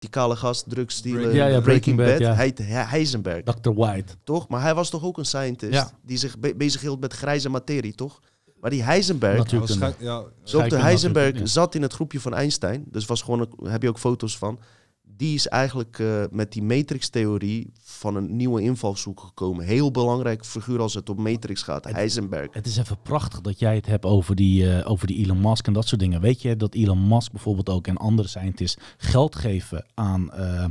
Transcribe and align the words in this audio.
Die 0.00 0.10
kale 0.10 0.36
gast, 0.36 0.64
drugsdealer, 0.70 1.34
Ja, 1.34 1.46
ja, 1.46 1.60
Breaking 1.60 1.96
Bad, 1.96 2.18
ja. 2.18 2.34
Hij 2.34 2.52
Heisenberg, 2.62 3.42
Dr. 3.42 3.72
White. 3.74 4.14
toch? 4.24 4.48
Maar 4.48 4.62
hij 4.62 4.74
was 4.74 4.90
toch 4.90 5.04
ook 5.04 5.18
een 5.18 5.24
scientist 5.24 5.72
Ja. 5.72 5.90
die 6.02 6.16
zich 6.16 6.38
be 6.38 6.54
bezig 6.56 6.80
hield 6.80 7.00
met 7.00 7.12
grijze 7.12 7.48
materie, 7.48 7.94
toch? 7.94 8.20
Maar 8.60 8.70
die 8.70 8.82
Heisenberg, 8.82 9.36
Natuurlijk. 9.36 9.80
Ja, 9.80 9.94
ja, 9.98 10.20
Dr. 10.20 10.28
Scheikunde 10.42 10.82
Heisenberg 10.84 11.36
zat 11.42 11.74
in 11.74 11.82
het 11.82 11.92
groepje 11.92 12.20
van 12.20 12.34
Einstein. 12.34 12.84
Dus 12.90 13.06
was 13.06 13.22
gewoon, 13.22 13.48
heb 13.62 13.82
je 13.82 13.88
ook 13.88 13.98
foto's 13.98 14.38
van. 14.38 14.58
Die 15.20 15.34
is 15.34 15.48
eigenlijk 15.48 15.98
eh, 15.98 16.24
met 16.30 16.52
die 16.52 16.62
matrix-theorie 16.62 17.72
van 17.82 18.16
een 18.16 18.36
nieuwe 18.36 18.62
invalshoek 18.62 19.20
gekomen. 19.20 19.64
Heel 19.64 19.90
belangrijk 19.90 20.44
figuur 20.44 20.80
als 20.80 20.94
het 20.94 21.10
om 21.10 21.22
matrix 21.22 21.62
gaat. 21.62 21.84
Heisenberg. 21.84 22.48
Het 22.52 22.66
is 22.66 22.76
even 22.76 23.02
prachtig 23.02 23.40
dat 23.40 23.58
jij 23.58 23.74
het 23.74 23.86
hebt 23.86 24.04
over 24.04 24.34
die, 24.34 24.72
eh, 24.72 24.90
over 24.90 25.06
die 25.06 25.24
Elon 25.24 25.40
Musk 25.40 25.66
en 25.66 25.72
dat 25.72 25.86
soort 25.86 26.00
dingen. 26.00 26.20
Weet 26.20 26.42
je 26.42 26.56
dat 26.56 26.74
Elon 26.74 27.08
Musk 27.08 27.32
bijvoorbeeld 27.32 27.68
ook 27.68 27.86
en 27.86 27.96
andere 27.96 28.28
scientists 28.28 28.82
geld 28.96 29.36
geven 29.36 29.86
aan, 29.94 30.32
eh, 30.32 30.64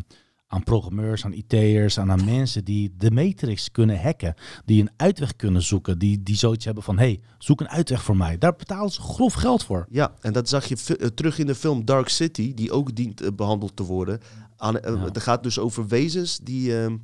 aan 0.52 0.64
programmeurs, 0.64 1.26
aan 1.26 1.34
IT'ers, 1.34 2.00
aan, 2.00 2.12
aan 2.12 2.26
mensen 2.26 2.64
die 2.64 2.94
de 2.98 3.12
matrix 3.12 3.72
kunnen 3.72 4.02
hacken. 4.02 4.34
Die 4.66 4.82
een 4.82 4.90
uitweg 4.96 5.36
kunnen 5.36 5.62
zoeken. 5.62 6.00
Die, 6.00 6.24
die 6.24 6.36
zoiets 6.36 6.66
hebben 6.66 6.84
van, 6.84 6.98
hey, 6.98 7.20
zoek 7.38 7.60
een 7.62 7.70
uitweg 7.70 8.04
voor 8.04 8.18
mij. 8.18 8.38
Daar 8.38 8.56
betalen 8.56 8.92
ze 8.92 9.02
grof 9.02 9.34
geld 9.34 9.64
voor. 9.64 9.86
Ja, 9.90 10.14
en 10.22 10.34
dat 10.34 10.50
zag 10.50 10.66
je 10.66 10.76
eh, 10.98 11.08
terug 11.08 11.40
in 11.40 11.46
de 11.48 11.56
film 11.56 11.86
Dark 11.86 12.10
City, 12.10 12.54
die 12.54 12.72
ook 12.72 12.96
dient 12.96 13.22
eh, 13.22 13.28
behandeld 13.36 13.76
te 13.76 13.84
worden. 13.84 14.20
Aan, 14.58 14.80
eh, 14.80 14.94
Ja. 14.94 15.00
Het 15.04 15.20
gaat 15.20 15.44
dus 15.44 15.60
over 15.60 15.88
wezens 15.88 16.38
die, 16.44 16.78
ehm, 16.82 16.98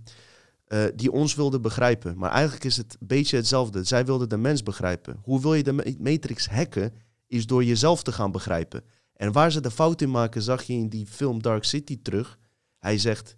eh, 0.68 0.84
die 0.96 1.12
ons 1.12 1.36
wilden 1.36 1.62
begrijpen. 1.62 2.18
Maar 2.18 2.32
eigenlijk 2.32 2.64
is 2.64 2.78
het 2.78 2.98
een 3.00 3.08
beetje 3.08 3.36
hetzelfde. 3.38 3.84
Zij 3.84 4.06
wilden 4.06 4.30
de 4.30 4.38
mens 4.38 4.64
begrijpen. 4.64 5.20
Hoe 5.24 5.42
wil 5.42 5.54
je 5.54 5.64
de 5.64 5.72
ma- 5.74 5.84
matrix 6.00 6.48
hacken? 6.50 6.94
Is 7.28 7.46
door 7.46 7.64
jezelf 7.64 8.04
te 8.04 8.12
gaan 8.12 8.32
begrijpen. 8.32 8.84
En 9.16 9.32
waar 9.32 9.52
ze 9.52 9.62
de 9.62 9.72
fout 9.72 10.02
in 10.02 10.12
maken, 10.12 10.42
zag 10.42 10.64
je 10.64 10.74
in 10.74 10.90
die 10.90 11.06
film 11.06 11.42
Dark 11.42 11.64
City 11.64 12.00
terug. 12.02 12.38
Hij 12.86 12.98
zegt, 12.98 13.36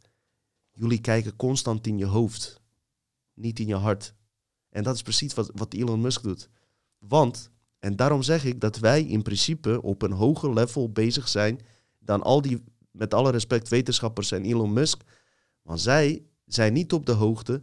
jullie 0.71 1.01
kijken 1.01 1.35
constant 1.35 1.87
in 1.87 1.97
je 1.97 2.05
hoofd, 2.05 2.61
niet 3.33 3.59
in 3.59 3.67
je 3.67 3.75
hart. 3.75 4.13
En 4.69 4.83
dat 4.83 4.95
is 4.95 5.01
precies 5.01 5.33
wat, 5.33 5.51
wat 5.53 5.73
Elon 5.73 6.01
Musk 6.01 6.23
doet. 6.23 6.49
Want, 6.97 7.51
en 7.79 7.95
daarom 7.95 8.21
zeg 8.21 8.45
ik 8.45 8.59
dat 8.59 8.77
wij 8.77 9.03
in 9.03 9.21
principe 9.21 9.81
op 9.81 10.01
een 10.01 10.11
hoger 10.11 10.53
level 10.53 10.91
bezig 10.91 11.27
zijn 11.27 11.59
dan 11.99 12.23
al 12.23 12.41
die, 12.41 12.63
met 12.91 13.13
alle 13.13 13.31
respect, 13.31 13.67
wetenschappers 13.67 14.31
en 14.31 14.43
Elon 14.43 14.73
Musk. 14.73 15.01
Want 15.61 15.81
zij 15.81 16.25
zijn 16.45 16.73
niet 16.73 16.93
op 16.93 17.05
de 17.05 17.11
hoogte 17.11 17.61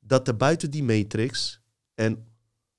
dat 0.00 0.28
er 0.28 0.36
buiten 0.36 0.70
die 0.70 0.84
matrix 0.84 1.60
een 1.94 2.24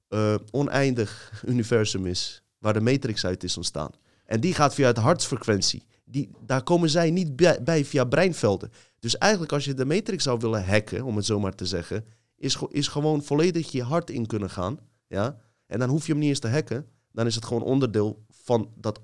eh, 0.07 0.35
oneindig 0.51 1.31
universum 1.45 2.05
is, 2.05 2.43
waar 2.57 2.73
de 2.73 2.81
matrix 2.81 3.25
uit 3.25 3.43
is 3.43 3.57
ontstaan. 3.57 3.91
En 4.25 4.39
die 4.39 4.53
gaat 4.53 4.73
via 4.73 4.87
het 4.87 4.97
hartsfrequentie. 4.97 5.89
Die, 6.11 6.29
daar 6.45 6.63
komen 6.63 6.89
zij 6.89 7.11
niet 7.11 7.35
bij, 7.63 7.85
via 7.85 8.03
breinvelden. 8.03 8.71
Dus 8.99 9.17
eigenlijk 9.17 9.51
als 9.51 9.65
je 9.65 9.73
de 9.73 9.85
matrix 9.85 10.23
zou 10.23 10.39
willen 10.39 10.65
hacken, 10.65 11.03
om 11.03 11.15
het 11.15 11.25
zo 11.25 11.39
maar 11.39 11.55
te 11.55 11.65
zeggen, 11.65 12.05
is, 12.37 12.57
is 12.69 12.87
gewoon 12.87 13.23
volledig 13.23 13.71
je 13.71 13.83
hart 13.83 14.09
in 14.09 14.25
kunnen 14.25 14.49
gaan. 14.49 14.79
Ja? 15.07 15.37
En 15.65 15.79
dan 15.79 15.89
hoef 15.89 16.05
je 16.05 16.11
hem 16.11 16.21
niet 16.21 16.29
eens 16.29 16.39
te 16.39 16.47
hacken. 16.47 16.85
Dan 17.11 17.25
is 17.25 17.35
het 17.35 17.45
gewoon 17.45 17.63
onderdeel 17.63 18.25
van 18.29 18.71
dat 18.75 18.99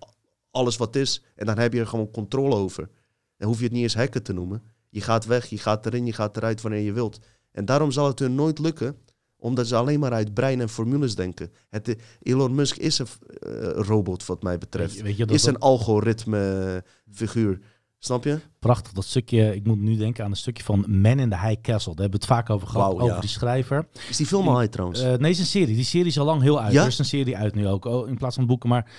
alles 0.52 0.78
wat 0.78 0.96
is. 0.96 1.24
En 1.36 1.46
dan 1.46 1.58
heb 1.58 1.74
je 1.74 1.80
er 1.80 1.88
gewoon 1.88 2.12
controle 2.12 2.56
over. 2.56 2.90
Dan 3.38 3.48
hoef 3.48 3.58
je 3.58 3.64
het 3.64 3.74
niet 3.74 3.84
eens 3.84 3.96
hacken 3.96 4.24
te 4.24 4.34
noemen. 4.34 4.64
Je 4.90 5.02
gaat 5.02 5.26
weg, 5.26 5.46
je 5.46 5.58
gaat 5.58 5.86
erin, 5.86 6.06
je 6.06 6.14
gaat 6.14 6.38
eruit 6.38 6.62
wanneer 6.62 6.82
je 6.82 6.92
wilt. 6.92 7.20
En 7.52 7.66
daarom 7.66 7.92
zal 7.92 8.08
het 8.08 8.20
hun 8.20 8.36
nooit 8.36 8.60
lukken, 8.60 8.98
omdat 9.40 9.68
ze 9.68 9.76
alleen 9.76 10.00
maar 10.00 10.14
uit 10.14 10.34
brein 10.34 10.62
en 10.62 10.70
formules 10.70 11.16
denken. 11.16 11.52
Het, 11.70 11.88
eh, 11.88 11.96
Elon 12.22 12.56
Musk 12.56 12.78
is 12.78 13.00
een 13.00 13.08
eh, 13.40 13.70
robot, 13.74 14.26
wat 14.26 14.44
mij 14.44 14.58
betreft. 14.58 14.90
Weet 14.90 14.98
je, 14.98 15.04
weet 15.04 15.18
je, 15.18 15.26
dat, 15.26 15.36
is 15.36 15.46
een 15.46 15.60
algoritme 15.60 16.84
figuur. 17.12 17.60
Snap 18.00 18.24
je? 18.24 18.40
prachtig, 18.60 18.92
dat 18.92 19.06
stukje. 19.06 19.56
Ik 19.56 19.66
moet 19.66 19.80
nu 19.80 19.96
denken 19.96 20.24
aan 20.24 20.32
een 20.32 20.38
stukje 20.38 20.64
van 20.64 20.86
Man 20.88 21.20
in 21.20 21.30
the 21.30 21.40
High 21.40 21.62
Castle. 21.62 21.96
Daar 21.96 22.02
hebben 22.02 22.20
we 22.20 22.26
het 22.26 22.36
vaak 22.36 22.50
over 22.50 22.68
gehad, 22.68 22.94
over 22.94 23.08
ja. 23.08 23.20
die 23.20 23.30
schrijver. 23.30 23.88
Is 24.10 24.18
die 24.18 24.26
film 24.26 24.48
al 24.48 24.58
uit 24.58 24.72
trouwens? 24.72 25.02
Eh, 25.02 25.14
nee, 25.14 25.32
is 25.32 25.40
een 25.40 25.46
serie. 25.46 25.76
Die 25.76 25.84
serie 25.84 26.08
is 26.08 26.20
al 26.20 26.26
lang 26.26 26.42
heel 26.42 26.62
uit. 26.62 26.74
Ja? 26.74 26.82
Er 26.82 26.88
is 26.88 27.00
een 27.00 27.06
serie 27.06 27.38
uit 27.38 27.56
nu 27.56 27.68
ook, 27.68 27.86
oh, 27.86 28.08
in 28.08 28.18
plaats 28.18 28.36
van 28.36 28.46
boeken. 28.46 28.70
Maar 28.70 28.92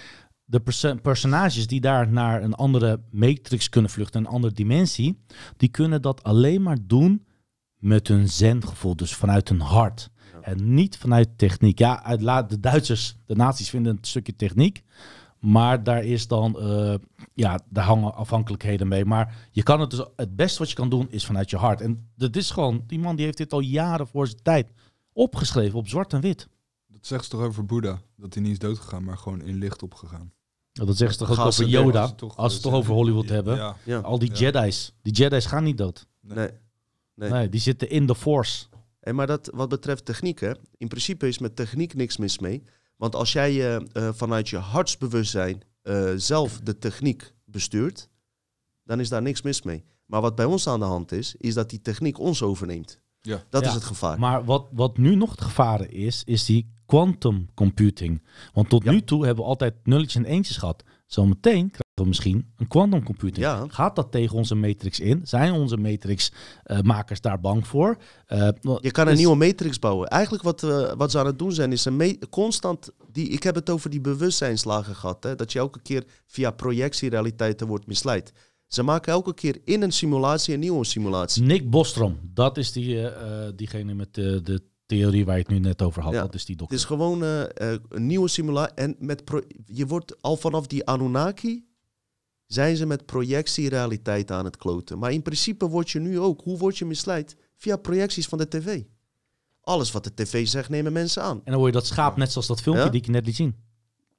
de 0.45 0.61
perso- 0.61 0.95
personages 0.95 1.67
die 1.67 1.81
daar 1.81 2.13
naar 2.13 2.43
een 2.43 2.55
andere 2.55 3.01
matrix 3.11 3.69
kunnen 3.69 3.91
vluchten, 3.91 4.21
een 4.21 4.31
andere 4.31 4.53
dimensie, 4.53 5.25
die 5.57 5.69
kunnen 5.69 6.03
dat 6.03 6.23
alleen 6.23 6.63
maar 6.63 6.79
doen 6.83 7.27
met 7.77 8.09
hun 8.09 8.29
zengevoel, 8.29 8.97
dus 8.97 9.15
vanuit 9.15 9.49
hun 9.49 9.61
hart. 9.61 10.11
En 10.49 10.75
niet 10.75 10.97
vanuit 10.97 11.29
techniek. 11.39 11.79
Ja, 11.79 12.03
uit 12.03 12.23
la- 12.23 12.43
de 12.43 12.61
Duitsers, 12.61 13.17
de 13.27 13.35
nazi's 13.37 13.71
vinden 13.71 13.93
een 13.93 14.05
stukje 14.05 14.37
techniek. 14.37 14.83
Maar 15.39 15.83
daar 15.83 16.05
is 16.05 16.27
dan, 16.27 16.61
eh, 16.61 16.95
ja, 17.35 17.61
daar 17.69 17.85
hangen 17.85 18.15
afhankelijkheden 18.15 18.89
mee. 18.89 19.05
Maar 19.05 19.49
je 19.51 19.63
kan 19.63 19.81
het 19.81 19.91
dus, 19.91 20.05
het 20.17 20.37
beste 20.37 20.59
wat 20.59 20.69
je 20.69 20.75
kan 20.75 20.89
doen 20.89 21.11
is 21.11 21.27
vanuit 21.27 21.51
je 21.51 21.57
hart. 21.57 21.81
En 21.81 22.09
dat 22.17 22.37
is 22.37 22.51
gewoon, 22.51 22.85
die 22.87 22.99
man 22.99 23.17
die 23.17 23.25
heeft 23.25 23.37
dit 23.39 23.53
al 23.53 23.61
jaren 23.61 24.07
voor 24.07 24.27
zijn 24.27 24.43
tijd 24.43 24.71
opgeschreven 25.13 25.79
op 25.79 25.89
zwart 25.89 26.13
en 26.13 26.21
wit. 26.21 26.49
Dat 26.87 27.07
zegt 27.07 27.25
ze 27.25 27.31
toch 27.31 27.41
over 27.41 27.65
Boeddha? 27.65 27.99
Dat 28.17 28.35
hij 28.35 28.43
niet 28.43 28.53
is 28.53 28.59
doodgegaan, 28.59 29.05
maar 29.05 29.19
gewoon 29.19 29.43
in 29.43 29.57
licht 29.59 29.83
opgegaan. 29.83 30.33
Ja, 30.73 30.85
Dat 30.85 30.97
zeggen 30.97 31.19
ze 31.19 31.25
toch 31.25 31.39
ook 31.41 31.47
over 31.47 31.67
Yoda, 31.67 32.01
Als 32.01 32.11
ze 32.11 32.15
toch, 32.17 32.37
als 32.37 32.49
ze 32.53 32.59
het 32.59 32.67
toch 32.67 32.75
over 32.77 32.95
Hollywood 32.95 33.29
ja, 33.29 33.35
hebben. 33.35 33.57
Ja, 33.57 33.77
ja. 33.85 33.99
Al 33.99 34.19
die 34.19 34.31
Ja. 34.31 34.37
Jedi's, 34.39 34.93
die 35.03 35.13
Jedi's 35.13 35.47
gaan 35.47 35.65
niet 35.65 35.79
dood. 35.79 36.07
Nee. 36.21 36.49
Nee. 37.15 37.31
Nee, 37.31 37.49
die 37.49 37.61
zitten 37.61 37.91
in 37.91 38.07
de 38.07 38.15
Force. 38.15 38.67
Hey, 39.01 39.13
maar 39.13 39.27
dat, 39.27 39.51
wat 39.55 39.69
betreft 39.69 40.05
techniek, 40.05 40.41
hè, 40.41 40.53
in 40.77 40.89
principe 40.89 41.29
is 41.29 41.39
met 41.39 41.57
techniek 41.57 41.95
niks 41.95 42.17
mis 42.17 42.39
mee. 42.39 42.63
Want 42.97 43.15
als 43.15 43.33
jij 43.33 43.53
je 43.53 43.87
eh, 43.93 44.09
vanuit 44.13 44.49
je 44.49 44.57
hartsbewustzijn 44.57 45.63
eh, 45.83 46.13
zelf 46.17 46.61
de 46.61 46.79
techniek 46.79 47.33
bestuurt, 47.45 48.09
dan 48.85 49.01
is 49.01 49.09
daar 49.09 49.23
niks 49.23 49.43
mis 49.43 49.63
mee. 49.63 49.85
Maar 50.07 50.21
wat 50.21 50.35
bij 50.35 50.45
ons 50.45 50.67
aan 50.69 50.79
de 50.81 50.85
hand 50.87 51.13
is, 51.13 51.35
is 51.39 51.55
dat 51.55 51.71
die 51.71 51.81
techniek 51.81 52.19
ons 52.19 52.43
overneemt. 52.43 53.01
Ja. 53.21 53.43
Dat 53.49 53.63
Ja, 53.63 53.69
is 53.69 53.75
het 53.75 53.85
gevaar. 53.85 54.19
Maar 54.19 54.45
wat, 54.45 54.67
wat 54.73 54.97
nu 54.99 55.15
nog 55.15 55.31
het 55.31 55.41
gevaar 55.41 55.91
is, 55.91 56.23
is 56.25 56.45
die 56.45 56.73
quantum 56.87 57.49
computing. 57.55 58.23
Want 58.53 58.69
tot 58.69 58.85
Ja. 58.85 58.91
nu 58.91 59.03
toe 59.03 59.25
hebben 59.27 59.45
we 59.45 59.51
altijd 59.51 59.75
nulletjes 59.87 60.15
en 60.15 60.25
eentjes 60.25 60.57
gehad. 60.57 60.83
Zometeen 61.07 61.71
misschien 62.07 62.53
een 62.57 62.69
quantum 62.69 63.03
computing. 63.05 63.47
Ja. 63.47 63.65
Gaat 63.69 63.97
dat 63.97 64.11
tegen 64.13 64.37
onze 64.37 64.55
matrix 64.55 65.01
in? 65.01 65.21
Zijn 65.25 65.53
onze 65.53 65.77
matrix 65.77 66.33
eh, 66.63 66.79
daar 67.21 67.41
bang 67.41 67.67
voor? 67.67 67.97
Eh, 68.27 68.49
Je 68.81 68.91
kan 68.91 69.07
een 69.07 69.13
is- 69.13 69.19
nieuwe 69.19 69.37
matrix 69.37 69.79
bouwen. 69.79 70.09
Eigenlijk 70.09 70.43
wat, 70.43 70.63
eh, 70.63 70.93
wat 70.97 71.11
ze 71.11 71.19
aan 71.19 71.27
het 71.27 71.39
doen 71.39 71.53
zijn, 71.53 71.73
is 71.73 71.85
een 71.85 72.19
constant... 72.31 72.91
Die, 73.13 73.29
ik 73.29 73.43
heb 73.43 73.55
het 73.55 73.71
over 73.71 73.91
die 73.91 74.01
bewustzijnslagen 74.01 74.95
gehad. 74.95 75.23
Hè, 75.25 75.35
dat 75.35 75.53
je 75.53 75.59
elke 75.59 75.81
keer 75.83 76.05
via 76.27 76.51
projectierealiteiten 76.51 77.67
wordt 77.67 77.87
misleid. 77.87 78.33
Ze 78.67 78.83
maken 78.83 79.13
elke 79.13 79.35
keer 79.35 79.59
in 79.65 79.83
een 79.83 79.93
simulatie 79.93 80.55
een 80.55 80.61
nieuwe 80.61 80.85
simulatie. 80.85 81.43
Nick 81.43 81.71
Bostrom, 81.71 82.19
dat 82.35 82.57
is 82.57 82.73
die, 82.73 83.09
diegene 83.55 83.95
met 83.95 84.15
de, 84.15 84.41
de 84.43 84.63
theorie 84.87 85.25
waar 85.25 85.35
je 85.37 85.43
het 85.43 85.51
nu 85.51 85.59
net 85.59 85.83
over 85.83 86.03
had. 86.03 86.13
Ja. 86.13 86.21
Dat 86.21 86.35
is 86.35 86.45
die 86.45 86.51
Het 86.51 86.59
dokter. 86.59 86.77
is 86.79 86.85
gewoon 86.85 87.23
een 87.89 88.07
nieuwe 88.07 88.29
simulatie. 88.29 88.75
En 88.75 88.97
met 88.99 89.25
pro- 89.25 89.43
je 89.65 89.87
wordt 89.87 90.23
al 90.23 90.37
vanaf 90.37 90.67
die 90.67 90.87
Anunnaki 90.87 91.68
zijn 92.49 92.77
ze 92.77 92.87
met 92.87 93.07
projectierealiteit 93.07 94.31
aan 94.31 94.45
het 94.45 94.57
kloten. 94.57 94.99
Maar 94.99 95.13
in 95.13 95.23
principe 95.23 95.69
word 95.69 95.91
je 95.91 95.99
nu 96.01 96.21
ook, 96.21 96.41
hoe 96.43 96.59
word 96.59 96.79
je 96.79 96.85
misleid? 96.85 97.37
Via 97.57 97.77
projecties 97.77 98.27
van 98.27 98.39
de 98.39 98.49
tv. 98.49 98.83
Alles 99.61 99.93
wat 99.93 100.05
de 100.05 100.15
tv 100.15 100.47
zegt, 100.47 100.69
nemen 100.69 100.93
mensen 100.93 101.23
aan. 101.23 101.37
En 101.37 101.51
dan 101.53 101.61
word 101.61 101.73
je 101.73 101.79
dat 101.79 101.87
schaap, 101.87 102.17
net 102.17 102.33
zoals 102.33 102.47
dat 102.47 102.61
filmpje 102.61 102.85
Ja? 102.85 102.91
die 102.91 103.01
ik 103.01 103.07
je 103.07 103.13
net 103.13 103.27
liet 103.27 103.37
zien. 103.37 103.55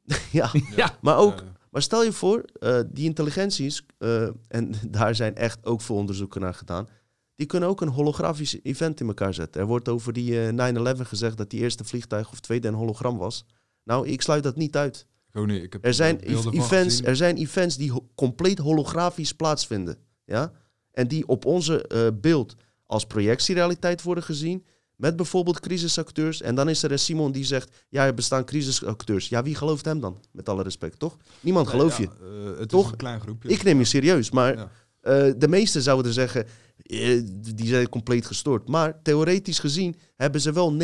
ja, 0.31 0.51
Ja. 0.75 0.97
maar 1.01 1.17
ook, 1.17 1.43
maar 1.71 1.81
stel 1.81 2.03
je 2.03 2.11
voor, 2.11 2.45
eh, 2.59 2.79
die 2.91 3.05
intelligenties, 3.05 3.85
eh, 3.97 4.27
en 4.47 4.73
daar 4.97 5.15
zijn 5.15 5.35
echt 5.35 5.65
ook 5.65 5.81
veel 5.81 5.95
onderzoeken 5.95 6.41
naar 6.41 6.53
gedaan, 6.53 6.87
die 7.35 7.47
kunnen 7.47 7.69
ook 7.69 7.81
een 7.81 7.87
holografisch 7.87 8.59
event 8.63 8.99
in 8.99 9.07
elkaar 9.07 9.33
zetten. 9.33 9.61
Er 9.61 9.67
wordt 9.67 9.89
over 9.89 10.13
die 10.13 10.47
eh, 10.47 10.95
9-11 10.97 11.07
gezegd 11.07 11.37
dat 11.37 11.49
die 11.49 11.59
eerste 11.59 11.83
vliegtuig 11.83 12.31
of 12.31 12.39
tweede 12.39 12.67
een 12.67 12.73
hologram 12.73 13.17
was. 13.17 13.45
Nou, 13.83 14.07
ik 14.07 14.21
sluit 14.21 14.43
dat 14.43 14.55
niet 14.55 14.75
uit. 14.77 15.05
Ik 15.33 15.73
heb 15.73 15.85
Er 15.85 15.93
zijn, 15.93 16.19
van 16.25 16.53
events, 16.53 17.01
er 17.01 17.15
zijn 17.15 17.37
events 17.37 17.77
die 17.77 17.91
ho- 17.91 18.07
compleet 18.15 18.57
holografisch 18.59 19.33
plaatsvinden. 19.33 19.97
Ja? 20.25 20.51
En 20.91 21.07
die 21.07 21.27
op 21.27 21.45
onze 21.45 21.87
eh, 21.87 22.07
beeld 22.13 22.55
als 22.85 23.05
projectierealiteit 23.05 24.01
worden 24.01 24.23
gezien. 24.23 24.65
Met 24.95 25.15
bijvoorbeeld 25.15 25.59
crisisacteurs. 25.59 26.41
En 26.41 26.55
dan 26.55 26.69
is 26.69 26.83
er 26.83 26.91
een 26.91 26.99
Simon 26.99 27.31
die 27.31 27.43
zegt: 27.45 27.85
Ja, 27.89 28.05
er 28.05 28.13
bestaan 28.13 28.45
crisisacteurs. 28.45 29.29
Ja, 29.29 29.43
wie 29.43 29.55
gelooft 29.55 29.85
hem 29.85 29.99
dan? 29.99 30.17
Met 30.31 30.49
alle 30.49 30.63
respect, 30.63 30.99
toch? 30.99 31.17
Niemand 31.39 31.65
Nee, 31.67 31.75
gelooft 31.75 31.97
ja, 31.97 32.03
je. 32.03 32.51
eh, 32.53 32.59
het 32.59 32.69
Toch? 32.69 32.85
is 32.85 32.91
een 32.91 32.97
klein 32.97 33.19
groepje. 33.19 33.49
Ik 33.49 33.63
neem 33.63 33.77
je 33.79 33.85
serieus. 33.85 34.31
Maar 34.31 34.55
Ja. 34.57 34.71
eh, 35.01 35.33
de 35.37 35.47
meesten 35.47 35.81
zouden 35.81 36.13
zeggen: 36.13 36.45
eh, 36.45 36.51
Die 37.55 37.67
zijn 37.67 37.89
compleet 37.89 38.25
gestoord. 38.25 38.67
Maar 38.67 39.01
theoretisch 39.01 39.59
gezien 39.59 39.95
hebben 40.15 40.41
ze 40.41 40.51
wel 40.51 40.73
99% 40.73 40.77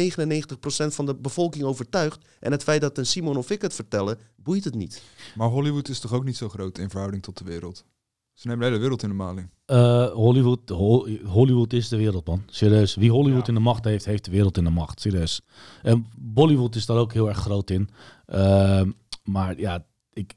van 0.88 1.06
de 1.06 1.16
bevolking 1.16 1.64
overtuigd. 1.64 2.26
En 2.40 2.52
het 2.52 2.64
feit 2.64 2.82
dat 2.82 2.98
een 2.98 3.06
Simon 3.06 3.38
of 3.38 3.50
ik 3.50 3.62
het 3.62 3.74
vertellen, 3.74 4.18
boeit 4.36 4.64
het 4.64 4.76
niet. 4.76 5.04
Maar 5.36 5.48
Hollywood 5.50 5.90
is 5.90 6.00
toch 6.00 6.14
ook 6.14 6.24
niet 6.24 6.38
zo 6.38 6.50
groot 6.50 6.78
in 6.78 6.90
verhouding 6.90 7.24
tot 7.24 7.38
de 7.38 7.44
wereld? 7.44 7.86
Ze 8.34 8.48
nemen 8.48 8.62
de 8.62 8.68
hele 8.68 8.80
wereld 8.80 9.04
in 9.04 9.10
de 9.10 9.16
maling. 9.16 9.50
Eh, 9.66 10.12
Hollywood, 10.12 10.70
Hol- 10.70 11.08
Hollywood 11.26 11.74
is 11.74 11.88
de 11.90 11.98
wereld, 11.98 12.28
man. 12.28 12.44
Serieus. 12.46 12.96
Wie 12.96 13.12
Hollywood 13.12 13.42
Ja. 13.42 13.48
in 13.48 13.54
de 13.54 13.60
macht 13.60 13.84
heeft, 13.86 14.06
heeft 14.06 14.26
de 14.26 14.32
wereld 14.32 14.58
in 14.58 14.64
de 14.64 14.70
macht. 14.70 15.02
Serieus. 15.02 15.42
En 15.84 16.06
Bollywood 16.18 16.76
is 16.76 16.86
daar 16.86 16.98
ook 16.98 17.14
heel 17.14 17.28
erg 17.28 17.38
groot 17.38 17.70
in. 17.70 17.90
Ehm, 18.26 18.92
maar 19.24 19.60
ja, 19.60 19.86
ik, 20.14 20.34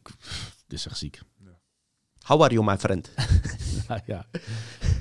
het 0.62 0.72
is 0.72 0.86
echt 0.86 0.98
ziek. 0.98 1.20
How 2.28 2.42
are 2.42 2.52
you, 2.52 2.64
my 2.64 2.78
friend? 2.78 3.10
Ja, 3.88 4.02
ja. 4.06 4.26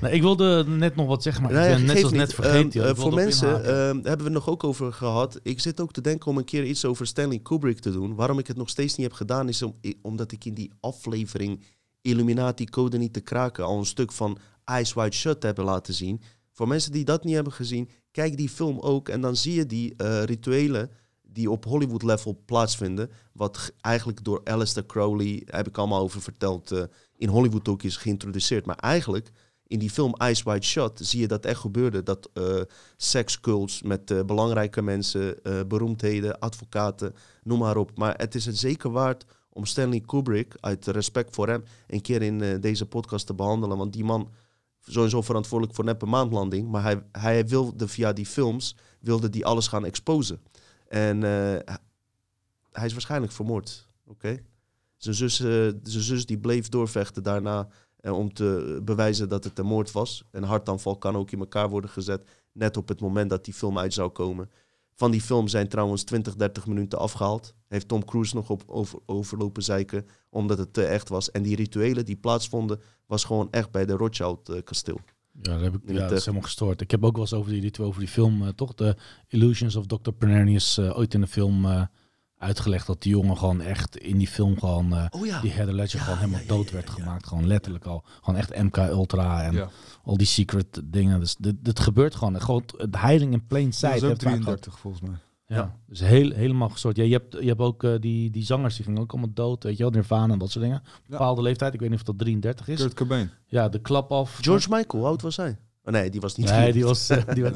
Nou, 0.00 0.14
ik 0.14 0.22
wilde 0.22 0.64
net 0.66 0.96
nog 0.96 1.06
wat 1.06 1.22
zeggen, 1.22 1.42
maar 1.42 1.52
Nou 1.52 1.64
ik 1.64 1.70
ja, 1.70 1.76
ben 1.76 1.86
net 1.86 1.94
geeft 1.94 2.04
als 2.04 2.14
net 2.14 2.34
vergeten. 2.34 2.80
Eh, 2.80 2.86
wilde 2.86 3.00
voor 3.00 3.14
mensen 3.14 3.64
ehm, 3.64 3.94
hebben 3.94 4.16
we 4.16 4.24
het 4.24 4.32
nog 4.32 4.48
ook 4.48 4.64
over 4.64 4.92
gehad. 4.92 5.40
Ik 5.42 5.60
zit 5.60 5.80
ook 5.80 5.92
te 5.92 6.00
denken 6.00 6.30
om 6.30 6.38
een 6.38 6.44
keer 6.44 6.64
iets 6.64 6.84
over 6.84 7.06
Stanley 7.06 7.38
Kubrick 7.38 7.78
te 7.78 7.90
doen. 7.90 8.14
Waarom 8.14 8.38
ik 8.38 8.46
het 8.46 8.56
nog 8.56 8.68
steeds 8.68 8.96
niet 8.96 9.06
heb 9.06 9.16
gedaan, 9.16 9.48
is 9.48 9.62
om, 9.62 9.74
omdat 10.02 10.32
ik 10.32 10.44
in 10.44 10.54
die 10.54 10.72
aflevering 10.80 11.64
Illuminati 12.00 12.64
Code 12.64 12.98
niet 12.98 13.12
te 13.12 13.20
kraken 13.20 13.64
al 13.64 13.78
een 13.78 13.86
stuk 13.86 14.12
van 14.12 14.38
Eyes 14.64 14.94
Wide 14.94 15.14
Shut 15.14 15.42
hebben 15.42 15.64
laten 15.64 15.94
zien. 15.94 16.22
Voor 16.52 16.68
mensen 16.68 16.92
die 16.92 17.04
dat 17.04 17.24
niet 17.24 17.34
hebben 17.34 17.52
gezien, 17.52 17.88
kijk 18.10 18.36
die 18.36 18.48
film 18.48 18.78
ook 18.78 19.08
en 19.08 19.20
dan 19.20 19.36
zie 19.36 19.54
je 19.54 19.66
die 19.66 19.94
eh, 19.96 20.22
rituelen 20.22 20.90
die 21.22 21.50
op 21.50 21.64
Hollywood 21.64 22.02
level 22.02 22.42
plaatsvinden. 22.44 23.10
Wat 23.32 23.72
eigenlijk 23.80 24.24
door 24.24 24.40
Alistair 24.44 24.86
Crowley, 24.86 25.42
heb 25.46 25.68
ik 25.68 25.78
allemaal 25.78 26.00
over 26.00 26.22
verteld, 26.22 26.72
eh, 26.72 26.82
in 27.18 27.28
Hollywood 27.28 27.68
ook 27.68 27.82
is 27.82 27.96
geïntroduceerd. 27.96 28.66
Maar 28.66 28.76
eigenlijk 28.76 29.30
in 29.66 29.78
die 29.78 29.90
film 29.90 30.14
Eyes 30.14 30.42
Wide 30.42 30.64
Shut 30.64 31.00
zie 31.02 31.20
je 31.20 31.28
dat 31.28 31.44
echt 31.44 31.60
gebeurde. 31.60 32.02
Dat 32.02 32.30
eh 32.32 32.60
sekscults 32.96 33.82
met 33.82 34.10
eh, 34.10 34.22
belangrijke 34.24 34.82
mensen, 34.82 35.42
eh, 35.42 35.60
beroemdheden, 35.68 36.38
advocaten, 36.38 37.14
noem 37.42 37.58
maar 37.58 37.76
op. 37.76 37.98
Maar 37.98 38.14
het 38.16 38.34
is 38.34 38.44
het 38.46 38.58
zeker 38.58 38.90
waard 38.90 39.24
om 39.48 39.64
Stanley 39.64 40.00
Kubrick, 40.00 40.56
uit 40.60 40.86
respect 40.86 41.34
voor 41.34 41.48
hem, 41.48 41.64
een 41.86 42.00
keer 42.00 42.22
in 42.22 42.60
deze 42.60 42.86
podcast 42.86 43.26
te 43.26 43.34
behandelen. 43.34 43.76
Want 43.76 43.92
die 43.92 44.04
man, 44.04 44.30
sowieso 44.80 45.22
verantwoordelijk 45.22 45.76
voor 45.76 45.84
neppe 45.84 46.06
maandlanding, 46.06 46.68
maar 46.68 46.82
hij, 46.82 47.02
hij 47.12 47.46
wilde 47.46 47.88
via 47.88 48.12
die 48.12 48.26
films, 48.26 48.76
wilde 49.00 49.28
die 49.28 49.46
alles 49.46 49.68
gaan 49.68 49.84
exposen. 49.84 50.40
En 50.88 51.20
hij 52.72 52.86
is 52.86 52.92
waarschijnlijk 52.92 53.32
vermoord, 53.32 53.86
oké? 54.06 54.38
Zijn 54.98 55.14
zus, 55.14 55.40
eh, 55.40 55.46
zijn 55.82 56.02
zus 56.02 56.26
die 56.26 56.38
bleef 56.38 56.68
doorvechten 56.68 57.22
daarna 57.22 57.68
eh, 57.96 58.12
om 58.12 58.32
te 58.32 58.80
bewijzen 58.84 59.28
dat 59.28 59.44
het 59.44 59.58
een 59.58 59.66
moord 59.66 59.92
was. 59.92 60.24
Een 60.30 60.42
hartaanval 60.42 60.96
kan 60.98 61.16
ook 61.16 61.30
in 61.30 61.38
elkaar 61.38 61.68
worden 61.68 61.90
gezet, 61.90 62.28
net 62.52 62.76
op 62.76 62.88
het 62.88 63.00
moment 63.00 63.30
dat 63.30 63.44
die 63.44 63.54
film 63.54 63.78
uit 63.78 63.94
zou 63.94 64.10
komen. 64.10 64.50
Van 64.94 65.10
die 65.10 65.20
film 65.20 65.48
zijn 65.48 65.68
trouwens 65.68 66.02
20, 66.02 66.36
30 66.36 66.66
minuten 66.66 66.98
afgehaald. 66.98 67.54
Heeft 67.68 67.88
Tom 67.88 68.04
Cruise 68.04 68.34
nog 68.34 68.50
op 68.50 68.62
over, 68.66 68.98
overlopen 69.06 69.62
zeiken, 69.62 70.06
omdat 70.30 70.58
het 70.58 70.72
te 70.72 70.84
echt 70.84 71.08
was. 71.08 71.30
En 71.30 71.42
die 71.42 71.56
rituelen 71.56 72.04
die 72.04 72.16
plaatsvonden, 72.16 72.80
was 73.06 73.24
gewoon 73.24 73.48
echt 73.50 73.70
bij 73.70 73.86
de 73.86 73.92
Rothschild 73.92 74.48
eh, 74.48 74.62
kasteel. 74.64 75.00
Ja, 75.42 75.52
dat, 75.52 75.60
heb 75.60 75.74
ik, 75.74 75.80
ja, 75.84 75.92
het, 75.92 76.08
dat 76.08 76.18
is 76.18 76.24
helemaal 76.24 76.46
gestoord. 76.46 76.80
Ik 76.80 76.90
heb 76.90 77.04
ook 77.04 77.12
wel 77.12 77.20
eens 77.20 77.32
over 77.32 77.50
die, 77.50 77.78
over 77.80 78.00
die 78.00 78.08
film, 78.08 78.54
toch? 78.54 78.74
De 78.74 78.96
Illusions 79.28 79.76
of 79.76 79.86
Dr. 79.86 80.10
Pernerius 80.10 80.78
eh, 80.78 80.98
ooit 80.98 81.14
in 81.14 81.20
de 81.20 81.26
film 81.26 81.88
uitgelegd 82.38 82.86
dat 82.86 83.02
die 83.02 83.12
jongen 83.12 83.36
gewoon 83.36 83.60
echt 83.60 83.96
in 83.96 84.18
die 84.18 84.28
film 84.28 84.58
gewoon, 84.58 84.92
eh, 84.96 85.04
Oh 85.10 85.26
ja. 85.26 85.40
die 85.40 85.50
Heather 85.50 85.74
Ledger 85.74 85.98
Ja, 85.98 86.04
gewoon 86.04 86.18
helemaal 86.18 86.40
ja, 86.40 86.46
ja, 86.48 86.54
dood 86.54 86.66
ja, 86.68 86.72
werd 86.72 86.86
ja. 86.86 86.92
gemaakt. 86.92 87.26
Gewoon 87.26 87.46
letterlijk 87.46 87.84
al. 87.84 88.04
Gewoon 88.22 88.40
echt 88.40 88.62
MK 88.62 88.76
Ultra 88.76 89.42
en 89.42 89.52
Ja, 89.54 89.68
al 90.04 90.16
die 90.16 90.26
secret 90.26 90.80
dingen. 90.84 91.20
Dus 91.20 91.36
dit, 91.36 91.54
dit 91.60 91.80
gebeurt 91.80 92.14
gewoon. 92.14 92.40
Gewoon 92.40 92.62
het 92.76 93.00
hiding 93.00 93.32
in 93.32 93.46
plain 93.46 93.64
dat 93.64 93.74
sight. 93.74 93.94
is 93.94 94.00
gehad. 94.00 94.18
33 94.18 94.78
volgens 94.78 95.02
mij. 95.02 95.16
Ja, 95.46 95.56
Ja. 95.56 95.76
dus 95.86 96.00
heel, 96.00 96.30
helemaal 96.30 96.68
gestoord. 96.68 96.96
Ja, 96.96 97.02
je, 97.04 97.12
hebt, 97.12 97.36
je 97.40 97.46
hebt 97.48 97.60
ook 97.60 97.84
eh, 97.84 97.94
die, 98.00 98.30
die 98.30 98.44
zangers, 98.44 98.76
die 98.76 98.84
gingen 98.84 99.00
ook 99.00 99.10
allemaal 99.12 99.30
dood. 99.34 99.62
Weet 99.64 99.76
je 99.76 99.82
wel, 99.82 99.92
Nirvana 99.92 100.32
en 100.32 100.38
dat 100.38 100.50
soort 100.50 100.64
dingen. 100.64 100.82
Bepaalde 101.06 101.42
leeftijd, 101.42 101.74
ik 101.74 101.80
weet 101.80 101.90
niet 101.90 101.98
of 101.98 102.04
dat 102.04 102.18
33 102.18 102.68
is. 102.68 102.80
Kurt 102.80 102.94
Cobain. 102.94 103.30
Ja, 103.46 103.68
de 103.68 103.80
klap 103.80 104.12
af. 104.12 104.38
George 104.40 104.68
Michael, 104.70 104.98
hoe 105.02 105.10
oud 105.10 105.22
was 105.22 105.36
hij? 105.36 105.58
Oh, 105.84 105.92
nee, 105.92 106.10
die 106.10 106.20
was 106.20 106.36
niet. 106.36 106.50
Nee, 106.50 106.72
die 106.78 106.84
was... 106.84 107.08
eh, 107.10 107.34
die 107.34 107.44
Eh, 107.44 107.52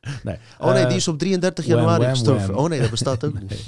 nee. 0.22 0.36
Oh 0.58 0.72
nee, 0.72 0.82
Eh, 0.82 0.88
die 0.88 0.96
is 0.96 1.08
op 1.08 1.18
33 1.18 1.66
Wham, 1.66 1.76
januari 1.76 2.04
gestorven. 2.04 2.56
Oh 2.56 2.68
nee, 2.68 2.80
dat 2.80 2.90
bestaat 2.90 3.24
ook 3.24 3.40
niet. 3.40 3.66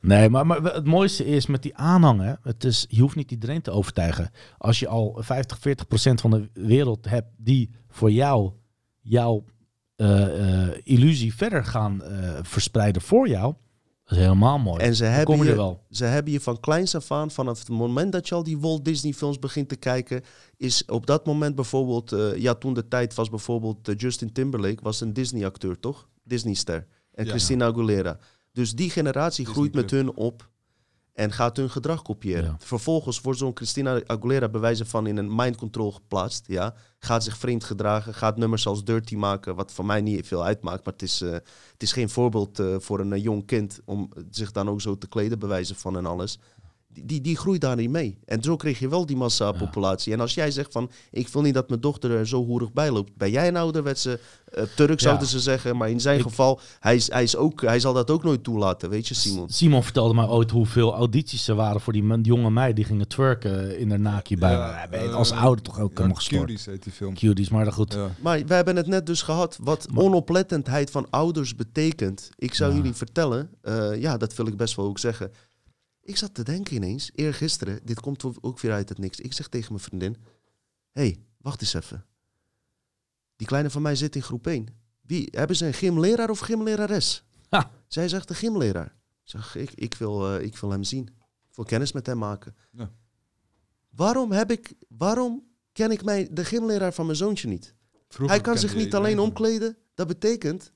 Nee, 0.00 0.28
maar, 0.28 0.46
maar 0.46 0.62
het 0.62 0.84
mooiste 0.86 1.24
is 1.26 1.46
met 1.46 1.62
die 1.62 1.76
aanhangen, 1.76 2.38
het 2.42 2.64
is, 2.64 2.86
je 2.88 3.00
hoeft 3.00 3.16
niet 3.16 3.30
iedereen 3.30 3.62
te 3.62 3.70
overtuigen. 3.70 4.30
Als 4.58 4.78
je 4.78 4.88
al 4.88 5.16
50, 5.20 5.58
40 5.58 5.86
procent 5.86 6.20
van 6.20 6.30
de 6.30 6.50
wereld 6.52 7.08
hebt 7.08 7.28
die 7.36 7.70
voor 7.88 8.10
jou 8.10 8.52
jouw 9.00 9.44
eh, 9.96 10.62
eh, 10.62 10.76
illusie 10.82 11.34
verder 11.34 11.64
gaan 11.64 12.02
verspreiden 12.42 13.02
voor 13.02 13.28
jou, 13.28 13.54
dat 14.08 14.18
is 14.18 14.24
helemaal 14.24 14.58
mooi. 14.58 14.80
En 14.82 14.94
ze 14.96 15.02
Dan 15.02 15.12
hebben, 15.12 15.34
kom 15.36 15.44
je 15.44 15.50
je, 15.50 15.56
wel. 15.56 15.84
ze 15.90 16.04
hebben 16.04 16.32
je 16.32 16.40
van 16.40 16.60
kleins 16.60 16.94
af 16.94 17.10
aan, 17.12 17.30
vanaf 17.30 17.58
het 17.58 17.68
moment 17.68 18.12
dat 18.12 18.28
je 18.28 18.34
al 18.34 18.42
die 18.42 18.58
Walt 18.58 18.84
Disney 18.84 19.12
films 19.12 19.38
begint 19.38 19.68
te 19.68 19.76
kijken, 19.76 20.22
is 20.56 20.84
op 20.86 21.06
dat 21.06 21.26
moment 21.26 21.54
bijvoorbeeld, 21.54 22.12
eh, 22.12 22.36
ja 22.36 22.54
toen 22.54 22.74
de 22.74 22.88
tijd 22.88 23.14
was 23.14 23.28
bijvoorbeeld 23.30 23.88
eh, 23.88 23.94
Justin 23.96 24.32
Timberlake, 24.32 24.82
was 24.82 25.00
een 25.00 25.12
Disney 25.12 25.46
acteur 25.46 25.80
toch? 25.80 26.08
Disney 26.24 26.54
ster. 26.54 26.86
En 27.14 27.24
Ja. 27.24 27.30
Christina 27.30 27.66
Aguilera. 27.66 28.18
Dus 28.52 28.72
die 28.74 28.90
generatie 28.90 29.44
Disney 29.44 29.54
groeit 29.54 29.74
met 29.74 29.90
hun 29.90 30.14
op 30.16 30.48
en 31.18 31.32
gaat 31.32 31.56
hun 31.56 31.70
gedrag 31.70 32.02
kopiëren. 32.02 32.44
Ja. 32.44 32.56
Vervolgens 32.58 33.20
wordt 33.20 33.38
zo'n 33.38 33.56
Christina 33.56 34.00
Aguilera 34.06 34.48
bewijzen 34.48 34.86
van 34.86 35.06
in 35.06 35.16
een 35.16 35.34
mind 35.34 35.56
control 35.56 35.92
geplaatst. 35.92 36.44
Ja? 36.46 36.74
Gaat 36.98 37.24
zich 37.24 37.36
vreemd 37.36 37.64
gedragen, 37.64 38.14
gaat 38.14 38.36
nummers 38.36 38.66
als 38.66 38.84
Dirty 38.84 39.14
maken, 39.14 39.54
wat 39.54 39.72
voor 39.72 39.84
mij 39.84 40.00
niet 40.00 40.26
veel 40.26 40.44
uitmaakt. 40.44 40.84
Maar 40.84 40.92
het 40.92 41.02
is, 41.02 41.20
eh, 41.20 41.30
het 41.32 41.82
is 41.82 41.92
geen 41.92 42.08
voorbeeld 42.08 42.58
eh, 42.58 42.76
voor 42.78 43.00
een 43.00 43.12
eh, 43.12 43.22
jong 43.22 43.46
kind 43.46 43.80
om 43.84 44.12
zich 44.30 44.52
dan 44.52 44.68
ook 44.68 44.80
zo 44.80 44.98
te 44.98 45.08
kleden, 45.08 45.38
bewijzen 45.38 45.76
van 45.76 45.96
en 45.96 46.06
alles. 46.06 46.38
Die, 46.92 47.20
die, 47.20 47.36
groeit 47.36 47.60
daar 47.60 47.76
niet 47.76 47.90
mee. 47.90 48.18
En 48.24 48.42
zo 48.42 48.56
kreeg 48.56 48.78
je 48.78 48.88
wel 48.88 49.06
die 49.06 49.16
massapopulatie. 49.16 50.12
En 50.12 50.20
als 50.20 50.34
jij 50.34 50.50
zegt 50.50 50.72
van, 50.72 50.90
ik 51.10 51.28
wil 51.28 51.42
niet 51.42 51.54
dat 51.54 51.68
mijn 51.68 51.80
dochter 51.80 52.10
er 52.10 52.26
zo 52.28 52.44
hoerig 52.44 52.72
bij 52.72 52.90
loopt. 52.90 53.16
Ben 53.16 53.30
jij 53.30 53.48
een 53.48 53.56
ouderwetse 53.56 54.20
uh, 54.58 54.62
Turk, 54.76 54.90
Ja. 54.90 54.96
zouden 55.06 55.28
ze 55.28 55.40
zeggen. 55.40 55.76
Maar 55.76 55.90
in 55.90 56.00
zijn 56.00 56.16
Ik- 56.18 56.22
geval, 56.22 56.60
hij, 56.80 56.94
is, 56.96 57.10
hij, 57.10 57.22
is 57.22 57.36
ook, 57.36 57.60
hij 57.62 57.80
zal 57.80 57.92
dat 57.92 58.10
ook 58.10 58.22
nooit 58.22 58.44
toelaten, 58.44 58.90
weet 58.90 59.08
je 59.08 59.14
Simon. 59.14 59.48
Simon 59.48 59.82
vertelde 59.82 60.14
mij 60.14 60.26
ooit 60.26 60.50
hoeveel 60.50 60.94
audities 60.94 61.48
er 61.48 61.54
waren 61.54 61.80
voor 61.80 61.92
die 61.92 62.02
man- 62.02 62.20
jonge 62.22 62.50
meid 62.50 62.76
die 62.76 62.84
gingen 62.84 63.08
twerken 63.08 63.78
in 63.78 63.90
haar 63.90 64.00
naakje 64.00 64.36
bij. 64.36 64.52
Ja, 64.52 64.88
eh, 64.90 65.14
als 65.14 65.30
ouder 65.32 65.64
toch 65.64 65.80
ook 65.80 65.88
ja, 65.90 65.94
helemaal 65.94 66.16
gestoord. 66.16 66.46
Cuties 66.46 66.66
heet 66.66 66.82
die 66.82 66.92
film. 66.92 67.14
Cuties, 67.14 67.48
maar 67.48 67.64
dat 67.64 67.74
goed. 67.74 67.92
Ja. 67.92 68.10
Maar 68.20 68.44
we 68.46 68.54
hebben 68.54 68.76
het 68.76 68.86
net 68.86 69.06
dus 69.06 69.22
gehad. 69.22 69.58
Wat 69.62 69.86
Maar- 69.92 70.02
onoplettendheid 70.04 70.90
van 70.90 71.06
ouders 71.10 71.54
betekent. 71.54 72.30
Ik 72.36 72.54
zou 72.54 72.70
Ja. 72.70 72.76
jullie 72.76 72.94
vertellen. 72.94 73.50
eh, 73.62 74.00
ja, 74.00 74.16
dat 74.16 74.34
wil 74.34 74.46
ik 74.46 74.56
best 74.56 74.76
wel 74.76 74.86
ook 74.86 74.98
zeggen. 74.98 75.30
Ik 76.08 76.16
zat 76.16 76.34
te 76.34 76.42
denken 76.42 76.74
ineens, 76.74 77.10
eergisteren. 77.14 77.80
Dit 77.84 78.00
komt 78.00 78.24
ook- 78.40 78.60
weer 78.60 78.72
uit 78.72 78.88
het 78.88 78.98
niks. 78.98 79.20
Ik 79.20 79.32
zeg 79.32 79.48
tegen 79.48 79.72
mijn 79.72 79.84
vriendin. 79.84 80.16
Hé, 80.92 81.02
hey, 81.02 81.22
wacht 81.36 81.60
eens 81.60 81.74
even. 81.74 82.04
Die 83.36 83.46
kleine 83.46 83.70
van 83.70 83.82
mij 83.82 83.94
zit 83.94 84.16
in 84.16 84.22
groep 84.22 84.46
1. 84.46 84.66
Wie, 85.00 85.28
hebben 85.30 85.56
ze 85.56 85.66
een 85.66 85.74
gymleraar 85.74 86.30
of 86.30 86.38
gymlerares? 86.38 87.24
Ha. 87.48 87.70
Zij 87.86 88.08
zegt 88.08 88.28
de 88.28 88.34
gymleraar. 88.34 88.96
Ik 89.24 89.30
zeg, 89.30 89.56
ik, 89.56 89.70
ik, 89.70 89.94
wil, 89.94 90.34
eh, 90.34 90.44
ik 90.44 90.56
wil 90.56 90.70
hem 90.70 90.82
zien. 90.82 91.06
Ik 91.48 91.54
wil 91.54 91.64
kennis 91.64 91.92
met 91.92 92.06
hem 92.06 92.18
maken. 92.18 92.54
Ja. 92.70 92.90
Waarom, 93.88 94.32
heb 94.32 94.50
ik, 94.50 94.72
waarom 94.88 95.44
ken 95.72 95.90
ik 95.90 96.04
mij, 96.04 96.28
de 96.30 96.44
gymleraar 96.44 96.92
van 96.92 97.06
mijn 97.06 97.18
zoontje 97.18 97.48
niet? 97.48 97.74
Vroeger 98.08 98.36
Hij 98.36 98.44
kan 98.44 98.58
zich 98.58 98.74
niet 98.74 98.94
alleen 98.94 99.18
omkleden. 99.18 99.76
Dat 99.94 100.06
betekent 100.06 100.72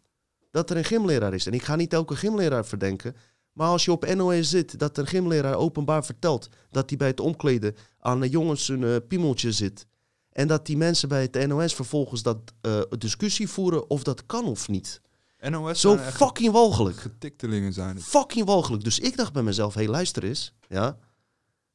dat 0.50 0.70
er 0.70 0.76
een 0.76 0.84
gymleraar 0.84 1.34
is. 1.34 1.46
En 1.46 1.52
ik 1.52 1.62
ga 1.62 1.76
niet 1.76 1.92
elke 1.92 2.16
gymleraar 2.16 2.66
verdenken. 2.66 3.16
Maar 3.52 3.68
als 3.68 3.84
je 3.84 3.92
op 3.92 4.14
NOS 4.14 4.50
zit, 4.50 4.78
dat 4.78 4.98
een 4.98 5.06
gymleraar 5.06 5.54
openbaar 5.54 6.04
vertelt 6.04 6.48
dat 6.70 6.88
hij 6.88 6.98
bij 6.98 7.08
het 7.08 7.20
omkleden 7.20 7.74
aan 7.98 8.20
de 8.20 8.28
jongens 8.28 8.68
een 8.68 8.84
eh, 8.84 8.96
piemeltje 9.08 9.52
zit. 9.52 9.86
En 10.32 10.48
dat 10.48 10.66
die 10.66 10.76
mensen 10.76 11.08
bij 11.08 11.22
het 11.22 11.46
NOS 11.46 11.74
vervolgens 11.74 12.22
dat 12.22 12.38
eh, 12.60 12.80
discussie 12.98 13.48
voeren 13.48 13.90
of 13.90 14.02
dat 14.02 14.26
kan 14.26 14.44
of 14.44 14.68
niet. 14.68 15.00
NOS 15.40 15.80
Zo 15.80 15.96
fucking 15.96 16.52
walgelijk. 16.52 16.96
getiktelingen 16.96 17.72
zijn 17.72 17.96
het. 17.96 18.04
Fucking 18.04 18.46
walgelijk. 18.46 18.84
Dus 18.84 18.98
ik 18.98 19.16
dacht 19.16 19.32
bij 19.32 19.42
mezelf, 19.42 19.74
hé 19.74 19.80
hey, 19.82 19.90
luister 19.90 20.24
eens. 20.24 20.54
Ja, 20.68 20.98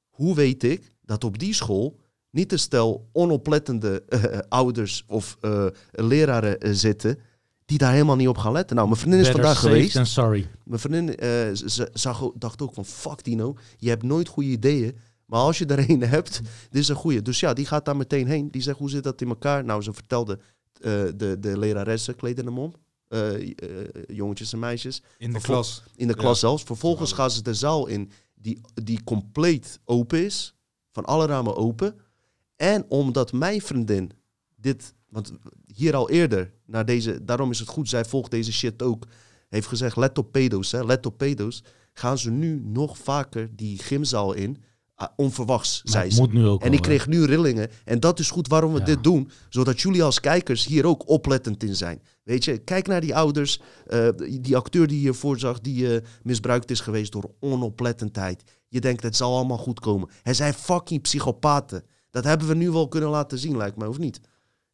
hoe 0.09 0.35
weet 0.35 0.63
ik 0.63 0.91
dat 1.01 1.23
op 1.23 1.39
die 1.39 1.53
school 1.53 1.99
niet 2.29 2.51
een 2.51 2.59
stel 2.59 3.09
onoplettende 3.11 4.03
eh, 4.03 4.39
ouders 4.49 5.03
of 5.07 5.37
leraren 5.91 6.75
zitten 6.75 7.19
die 7.67 7.77
daar 7.77 7.91
helemaal 7.91 8.15
niet 8.15 8.27
op 8.27 8.37
gaan 8.37 8.51
letten. 8.51 8.75
Nou, 8.75 8.87
mijn 8.87 8.99
vriendin 8.99 9.19
is 9.21 9.25
Better 9.25 9.43
vandaag 9.43 9.61
geweest. 9.61 10.05
sorry. 10.07 10.49
Mijn 10.63 10.79
vriendin 10.79 11.15
eh, 11.17 11.49
zag, 11.93 12.31
dacht 12.35 12.61
ook 12.61 12.73
van, 12.73 12.85
fuck 12.85 13.23
Dino, 13.23 13.55
je 13.77 13.89
hebt 13.89 14.03
nooit 14.03 14.27
goede 14.27 14.49
ideeën. 14.49 14.97
Maar 15.25 15.39
als 15.39 15.57
je 15.57 15.65
er 15.65 15.89
een 15.89 16.01
hebt, 16.17 16.41
dit 16.69 16.81
is 16.81 16.87
een 16.87 16.95
goede. 16.95 17.21
Dus 17.21 17.39
ja, 17.39 17.53
die 17.53 17.65
gaat 17.65 17.85
daar 17.85 17.97
meteen 17.97 18.27
heen. 18.27 18.51
Die 18.51 18.61
zegt, 18.61 18.77
hoe 18.79 18.89
zit 18.89 19.03
dat 19.03 19.21
in 19.21 19.27
elkaar? 19.27 19.63
Nou, 19.65 19.81
ze 19.81 19.93
vertelde, 19.93 20.39
eh, 20.81 20.91
de, 21.15 21.37
de 21.39 21.57
leraressen 21.57 22.15
kleden 22.15 22.45
hem 22.45 22.59
om. 22.59 22.73
Eh, 23.07 23.53
jongetjes 24.07 24.53
en 24.53 24.59
meisjes 24.59 25.01
In 25.17 25.27
de 25.27 25.39
Vervol- 25.39 25.53
klas. 25.55 25.83
in 25.95 26.07
de 26.07 26.13
Ja. 26.13 26.19
klas 26.19 26.39
zelfs. 26.39 26.63
Vervolgens 26.63 27.11
gaan 27.11 27.31
ze 27.31 27.41
de 27.41 27.53
zaal 27.53 27.87
in 27.87 28.11
die, 28.35 28.61
die 28.83 29.03
compleet 29.03 29.79
open 29.85 30.25
is. 30.25 30.55
Van 30.91 31.05
alle 31.05 31.25
ramen 31.25 31.55
open. 31.55 31.95
En 32.55 32.85
omdat 32.89 33.31
mijn 33.31 33.61
vriendin 33.61 34.11
dit, 34.55 34.93
want 35.09 35.31
hier 35.73 35.95
al 35.95 36.09
eerder, 36.09 36.53
naar 36.65 36.85
deze, 36.85 37.23
daarom 37.23 37.51
is 37.51 37.59
het 37.59 37.67
goed, 37.67 37.89
zij 37.89 38.05
volgt 38.05 38.31
deze 38.31 38.53
shit 38.53 38.81
ook, 38.81 39.07
heeft 39.49 39.67
gezegd, 39.67 39.95
let 39.95 40.17
op 40.17 40.31
pedo's, 40.31 40.71
hè, 40.71 40.83
let 40.85 41.05
op 41.05 41.17
pedo's. 41.17 41.63
Gaan 41.93 42.17
ze 42.17 42.31
nu 42.31 42.61
nog 42.63 42.97
vaker 42.97 43.49
die 43.55 43.77
gymzaal 43.77 44.33
in, 44.33 44.57
ah, 44.95 45.07
onverwachts, 45.15 45.81
Maar 45.83 45.93
zei 45.93 46.11
ze. 46.11 46.21
moet 46.21 46.33
nu 46.33 46.45
ook 46.45 46.61
En 46.61 46.67
ik 46.71 46.77
hè. 46.77 46.81
kreeg 46.81 47.07
nu 47.07 47.23
rillingen. 47.25 47.69
En 47.85 47.99
dat 47.99 48.19
is 48.19 48.29
goed 48.31 48.47
waarom 48.47 48.73
we 48.73 48.79
Ja. 48.79 48.85
dit 48.85 49.03
doen. 49.03 49.29
Zodat 49.49 49.81
jullie 49.81 50.03
als 50.03 50.19
kijkers 50.19 50.65
hier 50.65 50.85
ook 50.85 51.09
oplettend 51.09 51.63
in 51.63 51.75
zijn. 51.75 52.01
Weet 52.23 52.43
je, 52.45 52.57
kijk 52.57 52.87
naar 52.87 53.01
die 53.01 53.15
ouders. 53.15 53.61
eh, 53.87 54.07
die 54.41 54.55
acteur 54.55 54.87
die 54.87 54.99
hiervoor 54.99 55.39
zag, 55.39 55.59
die 55.61 55.95
eh, 55.95 56.05
misbruikt 56.23 56.71
is 56.71 56.79
geweest 56.79 57.11
door 57.11 57.31
onoplettendheid. 57.39 58.43
Je 58.67 58.79
denkt, 58.81 59.03
het 59.03 59.15
zal 59.15 59.35
allemaal 59.35 59.57
goed 59.57 59.79
komen. 59.79 60.09
Er 60.23 60.35
zijn 60.35 60.53
fucking 60.53 61.01
psychopaten. 61.01 61.83
Dat 62.09 62.23
hebben 62.23 62.47
we 62.47 62.53
nu 62.55 62.71
wel 62.71 62.87
kunnen 62.87 63.09
laten 63.09 63.37
zien, 63.37 63.57
lijkt 63.57 63.77
mij, 63.77 63.87
of 63.87 63.97
niet? 63.97 64.19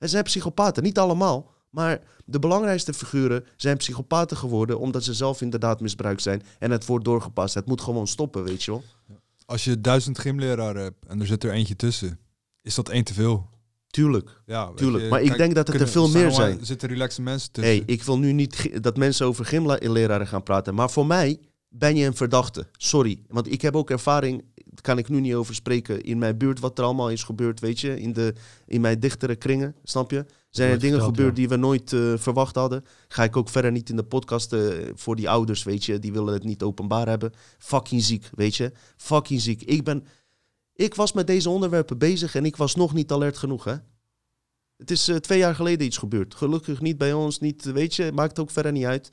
Er 0.03 0.10
zijn 0.10 0.24
psychopaten, 0.24 0.83
niet 0.83 0.98
allemaal. 0.98 1.51
Maar 1.69 2.01
de 2.25 2.39
belangrijkste 2.39 2.93
figuren 2.93 3.45
zijn 3.57 3.77
psychopaten 3.77 4.38
geworden... 4.38 4.79
omdat 4.79 5.03
ze 5.03 5.13
zelf 5.13 5.41
inderdaad 5.41 5.79
misbruikt 5.79 6.22
zijn. 6.22 6.43
En 6.60 6.72
het 6.72 6.86
wordt 6.86 7.05
doorgepast. 7.05 7.53
Het 7.53 7.65
moet 7.65 7.81
gewoon 7.81 8.07
stoppen, 8.07 8.43
weet 8.43 8.63
je 8.63 8.72
wel. 8.72 8.83
Als 9.45 9.63
je 9.63 9.81
duizend 9.81 10.19
gymleraren 10.19 10.81
hebt 10.83 11.05
en 11.07 11.19
er 11.19 11.25
zit 11.27 11.43
er 11.43 11.51
eentje 11.51 11.75
tussen, 11.75 12.19
is 12.62 12.75
dat 12.75 12.89
één 12.89 13.03
te 13.03 13.13
veel. 13.13 13.50
Tuurlijk, 13.88 14.41
Ja, 14.45 14.72
tuurlijk. 14.75 15.03
je, 15.03 15.10
maar 15.10 15.22
ik 15.22 15.38
denk 15.38 15.55
dat 15.55 15.67
het 15.67 15.81
er 15.81 15.88
veel 15.88 16.10
meer 16.10 16.31
zijn. 16.31 16.60
Er 16.60 16.65
zitten 16.65 16.89
relaxe 16.89 17.22
mensen 17.22 17.51
tussen. 17.51 17.74
hey, 17.74 17.83
ik 17.86 18.03
wil 18.03 18.19
nu 18.19 18.31
niet 18.31 18.83
dat 18.83 18.98
mensen 18.98 19.25
over 19.25 19.45
gymleraren 19.45 20.27
gaan 20.27 20.43
praten. 20.43 20.74
Maar 20.75 20.89
voor 20.91 21.05
mij 21.05 21.39
ben 21.69 21.95
je 21.95 22.05
een 22.05 22.15
verdachte. 22.15 22.67
Sorry. 22.77 23.19
Want 23.27 23.51
ik 23.51 23.62
heb 23.62 23.75
ook 23.75 23.89
ervaring, 23.89 24.43
kan 24.82 24.98
ik 24.98 25.10
nu 25.10 25.20
niet 25.20 25.34
over 25.34 25.56
spreken, 25.56 26.03
in 26.03 26.18
mijn 26.18 26.38
buurt 26.38 26.60
wat 26.60 26.77
er 26.77 26.84
allemaal 26.84 27.10
is 27.10 27.24
gebeurd, 27.24 27.60
weet 27.60 27.80
je. 27.80 28.00
In, 28.00 28.13
de, 28.13 28.34
in 28.65 28.82
mijn 28.82 29.00
dichtere 29.00 29.36
kringen, 29.36 29.75
snap 29.84 30.12
je? 30.12 30.25
Zijn 30.50 30.72
er 30.72 30.80
dingen 30.80 30.96
verteld, 30.96 31.15
gebeurd 31.15 31.36
ja. 31.36 31.42
die 31.42 31.50
we 31.50 31.56
nooit 31.56 31.94
eh, 31.94 32.13
verwacht 32.15 32.56
hadden. 32.56 32.86
Ga 33.08 33.24
ik 33.24 33.38
ook 33.38 33.50
verder 33.50 33.72
niet 33.72 33.89
in 33.89 33.96
de 33.96 34.03
podcast 34.03 34.53
eh, 34.53 34.62
voor 34.94 35.15
die 35.15 35.30
ouders, 35.30 35.63
weet 35.63 35.86
je. 35.86 36.00
Die 36.00 36.13
willen 36.13 36.34
het 36.34 36.44
niet 36.44 36.63
openbaar 36.63 37.08
hebben. 37.08 37.34
Fucking 37.58 38.03
ziek, 38.03 38.30
weet 38.36 38.56
je. 38.56 38.72
Fucking 38.98 39.42
ziek. 39.42 39.62
Ik 39.62 39.84
ben... 39.84 40.06
Ik 40.75 40.96
was 40.96 41.13
met 41.13 41.27
deze 41.27 41.50
onderwerpen 41.50 41.98
bezig 41.98 42.36
en 42.36 42.46
ik 42.46 42.56
was 42.56 42.75
nog 42.75 42.94
niet 42.94 43.12
alert 43.12 43.38
genoeg, 43.38 43.63
hè. 43.63 43.75
Het 44.77 44.92
is 44.92 45.08
eh, 45.08 45.15
twee 45.15 45.39
jaar 45.39 45.56
geleden 45.56 45.86
iets 45.86 45.98
gebeurd. 45.98 46.36
Gelukkig 46.36 46.82
niet 46.82 46.98
bij 46.98 47.13
ons, 47.13 47.39
niet, 47.39 47.63
weet 47.63 47.96
je, 47.96 48.12
maakt 48.13 48.39
ook 48.39 48.51
verder 48.51 48.72
niet 48.72 48.86
uit. 48.86 49.12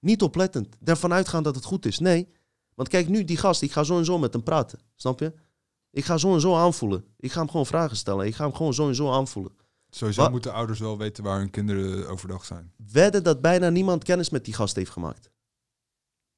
Niet 0.00 0.22
oplettend. 0.22 0.76
Ervan 0.84 1.12
uitgaan 1.12 1.42
dat 1.42 1.54
het 1.54 1.64
goed 1.64 1.86
is. 1.86 1.98
Nee. 1.98 2.28
Want 2.74 2.88
kijk, 2.88 3.08
nu 3.08 3.24
die 3.24 3.36
gast, 3.36 3.62
ik 3.62 3.72
ga 3.72 3.82
zo 3.82 3.98
en 3.98 4.04
zo 4.04 4.18
met 4.18 4.32
hem 4.32 4.42
praten. 4.42 4.78
Snap 4.94 5.20
je? 5.20 5.32
Ik 5.90 6.04
ga 6.04 6.16
zo 6.16 6.34
en 6.34 6.40
zo 6.40 6.56
aanvoelen. 6.56 7.04
Ik 7.16 7.32
ga 7.32 7.38
hem 7.38 7.50
gewoon 7.50 7.66
vragen 7.66 7.96
stellen. 7.96 8.26
Ik 8.26 8.34
ga 8.34 8.44
hem 8.44 8.54
gewoon 8.54 8.74
zo 8.74 8.88
en 8.88 8.94
zo 8.94 9.10
aanvoelen. 9.10 9.52
Sowieso 9.88 10.30
moeten 10.30 10.52
ouders 10.52 10.78
wel 10.78 10.98
weten 10.98 11.24
waar 11.24 11.38
hun 11.38 11.50
kinderen 11.50 12.08
overdag 12.08 12.44
zijn. 12.44 12.72
Wedden 12.92 13.22
dat 13.22 13.40
bijna 13.40 13.68
niemand 13.68 14.04
kennis 14.04 14.30
met 14.30 14.44
die 14.44 14.54
gast 14.54 14.76
heeft 14.76 14.90
gemaakt. 14.90 15.30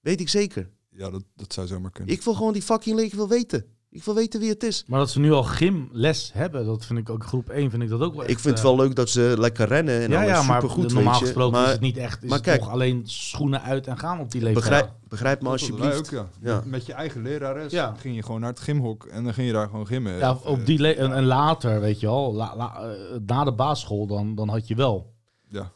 Weet 0.01 0.21
ik 0.21 0.29
zeker. 0.29 0.71
Ja, 0.91 1.11
dat, 1.11 1.25
dat 1.35 1.53
zou 1.53 1.67
zomaar 1.67 1.91
kunnen. 1.91 2.15
Ik 2.15 2.23
wil 2.23 2.35
gewoon 2.35 2.53
die 2.53 2.63
fucking 2.63 2.97
leek 2.97 3.13
wil 3.13 3.29
weten. 3.29 3.76
Ik 3.97 4.05
wil 4.05 4.15
weten 4.15 4.41
wie 4.41 4.49
het 4.49 4.63
is. 4.63 4.85
Maar 4.87 4.99
dat 4.99 5.11
ze 5.11 5.21
nu 5.21 5.33
al 5.33 5.43
gymles 5.43 6.31
hebben, 6.35 6.67
dat 6.67 6.85
vind 6.87 6.99
ik 6.99 7.11
ook 7.11 7.25
groep 7.25 7.49
1, 7.51 7.71
vind 7.71 7.83
ik 7.83 7.89
dat 7.89 8.01
ook 8.01 8.15
wel 8.15 8.23
Ik 8.23 8.39
vind 8.39 8.45
het 8.45 8.59
eh, 8.59 8.63
wel 8.65 8.77
leuk 8.77 8.95
dat 8.95 9.09
ze 9.09 9.35
lekker 9.39 9.69
rennen 9.69 10.01
en 10.03 10.11
ja, 10.11 10.17
alles 10.23 10.31
ja, 10.31 10.43
maar 10.43 10.61
supergoed, 10.61 10.93
normaal 10.93 11.05
weet 11.13 11.19
je. 11.19 11.25
gesproken 11.25 11.53
Maar 11.53 11.65
is 11.67 11.73
het 11.73 11.81
niet 11.81 11.97
echt. 11.97 12.23
Is 12.23 12.29
maar 12.29 12.39
het 12.39 12.47
kijk- 12.47 12.61
toch 12.61 12.71
alleen 12.71 13.03
schoenen 13.05 13.63
uit 13.63 13.87
en 13.87 13.99
gaan 13.99 14.21
op 14.21 14.31
die 14.31 14.43
leeftijd. 14.43 14.65
begrijp, 14.69 14.91
begrijp 15.09 15.43
me 15.43 15.49
alsjeblieft. 15.49 15.99
ook, 15.99 16.11
ja. 16.11 16.29
Ja. 16.41 16.63
Met, 16.65 16.87
je 16.87 16.93
eigen 16.93 17.23
lerares 17.23 17.73
Ja. 17.73 17.95
ging 17.99 18.15
je 18.17 18.23
gewoon 18.23 18.41
naar 18.41 18.51
het 18.51 18.61
gymhok 18.61 19.05
en 19.05 19.25
dan 19.25 19.35
ging 19.35 19.47
je 19.47 19.53
daar 19.53 19.69
gewoon 19.69 19.87
gymmen. 19.87 20.17
Ja, 20.19 20.39
op 20.45 20.67
die 20.67 20.79
le- 20.79 20.91
en, 20.91 21.13
en 21.15 21.25
later, 21.25 21.81
weet 21.81 22.01
je 22.01 22.07
la- 22.07 22.57
la- 22.57 22.77
eh, 22.83 23.19
na 23.27 23.45
de 23.45 23.53
basisschool, 23.53 24.07
dan, 24.07 24.35
dan 24.35 24.49
had 24.49 24.69
je 24.69 24.75
wel. 24.75 25.15
ja. 25.49 25.71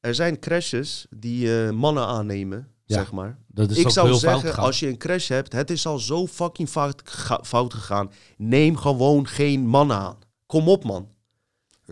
Er 0.00 0.14
zijn 0.14 0.38
crashes 0.38 1.06
die 1.10 1.64
eh, 1.64 1.70
mannen 1.70 2.06
aannemen, 2.06 2.68
Ja. 2.86 2.96
zeg 2.96 3.12
maar. 3.12 3.38
Dat 3.46 3.70
is 3.70 3.78
ik 3.78 3.86
ook 3.86 3.90
zou 3.92 4.14
zeggen, 4.14 4.56
als 4.56 4.80
je 4.80 4.88
een 4.88 4.98
crash 4.98 5.28
hebt, 5.28 5.52
het 5.52 5.70
is 5.70 5.86
al 5.86 5.98
zo 5.98 6.26
fucking 6.26 6.68
fout, 6.68 7.02
fout 7.42 7.74
gegaan. 7.74 8.10
Neem 8.36 8.76
gewoon 8.76 9.26
geen 9.26 9.66
mannen 9.66 9.96
aan. 9.96 10.18
Kom 10.46 10.68
op, 10.68 10.84
man. 10.84 11.08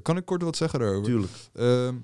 Kan 0.02 0.16
ik 0.16 0.24
kort 0.24 0.42
wat 0.42 0.56
zeggen 0.56 0.78
daarover? 0.78 1.04
Tuurlijk. 1.04 1.32
Ehm, 1.52 1.94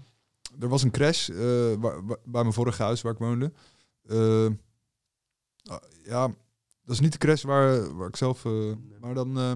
er 0.61 0.68
was 0.68 0.82
een 0.82 0.90
crash 0.90 1.28
eh, 1.28 1.37
waar- 1.78 2.04
waar- 2.06 2.18
bij 2.25 2.42
mijn 2.42 2.52
vorige 2.52 2.82
huis 2.82 3.02
waar 3.02 3.12
ik 3.12 3.18
woonde. 3.18 3.52
Ehm, 4.09 4.52
ah, 5.64 5.78
ja, 6.04 6.26
dat 6.85 6.94
is 6.94 7.00
niet 7.00 7.12
de 7.12 7.18
crash 7.18 7.42
waar, 7.42 7.97
waar 7.97 8.09
ik 8.09 8.16
zelf... 8.16 8.44
eh, 8.44 8.52
maar 9.00 9.14
dan... 9.14 9.38
eh, 9.38 9.52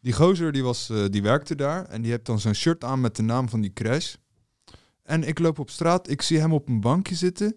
die 0.00 0.12
gozer 0.12 0.52
die, 0.52 0.62
was, 0.64 0.90
eh, 0.90 1.04
die 1.10 1.22
werkte 1.22 1.54
daar 1.54 1.84
en 1.84 2.02
die 2.02 2.10
heeft 2.10 2.26
dan 2.26 2.40
zo'n 2.40 2.54
shirt 2.54 2.84
aan 2.84 3.00
met 3.00 3.16
de 3.16 3.22
naam 3.22 3.48
van 3.48 3.60
die 3.60 3.72
crash. 3.72 4.14
En 5.02 5.22
ik 5.24 5.38
loop 5.38 5.58
op 5.58 5.70
straat, 5.70 6.08
ik 6.08 6.22
zie 6.22 6.38
hem 6.38 6.52
op 6.52 6.68
een 6.68 6.80
bankje 6.80 7.14
zitten 7.14 7.56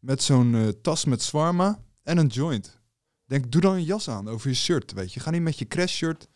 met 0.00 0.22
zo'n 0.22 0.54
eh, 0.54 0.68
tas 0.82 1.04
met 1.04 1.22
zwarma 1.22 1.78
en 2.02 2.18
een 2.18 2.26
joint. 2.26 2.78
Denk, 3.26 3.50
doe 3.52 3.60
dan 3.60 3.74
een 3.74 3.84
jas 3.84 4.08
aan 4.08 4.28
over 4.28 4.48
je 4.48 4.54
shirt, 4.56 4.92
weet 4.92 5.12
je. 5.12 5.20
Ga 5.20 5.30
niet 5.30 5.42
met 5.42 5.58
je 5.58 5.66
crash 5.66 5.94
shirt 5.94 6.28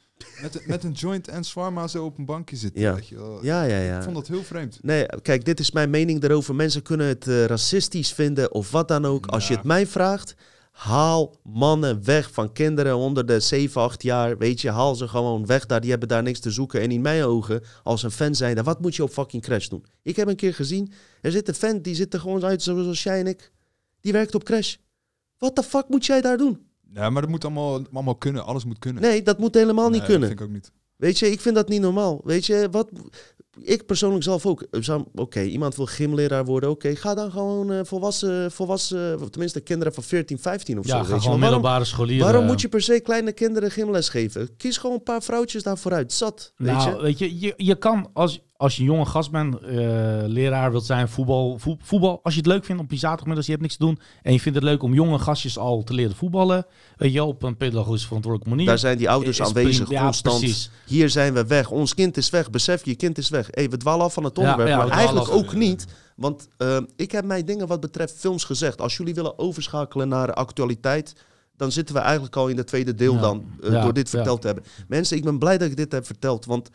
met, 0.42 0.66
met 0.66 0.84
een 0.84 0.92
joint 0.92 1.28
en 1.28 1.44
zwarma 1.44 1.86
zo 1.88 2.04
op 2.04 2.18
een 2.18 2.24
bankje 2.24 2.56
zitten, 2.56 2.80
Ja. 2.80 2.94
weet 2.94 3.08
je 3.08 3.14
wel. 3.16 3.44
Ja, 3.44 3.62
ja, 3.62 3.78
Ik 3.78 3.86
ja. 3.86 4.02
vond 4.02 4.14
dat 4.14 4.28
heel 4.28 4.42
vreemd. 4.42 4.78
Nee, 4.82 5.06
kijk, 5.22 5.44
dit 5.44 5.60
is 5.60 5.70
mijn 5.70 5.90
mening 5.90 6.20
daarover. 6.20 6.54
Mensen 6.54 6.82
kunnen 6.82 7.06
het 7.06 7.26
eh, 7.28 7.44
racistisch 7.44 8.12
vinden 8.12 8.52
of 8.52 8.70
wat 8.70 8.88
dan 8.88 9.04
ook. 9.04 9.26
Als 9.26 9.44
je 9.46 9.52
Ja. 9.52 9.58
het 9.58 9.66
mij 9.66 9.86
vraagt, 9.86 10.34
haal 10.72 11.36
mannen 11.42 12.04
weg 12.04 12.32
van 12.32 12.52
kinderen 12.52 12.96
onder 12.96 13.26
de 13.26 13.40
7, 13.40 13.80
8 13.80 14.02
jaar. 14.02 14.38
Weet 14.38 14.60
je, 14.60 14.70
haal 14.70 14.94
ze 14.94 15.08
gewoon 15.08 15.46
weg 15.46 15.66
daar. 15.66 15.80
Die 15.80 15.90
hebben 15.90 16.08
daar 16.08 16.22
niks 16.22 16.40
te 16.40 16.50
zoeken. 16.50 16.80
En 16.80 16.90
in 16.90 17.00
mijn 17.00 17.24
ogen, 17.24 17.62
als 17.82 18.02
een 18.02 18.10
fan 18.10 18.34
zijn, 18.34 18.62
wat 18.62 18.80
moet 18.80 18.96
je 18.96 19.02
op 19.02 19.10
fucking 19.10 19.42
Crash 19.42 19.68
doen? 19.68 19.84
Ik 20.02 20.16
heb 20.16 20.28
een 20.28 20.36
keer 20.36 20.54
gezien, 20.54 20.92
er 21.20 21.30
zit 21.30 21.48
een 21.48 21.54
fan, 21.54 21.80
die 21.80 21.94
zit 21.94 22.14
er 22.14 22.20
gewoon 22.20 22.44
uit 22.44 22.62
zoals 22.62 23.02
jij 23.02 23.20
en 23.20 23.26
ik. 23.26 23.52
Die 24.00 24.12
werkt 24.12 24.34
op 24.34 24.44
Crash. 24.44 24.76
Wat 25.38 25.56
de 25.56 25.62
fuck 25.62 25.88
moet 25.88 26.06
jij 26.06 26.20
daar 26.20 26.36
doen? 26.36 26.66
Ja, 26.94 27.10
maar 27.10 27.22
dat 27.22 27.30
moet 27.30 27.44
allemaal, 27.44 27.80
allemaal 27.92 28.16
kunnen. 28.16 28.44
Alles 28.44 28.64
moet 28.64 28.78
kunnen. 28.78 29.02
Nee, 29.02 29.22
dat 29.22 29.38
moet 29.38 29.54
helemaal 29.54 29.90
niet 29.90 30.02
kunnen. 30.04 30.20
Dat 30.20 30.28
vind 30.28 30.40
ik 30.40 30.46
ook 30.46 30.52
niet. 30.52 30.72
Weet 30.96 31.18
je, 31.18 31.30
ik 31.30 31.40
vind 31.40 31.54
dat 31.54 31.68
niet 31.68 31.80
normaal. 31.80 32.20
Weet 32.24 32.46
je, 32.46 32.68
wat... 32.70 32.88
Ik 33.60 33.86
persoonlijk 33.86 34.24
zelf 34.24 34.46
ook. 34.46 34.62
eh, 34.70 34.98
Oké, 35.14 35.40
iemand 35.42 35.76
wil 35.76 35.86
gymleraar 35.86 36.44
worden. 36.44 36.70
Oké, 36.70 36.96
ga 36.96 37.14
dan 37.14 37.30
gewoon 37.30 37.72
eh, 37.72 37.80
volwassen, 37.84 38.50
volwassen... 38.52 39.30
Tenminste, 39.30 39.60
kinderen 39.60 39.94
van 39.94 40.02
14, 40.02 40.38
15 40.38 40.78
of 40.78 40.86
ja, 40.86 40.90
zo. 40.90 40.96
ga 40.96 41.02
weet 41.02 41.08
je 41.08 41.20
gewoon 41.22 41.30
wel. 41.30 41.38
Waarom, 41.40 41.54
middelbare 41.60 41.84
scholieren. 41.84 42.24
waarom 42.26 42.44
moet 42.46 42.60
je 42.60 42.68
per 42.68 42.82
se 42.82 43.00
kleine 43.00 43.32
kinderen 43.32 43.70
gymles 43.70 44.08
geven? 44.08 44.56
Kies 44.56 44.76
gewoon 44.76 44.96
een 44.96 45.02
paar 45.02 45.22
vrouwtjes 45.22 45.62
daarvoor 45.62 45.92
uit. 45.92 46.12
Zat, 46.12 46.52
weet 46.56 46.72
nou, 46.74 46.90
je? 46.96 47.02
weet 47.02 47.18
je, 47.18 47.40
je, 47.40 47.54
je 47.56 47.74
kan 47.74 48.10
als, 48.12 48.40
als 48.62 48.74
je 48.76 48.80
een 48.80 48.88
jonge 48.88 49.04
gast 49.06 49.30
bent, 49.30 49.54
eh, 49.60 49.70
leraar 50.26 50.70
wilt 50.70 50.84
zijn, 50.84 51.08
voetbal, 51.08 51.58
voet- 51.58 51.80
voetbal. 51.82 52.20
Als 52.22 52.34
je 52.34 52.40
het 52.40 52.48
leuk 52.48 52.64
vindt 52.64 52.82
op 52.82 52.90
je 52.90 52.96
zaterdagmiddag, 52.96 53.44
je 53.44 53.50
hebt 53.50 53.62
niks 53.62 53.76
te 53.76 53.84
doen. 53.84 53.98
En 54.22 54.32
je 54.32 54.40
vindt 54.40 54.58
het 54.58 54.66
leuk 54.68 54.82
om 54.82 54.94
jonge 54.94 55.18
gastjes 55.18 55.58
al 55.58 55.82
te 55.82 55.94
leren 55.94 56.16
voetballen. 56.16 56.66
Weet 56.96 57.12
je, 57.12 57.24
op 57.24 57.42
een 57.42 57.56
pedagogisch 57.56 58.04
verantwoordelijke 58.06 58.54
manier. 58.54 58.66
Daar 58.68 58.78
zijn 58.78 58.98
die 58.98 59.10
ouders 59.10 59.40
is 59.40 59.46
aanwezig. 59.46 59.90
Ja, 59.90 60.02
constant. 60.04 60.38
precies. 60.38 60.70
Hier 60.86 61.10
zijn 61.10 61.32
we 61.34 61.46
weg. 61.46 61.70
Ons 61.70 61.94
kind 61.94 62.16
is 62.16 62.30
weg. 62.30 62.50
Besef 62.50 62.84
je, 62.84 62.90
je 62.90 62.96
kind 62.96 63.18
is 63.18 63.28
weg. 63.28 63.48
Hey, 63.50 63.68
we 63.70 63.76
dwalen 63.76 64.04
af 64.04 64.12
van 64.14 64.24
het 64.24 64.38
onderwerp. 64.38 64.68
ja, 64.68 64.76
maar 64.76 64.88
eigenlijk 64.90 65.28
af. 65.28 65.34
ook 65.34 65.54
niet. 65.54 65.86
Want 66.16 66.48
eh, 66.56 66.76
ik 66.96 67.12
heb 67.12 67.24
mijn 67.24 67.44
dingen 67.44 67.66
wat 67.66 67.80
betreft 67.80 68.14
films 68.18 68.44
gezegd. 68.44 68.80
Als 68.80 68.96
jullie 68.96 69.14
willen 69.14 69.38
overschakelen 69.38 70.08
naar 70.08 70.32
actualiteit... 70.32 71.14
dan 71.56 71.72
zitten 71.72 71.94
we 71.94 72.00
eigenlijk 72.00 72.36
al 72.36 72.48
in 72.48 72.56
het 72.56 72.66
tweede 72.66 72.94
deel 72.94 73.18
dan. 73.18 73.44
eh, 73.62 73.82
door 73.82 73.92
dit 73.92 74.08
verteld 74.10 74.40
te 74.40 74.46
hebben. 74.46 74.64
Mensen, 74.88 75.16
ik 75.16 75.24
ben 75.24 75.38
blij 75.38 75.58
dat 75.58 75.68
ik 75.70 75.76
dit 75.76 75.92
heb 75.92 76.06
verteld. 76.06 76.44
Want 76.44 76.70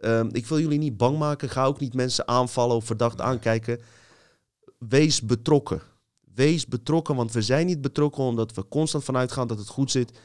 eh, 0.00 0.24
ik 0.30 0.46
wil 0.46 0.60
jullie 0.60 0.78
niet 0.78 0.96
bang 0.96 1.18
maken. 1.18 1.48
Ga 1.48 1.64
ook 1.64 1.80
niet 1.80 1.94
mensen 1.94 2.28
aanvallen 2.28 2.76
of 2.76 2.84
verdacht 2.84 3.20
aankijken. 3.20 3.80
Wees 4.78 5.22
betrokken. 5.22 5.82
Wees 6.34 6.66
betrokken, 6.66 7.16
want 7.16 7.32
we 7.32 7.42
zijn 7.42 7.66
niet 7.66 7.80
betrokken... 7.80 8.24
omdat 8.24 8.54
we 8.54 8.68
constant 8.68 9.04
vanuit 9.04 9.32
gaan 9.32 9.46
dat 9.48 9.58
het 9.58 9.68
goed 9.68 9.90
zit... 9.90 10.18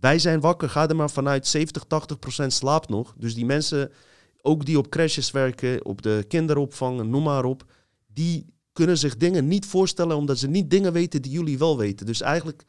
Wij 0.00 0.18
zijn 0.18 0.40
wakker, 0.40 0.70
ga 0.70 0.88
er 0.88 0.96
maar 0.96 1.10
vanuit 1.10 1.46
70, 1.46 1.84
80 1.84 2.18
procent 2.18 2.52
slaapt 2.52 2.88
nog. 2.88 3.14
Dus 3.18 3.34
die 3.34 3.44
mensen, 3.44 3.92
ook 4.40 4.64
die 4.64 4.78
op 4.78 4.88
crashes 4.88 5.30
werken, 5.30 5.84
op 5.84 6.02
de 6.02 6.24
kinderopvang, 6.28 7.02
noem 7.02 7.22
maar 7.22 7.44
op, 7.44 7.64
die 8.06 8.54
kunnen 8.72 8.98
zich 8.98 9.16
dingen 9.16 9.48
niet 9.48 9.66
voorstellen 9.66 10.16
omdat 10.16 10.38
ze 10.38 10.48
niet 10.48 10.70
dingen 10.70 10.92
weten 10.92 11.22
die 11.22 11.32
jullie 11.32 11.58
wel 11.58 11.78
weten. 11.78 12.06
Dus 12.06 12.20
eigenlijk 12.20 12.64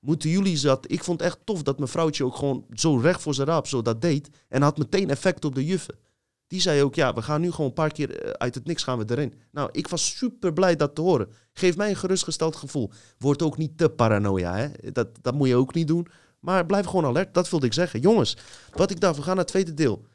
moeten 0.00 0.30
jullie 0.30 0.56
zat. 0.56 0.90
Ik 0.90 1.04
vond 1.04 1.20
het 1.20 1.28
echt 1.28 1.38
tof 1.44 1.62
dat 1.62 1.78
mijn 1.78 1.90
vrouwtje 1.90 2.24
ook 2.24 2.36
gewoon 2.36 2.64
zo 2.72 2.96
recht 2.96 3.22
voor 3.22 3.34
zijn 3.34 3.46
raap 3.46 3.66
zo 3.66 3.82
dat 3.82 4.00
deed. 4.00 4.28
En 4.48 4.62
had 4.62 4.78
meteen 4.78 5.10
effect 5.10 5.44
op 5.44 5.54
de 5.54 5.64
juffen. 5.64 5.98
Die 6.46 6.60
zei 6.60 6.82
ook, 6.82 6.94
ja, 6.94 7.14
we 7.14 7.22
gaan 7.22 7.40
nu 7.40 7.50
gewoon 7.50 7.66
een 7.66 7.72
paar 7.72 7.92
keer 7.92 8.22
eh, 8.22 8.30
uit 8.30 8.54
het 8.54 8.66
niks 8.66 8.82
gaan 8.82 8.98
we 8.98 9.04
erin. 9.06 9.34
Nou, 9.50 9.68
ik 9.72 9.88
was 9.88 10.16
super 10.16 10.52
blij 10.52 10.76
dat 10.76 10.94
te 10.94 11.00
horen. 11.00 11.28
Geef 11.52 11.76
mij 11.76 11.88
een 11.88 11.96
gerustgesteld 11.96 12.56
gevoel. 12.56 12.90
Word 13.18 13.42
ook 13.42 13.56
niet 13.56 13.78
te 13.78 13.88
paranoia, 13.88 14.56
hè. 14.56 14.92
Dat, 14.92 15.08
dat 15.20 15.34
moet 15.34 15.48
je 15.48 15.56
ook 15.56 15.74
niet 15.74 15.88
doen. 15.88 16.08
Maar 16.40 16.66
blijf 16.66 16.86
gewoon 16.86 17.04
alert, 17.04 17.34
dat 17.34 17.50
wilde 17.50 17.66
ik 17.66 17.72
zeggen. 17.72 18.00
Jongens, 18.00 18.36
wat 18.74 18.90
ik 18.90 19.00
dacht, 19.00 19.16
we 19.16 19.22
gaan 19.22 19.34
naar 19.34 19.44
het 19.44 19.52
tweede 19.52 19.74
deel. 19.74 20.06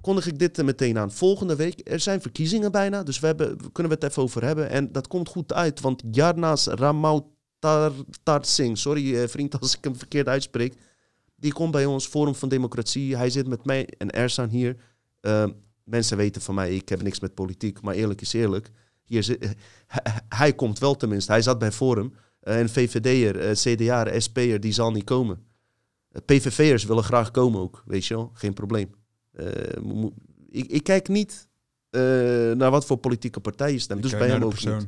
Kondig 0.00 0.26
ik 0.26 0.38
dit 0.38 0.62
meteen 0.62 0.98
aan. 0.98 1.12
Volgende 1.12 1.56
week, 1.56 1.80
er 1.84 2.00
zijn 2.00 2.20
verkiezingen 2.20 2.72
bijna, 2.72 3.02
dus 3.02 3.20
we, 3.20 3.26
hebben, 3.26 3.72
kunnen 3.72 3.92
we 3.92 3.98
het 3.98 4.10
even 4.10 4.22
over 4.22 4.44
hebben. 4.44 4.70
En 4.70 4.92
dat 4.92 5.08
komt 5.08 5.28
goed 5.28 5.52
uit, 5.52 5.80
want 5.80 6.02
Jarnas 6.10 6.66
Ramautar 7.60 8.44
Singh, 8.44 8.76
sorry 8.76 9.16
eh, 9.16 9.28
vriend 9.28 9.60
als 9.60 9.76
ik 9.76 9.84
hem 9.84 9.96
verkeerd 9.96 10.26
uitspreek, 10.26 10.74
die 11.36 11.52
komt 11.52 11.72
bij 11.72 11.86
ons, 11.86 12.06
Forum 12.06 12.34
van 12.34 12.48
Democratie. 12.48 13.16
Hij 13.16 13.30
zit 13.30 13.46
met 13.46 13.64
mij 13.64 13.88
en 13.98 14.10
Ersan 14.10 14.48
hier. 14.48 14.76
Eh, 15.20 15.46
mensen 15.84 16.16
weten 16.16 16.42
van 16.42 16.54
mij, 16.54 16.74
ik 16.74 16.88
heb 16.88 17.02
niks 17.02 17.20
met 17.20 17.34
politiek, 17.34 17.80
maar 17.80 17.94
eerlijk 17.94 18.20
is 18.20 18.32
eerlijk. 18.32 18.70
Hier 19.04 19.22
zit, 19.22 19.54
hij, 19.86 20.20
hij 20.28 20.52
komt 20.52 20.78
wel 20.78 20.96
tenminste, 20.96 21.32
hij 21.32 21.42
zat 21.42 21.58
bij 21.58 21.72
Forum. 21.72 22.12
Eh, 22.40 22.58
en 22.58 22.68
VVD'er, 22.68 23.38
eh, 23.38 23.54
CDA'er, 23.54 24.22
SP'er, 24.22 24.60
die 24.60 24.72
zal 24.72 24.90
niet 24.90 25.04
komen. 25.04 25.48
Eh, 26.10 26.22
PVV'ers 26.24 26.84
willen 26.84 27.04
graag 27.04 27.30
komen 27.30 27.60
ook, 27.60 27.82
weet 27.86 28.06
je 28.06 28.14
wel. 28.14 28.30
Geen 28.34 28.52
probleem. 28.54 28.90
Eh, 29.32 29.46
ik, 30.48 30.66
ik 30.66 30.84
kijk 30.84 31.08
niet 31.08 31.48
eh, 31.90 32.00
naar 32.52 32.70
wat 32.70 32.86
voor 32.86 32.96
politieke 32.96 33.40
partij 33.40 33.72
je 33.72 33.78
stemt. 33.78 34.02
Dus 34.02 34.10
bij 34.10 34.28
hem 34.28 34.42
ook 34.42 34.64
niet. 34.64 34.86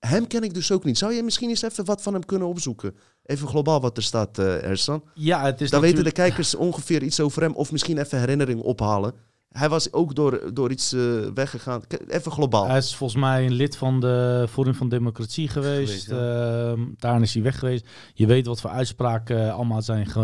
Hem 0.00 0.26
ken 0.26 0.42
ik 0.42 0.54
dus 0.54 0.72
ook 0.72 0.84
niet. 0.84 0.98
Zou 0.98 1.12
jij 1.12 1.22
misschien 1.22 1.48
eens 1.48 1.62
even 1.62 1.84
wat 1.84 2.02
van 2.02 2.12
hem 2.12 2.24
kunnen 2.24 2.48
opzoeken? 2.48 2.94
Even 3.24 3.48
globaal 3.48 3.80
wat 3.80 3.96
er 3.96 4.02
staat, 4.02 4.38
eh 4.38 4.64
Ersan. 4.64 5.04
Ja, 5.14 5.44
het 5.44 5.60
is 5.60 5.70
Dan 5.70 5.80
weten 5.80 6.04
de 6.04 6.12
kijkers 6.12 6.54
ongeveer 6.66 7.02
iets 7.02 7.20
over 7.20 7.42
hem. 7.42 7.54
Of 7.54 7.72
misschien 7.72 7.98
even 7.98 8.18
herinneringen 8.18 8.64
ophalen. 8.64 9.12
Hij 9.50 9.68
was 9.68 9.92
ook 9.92 10.14
door, 10.14 10.50
door 10.54 10.70
iets 10.70 10.92
eh, 10.92 11.00
weggegaan. 11.34 11.80
Even 12.08 12.32
globaal. 12.32 12.66
Hij 12.68 12.78
is 12.78 12.94
volgens 12.94 13.20
mij 13.20 13.46
een 13.46 13.52
lid 13.52 13.76
van 13.76 14.00
de 14.00 14.46
Forum 14.50 14.74
van 14.74 14.88
Democratie 14.88 15.48
geweest. 15.48 16.04
Geweest, 16.04 16.10
Ehm, 16.22 16.80
daar 16.98 17.22
is 17.22 17.34
hij 17.34 17.42
weg 17.42 17.58
geweest. 17.58 17.86
Je 18.14 18.26
weet 18.26 18.46
wat 18.46 18.60
voor 18.60 18.70
uitspraken 18.70 19.46
eh, 19.46 19.54
allemaal 19.54 19.82
zijn 19.82 20.06
ge, 20.06 20.20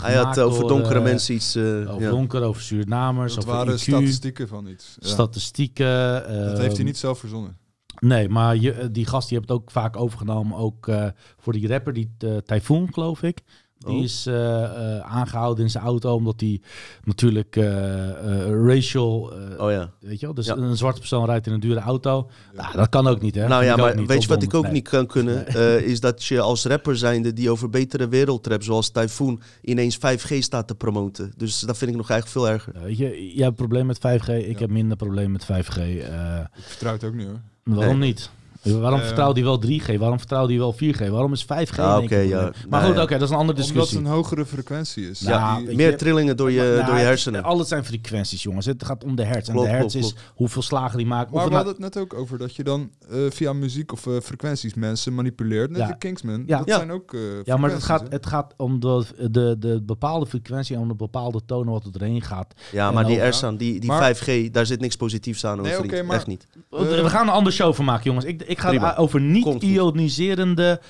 Hij 0.00 0.14
had 0.14 0.20
gemaakt 0.20 0.38
over 0.38 0.60
door, 0.60 0.68
donkere 0.68 1.00
mensen 1.00 1.34
iets... 1.34 1.54
eh, 1.54 1.62
Over 1.90 2.00
ja. 2.02 2.10
donker, 2.10 2.42
over 2.42 2.62
Surinamers, 2.62 3.34
Dat 3.34 3.44
over 3.44 3.56
waren 3.58 3.74
IQ, 3.74 3.78
statistieken 3.82 4.48
van 4.48 4.66
iets. 4.66 4.96
Ja. 4.98 5.08
statistieken. 5.08 5.86
dat 6.22 6.58
heeft 6.58 6.58
hij 6.58 6.68
ehm, 6.76 6.84
niet 6.84 6.98
zelf 6.98 7.18
verzonnen. 7.18 7.56
Nee, 8.02 8.28
maar 8.28 8.56
je, 8.56 8.72
eh, 8.72 8.86
die 8.92 9.06
gast 9.06 9.28
die 9.28 9.36
heeft 9.38 9.50
het 9.50 9.58
ook 9.58 9.70
vaak 9.70 9.96
overgenomen. 9.96 10.56
Ook 10.58 10.88
eh, 10.88 11.06
voor 11.38 11.52
die 11.52 11.68
rapper, 11.68 11.92
die 11.92 12.10
uh, 12.24 12.36
Typhoon, 12.36 12.92
geloof 12.92 13.22
ik. 13.22 13.40
Die 13.78 13.94
Oh. 13.96 14.02
is 14.02 14.26
eh, 14.26 14.64
eh, 14.64 15.00
aangehouden 15.00 15.64
in 15.64 15.70
zijn 15.70 15.84
auto 15.84 16.14
omdat 16.14 16.40
hij 16.40 16.60
natuurlijk 17.04 17.56
eh, 17.56 18.08
eh, 18.10 18.66
racial, 18.66 19.32
eh, 19.32 19.64
Oh 19.64 19.70
ja. 19.70 19.90
weet 20.00 20.20
je 20.20 20.26
wel, 20.26 20.34
dus 20.34 20.46
Ja. 20.46 20.56
een 20.56 20.76
zwarte 20.76 20.98
persoon 20.98 21.24
rijdt 21.26 21.46
in 21.46 21.52
een 21.52 21.60
dure 21.60 21.80
auto. 21.80 22.30
Nou, 22.54 22.76
dat 22.76 22.88
kan 22.88 23.06
ook 23.06 23.20
niet, 23.20 23.34
hè? 23.34 23.48
Nou 23.48 23.64
ja, 23.64 23.76
maar 23.76 23.96
niet, 23.96 24.08
weet 24.08 24.22
je 24.22 24.28
wat 24.28 24.42
ik 24.42 24.54
ook 24.54 24.62
Nee. 24.62 24.72
niet 24.72 24.88
kan 24.88 25.06
kunnen? 25.06 25.46
Eh, 25.46 25.80
is 25.80 26.00
dat 26.00 26.24
je 26.24 26.40
als 26.40 26.64
rapper 26.64 26.96
zijnde 26.96 27.32
die 27.32 27.50
over 27.50 27.70
betere 27.70 28.08
wereldtrap, 28.08 28.62
zoals 28.62 28.90
Typhoon, 28.90 29.40
ineens 29.62 29.96
5G 29.98 30.42
staat 30.42 30.66
te 30.68 30.74
promoten. 30.74 31.32
Dus 31.36 31.60
dat 31.60 31.78
vind 31.78 31.90
ik 31.90 31.96
nog 31.96 32.10
eigenlijk 32.10 32.40
veel 32.40 32.54
erger. 32.54 32.72
Ja, 32.80 32.84
weet 32.86 32.98
je, 32.98 33.04
jij 33.34 33.44
hebt 33.44 33.46
een 33.46 33.54
probleem 33.54 33.86
met 33.86 33.98
5G, 33.98 34.28
ik 34.28 34.52
Ja. 34.52 34.58
heb 34.58 34.70
minder 34.70 34.96
probleem 34.96 35.30
met 35.32 35.44
5G. 35.44 35.76
eh, 35.76 36.38
Ik 36.56 36.62
vertrouw 36.64 36.92
het 36.92 37.04
ook 37.04 37.14
niet 37.14 37.26
hoor. 37.26 37.40
Waarom 37.62 37.98
Nee. 37.98 38.08
niet? 38.08 38.30
Waarom 38.62 38.98
Eh, 39.00 39.06
vertrouwt 39.06 39.34
hij 39.36 39.44
wel 39.44 39.58
3G? 39.58 39.96
Waarom 39.98 40.18
vertrouwt 40.18 40.48
hij 40.48 40.58
wel 40.58 40.72
4G? 40.72 41.08
Waarom 41.08 41.32
is 41.32 41.42
5G 41.44 41.78
Ah, 41.78 41.86
in 41.86 41.92
één 41.94 42.02
oké, 42.04 42.16
ja. 42.16 42.52
Maar 42.68 42.82
goed, 42.82 42.98
oké, 42.98 43.12
ja. 43.12 43.18
dat 43.18 43.22
is 43.22 43.30
een 43.30 43.36
andere 43.36 43.38
Omdat 43.38 43.56
het 43.56 43.66
discussie. 43.66 43.98
een 43.98 44.06
hogere 44.06 44.46
frequentie 44.46 45.10
is. 45.10 45.20
Nou, 45.20 45.66
Die- 45.66 45.76
Meer 45.76 45.90
je- 45.90 45.96
trillingen 45.96 46.36
door 46.36 46.50
je, 46.50 46.60
Nou, 46.76 46.86
door 46.86 46.96
je 46.98 47.04
hersenen. 47.04 47.42
Alles 47.42 47.68
zijn 47.68 47.84
frequenties, 47.84 48.42
jongens. 48.42 48.66
Het 48.66 48.84
gaat 48.84 49.04
om 49.04 49.16
de 49.16 49.24
hertz. 49.24 49.48
En 49.48 49.54
Klopt, 49.54 49.68
de 49.68 49.74
hertz 49.74 49.92
klopt, 49.94 50.06
is 50.06 50.14
hoeveel 50.34 50.62
slagen 50.62 50.96
die 50.98 51.06
maken. 51.06 51.32
Maar 51.32 51.40
het 51.42 51.50
we 51.50 51.56
hadden 51.56 51.74
het 51.74 51.82
net 51.82 51.98
ook 52.02 52.14
over 52.14 52.38
dat 52.38 52.56
je 52.56 52.64
dan 52.64 52.90
eh, 53.10 53.18
via 53.30 53.52
muziek 53.52 53.92
of 53.92 54.06
eh, 54.06 54.12
frequenties 54.22 54.74
mensen 54.74 55.14
manipuleert. 55.14 55.70
Net 55.70 55.78
Ja. 55.80 55.86
de 55.86 55.98
Kingsman. 55.98 56.42
Ja. 56.46 56.58
Dat 56.58 56.66
Ja. 56.68 56.76
zijn 56.76 56.90
ook 56.92 57.14
eh, 57.14 57.20
ja, 57.44 57.56
maar 57.56 57.70
het 57.70 57.82
gaat, 57.82 58.04
het 58.08 58.26
gaat 58.26 58.54
om 58.56 58.80
de, 58.80 59.04
de, 59.30 59.56
de 59.58 59.82
bepaalde 59.86 60.26
frequentie, 60.26 60.78
om 60.78 60.88
de 60.88 60.94
bepaalde 60.94 61.40
tonen 61.46 61.72
wat 61.72 61.84
er 61.84 61.92
doorheen 61.92 62.22
gaat. 62.22 62.54
Ja, 62.72 62.88
En 62.88 62.94
maar 62.94 63.04
die 63.06 63.20
Ersan, 63.20 63.56
die, 63.56 63.80
die 63.80 63.88
Maar- 63.90 64.14
5G, 64.16 64.50
daar 64.50 64.66
zit 64.66 64.80
niks 64.80 64.96
positiefs 64.96 65.44
aan, 65.44 65.58
hoor, 65.58 65.86
maar- 66.06 66.16
Echt 66.16 66.26
niet. 66.26 66.46
We 66.70 67.08
gaan 67.08 67.26
een 67.26 67.32
ander 67.32 67.52
show 67.52 67.74
van 67.74 67.84
maken, 67.84 68.04
jongens. 68.04 68.24
Ik, 68.24 68.42
ik 68.52 68.58
ga 68.58 68.68
Prima. 68.68 68.88
het 68.88 68.96
over 68.96 69.20
niet-ioniserende 69.20 70.80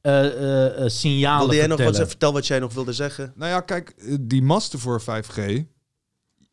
eh, 0.00 0.26
eh, 0.26 0.84
eh, 0.84 0.88
signalen 0.88 1.38
Wilde 1.38 1.54
jij 1.54 1.66
nog 1.66 1.76
vertellen. 1.76 2.00
wat 2.00 2.08
vertel 2.08 2.32
wat 2.32 2.46
jij 2.46 2.58
nog 2.58 2.74
wilde 2.74 2.92
zeggen? 2.92 3.32
Nou 3.36 3.50
ja, 3.50 3.60
kijk, 3.60 3.94
die 4.20 4.42
masten 4.42 4.78
voor 4.78 5.02
5G, 5.02 5.64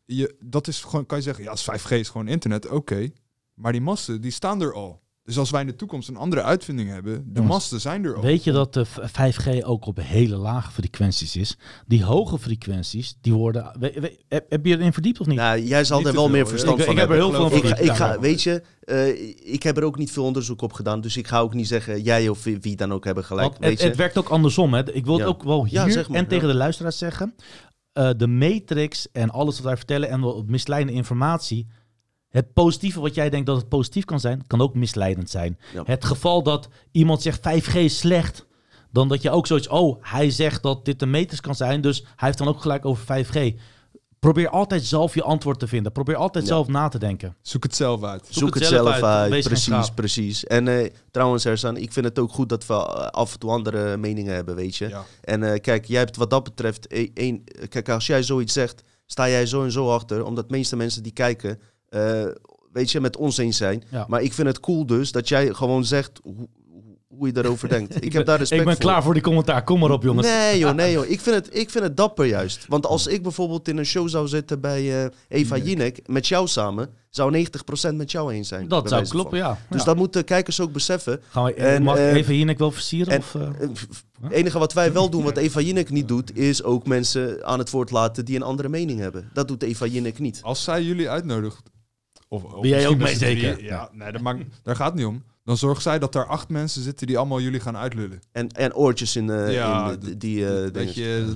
je, 0.04 0.36
dat 0.40 0.68
is 0.68 0.80
gewoon, 0.80 1.06
kan 1.06 1.18
je 1.18 1.24
zeggen, 1.24 1.44
ja, 1.44 1.50
als 1.50 1.70
5G 1.70 1.90
is 1.90 2.08
gewoon 2.08 2.28
internet, 2.28 2.68
oké. 2.68 3.10
Maar 3.54 3.72
die 3.72 3.80
masten, 3.80 4.20
die 4.20 4.30
staan 4.30 4.62
er 4.62 4.74
al. 4.74 5.00
Dus 5.30 5.38
als 5.38 5.50
wij 5.50 5.60
in 5.60 5.66
de 5.66 5.76
toekomst 5.76 6.08
een 6.08 6.16
andere 6.16 6.42
uitvinding 6.42 6.88
hebben, 6.90 7.12
de 7.14 7.30
Jongens, 7.32 7.48
masten 7.52 7.80
zijn 7.80 8.04
er 8.04 8.14
al. 8.16 8.22
Weet 8.22 8.44
je 8.44 8.52
dat 8.52 8.74
de 8.74 8.86
5G 8.86 9.62
ook 9.64 9.86
op 9.86 9.98
hele 10.02 10.36
lage 10.36 10.70
frequenties 10.70 11.36
is? 11.36 11.56
Die 11.86 12.04
hoge 12.04 12.38
frequenties, 12.38 13.16
die 13.20 13.32
worden... 13.32 13.76
we- 13.78 13.94
we- 14.00 14.18
heb, 14.28 14.50
heb 14.50 14.66
je 14.66 14.76
erin 14.78 14.92
verdiept 14.92 15.20
of 15.20 15.26
niet? 15.26 15.36
Nou, 15.36 15.60
jij 15.60 15.84
zal 15.84 16.06
er 16.06 16.12
wel 16.12 16.28
meer 16.28 16.48
verstand 16.48 16.78
Ik- 16.78 16.84
van 16.84 16.92
ik 16.94 17.00
heb 17.00 17.10
er 17.10 17.14
hebben. 17.16 17.38
heel 17.40 17.48
veel 17.48 17.58
ik, 17.58 17.66
van 17.66 17.76
ga- 17.76 17.82
ik 17.92 17.96
ga, 17.98 18.20
weet 18.20 18.42
je, 18.42 18.62
eh, 18.80 19.52
ik 19.52 19.62
heb 19.62 19.76
er 19.76 19.84
ook 19.84 19.98
niet 19.98 20.10
veel 20.12 20.24
onderzoek 20.24 20.62
op 20.62 20.72
gedaan. 20.72 21.00
Dus 21.00 21.16
ik 21.16 21.26
ga 21.26 21.40
ook 21.40 21.54
niet 21.54 21.68
zeggen, 21.68 22.02
jij 22.02 22.28
of 22.28 22.44
wie 22.44 22.58
wie 22.60 22.76
dan 22.76 22.92
ook 22.92 23.04
hebben 23.04 23.24
gelijk. 23.24 23.56
Weet 23.58 23.70
het, 23.70 23.80
je? 23.80 23.86
het 23.86 23.96
werkt 23.96 24.18
ook 24.18 24.28
andersom. 24.28 24.74
Hè. 24.74 24.92
Ik 24.94 25.04
wil 25.04 25.18
het 25.18 25.26
ook 25.26 25.42
wel 25.42 25.64
hier 25.64 25.72
Ja, 25.86 25.90
zeg 25.90 26.08
maar, 26.08 26.16
en 26.16 26.22
ja. 26.22 26.28
tegen 26.28 26.48
de 26.48 26.54
luisteraars 26.54 26.98
zeggen. 26.98 27.34
Eh, 27.92 28.10
de 28.16 28.26
matrix 28.26 29.08
en 29.12 29.30
alles 29.30 29.54
wat 29.56 29.64
wij 29.64 29.76
vertellen 29.76 30.08
en 30.08 30.20
wel 30.20 30.44
misleidende 30.46 30.94
informatie. 30.98 31.66
Het 32.30 32.52
positieve 32.52 33.00
wat 33.00 33.14
jij 33.14 33.30
denkt 33.30 33.46
dat 33.46 33.56
het 33.56 33.68
positief 33.68 34.04
kan 34.04 34.20
zijn, 34.20 34.46
kan 34.46 34.60
ook 34.60 34.74
misleidend 34.74 35.30
zijn. 35.30 35.58
Ja. 35.74 35.82
Het 35.84 36.04
geval 36.04 36.42
dat 36.42 36.68
iemand 36.92 37.22
zegt 37.22 37.38
5G 37.38 37.74
is 37.74 37.98
slecht, 37.98 38.46
dan 38.92 39.08
dat 39.08 39.22
je 39.22 39.30
ook 39.30 39.46
zoiets, 39.46 39.68
oh, 39.68 39.96
hij 40.00 40.30
zegt 40.30 40.62
dat 40.62 40.84
dit 40.84 41.02
een 41.02 41.10
matrix 41.10 41.40
kan 41.40 41.54
zijn, 41.54 41.80
dus 41.80 41.98
hij 41.98 42.26
heeft 42.28 42.38
dan 42.38 42.48
ook 42.48 42.60
gelijk 42.60 42.84
over 42.84 43.24
5G. 43.24 43.54
Probeer 44.18 44.48
altijd 44.48 44.84
zelf 44.84 45.14
je 45.14 45.22
antwoord 45.22 45.58
te 45.58 45.66
vinden. 45.66 45.92
Probeer 45.92 46.16
altijd 46.16 46.44
Ja. 46.44 46.50
zelf 46.50 46.68
na 46.68 46.88
te 46.88 46.98
denken. 46.98 47.36
Zoek 47.42 47.62
het 47.62 47.74
zelf 47.74 48.02
uit. 48.02 48.26
Zoek, 48.28 48.54
het 48.54 48.66
zelf 48.66 49.02
uit, 49.02 49.44
precies, 49.44 49.90
precies. 49.90 50.44
En 50.44 50.68
eh, 50.68 50.90
trouwens, 51.10 51.44
Ersan, 51.44 51.76
ik 51.76 51.92
vind 51.92 52.06
het 52.06 52.18
ook 52.18 52.32
goed 52.32 52.48
dat 52.48 52.66
we 52.66 52.74
eh, 52.74 53.06
af 53.06 53.32
en 53.32 53.38
toe 53.38 53.50
andere 53.50 53.96
meningen 53.96 54.34
hebben, 54.34 54.54
weet 54.54 54.76
je. 54.76 54.88
Ja. 54.88 55.04
En 55.20 55.42
eh, 55.52 55.60
kijk, 55.60 55.84
jij 55.84 55.98
hebt 55.98 56.16
wat 56.16 56.30
dat 56.30 56.44
betreft, 56.44 56.86
e- 56.92 57.08
één, 57.14 57.44
kijk, 57.68 57.88
als 57.88 58.06
jij 58.06 58.22
zoiets 58.22 58.52
zegt, 58.52 58.82
sta 59.06 59.28
jij 59.28 59.46
zo 59.46 59.64
en 59.64 59.72
zo 59.72 59.90
achter, 59.94 60.24
omdat 60.24 60.48
de 60.48 60.54
meeste 60.56 60.76
mensen 60.76 61.02
die 61.02 61.12
kijken, 61.12 61.60
eh, 61.90 62.24
weet 62.72 62.90
je, 62.90 63.00
met 63.00 63.16
ons 63.16 63.36
eens 63.38 63.56
zijn. 63.56 63.82
Ja. 63.90 64.04
Maar 64.08 64.22
ik 64.22 64.32
vind 64.32 64.46
het 64.48 64.60
cool 64.60 64.86
dus 64.86 65.12
dat 65.12 65.28
jij 65.28 65.54
gewoon 65.54 65.84
zegt 65.84 66.20
hoe, 66.22 66.34
hoe- 67.08 67.26
je 67.26 67.32
daarover 67.32 67.68
denkt. 67.78 68.04
Ik 68.04 68.12
heb 68.12 68.26
daar 68.26 68.38
respect 68.38 68.60
Ik 68.60 68.66
ben 68.66 68.76
voor. 68.76 68.84
klaar 68.84 69.02
voor 69.02 69.14
die 69.14 69.22
commentaar. 69.22 69.64
Kom 69.64 69.78
maar 69.80 69.90
op, 69.90 70.02
jongens. 70.02 70.26
Nee 70.26 70.58
joh, 70.58 70.74
nee 70.74 70.92
joh. 70.96 71.06
Ik 71.10 71.20
vind, 71.20 71.36
het, 71.36 71.56
ik 71.56 71.70
vind 71.70 71.84
het 71.84 71.96
dapper 71.96 72.24
juist. 72.26 72.64
Want 72.68 72.86
als 72.86 73.06
ik 73.06 73.22
bijvoorbeeld 73.22 73.68
in 73.68 73.76
een 73.78 73.84
show 73.86 74.08
zou 74.08 74.28
zitten 74.28 74.60
bij 74.60 75.04
eh, 75.04 75.10
Eva 75.28 75.56
Jinek. 75.56 75.66
Jinek, 75.78 76.00
met 76.08 76.26
jou 76.28 76.48
samen, 76.48 76.90
zou 77.10 77.46
90% 77.90 77.94
met 77.94 78.10
jou 78.10 78.32
eens 78.32 78.48
zijn. 78.48 78.68
Dat 78.68 78.88
zou 78.88 79.08
kloppen, 79.08 79.38
van. 79.38 79.48
ja. 79.48 79.58
Dus 79.70 79.78
Ja. 79.80 79.86
dat 79.86 79.96
moeten 79.96 80.24
kijkers 80.24 80.60
ook 80.60 80.72
beseffen. 80.72 81.20
Gaan 81.28 81.44
we, 81.44 81.54
En, 81.54 81.82
mag 81.82 81.96
eh, 81.96 82.12
even 82.14 82.34
hier 82.34 82.54
wel 82.56 82.70
versieren? 82.70 83.12
en- 83.12 83.18
of, 83.70 83.86
Het 84.22 84.32
enige 84.32 84.58
wat 84.58 84.72
wij 84.72 84.92
wel 84.92 85.10
doen, 85.10 85.22
wat 85.22 85.36
Eva 85.36 85.60
Jinek 85.60 85.90
niet 85.90 86.08
doet, 86.08 86.36
is 86.36 86.62
ook 86.62 86.86
mensen 86.86 87.44
aan 87.46 87.58
het 87.58 87.70
woord 87.70 87.90
laten 87.90 88.24
die 88.24 88.36
een 88.36 88.42
andere 88.42 88.68
mening 88.68 89.00
hebben. 89.00 89.30
Dat 89.32 89.48
doet 89.48 89.62
Eva 89.62 89.86
Jinek 89.86 90.18
niet. 90.18 90.38
Als 90.42 90.64
zij 90.64 90.82
jullie 90.82 91.10
uitnodigt... 91.10 91.62
Of, 92.32 92.44
of 92.44 92.60
Ben 92.60 92.70
jij 92.70 92.86
ook 92.86 92.98
mee 92.98 93.16
zeker? 93.16 93.64
Ja, 93.64 93.88
nee, 93.92 94.12
dat 94.12 94.20
maakt, 94.20 94.40
daar 94.62 94.76
gaat 94.76 94.86
het 94.86 94.94
niet 94.96 95.06
om. 95.06 95.22
Dan 95.44 95.56
zorgt 95.56 95.82
zij 95.82 95.98
dat 95.98 96.14
er 96.14 96.26
acht 96.26 96.48
mensen 96.48 96.82
zitten 96.82 97.06
die 97.06 97.18
allemaal 97.18 97.40
jullie 97.40 97.60
gaan 97.60 97.76
uitlullen. 97.76 98.20
En, 98.32 98.48
en 98.48 98.74
oortjes 98.74 99.16
in, 99.16 99.30
eh, 99.30 99.52
Ja, 99.52 99.90
in 99.92 100.00
de- 100.00 100.16
die 100.16 100.44
eh 100.46 100.50
dingen. 100.52 100.72
Weet 100.72 100.94
je, 100.94 101.34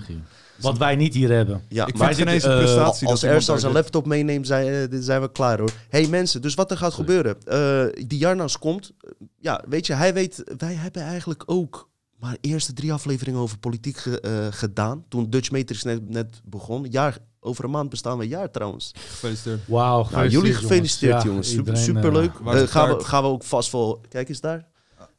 Wat 0.61 0.79
wij 0.79 0.97
niet 0.97 1.15
hier 1.15 1.31
hebben. 1.31 1.63
Ja, 1.69 1.87
ik 1.87 1.97
maar 1.97 2.07
vind 2.15 2.19
geen 2.29 2.35
eens 2.35 2.45
een 2.45 2.51
eh, 2.51 2.59
prestatie 2.59 3.09
als 3.09 3.21
dat 3.21 3.31
Ersan 3.31 3.59
zijn 3.59 3.73
daar 3.73 3.83
laptop 3.83 4.07
meeneemt, 4.07 4.47
zijn, 4.47 4.89
zijn 5.03 5.21
we 5.21 5.33
klaar 5.33 5.59
hoor. 5.59 5.71
hey, 5.89 6.07
mensen, 6.09 6.43
dus 6.43 6.55
wat 6.55 6.71
er 6.71 6.77
gaat 6.77 6.95
gebeuren. 6.95 7.37
Eh, 7.45 8.07
die 8.07 8.19
Jarnas 8.19 8.59
komt. 8.59 8.93
ja, 9.41 9.65
weet 9.69 9.87
je, 9.87 9.93
hij 9.93 10.15
weet... 10.15 10.43
Wij 10.59 10.75
hebben 10.75 11.03
eigenlijk 11.03 11.43
ook 11.47 11.89
maar 12.19 12.33
de 12.41 12.49
eerste 12.49 12.73
drie 12.73 12.93
afleveringen 12.93 13.41
over 13.41 13.59
politiek 13.59 13.97
ge- 13.97 14.21
eh, 14.21 14.47
gedaan. 14.51 15.05
Toen 15.09 15.31
Dutch 15.31 15.51
Matrix 15.51 15.83
net, 15.83 16.09
net 16.09 16.41
begon. 16.45 16.87
Jaar, 16.91 17.19
over 17.45 17.65
een 17.65 17.71
maand 17.71 17.91
bestaan 17.91 18.19
we 18.19 18.23
een 18.23 18.29
jaar 18.29 18.51
trouwens. 18.51 18.93
Gefeliciteerd. 18.95 19.61
Wauw, 19.67 20.07
Nou, 20.11 20.29
jullie 20.29 20.55
gefeliciteerd 20.55 21.23
Ja, 21.23 21.29
jongens. 21.29 21.51
Super, 21.51 21.77
superleuk. 21.77 22.33
de 22.45 22.67
gaan, 22.67 22.97
we, 22.97 23.05
gaan 23.05 23.23
we 23.23 23.29
ook 23.29 23.45
vast 23.45 23.73
wel... 23.73 24.01
Kijk 24.09 24.29
eens 24.29 24.41
daar. 24.41 24.67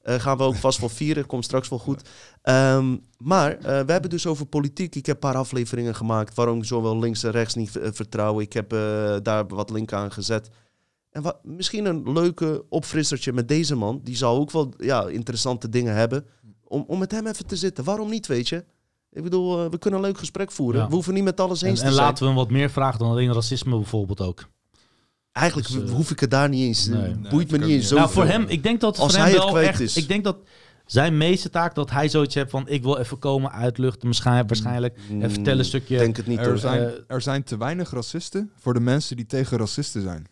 Eh, 0.02 0.20
gaan 0.20 0.38
we 0.38 0.44
ook 0.44 0.56
vast 0.56 0.80
wel 0.80 0.90
vieren. 0.90 1.26
Komt 1.26 1.44
straks 1.44 1.70
wel 1.70 1.80
goed. 1.80 2.10
Ehm, 2.42 2.98
maar 3.18 3.52
eh, 3.52 3.64
we 3.64 3.92
hebben 3.92 4.10
dus 4.10 4.28
over 4.28 4.46
politiek. 4.46 4.96
Ik 4.96 5.06
heb 5.06 5.16
een 5.16 5.30
paar 5.30 5.40
afleveringen 5.40 5.96
gemaakt. 5.96 6.36
Waarom 6.36 6.58
ik 6.58 6.66
zowel 6.66 7.00
links 7.00 7.24
en 7.24 7.32
rechts 7.32 7.56
niet 7.56 7.72
vertrouwen. 7.72 8.44
Ik 8.44 8.54
heb 8.54 8.70
daar 9.24 9.48
wat 9.48 9.70
link 9.70 9.94
aan 9.94 10.12
gezet. 10.12 10.50
En 11.10 11.22
wat, 11.22 11.38
misschien 11.44 11.86
een 11.86 12.12
leuke 12.14 12.66
opfrissertje 12.70 13.34
met 13.34 13.48
deze 13.48 13.76
man. 13.76 14.00
Die 14.04 14.16
zou 14.16 14.40
ook 14.40 14.52
wel 14.52 14.74
ja, 14.78 15.08
interessante 15.08 15.70
dingen 15.70 15.94
hebben. 15.94 16.26
Om, 16.64 16.84
om 16.88 17.00
met 17.00 17.12
hem 17.12 17.28
even 17.28 17.46
te 17.46 17.56
zitten. 17.56 17.84
Waarom 17.84 18.10
niet, 18.10 18.28
weet 18.28 18.50
je? 18.50 18.64
Ik 19.16 19.24
bedoel, 19.24 19.64
eh, 19.66 19.70
we 19.72 19.78
kunnen 19.78 20.00
een 20.00 20.06
leuk 20.06 20.18
gesprek 20.18 20.52
voeren. 20.52 20.82
Ja. 20.82 20.88
We 20.88 20.94
hoeven 20.94 21.14
niet 21.14 21.24
met 21.24 21.40
alles 21.40 21.62
En, 21.62 21.70
eens 21.70 21.80
en 21.82 21.88
te 21.88 21.94
zijn. 21.94 22.06
laten 22.06 22.24
we 22.24 22.30
hem 22.30 22.36
wat 22.40 22.50
meer 22.50 22.70
vragen 22.70 23.00
dan 23.00 23.10
alleen 23.10 23.34
racisme 23.34 23.76
bijvoorbeeld 23.76 24.22
ook. 24.22 24.48
Eigenlijk 25.32 25.68
Dus, 25.68 25.84
eh, 25.84 25.90
hoef 25.92 26.12
ik 26.12 26.20
het 26.20 26.32
daar 26.32 26.50
niet 26.50 26.64
eens. 26.64 26.88
nee. 26.88 27.02
eh, 27.02 27.08
Nee, 27.08 27.32
boeit 27.32 27.52
me 27.52 27.58
niet 27.58 27.70
eens 27.70 27.88
zo. 27.88 27.96
nou, 27.96 28.10
voor 28.10 28.26
hem, 28.26 28.46
ik 28.48 28.64
denk 28.64 28.82
dat 28.82 29.00
Als 29.00 29.12
voor 29.14 29.22
hij 29.22 29.30
hem 29.30 29.36
het 29.40 29.44
wel 29.44 29.54
kwijt 29.54 29.68
echt... 29.68 29.80
is. 29.80 29.98
Ik 29.98 30.08
denk 30.08 30.24
dat 30.24 30.38
zijn 30.86 31.18
meeste 31.18 31.50
taak 31.50 31.76
dat 31.76 31.92
hij 31.92 32.10
zoiets 32.10 32.36
heeft 32.36 32.50
van... 32.50 32.68
Ik 32.68 32.84
wil 32.84 32.98
even 32.98 33.20
komen 33.20 33.52
uitluchten, 33.52 34.04
waarschijnlijk. 34.06 34.48
waarschijnlijk 34.48 34.98
even 35.10 35.32
vertellen 35.32 35.60
een 35.60 35.66
stukje... 35.66 35.94
Ik 35.96 36.02
denk 36.02 36.18
het 36.18 36.28
niet 36.28 36.40
Er 36.40 36.58
zijn, 36.60 36.94
er 37.08 37.22
zijn 37.22 37.44
te 37.44 37.58
weinig 37.58 37.92
racisten 37.92 38.52
voor 38.56 38.74
de 38.74 38.80
mensen 38.80 39.16
die 39.16 39.26
tegen 39.26 39.58
racisten 39.58 40.02
zijn. 40.02 40.26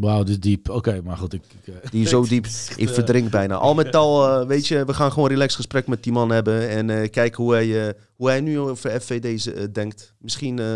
Wauw, 0.00 0.18
dit 0.22 0.28
is 0.28 0.40
diep. 0.40 0.68
Oké, 0.68 1.00
maar 1.04 1.16
goed. 1.16 1.32
Ik, 1.32 1.42
ik, 1.64 1.74
eh, 1.74 1.90
Die 1.90 2.02
is 2.02 2.08
zo 2.10 2.24
diep. 2.28 2.46
Ik 2.76 2.88
verdrink 2.88 3.30
bijna. 3.30 3.54
Al 3.54 3.74
met 3.74 3.94
al, 4.04 4.40
eh, 4.40 4.46
weet 4.46 4.66
je, 4.66 4.84
we 4.84 4.94
gaan 4.94 5.10
gewoon 5.12 5.24
een 5.28 5.34
relaxed 5.34 5.56
gesprek 5.56 5.86
met 5.86 6.02
die 6.02 6.12
man 6.12 6.30
hebben. 6.30 6.68
En 6.68 6.90
eh, 6.90 7.10
kijken 7.10 7.42
hoe 7.44 7.52
hij, 7.52 7.86
eh, 7.88 7.92
hoe 8.16 8.28
hij 8.28 8.40
nu 8.40 8.58
over 8.58 9.00
FVD 9.00 9.46
eh, 9.46 9.64
denkt. 9.72 10.14
Misschien, 10.18 10.58
eh, 10.58 10.66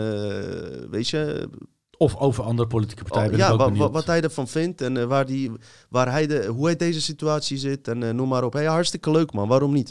weet 0.91 1.09
je, 1.09 1.49
Of 1.97 2.17
over 2.17 2.45
andere 2.45 2.69
politieke 2.69 3.03
partijen 3.05 3.33
oh, 3.33 3.39
ja, 3.39 3.57
wa- 3.57 3.73
wa- 3.79 3.91
wat 3.91 4.07
hij 4.07 4.23
ervan 4.23 4.49
vindt. 4.49 4.81
En 4.81 4.97
eh, 4.97 5.05
waar, 5.05 5.27
die, 5.27 5.51
waar 5.89 6.11
hij 6.11 6.27
de, 6.27 6.47
hoe 6.47 6.65
hij 6.65 6.77
deze 6.77 7.01
situatie 7.01 7.57
zit. 7.59 7.89
En 7.89 8.03
eh, 8.03 8.11
noem 8.11 8.29
maar 8.29 8.45
op. 8.45 8.53
Hey, 8.53 8.65
hartstikke 8.65 9.11
leuk 9.11 9.33
man, 9.33 9.49
waarom 9.49 9.73
niet? 9.73 9.91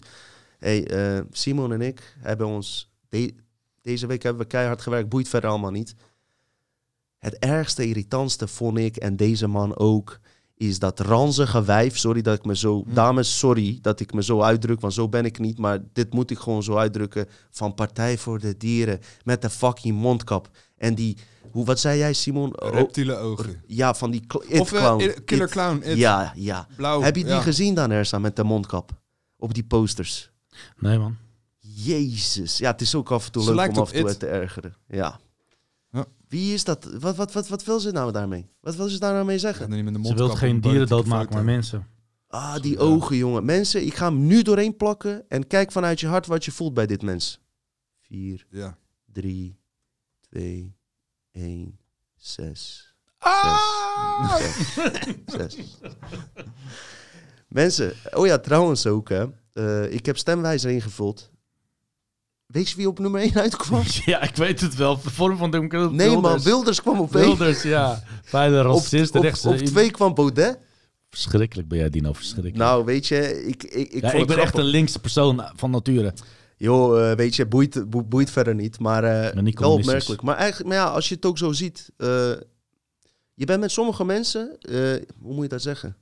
Hey, 0.60 0.88
eh, 0.88 1.22
Simon 1.32 1.74
en 1.74 1.82
ik 1.82 2.16
hebben 2.20 2.48
ons 2.48 2.92
de- 3.10 3.34
Deze 3.82 4.08
week 4.08 4.24
hebben 4.24 4.42
we 4.42 4.48
keihard 4.48 4.82
gewerkt, 4.82 5.10
boeit 5.10 5.30
verder 5.30 5.50
allemaal 5.50 5.72
niet. 5.72 5.96
Het 7.20 7.38
ergste, 7.38 7.88
irritantste 7.88 8.48
vond 8.48 8.78
ik, 8.78 8.98
en 8.98 9.16
deze 9.16 9.48
man 9.48 9.78
ook, 9.78 10.20
is 10.60 10.80
dat 10.80 11.00
ranzige 11.00 11.64
wijf. 11.64 11.98
Sorry 11.98 12.22
dat 12.22 12.38
ik 12.38 12.46
me 12.46 12.56
zo. 12.56 12.84
Hm. 12.84 12.94
Dames, 12.94 13.38
sorry 13.38 13.80
dat 13.82 14.00
ik 14.00 14.14
me 14.14 14.24
zo 14.24 14.42
uitdruk, 14.42 14.82
want 14.82 14.94
zo 14.94 15.10
ben 15.10 15.26
ik 15.26 15.40
niet. 15.40 15.58
Maar 15.58 15.80
dit 15.94 16.14
moet 16.14 16.32
ik 16.32 16.38
gewoon 16.40 16.64
zo 16.64 16.76
uitdrukken. 16.76 17.28
Van 17.50 17.74
Partij 17.74 18.18
voor 18.18 18.40
de 18.40 18.58
Dieren 18.58 19.00
met 19.24 19.42
de 19.42 19.50
fucking 19.50 19.98
mondkap. 19.98 20.50
En 20.78 20.96
die. 20.96 21.18
Hoe, 21.52 21.66
wat 21.66 21.80
zei 21.80 21.98
jij, 21.98 22.14
Simon? 22.14 22.62
Oh, 22.62 22.74
Reptiele 22.74 23.16
ogen. 23.16 23.62
ja, 23.68 23.94
van 23.94 24.12
die. 24.12 24.24
Of 24.60 24.74
eh, 24.74 24.98
Killer 25.26 25.46
It. 25.46 25.52
Clown. 25.52 25.82
It. 25.84 25.98
Ja, 25.98 26.34
ja. 26.36 26.68
Blauw. 26.76 27.02
Heb 27.02 27.16
je 27.16 27.24
die 27.24 27.34
ja. 27.34 27.42
gezien 27.42 27.74
dan, 27.74 27.92
Ersa, 27.92 28.20
met 28.20 28.36
de 28.36 28.44
mondkap? 28.44 28.92
Op 29.38 29.54
die 29.54 29.64
posters. 29.64 30.32
Nee, 30.78 30.98
man. 30.98 31.18
Jezus. 31.60 32.58
Ja, 32.58 32.72
het 32.72 32.82
is 32.82 32.96
ook 32.96 33.12
af 33.12 33.26
en 33.26 33.32
toe 33.32 33.44
Ze 33.44 33.56
leuk 33.56 33.70
om 33.70 33.78
op 33.78 33.82
af 33.82 33.92
en 33.92 34.00
toe 34.00 34.10
It. 34.10 34.20
te 34.20 34.28
ergeren. 34.28 34.76
Ja. 34.88 35.20
Ja. 35.92 36.06
Wie 36.28 36.54
is 36.54 36.64
dat? 36.64 36.84
Wat, 37.00 37.16
wat, 37.16 37.34
wat, 37.34 37.48
wat 37.48 37.64
wil 37.64 37.80
ze 37.80 37.92
nou 37.92 38.12
daarmee? 38.12 38.50
Wat 38.62 38.76
wil 38.76 38.88
ze 38.88 39.00
daar 39.00 39.14
nou 39.14 39.26
mee 39.26 39.40
zeggen? 39.40 39.70
niet 39.70 39.84
met 39.84 39.94
de 39.94 40.06
Ze 40.08 40.14
wil 40.14 40.30
geen 40.30 40.56
een 40.56 40.62
dieren 40.62 40.88
doodmaken, 40.88 41.34
maar 41.34 41.44
mensen. 41.44 41.88
Ah, 42.28 42.56
die 42.62 42.74
Ja. 42.74 42.80
ogen, 42.80 43.16
jongen. 43.18 43.46
Mensen, 43.46 43.86
ik 43.86 43.94
ga 43.96 44.06
hem 44.06 44.28
nu 44.28 44.42
doorheen 44.42 44.76
plakken. 44.76 45.26
En 45.30 45.48
kijk 45.48 45.72
vanuit 45.72 46.00
je 46.00 46.08
hart 46.08 46.26
wat 46.28 46.46
je 46.46 46.52
voelt 46.52 46.74
bij 46.74 46.86
dit 46.86 47.02
mens. 47.02 47.40
4, 48.02 48.46
Ja. 48.50 48.78
3, 49.06 49.60
2, 50.30 50.76
1, 51.32 51.80
6. 52.16 52.96
Ah! 53.18 54.36
Zes. 55.26 55.58
Mensen, 57.48 57.94
oh 58.12 58.26
ja, 58.26 58.38
trouwens 58.38 58.86
ook, 58.88 59.10
hè. 59.10 59.26
Eh, 59.54 59.94
ik 59.94 60.06
heb 60.06 60.18
stemwijzer 60.18 60.72
ingevuld. 60.72 61.32
Weet 62.52 62.70
je 62.70 62.76
wie 62.76 62.88
op 62.88 63.00
nummer 63.00 63.22
1 63.22 63.34
uitkwam? 63.36 63.84
Ja, 64.06 64.22
ik 64.22 64.36
weet 64.36 64.62
het 64.62 64.76
wel. 64.76 65.02
De 65.02 65.10
vorm 65.10 65.38
van 65.38 65.52
democratie. 65.52 65.96
Nee, 65.96 66.18
man, 66.18 66.42
Wilders. 66.42 66.82
Kwam 66.82 67.00
op 67.00 67.16
1. 67.16 67.26
Wilders, 67.26 67.62
ja. 67.64 68.04
Bij 68.32 68.50
de 68.50 68.58
Op, 68.60 68.66
racist, 68.66 69.16
op, 69.16 69.26
op 69.46 69.56
twee 69.58 69.92
kwam 69.92 70.14
Baudet. 70.14 70.60
Verschrikkelijk 71.10 71.68
ben 71.68 71.78
jij, 71.78 71.90
Dino. 71.90 72.14
Verschrikkelijk. 72.14 72.58
Nou, 72.58 72.86
weet 72.86 73.08
je, 73.08 73.46
ik, 73.48 73.64
ik, 73.64 73.92
ik, 73.92 74.02
ja, 74.02 74.12
ik 74.12 74.28
ben 74.28 74.38
echt 74.38 74.58
een 74.58 74.64
linkse 74.64 75.00
persoon 75.00 75.50
van 75.56 75.72
nature. 75.72 76.14
Joh, 76.58 77.12
eh, 77.12 77.18
weet 77.18 77.36
je, 77.36 77.46
boeit, 77.46 77.90
boeit, 77.90 78.10
boeit 78.10 78.32
verder 78.32 78.56
niet. 78.56 78.80
Maar 78.80 79.04
eh, 79.04 79.42
niet 79.42 79.60
wel 79.60 79.72
opmerkelijk. 79.72 80.22
Maar, 80.22 80.36
eigenlijk, 80.36 80.70
maar 80.70 80.78
ja, 80.78 80.86
als 80.88 81.10
je 81.10 81.16
het 81.16 81.26
ook 81.26 81.38
zo 81.38 81.52
ziet. 81.52 81.90
eh, 81.98 82.08
je 83.34 83.46
bent 83.46 83.60
met 83.60 83.72
sommige 83.72 84.04
mensen, 84.06 84.58
eh, 84.62 84.76
hoe 85.22 85.34
moet 85.34 85.44
je 85.44 85.50
dat 85.50 85.62
zeggen? 85.62 85.96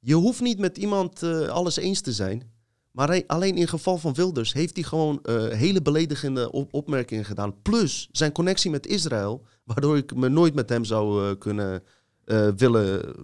Je 0.00 0.14
hoeft 0.14 0.40
niet 0.40 0.58
met 0.58 0.78
iemand 0.78 1.22
eh, 1.22 1.40
alles 1.48 1.76
eens 1.76 2.00
te 2.00 2.12
zijn. 2.12 2.52
Maar 2.94 3.22
alleen 3.26 3.56
in 3.56 3.68
geval 3.68 3.98
van 3.98 4.14
Wilders 4.14 4.52
heeft 4.52 4.74
hij 4.74 4.84
gewoon 4.84 5.18
eh, 5.22 5.46
hele 5.48 5.82
beledigende 5.82 6.50
op- 6.52 6.74
opmerkingen 6.74 7.24
gedaan. 7.24 7.62
Plus 7.62 8.08
zijn 8.12 8.32
connectie 8.32 8.70
met 8.70 8.86
Israël. 8.86 9.42
Waardoor 9.64 9.96
ik 9.96 10.14
me 10.14 10.28
nooit 10.28 10.54
met 10.54 10.68
hem 10.68 10.84
zou 10.84 11.28
eh, 11.30 11.38
kunnen 11.38 11.82
eh, 12.24 12.48
willen. 12.56 13.14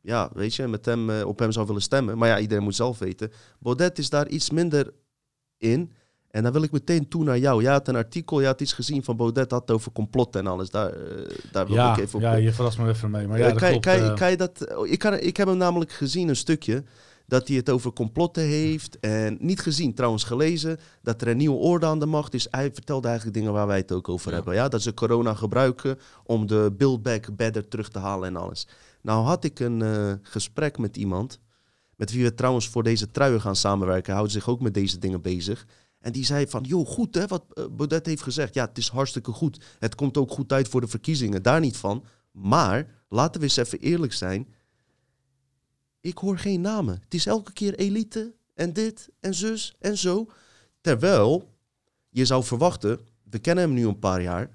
Ja, 0.00 0.30
weet 0.34 0.54
je, 0.54 0.66
met 0.66 0.84
hem, 0.84 1.10
op 1.22 1.38
hem 1.38 1.52
zou 1.52 1.66
willen 1.66 1.82
stemmen. 1.82 2.18
Maar 2.18 2.28
ja, 2.28 2.38
iedereen 2.38 2.62
moet 2.64 2.74
zelf 2.74 2.98
weten. 2.98 3.30
Baudet 3.58 3.98
is 3.98 4.10
daar 4.10 4.28
iets 4.28 4.50
minder 4.50 4.92
in. 5.58 5.92
En 6.30 6.42
dan 6.42 6.52
wil 6.52 6.62
ik 6.62 6.70
meteen 6.72 7.08
toe 7.08 7.24
naar 7.24 7.38
jou. 7.38 7.62
Je 7.62 7.68
had 7.68 7.88
een 7.88 7.96
artikel, 7.96 8.40
je 8.40 8.46
had 8.46 8.60
iets 8.60 8.72
gezien 8.72 9.04
van 9.04 9.16
Baudet, 9.16 9.50
had 9.50 9.70
over 9.70 9.92
complot 9.92 10.36
en 10.36 10.46
alles. 10.46 10.70
Daar, 10.70 10.92
daar 11.52 11.66
wil 11.66 11.74
Ja, 11.76 11.92
ik 11.92 11.98
even 12.02 12.14
op. 12.14 12.20
ja, 12.20 12.34
je 12.34 12.52
verrast 12.52 12.78
me 12.78 12.88
even 12.88 13.10
mee. 13.10 13.26
Maar 13.26 13.38
ja, 13.38 13.48
dat 13.48 13.58
kan, 13.58 13.68
klopt. 13.80 13.84
kan, 13.84 14.14
kan 14.14 14.30
je 14.30 14.36
dat, 14.36 14.76
oh, 14.76 14.86
ik, 14.86 14.98
kan, 14.98 15.14
ik 15.18 15.36
heb 15.36 15.48
hem 15.48 15.56
namelijk 15.56 15.92
gezien, 15.92 16.28
een 16.28 16.36
stukje, 16.36 16.84
dat 17.30 17.48
hij 17.48 17.56
het 17.56 17.70
over 17.70 17.92
complotten 17.92 18.42
heeft. 18.42 18.98
En 18.98 19.36
niet 19.40 19.60
gezien, 19.60 19.94
trouwens 19.94 20.24
gelezen, 20.24 20.78
dat 21.02 21.22
er 21.22 21.28
een 21.28 21.36
nieuwe 21.36 21.56
orde 21.56 21.86
aan 21.86 21.98
de 21.98 22.06
macht 22.06 22.34
is. 22.34 22.46
Hij 22.50 22.70
vertelde 22.72 23.08
eigenlijk 23.08 23.36
dingen 23.36 23.52
waar 23.52 23.66
wij 23.66 23.76
het 23.76 23.92
ook 23.92 24.08
over 24.08 24.28
Ja. 24.30 24.36
hebben. 24.36 24.54
Ja? 24.54 24.68
Dat 24.68 24.82
ze 24.82 24.94
corona 24.94 25.34
gebruiken 25.34 25.98
om 26.24 26.46
de 26.46 26.74
Build 26.76 27.02
Back 27.02 27.36
Better 27.36 27.68
terug 27.68 27.88
te 27.88 27.98
halen 27.98 28.28
en 28.28 28.36
alles. 28.36 28.66
Nou 29.02 29.24
had 29.24 29.44
ik 29.44 29.60
een 29.60 29.82
eh, 29.82 30.12
gesprek 30.22 30.78
met 30.78 30.96
iemand, 30.96 31.38
met 31.96 32.12
wie 32.12 32.24
we 32.24 32.34
trouwens 32.34 32.68
voor 32.68 32.82
deze 32.82 33.10
truien 33.10 33.40
gaan 33.40 33.56
samenwerken. 33.56 34.06
Hij 34.06 34.14
houdt 34.14 34.32
zich 34.32 34.48
ook 34.48 34.60
met 34.60 34.74
deze 34.74 34.98
dingen 34.98 35.20
bezig. 35.22 35.66
En 36.00 36.12
die 36.12 36.24
zei 36.24 36.46
van, 36.48 36.62
joh, 36.62 36.86
goed 36.86 37.14
hè, 37.14 37.26
wat 37.26 37.44
eh, 37.52 37.64
Baudet 37.70 38.06
heeft 38.06 38.22
gezegd. 38.22 38.54
Ja, 38.54 38.64
het 38.66 38.78
is 38.78 38.88
hartstikke 38.88 39.32
goed. 39.32 39.60
Het 39.78 39.94
komt 39.94 40.16
ook 40.16 40.30
goed 40.30 40.52
uit 40.52 40.68
voor 40.68 40.80
de 40.80 40.88
verkiezingen, 40.88 41.42
daar 41.42 41.60
niet 41.60 41.76
van. 41.76 42.04
Maar, 42.32 42.86
laten 43.08 43.40
we 43.40 43.46
eens 43.46 43.56
even 43.56 43.78
eerlijk 43.78 44.12
zijn. 44.12 44.48
Ik 46.00 46.18
hoor 46.18 46.38
geen 46.38 46.60
namen. 46.60 47.00
Het 47.04 47.14
is 47.14 47.26
elke 47.26 47.52
keer 47.52 47.74
elite 47.74 48.34
en 48.54 48.72
dit 48.72 49.08
en 49.20 49.34
zus 49.34 49.74
en 49.78 49.98
zo. 49.98 50.26
Terwijl, 50.80 51.48
je 52.08 52.24
zou 52.24 52.44
verwachten, 52.44 53.00
we 53.30 53.38
kennen 53.38 53.64
hem 53.64 53.72
nu 53.72 53.86
een 53.86 53.98
paar 53.98 54.22
jaar. 54.22 54.50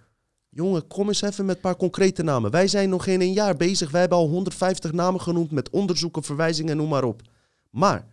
Jongen, 0.49 0.87
kom 0.87 1.07
eens 1.07 1.21
even 1.21 1.45
met 1.45 1.55
een 1.55 1.61
paar 1.61 1.75
concrete 1.75 2.23
namen. 2.23 2.51
Wij 2.51 2.67
zijn 2.67 2.89
nog 2.89 3.03
geen 3.03 3.21
een 3.21 3.33
jaar 3.33 3.55
bezig. 3.55 3.91
Wij 3.91 3.99
hebben 3.99 4.17
al 4.17 4.27
150 4.27 4.91
namen 4.91 5.21
genoemd 5.21 5.51
met 5.51 5.69
onderzoeken, 5.69 6.23
verwijzingen, 6.23 6.77
noem 6.77 6.89
maar 6.89 7.03
op. 7.03 7.21
Maar 7.69 8.07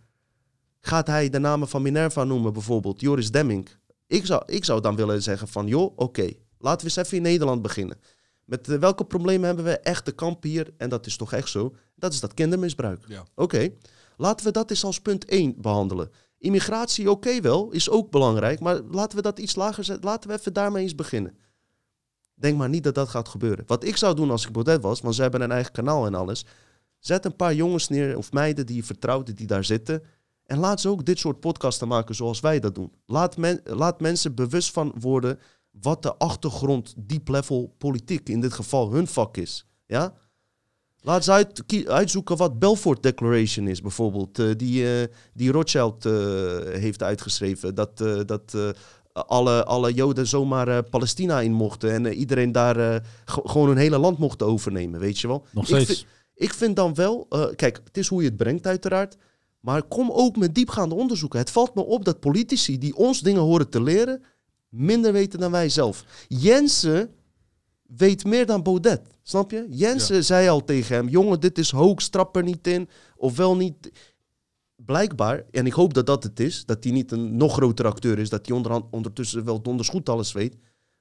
gaat 0.79 1.07
hij 1.07 1.29
de 1.29 1.39
namen 1.39 1.67
van 1.67 1.81
Minerva 1.81 2.23
noemen, 2.23 2.53
bijvoorbeeld 2.53 3.01
Joris 3.01 3.31
Demming? 3.31 3.69
Ik 4.07 4.25
zou, 4.25 4.43
ik 4.45 4.65
zou 4.65 4.81
dan 4.81 4.95
willen 4.95 5.21
zeggen 5.21 5.47
van, 5.47 5.67
joh, 5.67 5.91
oké, 5.95 6.33
laten 6.57 6.87
we 6.87 6.93
eens 6.95 7.05
even 7.05 7.17
in 7.17 7.23
Nederland 7.23 7.61
beginnen. 7.61 7.97
Met 8.53 8.69
eh, 8.69 8.77
welke 8.77 9.05
problemen 9.05 9.45
hebben 9.45 9.65
we 9.65 9.79
echt 9.79 10.05
te 10.05 10.11
kampen 10.11 10.49
hier? 10.49 10.73
En 10.77 10.89
dat 10.89 11.05
is 11.05 11.17
toch 11.17 11.33
echt 11.33 11.49
zo? 11.49 11.75
Dat 11.95 12.13
is 12.13 12.19
dat 12.19 12.33
kindermisbruik. 12.33 13.03
Ja. 13.07 13.25
Oké, 13.35 13.69
laten 14.17 14.45
we 14.45 14.51
dat 14.51 14.69
eens 14.69 14.83
als 14.83 15.01
punt 15.01 15.25
1 15.25 15.55
behandelen. 15.57 16.11
Immigratie, 16.37 17.11
oké 17.11 17.41
wel, 17.41 17.71
is 17.71 17.89
ook 17.89 18.11
belangrijk, 18.11 18.59
maar 18.59 18.81
laten 18.81 19.17
we 19.17 19.23
dat 19.23 19.39
iets 19.39 19.55
lager 19.55 19.83
zetten. 19.83 20.05
Laten 20.05 20.29
we 20.29 20.35
even 20.35 20.53
daarmee 20.53 20.83
eens 20.83 20.95
beginnen. 20.95 21.37
Denk 22.33 22.57
maar 22.57 22.69
niet 22.69 22.83
dat 22.83 22.95
dat 22.95 23.09
gaat 23.09 23.27
gebeuren. 23.27 23.63
Wat 23.67 23.83
ik 23.83 23.97
zou 23.97 24.15
doen 24.15 24.31
als 24.31 24.45
ik 24.45 24.51
Baudet 24.51 24.81
was, 24.81 25.01
want 25.01 25.15
ze 25.15 25.21
hebben 25.21 25.41
een 25.41 25.51
eigen 25.51 25.71
kanaal 25.71 26.05
en 26.05 26.15
alles. 26.15 26.45
Zet 26.99 27.25
een 27.25 27.35
paar 27.35 27.53
jongens 27.53 27.89
neer 27.89 28.17
of 28.17 28.31
meiden 28.31 28.65
die 28.65 28.75
je 28.75 28.83
vertrouwt, 28.83 29.37
die 29.37 29.47
daar 29.47 29.65
zitten. 29.65 30.03
En 30.45 30.57
laat 30.57 30.81
ze 30.81 30.89
ook 30.89 31.05
dit 31.05 31.19
soort 31.19 31.39
podcasten 31.39 31.87
maken 31.87 32.15
zoals 32.15 32.39
wij 32.39 32.59
dat 32.59 32.75
doen. 32.75 32.91
Laat, 33.05 33.37
men, 33.37 33.61
laat 33.63 34.01
mensen 34.01 34.35
bewust 34.35 34.71
van 34.71 34.93
worden 34.99 35.39
wat 35.81 36.01
de 36.01 36.15
achtergrond, 36.15 36.93
deep 36.97 37.27
level 37.27 37.73
politiek, 37.77 38.29
in 38.29 38.41
dit 38.41 38.53
geval 38.53 38.91
hun 38.91 39.07
vak 39.07 39.37
is. 39.37 39.65
Ja? 39.85 40.13
Laat 41.01 41.23
ze 41.23 41.31
uit, 41.31 41.63
uitzoeken 41.87 42.37
wat 42.37 42.59
Belfort 42.59 43.03
Declaration 43.03 43.67
is, 43.67 43.81
bijvoorbeeld. 43.81 44.39
eh, 44.39 44.49
die, 44.57 44.99
eh, 45.01 45.07
die 45.33 45.51
Rothschild 45.51 46.05
eh, 46.05 46.11
heeft 46.63 47.03
uitgeschreven. 47.03 47.75
Dat, 47.75 47.97
dat 48.25 48.55
alle, 49.13 49.63
alle 49.65 49.93
Joden 49.93 50.27
zomaar 50.27 50.83
Palestina 50.83 51.41
in 51.41 51.51
mochten. 51.53 51.91
En 51.91 52.13
iedereen 52.13 52.51
daar 52.51 52.75
ge- 53.25 53.41
gewoon 53.43 53.67
hun 53.67 53.77
hele 53.77 53.97
land 53.97 54.17
mocht 54.17 54.41
overnemen, 54.41 54.99
weet 54.99 55.19
je 55.19 55.27
wel. 55.27 55.45
Nog 55.51 55.63
Ik 55.69 55.75
steeds. 55.75 55.99
vind- 55.99 56.05
ik 56.35 56.53
vind 56.53 56.75
dan 56.75 56.93
wel, 56.93 57.27
kijk, 57.55 57.79
het 57.83 57.97
is 57.97 58.07
hoe 58.07 58.21
je 58.21 58.27
het 58.27 58.37
brengt 58.37 58.67
uiteraard. 58.67 59.17
Maar 59.59 59.83
kom 59.83 60.11
ook 60.11 60.35
met 60.37 60.55
diepgaande 60.55 60.95
onderzoeken. 60.95 61.39
Het 61.39 61.51
valt 61.51 61.75
me 61.75 61.81
op 61.85 62.05
dat 62.05 62.19
politici 62.19 62.77
die 62.77 62.95
ons 62.95 63.21
dingen 63.21 63.41
horen 63.41 63.69
te 63.69 63.81
leren, 63.81 64.23
minder 64.73 65.13
weten 65.13 65.39
dan 65.39 65.51
wij 65.51 65.69
zelf. 65.69 66.05
Jensen 66.27 67.09
weet 67.97 68.25
meer 68.25 68.45
dan 68.45 68.63
Baudet, 68.63 69.01
snap 69.23 69.51
je? 69.51 69.65
Jensen 69.69 70.23
zei 70.23 70.47
al 70.49 70.63
tegen 70.63 70.95
hem, 70.95 71.07
jongen, 71.07 71.39
dit 71.39 71.57
is 71.57 71.71
hoax, 71.71 72.07
trap 72.09 72.35
er 72.35 72.43
niet 72.43 72.67
in. 72.67 72.89
Of 73.15 73.37
wel 73.37 73.55
niet. 73.55 73.91
Blijkbaar, 74.75 75.43
en 75.51 75.65
ik 75.65 75.73
hoop 75.73 75.93
dat 75.93 76.05
dat 76.05 76.23
het 76.23 76.39
is, 76.39 76.65
dat 76.65 76.83
hij 76.83 76.93
niet 76.93 77.11
een 77.11 77.37
nog 77.37 77.53
grotere 77.53 77.87
acteur 77.87 78.19
is, 78.19 78.29
dat 78.29 78.45
hij 78.45 78.55
onderhand, 78.55 78.85
ondertussen 78.91 79.45
wel 79.45 79.61
donders 79.61 79.89
goed 79.89 80.09
alles 80.09 80.31
weet. 80.31 80.55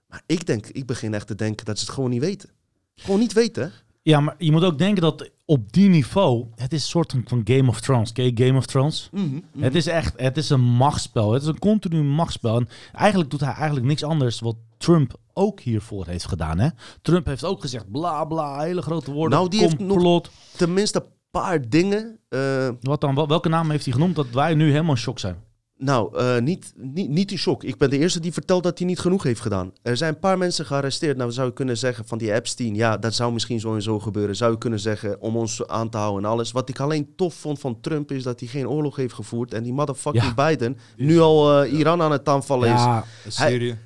Maar 0.06 0.22
ik 0.26 0.46
denk, 0.46 0.66
ik 0.66 0.86
begin 0.86 1.14
echt 1.14 1.26
te 1.26 1.34
denken 1.34 1.66
dat 1.66 1.78
ze 1.78 1.84
het 1.84 1.94
gewoon 1.94 2.10
niet 2.10 2.20
weten. 2.20 2.50
Gewoon 2.94 3.20
niet 3.20 3.32
weten? 3.32 3.72
Ja, 4.02 4.20
maar 4.20 4.34
je 4.38 4.52
moet 4.52 4.64
ook 4.64 4.78
denken 4.78 5.02
dat 5.02 5.30
op 5.44 5.72
die 5.72 5.88
niveau, 5.88 6.46
het 6.54 6.72
is 6.72 6.82
een 6.82 6.88
soort 6.88 7.14
van 7.24 7.40
Game 7.44 7.68
of 7.68 7.80
Thrones. 7.80 8.12
Ken 8.12 8.30
Game 8.34 8.58
of 8.58 8.66
Thrones? 8.66 9.08
Mhm, 9.12 9.24
mhm. 9.24 9.62
Het 9.62 9.74
is 9.74 9.86
echt, 9.86 10.20
het 10.20 10.36
is 10.36 10.50
een 10.50 10.60
machtsspel. 10.60 11.32
Het 11.32 11.42
is 11.42 11.48
een 11.48 11.58
continu 11.58 12.02
machtsspel. 12.02 12.56
En 12.56 12.68
eigenlijk 12.92 13.30
doet 13.30 13.40
hij 13.40 13.52
eigenlijk 13.54 13.86
niks 13.86 14.02
anders 14.04 14.40
wat 14.40 14.56
Trump 14.78 15.14
ook 15.34 15.60
hiervoor 15.60 16.06
heeft 16.06 16.26
gedaan. 16.26 16.58
Hè? 16.58 16.68
Trump 17.02 17.26
heeft 17.26 17.44
ook 17.44 17.60
gezegd, 17.60 17.90
bla 17.90 18.24
bla, 18.24 18.60
hele 18.60 18.82
grote 18.82 19.12
woorden, 19.12 19.38
Nou, 19.38 19.50
die 19.50 19.60
heeft 19.60 19.78
nog- 19.78 19.88
complot. 19.88 20.30
tenminste 20.56 20.98
een 20.98 21.10
paar 21.30 21.68
dingen. 21.68 22.18
eh, 22.28 22.68
Wat 22.80 23.00
dan, 23.00 23.14
Wel- 23.14 23.28
welke 23.28 23.48
naam 23.48 23.70
heeft 23.70 23.84
hij 23.84 23.92
genoemd 23.94 24.16
dat 24.16 24.30
wij 24.30 24.54
nu 24.54 24.70
helemaal 24.70 24.94
in 24.94 25.00
shock 25.00 25.18
zijn? 25.18 25.36
Nou, 25.82 26.18
eh, 26.18 26.38
niet, 26.38 26.72
niet, 26.76 27.08
niet 27.08 27.30
in 27.30 27.38
shock. 27.38 27.64
Ik 27.64 27.76
ben 27.76 27.90
de 27.90 27.98
eerste 27.98 28.20
die 28.20 28.32
vertelt 28.32 28.62
dat 28.62 28.78
hij 28.78 28.86
niet 28.86 28.98
genoeg 28.98 29.22
heeft 29.22 29.40
gedaan. 29.40 29.72
Er 29.82 29.96
zijn 29.96 30.14
een 30.14 30.18
paar 30.18 30.38
mensen 30.38 30.66
gearresteerd. 30.66 31.16
Nou, 31.16 31.32
zou 31.32 31.46
je 31.46 31.52
kunnen 31.52 31.78
zeggen 31.78 32.06
van 32.06 32.18
die 32.18 32.32
Epstein. 32.32 32.74
Ja, 32.74 32.96
dat 32.96 33.14
zou 33.14 33.32
misschien 33.32 33.60
zo 33.60 33.74
en 33.74 33.82
zo 33.82 33.98
gebeuren. 33.98 34.36
Zou 34.36 34.52
je 34.52 34.58
kunnen 34.58 34.80
zeggen 34.80 35.20
om 35.20 35.36
ons 35.36 35.66
aan 35.66 35.90
te 35.90 35.96
houden 35.96 36.24
en 36.24 36.30
alles. 36.30 36.52
Wat 36.52 36.68
ik 36.68 36.80
alleen 36.80 37.12
tof 37.16 37.34
vond 37.34 37.58
van 37.58 37.80
Trump 37.80 38.12
is 38.12 38.22
dat 38.22 38.40
hij 38.40 38.48
geen 38.48 38.68
oorlog 38.68 38.96
heeft 38.96 39.14
gevoerd. 39.14 39.54
En 39.54 39.62
die 39.62 39.72
motherfucking 39.72 40.34
Biden 40.34 40.78
nu 40.96 41.18
al 41.18 41.62
eh, 41.62 41.72
Iran 41.72 42.02
aan 42.02 42.12
het 42.12 42.28
aanvallen 42.28 42.72
is. 42.72 42.80
Ja, 42.80 43.04
Syrië. 43.28 43.78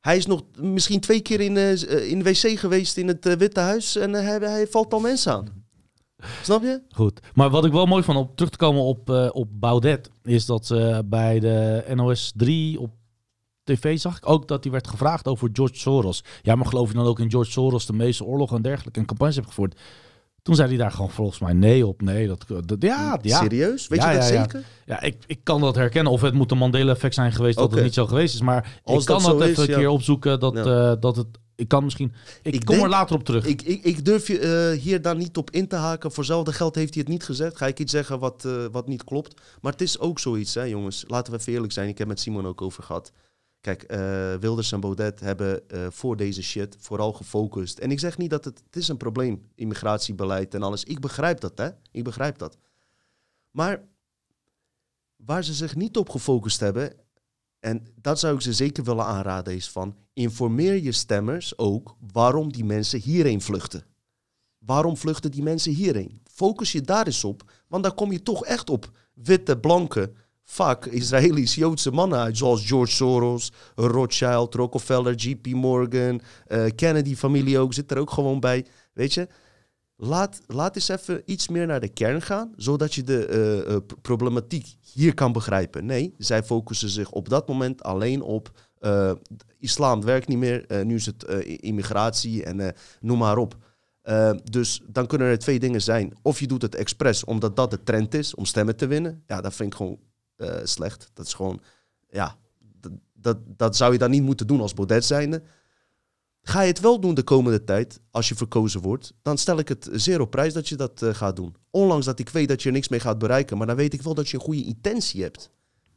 Hij 0.00 0.16
is 0.16 0.26
nog 0.26 0.42
misschien 0.60 1.00
twee 1.00 1.20
keer 1.20 1.40
in, 1.40 1.56
eh, 1.56 2.10
in 2.10 2.18
de 2.18 2.24
wc 2.24 2.58
geweest 2.58 2.96
in 2.96 3.08
het 3.08 3.36
Witte 3.36 3.60
Huis. 3.60 3.96
En 3.96 4.12
hij, 4.12 4.38
hij 4.38 4.66
valt 4.66 4.92
al 4.92 5.00
mensen 5.00 5.32
aan. 5.32 5.63
Snap 6.42 6.62
je? 6.62 6.80
goed. 6.90 7.20
Maar 7.34 7.50
wat 7.50 7.64
ik 7.64 7.72
wel 7.72 7.86
mooi 7.86 8.02
vond, 8.02 8.18
op 8.18 8.36
terug 8.36 8.50
te 8.50 8.56
komen 8.58 8.82
op, 8.82 9.10
eh, 9.10 9.28
op 9.32 9.48
Baudet, 9.52 10.10
is 10.22 10.46
dat 10.46 10.66
ze 10.66 11.02
bij 11.04 11.40
de 11.40 11.84
NOS 11.94 12.32
3 12.36 12.80
op 12.80 12.90
tv 13.64 13.98
zag 13.98 14.16
ik 14.16 14.28
ook 14.28 14.48
dat 14.48 14.62
hij 14.62 14.72
werd 14.72 14.88
gevraagd 14.88 15.28
over 15.28 15.48
George 15.52 15.76
Soros. 15.76 16.24
Ja, 16.42 16.54
maar 16.54 16.66
geloof 16.66 16.88
je 16.88 16.94
dan 16.94 17.06
ook 17.06 17.20
in 17.20 17.30
George 17.30 17.50
Soros 17.50 17.86
de 17.86 17.92
meeste 17.92 18.24
oorlogen 18.24 18.56
en 18.56 18.62
dergelijke 18.62 19.00
en 19.00 19.06
campagnes 19.06 19.36
heeft 19.36 19.48
gevoerd? 19.48 19.80
Toen 20.42 20.54
zei 20.54 20.68
hij 20.68 20.76
daar 20.76 20.90
gewoon 20.90 21.10
volgens 21.10 21.38
mij 21.38 21.52
nee 21.52 21.86
op. 21.86 22.02
Nee, 22.02 22.26
dat, 22.26 22.44
dat 22.64 22.82
ja, 22.82 23.18
ja. 23.22 23.38
Serieus? 23.38 23.88
Weet 23.88 23.98
Ja, 24.00 24.10
je 24.10 24.18
dat 24.18 24.28
ja, 24.28 24.40
zeker? 24.40 24.64
Ja, 24.86 25.00
ik, 25.02 25.16
ik 25.26 25.40
kan 25.42 25.60
dat 25.60 25.74
herkennen. 25.74 26.12
Of 26.12 26.20
het 26.20 26.34
moet 26.34 26.50
een 26.50 26.58
Mandela-effect 26.58 27.14
zijn 27.14 27.32
geweest 27.32 27.56
dat 27.56 27.72
het 27.72 27.82
niet 27.82 27.94
zo 27.94 28.06
geweest 28.06 28.34
is. 28.34 28.40
Maar 28.40 28.80
Als 28.82 29.00
ik 29.00 29.06
kan 29.06 29.22
dat 29.22 29.38
dat, 29.38 29.48
even 29.48 29.62
is, 29.62 29.68
een 29.68 29.74
keer 29.74 29.88
opzoeken. 29.88 30.40
Dat, 30.40 30.56
eh, 30.56 30.92
dat 31.00 31.16
het... 31.16 31.26
Ik 31.56 31.68
kan 31.68 31.84
misschien... 31.84 32.12
Ik, 32.42 32.54
Ik 32.54 32.64
kom 32.64 32.78
er 32.78 32.88
later 32.88 33.16
op 33.16 33.24
terug. 33.24 33.46
Ik, 33.46 33.62
ik, 33.62 33.84
ik 33.84 34.04
durf 34.04 34.26
je 34.26 34.38
eh, 34.38 34.80
hier 34.80 35.02
dan 35.02 35.16
niet 35.16 35.36
op 35.36 35.50
in 35.50 35.68
te 35.68 35.76
haken. 35.76 36.10
Voor 36.10 36.18
hetzelfde 36.18 36.52
geld 36.52 36.74
heeft 36.74 36.94
hij 36.94 37.02
het 37.02 37.12
niet 37.12 37.24
gezegd. 37.24 37.56
Ga 37.56 37.66
ik 37.66 37.78
iets 37.78 37.92
zeggen 37.92 38.18
wat, 38.18 38.44
eh, 38.44 38.64
wat 38.72 38.88
niet 38.88 39.04
klopt. 39.04 39.40
Maar 39.60 39.72
het 39.72 39.80
is 39.80 39.98
ook 39.98 40.18
zoiets, 40.18 40.54
hè, 40.54 40.62
jongens. 40.62 41.04
Laten 41.06 41.32
we 41.32 41.38
even 41.38 41.52
eerlijk 41.52 41.72
zijn. 41.72 41.88
Ik 41.88 41.98
heb 41.98 42.08
met 42.08 42.20
Simon 42.20 42.46
ook 42.46 42.62
over 42.62 42.82
gehad. 42.82 43.12
Kijk, 43.60 43.82
eh, 43.82 43.98
Wilders 44.34 44.72
en 44.72 44.80
Baudet 44.80 45.20
hebben 45.20 45.62
voor 45.88 46.16
deze 46.16 46.42
shit 46.42 46.76
vooral 46.80 47.12
gefocust. 47.12 47.78
En 47.78 47.90
ik 47.90 48.00
zeg 48.00 48.18
niet 48.18 48.30
dat 48.30 48.44
het... 48.44 48.62
Het 48.66 48.76
is 48.76 48.88
een 48.88 48.96
probleem, 48.96 49.48
immigratiebeleid 49.54 50.54
en 50.54 50.62
alles. 50.62 50.84
Ik 50.84 51.00
begrijp 51.00 51.40
dat, 51.40 51.58
hè. 51.58 51.68
Ik 51.90 52.04
begrijp 52.04 52.38
dat. 52.38 52.56
Maar 53.50 53.82
waar 55.16 55.44
ze 55.44 55.54
zich 55.54 55.74
niet 55.76 55.96
op 55.96 56.08
gefocust 56.10 56.60
hebben... 56.60 57.03
En 57.64 57.86
dat 58.00 58.18
zou 58.18 58.34
ik 58.34 58.40
ze 58.40 58.52
zeker 58.52 58.84
willen 58.84 59.04
aanraden, 59.04 59.54
is 59.54 59.68
van 59.68 59.96
informeer 60.12 60.82
je 60.82 60.92
stemmers 60.92 61.58
ook 61.58 61.96
waarom 62.12 62.52
die 62.52 62.64
mensen 62.64 63.00
hierheen 63.00 63.40
vluchten. 63.40 63.84
Waarom 64.58 64.96
vluchten 64.96 65.30
die 65.30 65.42
mensen 65.42 65.72
hierheen? 65.72 66.20
Focus 66.32 66.72
je 66.72 66.80
daar 66.80 67.06
eens 67.06 67.24
op, 67.24 67.50
want 67.68 67.82
daar 67.82 67.94
kom 67.94 68.12
je 68.12 68.22
toch 68.22 68.44
echt 68.44 68.70
op 68.70 68.90
witte, 69.14 69.58
blanke, 69.58 70.12
vaak 70.42 70.86
Israëlisch, 70.86 71.54
Joodse 71.54 71.90
mannen 71.90 72.18
uit, 72.18 72.36
zoals 72.36 72.66
George 72.66 72.92
Soros, 72.92 73.52
Rothschild, 73.74 74.54
Rockefeller, 74.54 75.14
JP 75.14 75.46
Morgan, 75.46 76.20
eh, 76.46 76.64
Kennedy-familie 76.74 77.58
ook, 77.58 77.74
zit 77.74 77.90
er 77.90 77.98
ook 77.98 78.10
gewoon 78.10 78.40
bij. 78.40 78.66
Weet 78.92 79.14
je, 79.14 79.28
laat, 79.96 80.40
laat 80.46 80.74
eens 80.74 80.88
even 80.88 81.22
iets 81.24 81.48
meer 81.48 81.66
naar 81.66 81.80
de 81.80 81.88
kern 81.88 82.22
gaan, 82.22 82.52
zodat 82.56 82.94
je 82.94 83.02
de 83.02 83.26
eh, 83.26 83.74
eh, 83.74 83.80
problematiek 84.02 84.76
hier 84.92 85.14
kan 85.14 85.32
begrijpen. 85.32 85.86
Nee, 85.86 86.14
zij 86.18 86.42
focussen 86.42 86.88
zich 86.88 87.10
op 87.10 87.28
dat 87.28 87.48
moment 87.48 87.82
alleen 87.82 88.22
op 88.22 88.50
eh, 88.78 89.12
islam 89.58 90.04
werkt 90.04 90.28
niet 90.28 90.38
meer, 90.38 90.84
nu 90.84 90.94
is 90.94 91.06
het 91.06 91.24
immigratie 91.60 92.44
en 92.44 92.74
noem 93.00 93.18
maar 93.18 93.38
op. 93.38 93.56
Dus 94.44 94.82
dan 94.86 95.06
kunnen 95.06 95.28
er 95.28 95.38
twee 95.38 95.58
dingen 95.58 95.82
zijn. 95.82 96.12
Of 96.22 96.40
je 96.40 96.46
doet 96.46 96.62
het 96.62 96.74
expres 96.74 97.24
omdat 97.24 97.56
dat 97.56 97.70
de 97.70 97.82
trend 97.82 98.14
is 98.14 98.34
om 98.34 98.44
stemmen 98.44 98.76
te 98.76 98.86
winnen. 98.86 99.22
Ja, 99.26 99.40
dat 99.40 99.54
vind 99.54 99.72
ik 99.72 99.76
gewoon 99.76 99.98
slecht. 100.62 101.10
Dat 101.14 101.26
is 101.26 101.34
gewoon, 101.34 101.60
ja, 102.10 102.36
dat, 102.80 102.92
dat, 103.12 103.38
dat 103.46 103.76
zou 103.76 103.92
je 103.92 103.98
dan 103.98 104.10
niet 104.10 104.22
moeten 104.22 104.46
doen 104.46 104.60
als 104.60 104.74
Baudet 104.74 105.04
zijnde. 105.04 105.42
Ga 106.46 106.60
je 106.60 106.68
het 106.68 106.80
wel 106.80 107.00
doen 107.00 107.14
de 107.14 107.22
komende 107.22 107.64
tijd, 107.64 108.00
als 108.10 108.28
je 108.28 108.34
verkozen 108.34 108.80
wordt, 108.80 109.12
dan 109.22 109.38
stel 109.38 109.58
ik 109.58 109.68
het 109.68 109.88
zeer 109.92 110.20
op 110.20 110.30
prijs 110.30 110.52
dat 110.52 110.68
je 110.68 110.76
dat 110.76 111.02
eh, 111.02 111.14
gaat 111.14 111.36
doen. 111.36 111.56
Ondanks 111.70 112.06
dat 112.06 112.18
ik 112.18 112.28
weet 112.28 112.48
dat 112.48 112.62
je 112.62 112.68
er 112.68 112.74
niks 112.74 112.88
mee 112.88 113.00
gaat 113.00 113.18
bereiken, 113.18 113.56
maar 113.56 113.66
dan 113.66 113.76
weet 113.76 113.94
ik 113.94 114.02
wel 114.02 114.14
dat 114.14 114.28
je 114.28 114.36
een 114.36 114.42
goede 114.42 114.64
intentie 114.64 115.22
hebt. 115.22 115.50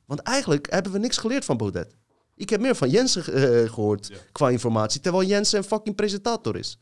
Want 0.05 0.19
eigenlijk 0.19 0.71
hebben 0.71 0.91
we 0.91 0.99
niks 0.99 1.17
geleerd 1.17 1.45
van 1.45 1.57
Baudet. 1.57 1.95
Ik 2.35 2.49
heb 2.49 2.61
meer 2.61 2.75
van 2.75 2.89
Jensen 2.89 3.33
eh, 3.33 3.69
gehoord 3.73 4.11
qua 4.31 4.49
informatie, 4.49 5.01
terwijl 5.01 5.27
Jensen 5.27 5.57
een 5.57 5.63
fucking 5.63 5.95
presentator 5.95 6.57
is. 6.57 6.79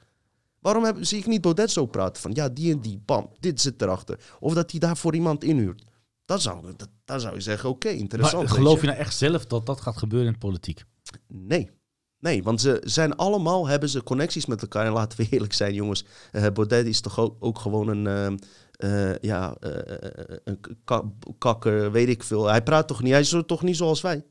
Waarom 0.60 0.84
heb, 0.84 0.98
zie 1.00 1.20
ik 1.20 1.26
niet 1.26 1.42
Baudet 1.42 1.72
zo 1.72 1.86
praten 1.86 2.22
van, 2.22 2.32
ja, 2.34 2.50
die 2.50 2.74
en 2.74 2.82
die, 2.82 3.02
bam, 3.06 3.30
dit 3.40 3.62
zit 3.62 3.82
erachter. 3.82 4.20
Of 4.40 4.54
dat 4.54 4.72
hij 4.72 4.80
daarvoor 4.80 5.16
iemand 5.16 5.44
inhuurt. 5.44 5.84
Dat 6.26 6.42
zou, 6.42 6.74
dat, 7.06 7.22
zou 7.22 7.36
je 7.36 7.42
zeggen, 7.42 7.70
oké, 7.70 7.90
interessant. 7.90 8.44
maar 8.44 8.54
geloof 8.54 8.82
je 8.82 8.88
nou 8.88 9.00
echt 9.00 9.16
zelf 9.16 9.46
dat 9.46 9.66
dat 9.66 9.82
gaat 9.82 9.98
gebeuren 9.98 10.28
in 10.28 10.34
de 10.34 10.40
politiek? 10.40 10.84
Nee. 11.28 11.70
Nee, 12.26 12.44
want 12.44 12.62
ze 12.62 12.82
zijn 12.84 13.16
allemaal, 13.16 13.68
hebben 13.68 13.90
ze 13.90 14.04
connecties 14.04 14.46
met 14.46 14.62
elkaar. 14.62 14.86
En 14.86 14.92
laten 14.92 15.18
we 15.18 15.28
eerlijk 15.32 15.54
zijn, 15.54 15.74
jongens. 15.74 16.06
eh 16.32 16.46
Baudet 16.54 16.86
is 16.86 17.02
toch 17.02 17.20
ook, 17.20 17.36
ook 17.40 17.60
gewoon 17.60 17.88
een, 17.88 18.08
ehm, 18.08 18.38
eh, 18.76 19.18
ja, 19.22 19.56
eh, 19.60 19.70
een 20.44 20.60
ka- 20.84 21.04
kakker, 21.38 21.92
weet 21.92 22.08
ik 22.10 22.24
veel. 22.24 22.46
Hij 22.46 22.64
praat 22.64 22.88
toch 22.88 23.02
niet, 23.02 23.12
hij 23.12 23.20
is 23.22 23.36
toch 23.46 23.62
niet 23.64 23.78
zoals 23.78 24.02
wij. 24.02 24.24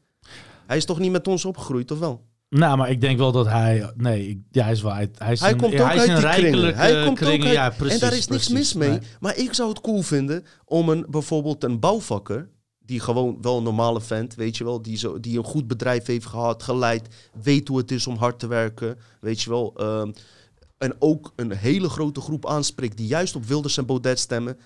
Hij 0.66 0.76
is 0.76 0.84
toch 0.84 0.98
niet 0.98 1.10
met 1.12 1.28
ons 1.28 1.44
opgegroeid, 1.44 1.90
of 1.90 1.98
wel? 1.98 2.24
Nou, 2.48 2.76
maar 2.76 2.90
ik 2.90 3.00
denk 3.00 3.18
wel 3.18 3.32
dat 3.32 3.46
hij... 3.46 3.92
Nee, 3.96 4.28
ik, 4.28 4.38
ja, 4.50 4.62
hij 4.62 4.72
is 4.72 4.82
wel... 4.82 4.92
Hij, 4.92 5.10
hij, 5.18 5.32
is 5.32 5.40
Hij 5.40 5.50
een, 5.52 5.56
komt 5.58 5.72
hij 5.72 5.82
ook 5.82 5.90
is 5.92 5.98
uit 5.98 6.08
een 6.08 6.14
die 6.30 6.50
kringen. 6.50 6.74
Hij 6.74 7.04
komt 7.04 7.22
ook 7.22 7.28
uit- 7.28 7.42
ja, 7.42 7.70
precies. 7.70 7.94
en 7.94 8.00
daar 8.08 8.18
is 8.18 8.28
niks 8.28 8.46
precies. 8.48 8.52
mis 8.52 8.74
mee. 8.74 8.88
Nee. 8.88 9.00
Maar 9.20 9.36
ik 9.36 9.52
zou 9.54 9.68
het 9.68 9.80
cool 9.80 10.02
vinden 10.02 10.44
om 10.64 10.88
een, 10.88 11.06
bijvoorbeeld 11.08 11.64
een 11.64 11.80
bouwvakker... 11.80 12.48
die 12.86 13.00
gewoon 13.00 13.38
wel 13.40 13.56
een 13.56 13.62
normale 13.62 14.00
vent, 14.00 14.34
weet 14.34 14.56
je 14.56 14.64
wel... 14.64 14.82
die, 14.82 14.96
zo, 14.96 15.20
die 15.20 15.38
een 15.38 15.44
goed 15.44 15.66
bedrijf 15.66 16.06
heeft 16.06 16.26
gehad, 16.26 16.62
geleid... 16.62 17.30
weet 17.42 17.68
hoe 17.68 17.78
het 17.78 17.90
is 17.90 18.06
om 18.06 18.16
hard 18.16 18.38
te 18.38 18.46
werken, 18.46 18.98
weet 19.20 19.42
je 19.42 19.50
wel... 19.50 19.72
ehm, 19.76 20.12
en 20.78 20.96
ook 20.98 21.32
een 21.36 21.52
hele 21.52 21.88
grote 21.88 22.20
groep 22.20 22.46
aanspreekt... 22.46 22.96
die 22.96 23.06
juist 23.06 23.36
op 23.36 23.44
Wilders 23.44 23.76
en 23.76 23.86
Baudet 23.86 24.18
stemmen... 24.18 24.58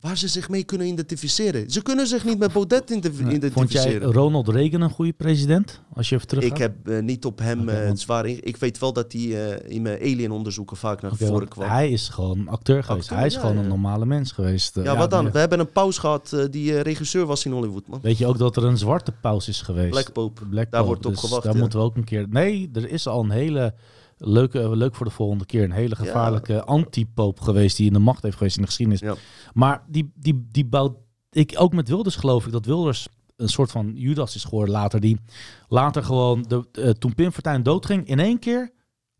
waar 0.00 0.16
ze 0.16 0.28
zich 0.28 0.48
mee 0.48 0.64
kunnen 0.64 0.86
identificeren. 0.86 1.70
Ze 1.70 1.82
kunnen 1.82 2.06
zich 2.06 2.24
niet 2.24 2.38
met 2.38 2.52
Baudet 2.52 2.90
identif- 2.90 3.20
Nee. 3.20 3.20
Vond 3.20 3.32
jij 3.32 3.36
identificeren. 3.36 4.12
Ronald 4.12 4.48
Reagan 4.48 4.80
een 4.80 4.90
goede 4.90 5.12
president? 5.12 5.80
Als 5.94 6.08
je 6.08 6.14
even 6.14 6.26
terug 6.28 6.44
Ik 6.44 6.56
heb 6.56 6.88
eh, 6.88 6.98
niet 6.98 7.24
op 7.24 7.38
hem 7.38 7.68
eh, 7.68 7.90
zwaar 7.94 8.26
in. 8.26 8.38
Ik 8.40 8.56
weet 8.56 8.78
wel 8.78 8.92
dat 8.92 9.12
hij 9.12 9.20
eh, 9.20 9.74
in 9.74 9.82
mijn 9.82 10.00
alien-onderzoeken 10.00 10.76
vaak 10.76 11.02
naar 11.02 11.16
voren 11.16 11.48
kwam. 11.48 11.68
Hij 11.68 11.90
is 11.90 12.08
gewoon 12.08 12.48
acteur 12.48 12.84
geweest. 12.84 13.02
Acteur, 13.02 13.18
hij 13.18 13.26
is 13.26 13.34
ja, 13.34 13.40
gewoon 13.40 13.56
ja. 13.56 13.62
een 13.62 13.68
normale 13.68 14.06
mens 14.06 14.32
geweest. 14.32 14.74
Ja, 14.82 14.96
wat 14.96 15.10
dan? 15.10 15.30
We 15.30 15.38
hebben 15.38 15.60
een 15.60 15.72
paus 15.72 15.98
gehad 15.98 16.32
eh, 16.32 16.44
die 16.50 16.80
regisseur 16.80 17.26
was 17.26 17.44
in 17.44 17.52
Hollywood, 17.52 17.86
man. 17.86 17.98
Weet 18.02 18.18
je 18.18 18.26
ook 18.26 18.38
dat 18.38 18.56
er 18.56 18.64
een 18.64 18.78
zwarte 18.78 19.12
paus 19.12 19.48
is 19.48 19.62
geweest? 19.62 19.90
Black 19.90 20.12
Pope. 20.12 20.46
Black 20.46 20.70
Daar 20.70 20.80
Pope, 20.80 20.86
wordt 20.86 21.06
op 21.06 21.12
dus 21.12 21.20
gewacht, 21.20 21.42
Daar 21.42 21.56
moeten 21.56 21.78
we 21.78 21.84
ook 21.84 21.96
een 21.96 22.04
keer... 22.04 22.26
Nee, 22.30 22.70
er 22.72 22.90
is 22.90 23.06
al 23.06 23.22
een 23.22 23.30
hele... 23.30 23.74
Leuke, 24.22 24.60
eh, 24.60 24.70
leuk 24.70 24.94
voor 24.94 25.06
de 25.06 25.12
volgende 25.12 25.46
keer. 25.46 25.64
Een 25.64 25.72
hele 25.72 25.96
gevaarlijke 25.96 26.64
anti-poop 26.64 27.40
geweest 27.40 27.76
die 27.76 27.86
in 27.86 27.92
de 27.92 27.98
macht 27.98 28.22
heeft 28.22 28.36
geweest 28.36 28.56
in 28.56 28.62
de 28.62 28.68
geschiedenis. 28.68 29.00
Ja. 29.00 29.14
Maar 29.52 29.84
die, 29.88 30.12
die, 30.14 30.48
die 30.50 30.66
bouwt... 30.66 30.96
Ik, 31.30 31.54
ook 31.56 31.72
met 31.72 31.88
Wilders 31.88 32.16
geloof 32.16 32.46
ik 32.46 32.52
dat 32.52 32.66
Wilders 32.66 33.08
een 33.36 33.48
soort 33.48 33.70
van 33.70 33.92
Judas 33.94 34.34
is 34.34 34.44
geworden 34.44 34.74
later. 34.74 35.00
Die 35.00 35.20
later 35.68 36.04
gewoon, 36.04 36.44
de, 36.48 36.68
eh, 36.72 36.90
toen 36.90 37.14
Pim 37.14 37.32
Fortuyn 37.32 37.62
doodging, 37.62 38.06
in 38.06 38.18
één 38.18 38.38
keer 38.38 38.72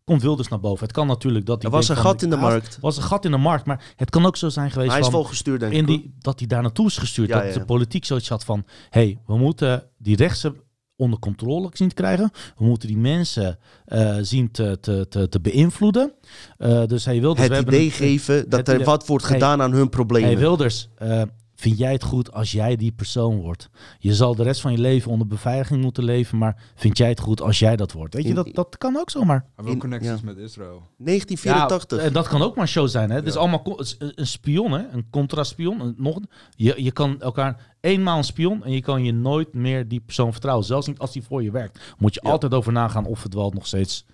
komt 0.03 0.21
Wilders 0.21 0.47
naar 0.47 0.59
boven. 0.59 0.83
Het 0.83 0.95
kan 0.95 1.07
natuurlijk 1.07 1.45
dat 1.45 1.63
Er 1.63 1.69
hij 1.69 1.77
was 1.77 1.89
een 1.89 1.97
gat 1.97 2.21
in 2.21 2.29
de 2.29 2.35
markt. 2.35 2.77
was 2.81 2.97
een 2.97 3.03
gat 3.03 3.25
in 3.25 3.31
de 3.31 3.37
markt, 3.37 3.65
maar 3.65 3.93
het 3.95 4.09
kan 4.09 4.25
ook 4.25 4.37
zo 4.37 4.49
zijn 4.49 4.71
geweest 4.71 4.91
Hij 4.91 4.99
is 4.99 5.09
wel 5.09 5.23
gestuurd, 5.23 5.59
denk 5.59 5.73
in 5.73 5.79
ik. 5.79 5.87
hoor. 5.87 5.97
die, 5.97 6.15
dat 6.19 6.39
hij 6.39 6.47
daar 6.47 6.61
naartoe 6.61 6.85
is 6.85 6.97
gestuurd. 6.97 7.29
Ja, 7.29 7.41
dat 7.41 7.53
ja. 7.53 7.59
de 7.59 7.65
politiek 7.65 8.05
zoiets 8.05 8.29
had 8.29 8.43
van... 8.43 8.65
hey, 8.89 9.19
we 9.25 9.37
moeten 9.37 9.89
die 9.97 10.15
rechtse 10.15 10.53
onder 11.01 11.19
controle 11.19 11.69
zien 11.73 11.87
te 11.87 11.95
krijgen. 11.95 12.31
We 12.57 12.65
moeten 12.65 12.87
die 12.87 12.97
mensen 12.97 13.57
eh, 13.85 14.17
zien 14.21 14.51
te, 14.51 14.77
te, 14.81 15.05
te, 15.09 15.29
te 15.29 15.39
beïnvloeden. 15.39 16.13
Eh, 16.57 16.85
dus 16.85 17.05
hij 17.05 17.21
wil... 17.21 17.33
Dus 17.33 17.43
Het 17.43 17.53
hebben 17.53 17.73
idee 17.73 17.91
geven 17.91 18.49
dat 18.49 18.67
er 18.67 18.83
wat 18.83 19.07
wordt 19.07 19.25
gedaan 19.25 19.61
aan 19.61 19.73
hun 19.73 19.89
problemen. 19.89 20.29
Hey 20.29 20.37
Wilders, 20.37 20.89
eh, 20.97 21.21
vind 21.61 21.77
jij 21.77 21.91
het 21.91 22.03
goed 22.03 22.33
als 22.33 22.51
jij 22.51 22.75
die 22.75 22.91
persoon 22.91 23.39
wordt? 23.41 23.69
Je 23.99 24.13
zal 24.15 24.35
de 24.35 24.43
rest 24.43 24.61
van 24.61 24.71
je 24.71 24.77
leven 24.77 25.11
onder 25.11 25.27
beveiliging 25.27 25.81
moeten 25.81 26.03
leven, 26.03 26.37
maar 26.37 26.63
vind 26.75 26.97
jij 26.97 27.09
het 27.09 27.19
goed 27.19 27.41
als 27.41 27.59
jij 27.59 27.75
dat 27.75 27.91
wordt? 27.91 28.13
Weet 28.13 28.23
je, 28.27 28.33
dat, 28.33 28.49
dat 28.53 28.77
kan 28.77 28.97
ook 28.97 29.09
zomaar. 29.09 29.45
In- 29.65 29.77
connecties 29.79 30.09
ja. 30.09 30.17
met 30.23 30.37
Israël. 30.37 30.83
1984. 30.97 31.99
Ja, 31.99 32.05
en 32.05 32.13
dat 32.13 32.27
kan 32.27 32.41
ook 32.41 32.55
maar 32.55 32.63
een 32.63 32.69
show 32.69 32.87
zijn. 32.87 33.09
Hè? 33.09 33.15
Het 33.15 33.25
is 33.27 33.35
allemaal 33.35 33.61
co- 33.61 33.77
het 33.77 33.79
is 33.79 33.95
een, 34.15 34.27
spion, 34.27 34.71
hè? 34.71 34.87
een 34.91 35.07
contraspion. 35.09 35.79
Een- 35.81 35.95
Nog, 35.97 36.19
je, 36.55 36.83
je 36.83 36.91
kan 36.91 37.21
elkaar 37.21 37.75
eenmaal 37.79 38.17
een 38.17 38.23
spion 38.23 38.63
en 38.63 38.71
je 38.71 38.81
kan 38.81 39.03
je 39.03 39.13
nooit 39.13 39.53
meer 39.53 39.87
die 39.87 39.99
persoon 39.99 40.31
vertrouwen. 40.31 40.65
Zelfs 40.65 40.87
niet 40.87 40.99
als 40.99 41.11
die 41.11 41.23
voor 41.23 41.43
je 41.43 41.51
werkt. 41.51 41.79
Moet 41.97 42.13
je 42.13 42.19
Ja. 42.23 42.29
altijd 42.31 42.53
over 42.53 42.71
nagaan 42.71 43.05
of 43.05 43.23
het 43.23 43.33
wel 43.33 43.51
nog 43.51 43.67
steeds... 43.67 44.05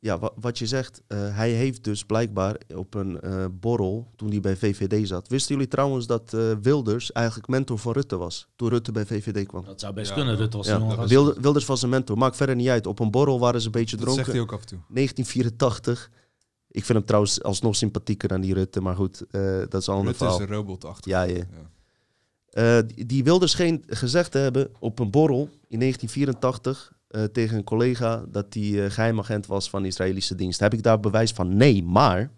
ja, 0.00 0.18
wa- 0.18 0.32
wat 0.40 0.58
je 0.58 0.66
zegt, 0.66 1.02
eh, 1.06 1.36
hij 1.36 1.50
heeft 1.50 1.84
dus 1.84 2.04
blijkbaar 2.04 2.56
op 2.74 2.94
een 2.94 3.20
eh, 3.20 3.44
borrel, 3.52 4.06
toen 4.16 4.30
hij 4.30 4.40
bij 4.40 4.56
VVD 4.56 5.08
zat. 5.08 5.28
Wisten 5.28 5.54
jullie 5.54 5.70
trouwens 5.70 6.06
dat 6.06 6.34
eh, 6.34 6.52
Wilders 6.62 7.12
eigenlijk 7.12 7.48
mentor 7.48 7.78
van 7.78 7.92
Rutte 7.92 8.16
was? 8.16 8.48
Toen 8.56 8.68
Rutte 8.68 8.92
bij 8.92 9.06
VVD 9.06 9.46
kwam. 9.46 9.64
Dat 9.64 9.80
zou 9.80 9.94
best 9.94 10.08
Ja, 10.08 10.14
kunnen. 10.14 10.32
ja. 10.34 10.40
Rutte 10.40 10.56
was 10.56 10.66
Ja, 10.66 10.74
een. 10.80 11.06
Wilde- 11.08 11.40
Wilders 11.40 11.64
was 11.66 11.82
een 11.82 11.88
mentor, 11.88 12.18
maakt 12.18 12.36
verder 12.36 12.56
niet 12.56 12.68
uit. 12.68 12.86
Op 12.86 12.98
een 12.98 13.10
borrel 13.10 13.38
waren 13.40 13.60
ze 13.60 13.66
een 13.66 13.72
beetje 13.72 13.96
Dat 13.96 14.04
dronken. 14.04 14.24
zegt 14.24 14.36
hij 14.36 14.46
ook 14.46 14.52
af 14.52 14.60
en 14.60 14.66
toe. 14.66 14.78
1984. 14.88 16.10
Ik 16.70 16.84
vind 16.84 16.98
hem 16.98 17.06
trouwens 17.06 17.42
alsnog 17.42 17.76
sympathieker 17.76 18.28
dan 18.28 18.40
die 18.40 18.54
Rutte, 18.54 18.80
maar 18.80 18.96
goed, 18.96 19.24
eh, 19.30 19.58
dat 19.68 19.74
is 19.80 19.86
een 19.86 19.94
ander 19.94 20.10
Rutte 20.18 20.26
is 20.34 20.38
een 20.38 20.46
robot 20.54 20.84
achter. 20.84 21.10
Ja, 21.10 21.22
ja. 21.22 21.44
Eh, 22.50 22.78
die, 22.94 23.06
die 23.06 23.24
wilde 23.24 23.48
geen 23.48 23.84
gezegd 23.86 24.32
hebben 24.32 24.70
op 24.78 24.98
een 24.98 25.10
borrel 25.10 25.48
in 25.68 25.78
1984 25.78 26.92
eh, 27.08 27.24
tegen 27.24 27.56
een 27.56 27.64
collega 27.64 28.24
dat 28.28 28.54
hij 28.54 28.84
eh, 28.84 28.90
geheimagent 28.90 29.46
was 29.46 29.70
van 29.70 29.82
de 29.82 29.88
Israëlische 29.88 30.34
dienst. 30.34 30.60
Heb 30.60 30.72
ik 30.72 30.82
daar 30.82 31.00
bewijs 31.00 31.30
van? 31.32 31.56
Nee, 31.56 31.82
maar 31.82 32.30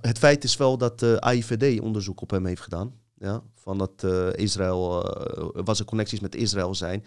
het 0.00 0.18
feit 0.18 0.44
is 0.44 0.56
wel 0.56 0.78
dat 0.78 0.98
de 0.98 1.20
AIVD 1.20 1.80
onderzoek 1.80 2.20
op 2.20 2.30
hem 2.30 2.46
heeft 2.46 2.62
gedaan. 2.62 2.92
Ja, 3.14 3.42
van 3.54 3.78
dat 3.78 4.04
eh, 4.04 4.32
Israël, 4.32 5.04
eh 5.04 5.64
was 5.64 5.78
er 5.78 5.84
connecties 5.84 6.20
met 6.20 6.34
Israël 6.34 6.74
zijn. 6.74 7.04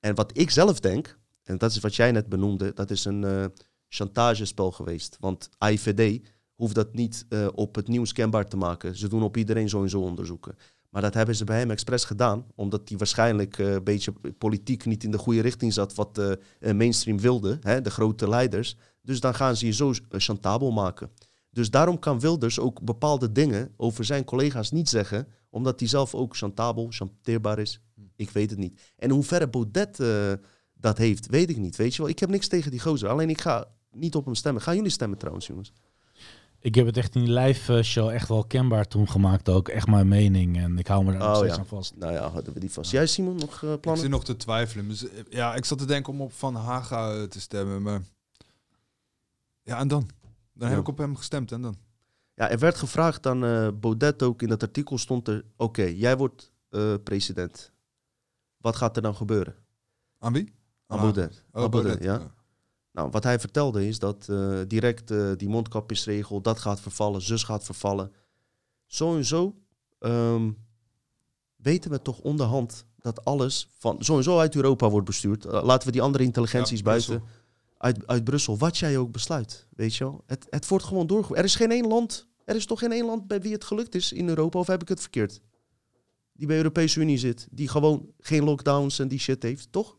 En 0.00 0.14
wat 0.14 0.38
ik 0.38 0.50
zelf 0.50 0.80
denk, 0.80 1.18
en 1.42 1.58
dat 1.58 1.70
is 1.70 1.78
wat 1.78 1.94
jij 1.94 2.12
net 2.12 2.28
benoemde, 2.28 2.72
dat 2.74 2.90
is 2.90 3.04
een 3.04 3.24
eh, 3.24 3.44
chantagespel 3.88 4.72
geweest. 4.72 5.16
Want 5.20 5.48
AIVD 5.58 6.20
hoeft 6.54 6.74
dat 6.74 6.94
niet 6.94 7.26
eh, 7.28 7.46
op 7.54 7.74
het 7.74 7.88
nieuws 7.88 8.12
kenbaar 8.12 8.48
te 8.48 8.56
maken. 8.56 8.96
Ze 8.96 9.08
doen 9.08 9.22
op 9.22 9.36
iedereen 9.36 9.68
sowieso 9.68 10.00
onderzoeken. 10.00 10.56
Maar 10.94 11.02
dat 11.02 11.14
hebben 11.14 11.36
ze 11.36 11.44
bij 11.44 11.58
hem 11.58 11.70
expres 11.70 12.04
gedaan, 12.04 12.46
omdat 12.54 12.88
hij 12.88 12.98
waarschijnlijk 12.98 13.58
eh, 13.58 13.72
een 13.72 13.84
beetje 13.84 14.12
politiek 14.38 14.84
niet 14.84 15.04
in 15.04 15.10
de 15.10 15.18
goede 15.18 15.40
richting 15.40 15.72
zat 15.72 15.94
wat 15.94 16.14
de 16.14 16.38
eh, 16.60 16.74
mainstream 16.74 17.20
wilde, 17.20 17.58
hè, 17.60 17.80
de 17.80 17.90
grote 17.90 18.28
leiders. 18.28 18.76
Dus 19.02 19.20
dan 19.20 19.34
gaan 19.34 19.56
ze 19.56 19.66
je 19.66 19.72
zo 19.72 19.90
eh, 19.90 19.96
chantabel 20.20 20.70
maken. 20.70 21.10
Dus 21.50 21.70
daarom 21.70 21.98
kan 21.98 22.20
Wilders 22.20 22.58
ook 22.58 22.82
bepaalde 22.82 23.32
dingen 23.32 23.72
over 23.76 24.04
zijn 24.04 24.24
collega's 24.24 24.70
niet 24.70 24.88
zeggen, 24.88 25.28
omdat 25.50 25.80
hij 25.80 25.88
zelf 25.88 26.14
ook 26.14 26.36
chantabel, 26.36 26.86
chanteerbaar 26.90 27.58
is. 27.58 27.80
Ik 28.16 28.30
weet 28.30 28.50
het 28.50 28.58
niet. 28.58 28.80
En 28.96 29.08
in 29.08 29.14
hoeverre 29.14 29.48
Baudet 29.48 30.00
eh, 30.00 30.32
dat 30.74 30.98
heeft, 30.98 31.26
weet 31.26 31.50
ik 31.50 31.56
niet. 31.56 31.76
Weet 31.76 31.94
je 31.94 32.02
wel, 32.02 32.10
ik 32.10 32.18
heb 32.18 32.28
niks 32.28 32.48
tegen 32.48 32.70
die 32.70 32.80
gozer. 32.80 33.08
Alleen 33.08 33.30
ik 33.30 33.40
ga 33.40 33.68
niet 33.90 34.14
op 34.14 34.24
hem 34.24 34.34
stemmen. 34.34 34.62
Gaan 34.62 34.76
jullie 34.76 34.90
stemmen 34.90 35.18
trouwens, 35.18 35.46
jongens? 35.46 35.72
Ik 36.64 36.74
heb 36.74 36.86
het 36.86 36.96
echt 36.96 37.14
in 37.14 37.24
die 37.24 37.32
live 37.32 37.76
eh, 37.76 37.82
show 37.82 38.08
echt 38.08 38.28
wel 38.28 38.44
kenbaar 38.44 38.86
toen 38.88 39.08
gemaakt 39.08 39.48
ook. 39.48 39.68
Echt 39.68 39.86
mijn 39.86 40.08
mening. 40.08 40.56
En 40.58 40.78
ik 40.78 40.86
hou 40.86 41.04
me 41.04 41.10
daar 41.10 41.20
nog 41.20 41.28
Oh, 41.30 41.36
steeds 41.36 41.54
ja. 41.54 41.58
aan 41.60 41.66
vast. 41.66 41.96
Nou 41.96 42.12
ja, 42.12 42.28
hadden 42.28 42.54
we 42.54 42.60
die 42.60 42.70
vast. 42.72 42.90
Jij, 42.90 43.06
Simon, 43.06 43.36
nog 43.36 43.62
eh, 43.62 43.72
Ik 43.72 43.80
plannen? 43.80 44.02
zit 44.02 44.10
nog 44.12 44.24
te 44.24 44.36
twijfelen. 44.36 44.88
Dus, 44.88 45.08
eh, 45.08 45.18
ja, 45.28 45.54
ik 45.54 45.64
zat 45.64 45.78
te 45.78 45.84
denken 45.84 46.12
om 46.12 46.20
op 46.20 46.32
Van 46.32 46.54
Haga 46.54 47.26
te 47.26 47.40
stemmen, 47.40 47.82
maar... 47.82 48.00
Ja, 49.62 49.78
en 49.78 49.88
dan? 49.88 50.08
Dan 50.52 50.68
heb 50.68 50.78
ik 50.78 50.88
op 50.88 50.98
hem 50.98 51.16
gestemd 51.16 51.52
en 51.52 51.62
dan? 51.62 51.76
Ja, 52.34 52.50
er 52.50 52.58
werd 52.58 52.76
gevraagd 52.76 53.26
aan 53.26 53.44
eh, 53.44 53.68
Baudet 53.80 54.22
ook, 54.22 54.42
in 54.42 54.48
dat 54.48 54.62
artikel 54.62 54.98
stond 54.98 55.28
er... 55.28 55.44
Oké, 55.56 55.82
jij 55.82 56.16
wordt 56.16 56.52
eh, 56.68 56.94
president. 57.04 57.72
Wat 58.56 58.76
gaat 58.76 58.96
er 58.96 59.02
dan 59.02 59.14
gebeuren? 59.14 59.54
Aan 60.18 60.32
wie? 60.32 60.52
Aan 60.86 60.96
Ah. 60.96 61.02
Baudet. 61.02 61.44
Oh, 61.52 61.62
Aan 61.64 61.70
Baudet, 61.70 61.98
Baudet, 62.00 62.22
ja. 62.22 62.34
Nou, 62.94 63.10
wat 63.10 63.24
hij 63.24 63.40
vertelde 63.40 63.86
is 63.86 63.98
dat 63.98 64.28
eh, 64.28 64.60
direct 64.66 65.10
eh, 65.10 65.30
die 65.36 65.48
mondkapjesregel, 65.48 66.40
dat 66.40 66.58
gaat 66.58 66.80
vervallen, 66.80 67.22
zus 67.22 67.42
gaat 67.42 67.64
vervallen. 67.64 68.12
Zo 68.86 69.16
en 69.16 69.24
zo 69.24 69.54
ehm, 69.98 70.50
weten 71.56 71.90
we 71.90 72.02
toch 72.02 72.18
onderhand 72.18 72.86
dat 72.98 73.24
alles 73.24 73.68
van 73.78 73.96
sowieso 73.98 74.38
uit 74.38 74.54
Europa 74.54 74.90
wordt 74.90 75.06
bestuurd. 75.06 75.44
Eh, 75.44 75.62
laten 75.64 75.86
we 75.86 75.92
die 75.92 76.02
andere 76.02 76.24
intelligenties 76.24 76.78
Ja, 76.78 76.84
buiten. 76.84 77.18
Brussel. 77.18 77.36
Uit, 77.78 78.06
uit 78.06 78.24
Brussel, 78.24 78.58
wat 78.58 78.78
jij 78.78 78.98
ook 78.98 79.12
besluit, 79.12 79.66
weet 79.70 79.94
je 79.94 80.04
wel. 80.04 80.22
Het, 80.26 80.46
het 80.50 80.68
wordt 80.68 80.84
gewoon 80.84 81.06
doorgevoerd. 81.06 81.38
Er 81.38 81.44
is 81.44 81.54
geen 81.54 81.70
één 81.70 81.86
land, 81.86 82.26
er 82.44 82.56
is 82.56 82.66
toch 82.66 82.78
geen 82.78 82.92
één 82.92 83.06
land 83.06 83.26
bij 83.26 83.40
wie 83.40 83.52
het 83.52 83.64
gelukt 83.64 83.94
is 83.94 84.12
in 84.12 84.28
Europa, 84.28 84.58
of 84.58 84.66
heb 84.66 84.82
ik 84.82 84.88
het 84.88 85.00
verkeerd? 85.00 85.40
Die 86.32 86.46
bij 86.46 86.56
de 86.56 86.62
Europese 86.62 87.00
Unie 87.00 87.18
zit, 87.18 87.48
die 87.50 87.68
gewoon 87.68 88.12
geen 88.18 88.44
lockdowns 88.44 88.98
en 88.98 89.08
die 89.08 89.18
shit 89.18 89.42
heeft, 89.42 89.72
toch? 89.72 89.96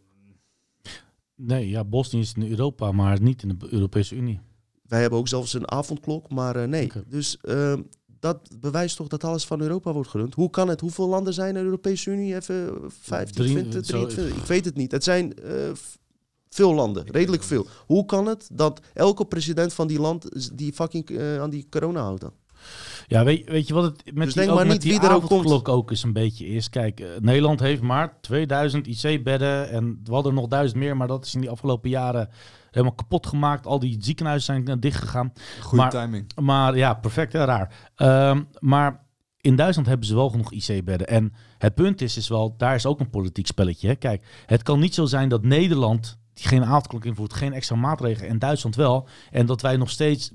Nee, 1.36 1.70
ja, 1.70 1.84
Bosnië 1.84 2.20
is 2.20 2.34
in 2.34 2.50
Europa, 2.50 2.92
maar 2.92 3.22
niet 3.22 3.44
in 3.44 3.48
de 3.58 3.68
Europese 3.70 4.16
Unie. 4.16 4.40
Wij 4.88 5.02
hebben 5.02 5.20
ook 5.20 5.28
zelfs 5.28 5.54
een 5.54 5.72
avondklok, 5.72 6.30
maar 6.30 6.56
eh, 6.56 6.68
nee. 6.68 6.92
Dus 7.08 7.38
ehm, 7.42 7.82
dat 8.20 8.50
bewijst 8.60 8.96
toch 8.96 9.08
dat 9.08 9.24
alles 9.24 9.46
van 9.46 9.62
Europa 9.62 9.94
wordt 9.94 10.10
gerund. 10.10 10.34
Hoe 10.34 10.50
kan 10.50 10.68
het? 10.68 10.82
Hoeveel 10.82 11.08
landen 11.08 11.34
zijn 11.34 11.48
er 11.50 11.56
in 11.56 11.60
de 11.60 11.66
Europese 11.70 12.12
Unie? 12.12 12.36
Even 12.36 12.74
15, 12.88 13.36
Drie- 13.36 13.54
20, 13.54 13.86
zo- 13.86 13.98
23? 14.06 14.38
Ik 14.42 14.48
weet 14.48 14.66
het 14.66 14.76
niet. 14.76 14.92
Het 14.92 15.04
zijn 15.04 15.34
eh, 15.40 15.72
veel 16.50 16.74
landen, 16.74 17.12
redelijk 17.12 17.44
veel. 17.44 17.68
Hoe 17.86 18.06
kan 18.06 18.26
het 18.26 18.50
dat 18.54 18.80
elke 18.94 19.26
president 19.26 19.74
van 19.74 19.88
die 19.88 20.00
land 20.00 20.28
die 20.58 20.74
fucking 20.74 21.10
eh, 21.10 21.40
aan 21.42 21.50
die 21.50 21.68
corona 21.70 22.02
houdt 22.02 22.22
dan? 22.22 22.34
Ja, 23.08 23.24
weet, 23.24 23.50
weet 23.50 23.68
je 23.68 23.74
wat 23.74 23.84
het 23.84 24.02
met 24.06 24.16
Dus 24.16 24.26
die, 24.26 24.36
denk 24.36 24.50
ook 24.50 24.56
maar 24.56 24.66
met 24.68 24.84
niet 24.84 24.84
wie 24.84 25.08
er 25.08 25.16
ook 25.16 25.24
avondklok 25.24 25.70
ook 25.70 25.90
eens 25.92 26.04
een 26.04 26.14
beetje 26.14 26.48
is. 26.48 26.70
Kijk, 26.70 27.00
eh, 27.00 27.08
Nederland 27.20 27.60
heeft 27.60 27.82
maar 27.82 28.18
2000 28.22 28.88
IC-bedden 28.88 29.70
en 29.70 30.00
we 30.04 30.14
hadden 30.14 30.32
er 30.32 30.38
nog 30.40 30.48
duizend 30.48 30.80
meer, 30.80 30.98
maar 30.98 31.08
dat 31.08 31.26
is 31.26 31.34
in 31.34 31.42
die 31.42 31.50
afgelopen 31.50 31.90
jaren 31.90 32.30
helemaal 32.72 32.96
kapot 32.96 33.28
gemaakt. 33.28 33.68
Al 33.68 33.80
die 33.80 33.98
ziekenhuizen 34.00 34.46
zijn 34.54 34.68
eh, 34.68 34.76
dichtgegaan. 34.80 35.34
Goede 35.62 35.76
Maar- 35.84 35.92
timing. 35.92 36.32
Maar 36.42 36.78
ja, 36.78 36.94
perfect, 36.94 37.34
hè, 37.34 37.46
raar. 37.46 37.92
Ehm, 37.96 38.44
maar 38.60 39.04
in 39.42 39.56
Duitsland 39.56 39.88
hebben 39.88 40.08
ze 40.08 40.16
wel 40.16 40.30
genoeg 40.30 40.52
IC-bedden. 40.52 41.08
En 41.08 41.34
het 41.58 41.76
punt 41.76 42.02
is, 42.02 42.18
is 42.18 42.28
wel, 42.28 42.56
daar 42.58 42.76
is 42.76 42.86
ook 42.86 43.00
een 43.00 43.10
politiek 43.10 43.48
spelletje. 43.48 43.88
Hè. 43.88 43.96
Kijk, 43.96 44.26
het 44.46 44.64
kan 44.64 44.80
niet 44.80 44.94
zo 44.94 45.06
zijn 45.06 45.30
dat 45.30 45.44
Nederland 45.44 46.18
die 46.34 46.48
geen 46.48 46.66
avondklok 46.66 47.06
invoert, 47.06 47.34
geen 47.34 47.54
extra 47.54 47.76
maatregelen, 47.76 48.30
en 48.30 48.40
Duitsland 48.40 48.76
wel. 48.76 49.08
En 49.32 49.46
dat 49.46 49.62
wij 49.62 49.78
nog 49.78 49.90
steeds, 49.90 50.32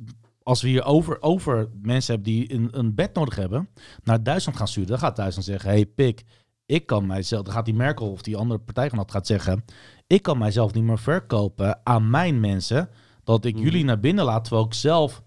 als 0.51 0.63
we 0.63 0.69
hier 0.69 0.85
over, 0.85 1.23
over 1.23 1.69
mensen 1.83 2.15
hebben 2.15 2.33
die 2.33 2.53
een, 2.55 2.69
een 2.73 2.95
bed 2.95 3.15
nodig 3.15 3.37
hebben, 3.37 3.69
naar 4.03 4.23
Duitsland 4.23 4.59
gaan 4.59 4.69
sturen. 4.69 4.89
Dan 4.91 4.99
gaat 4.99 5.17
Duitsland 5.17 5.47
zeggen, 5.47 5.71
hey 5.71 5.87
pik, 5.87 6.25
ik 6.67 6.87
kan 6.87 7.07
mijzelf, 7.07 7.45
dan 7.45 7.55
gaat 7.55 7.65
die 7.65 7.75
Merkel 7.75 8.11
of 8.11 8.23
die 8.23 8.37
andere 8.37 8.61
partijgenoot 8.61 9.11
gaat 9.11 9.27
zeggen, 9.27 9.65
ik 10.07 10.23
kan 10.23 10.39
mijzelf 10.39 10.75
niet 10.75 10.85
meer 10.85 10.99
verkopen 10.99 11.81
aan 11.85 12.11
mijn 12.11 12.41
mensen, 12.41 12.89
dat 13.25 13.45
ik 13.45 13.55
Mhm. 13.55 13.65
jullie 13.65 13.85
naar 13.85 14.01
binnen 14.01 14.25
laat, 14.25 14.45
terwijl 14.45 14.67
ik 14.67 14.75
zelf 14.75 15.23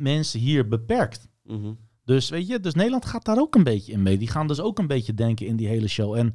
mensen 0.00 0.40
hier 0.40 0.68
beperkt. 0.68 1.28
Mhm. 1.42 1.72
Dus 2.04 2.28
weet 2.28 2.46
je, 2.46 2.60
dus 2.60 2.74
Nederland 2.74 3.06
gaat 3.06 3.24
daar 3.24 3.38
ook 3.38 3.54
een 3.54 3.64
beetje 3.64 3.92
in 3.92 4.02
mee. 4.02 4.18
Die 4.18 4.28
gaan 4.28 4.46
dus 4.46 4.60
ook 4.60 4.78
een 4.78 4.86
beetje 4.86 5.14
denken 5.14 5.46
in 5.46 5.56
die 5.56 5.68
hele 5.68 5.88
show. 5.88 6.14
En 6.14 6.34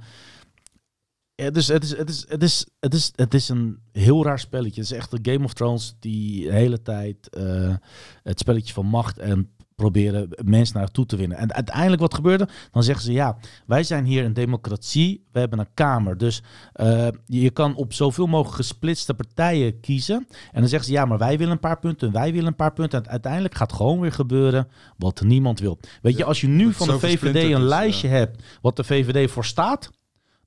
ja, 1.36 1.50
dus 1.50 1.68
het 1.68 1.84
is, 1.84 1.98
het 1.98 2.10
is, 2.10 2.26
het 2.30 2.44
is, 2.44 2.66
het 2.80 2.94
is, 2.94 3.12
het 3.16 3.34
is 3.34 3.50
een 3.50 3.80
heel 3.92 4.24
raar 4.24 4.40
spelletje. 4.40 4.82
Het 4.82 4.92
is 4.92 4.98
echt 4.98 5.12
een 5.12 5.32
Game 5.32 5.44
of 5.44 5.54
Thrones 5.54 5.96
die 6.00 6.44
de 6.44 6.54
hele 6.54 6.82
tijd 6.82 7.30
eh, 7.30 7.76
het 8.24 8.40
spelletje 8.40 8.74
van 8.74 8.86
macht 8.86 9.18
en 9.18 9.52
proberen 9.76 10.30
mensen 10.44 10.78
naartoe 10.78 11.06
te 11.06 11.16
winnen. 11.16 11.38
En 11.38 11.54
uiteindelijk 11.54 12.02
wat 12.02 12.14
gebeurde? 12.14 12.48
Dan 12.72 12.84
zeggen 12.84 13.04
ze 13.04 13.12
ja, 13.12 13.38
wij 13.66 13.84
zijn 13.84 14.06
hier 14.06 14.26
een 14.26 14.34
democratie, 14.34 15.24
we 15.32 15.40
hebben 15.40 15.60
een 15.60 15.74
kamer. 15.74 16.18
Dus 16.18 16.44
eh, 16.74 17.08
je 17.26 17.50
kan 17.50 17.76
op 17.76 17.94
zoveel 17.94 18.28
mogelijk 18.28 18.56
gesplitste 18.56 19.14
partijen 19.14 19.80
kiezen. 19.80 20.28
En 20.52 20.60
dan 20.60 20.70
zeggen 20.70 20.88
ze 20.88 20.94
ja, 20.94 21.06
maar 21.06 21.18
wij 21.18 21.38
willen 21.38 21.54
een 21.54 21.60
paar 21.60 21.80
punten, 21.80 22.12
wij 22.12 22.32
willen 22.32 22.48
een 22.48 22.56
paar 22.56 22.74
punten. 22.74 23.04
En 23.04 23.10
uiteindelijk 23.10 23.56
gaat 23.56 23.74
gewoon 23.74 24.00
weer 24.00 24.12
gebeuren 24.12 24.68
wat 24.98 25.22
niemand 25.22 25.60
wil. 25.60 25.80
Weet 26.02 26.18
je, 26.18 26.24
als 26.24 26.42
je 26.42 26.48
nu 26.48 26.74
van 26.74 26.88
de 26.88 27.00
VVD 27.00 27.52
een 27.54 27.64
lijstje 27.64 28.08
hebt 28.08 28.44
wat 28.62 28.76
de 28.76 28.84
VVD 28.84 29.32
voor 29.32 29.46
staat, 29.46 29.90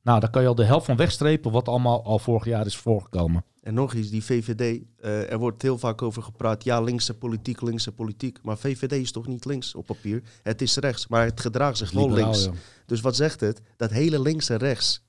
nou, 0.07 0.21
dan 0.21 0.31
kan 0.31 0.43
je 0.43 0.49
al 0.49 0.55
de 0.55 0.65
helft 0.65 0.87
van 0.87 0.97
wegstrepen 0.97 1.51
wat 1.53 1.69
allemaal 1.69 2.05
al 2.05 2.19
vorig 2.19 2.45
jaar 2.45 2.67
is 2.67 2.77
voorgekomen. 2.77 3.45
En 3.63 3.75
nog 3.75 3.95
iets, 3.95 4.11
die 4.11 4.25
VVD, 4.25 4.83
eh, 5.01 5.33
er 5.33 5.39
wordt 5.39 5.63
heel 5.63 5.79
vaak 5.79 6.03
over 6.03 6.23
gepraat. 6.23 6.65
Ja, 6.65 6.81
linkse 6.81 7.15
politiek, 7.15 7.61
linkse 7.61 7.93
politiek. 7.93 8.39
Maar 8.43 8.59
VVD 8.59 8.93
is 8.93 9.13
toch 9.13 9.27
niet 9.27 9.45
links 9.45 9.75
op 9.75 9.87
papier? 9.87 10.23
Het 10.43 10.63
is 10.63 10.77
rechts, 10.77 11.07
maar 11.07 11.25
het 11.25 11.41
gedraagt 11.41 11.77
zich 11.77 11.91
wel 11.91 12.11
links. 12.13 12.45
ja. 12.45 12.51
Dus 12.87 13.01
wat 13.01 13.17
zegt 13.17 13.41
het? 13.41 13.61
Dat 13.77 13.91
hele 13.91 14.21
links 14.21 14.49
en 14.49 14.57
rechts, 14.57 15.03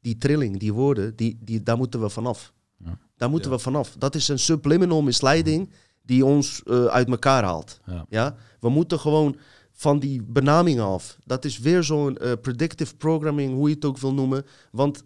die 0.00 0.18
trilling, 0.18 0.58
die 0.58 0.72
woorden, 0.72 1.16
die, 1.16 1.38
die, 1.40 1.62
daar 1.62 1.76
moeten 1.76 2.00
we 2.00 2.08
vanaf. 2.08 2.52
Ja. 2.84 2.98
Daar 3.16 3.30
moeten 3.30 3.50
Ja. 3.50 3.56
we 3.56 3.62
vanaf. 3.62 3.94
Dat 3.98 4.14
is 4.14 4.28
een 4.28 4.38
subliminal 4.38 5.02
misleiding 5.02 5.70
die 6.02 6.24
ons 6.24 6.62
eh, 6.62 6.84
uit 6.84 7.08
elkaar 7.08 7.42
haalt. 7.44 7.80
Ja. 7.86 8.06
Ja? 8.08 8.36
We 8.60 8.68
moeten 8.68 8.98
gewoon 8.98 9.36
van 9.84 9.98
die 9.98 10.22
benamingen 10.22 10.84
af. 10.84 11.16
Dat 11.24 11.44
is 11.44 11.58
weer 11.58 11.82
zo'n 11.82 12.16
eh, 12.16 12.32
predictive 12.42 12.96
programming, 12.96 13.54
hoe 13.54 13.68
je 13.68 13.74
het 13.74 13.84
ook 13.84 13.98
wil 13.98 14.14
noemen. 14.14 14.44
Want 14.70 15.04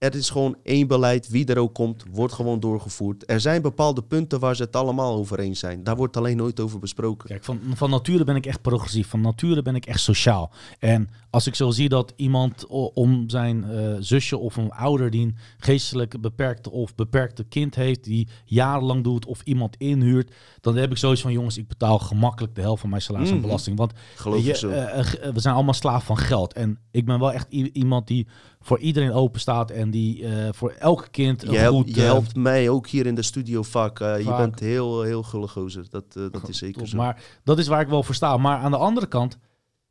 er 0.00 0.14
is 0.14 0.30
gewoon 0.30 0.56
één 0.62 0.86
beleid, 0.86 1.28
wie 1.28 1.46
er 1.46 1.58
ook 1.58 1.74
komt, 1.74 2.04
wordt 2.12 2.32
gewoon 2.34 2.60
doorgevoerd. 2.60 3.30
Er 3.30 3.40
zijn 3.40 3.62
bepaalde 3.62 4.02
punten 4.02 4.40
waar 4.40 4.56
ze 4.56 4.62
het 4.62 4.76
allemaal 4.76 5.14
over 5.16 5.38
eens 5.38 5.58
zijn. 5.58 5.84
Daar 5.84 5.96
wordt 5.96 6.16
alleen 6.16 6.36
nooit 6.36 6.60
over 6.60 6.78
besproken. 6.78 7.28
Kijk, 7.28 7.44
van, 7.44 7.60
van 7.74 7.90
nature 7.90 8.24
ben 8.24 8.36
ik 8.36 8.46
echt 8.46 8.62
progressief. 8.62 9.08
Van 9.08 9.20
nature 9.20 9.62
ben 9.62 9.74
ik 9.74 9.86
echt 9.86 10.00
sociaal. 10.00 10.50
En 10.78 11.08
als 11.30 11.46
ik 11.46 11.54
zo 11.54 11.70
zie 11.70 11.88
dat 11.88 12.12
iemand 12.16 12.66
om 12.94 13.28
zijn 13.30 13.64
eh, 13.64 13.94
zusje 13.98 14.36
of 14.38 14.56
een 14.56 14.70
ouder 14.70 15.10
die 15.10 15.26
een 15.26 15.36
geestelijk 15.58 16.20
beperkte 16.20 16.70
of 16.70 16.94
beperkte 16.94 17.44
kind 17.44 17.74
heeft, 17.74 18.04
die 18.04 18.28
jarenlang 18.44 19.04
doet 19.04 19.26
of 19.26 19.42
iemand 19.44 19.76
inhuurt, 19.78 20.32
dan 20.60 20.76
heb 20.76 20.90
ik 20.90 20.96
zoiets 20.98 21.20
van, 21.22 21.32
jongens, 21.32 21.58
ik 21.58 21.68
betaal 21.68 21.98
gemakkelijk 21.98 22.54
de 22.54 22.60
helft 22.60 22.80
van 22.80 22.90
mijn 22.90 23.02
salaris 23.02 23.28
aan 23.28 23.34
Mhm. 23.34 23.42
belasting. 23.46 23.76
Want 23.78 23.92
Geloof 24.14 24.44
je, 24.44 24.56
zo. 24.56 24.68
eh, 24.70 24.98
eh, 24.98 25.34
we 25.34 25.40
zijn 25.40 25.54
allemaal 25.54 25.74
slaaf 25.74 26.04
van 26.04 26.18
geld. 26.18 26.52
En 26.52 26.78
ik 26.90 27.04
ben 27.04 27.18
wel 27.18 27.32
echt 27.32 27.46
iemand 27.52 28.06
die 28.06 28.26
voor 28.62 28.78
iedereen 28.78 29.12
open 29.12 29.40
staat 29.40 29.70
en 29.70 29.89
die 29.90 30.26
eh, 30.26 30.48
voor 30.52 30.70
elk 30.78 31.08
kind 31.10 31.42
een 31.42 31.52
je, 31.52 31.58
helpt, 31.58 31.86
goed... 31.86 31.94
je 31.94 32.00
eh, 32.00 32.06
helpt 32.06 32.36
mij 32.36 32.68
ook 32.68 32.86
hier 32.88 33.06
in 33.06 33.14
de 33.14 33.22
studio 33.22 33.62
vaak. 33.62 34.00
eh, 34.00 34.18
Je 34.18 34.24
Vaak. 34.24 34.36
bent 34.38 34.60
heel, 34.60 35.02
heel 35.02 35.22
gullig 35.22 35.52
gozer. 35.52 35.86
Dat, 35.90 36.12
dat 36.12 36.48
is 36.48 36.58
zeker 36.58 36.78
top. 36.78 36.88
zo. 36.88 36.96
Maar 36.96 37.22
dat 37.44 37.58
is 37.58 37.66
waar 37.66 37.80
ik 37.80 37.88
wel 37.88 38.02
voor 38.02 38.14
sta. 38.14 38.36
Maar 38.36 38.58
aan 38.58 38.70
de 38.70 38.76
andere 38.76 39.06
kant 39.06 39.38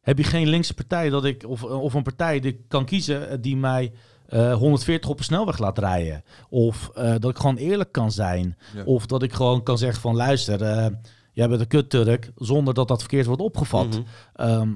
heb 0.01 0.17
je 0.17 0.23
geen 0.23 0.47
linkse 0.47 0.73
partij 0.73 1.09
dat 1.09 1.25
ik, 1.25 1.43
of, 1.47 1.63
of 1.63 1.93
een 1.93 2.03
partij 2.03 2.39
die 2.39 2.51
ik 2.51 2.59
kan 2.67 2.85
kiezen 2.85 3.41
die 3.41 3.57
mij 3.57 3.91
eh, 4.27 4.53
140 4.53 5.09
op 5.09 5.17
een 5.17 5.23
snelweg 5.23 5.57
laat 5.57 5.77
rijden. 5.77 6.23
Of 6.49 6.89
eh, 6.95 7.15
dat 7.19 7.29
ik 7.31 7.37
gewoon 7.37 7.55
eerlijk 7.57 7.91
kan 7.91 8.11
zijn. 8.11 8.57
Ja. 8.75 8.83
Of 8.83 9.05
dat 9.05 9.23
ik 9.23 9.33
gewoon 9.33 9.63
kan 9.63 9.77
zeggen 9.77 10.01
van 10.01 10.15
luister, 10.15 10.61
eh, 10.61 10.87
jij 11.33 11.47
bent 11.49 11.61
een 11.61 11.67
kut-Turk, 11.67 12.31
zonder 12.35 12.73
dat 12.73 12.87
dat 12.87 12.99
verkeerd 12.99 13.25
wordt 13.25 13.41
opgevat. 13.41 14.01
Ehm, 14.33 14.69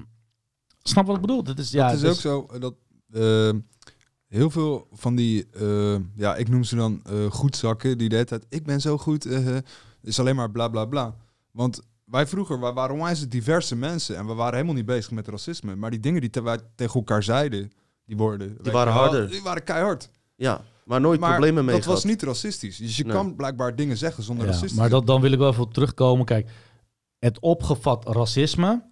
snap 0.82 1.06
wat 1.06 1.16
ik 1.16 1.22
bedoel? 1.22 1.44
Dat 1.44 1.58
is, 1.60 1.72
ja, 1.72 1.86
het 1.86 1.96
is 1.96 2.02
dus- 2.02 2.10
ook 2.12 2.48
zo 2.50 2.60
dat 2.60 2.74
eh, 3.12 3.50
heel 4.34 4.50
veel 4.50 4.88
van 4.92 5.16
die, 5.16 5.48
eh, 5.52 5.96
ja, 6.16 6.36
ik 6.36 6.50
noem 6.50 6.64
ze 6.64 6.76
dan 6.76 7.02
eh 7.06 7.32
goedzakken, 7.32 7.98
die 7.98 8.10
de 8.10 8.16
hele 8.16 8.28
tijd, 8.28 8.46
ik 8.50 8.64
ben 8.66 8.82
zo 8.82 8.98
goed, 8.98 9.26
eh, 9.26 9.58
is 10.02 10.20
alleen 10.20 10.36
maar 10.36 10.52
bla 10.52 10.68
bla 10.68 10.86
bla. 10.86 11.16
Want 11.52 11.82
wij 12.06 12.28
vroeger, 12.28 12.60
wij 12.60 12.74
waren 12.74 12.96
onwijs 12.96 13.30
diverse 13.30 13.76
mensen 13.76 14.18
en 14.18 14.26
we 14.28 14.34
waren 14.34 14.54
helemaal 14.54 14.76
niet 14.76 14.86
bezig 14.86 15.12
met 15.12 15.28
racisme. 15.28 15.76
Maar 15.76 15.90
die 15.92 16.00
dingen 16.00 16.22
die 16.22 16.30
te- 16.30 16.42
wij 16.44 16.60
tegen 16.76 16.94
elkaar 16.96 17.24
zeiden, 17.24 17.72
die 18.06 18.18
woorden, 18.18 18.48
weet 18.48 18.66
je 18.66 18.72
waren 18.72 18.94
wel, 18.94 19.02
harder. 19.04 19.30
Die 19.30 19.42
waren 19.42 19.64
keihard. 19.64 20.10
Ja, 20.36 20.62
maar 20.86 21.02
nooit 21.02 21.20
maar 21.20 21.30
problemen 21.30 21.66
mee 21.66 21.76
dat 21.76 21.86
was 21.86 22.04
niet 22.04 22.24
racistisch. 22.24 22.78
Dus 22.78 22.98
je 22.98 23.04
Nee. 23.04 23.14
kan 23.14 23.36
blijkbaar 23.36 23.76
dingen 23.76 23.98
zeggen 23.98 24.24
zonder 24.24 24.46
Ja, 24.46 24.52
racistisch. 24.52 24.78
maar 24.80 24.90
dat, 24.90 25.08
dan 25.08 25.22
wil 25.22 25.32
ik 25.32 25.38
wel 25.40 25.52
even 25.52 25.70
terugkomen. 25.70 26.26
Kijk, 26.26 26.50
het 27.20 27.40
opgevat 27.40 28.08
racisme 28.08 28.84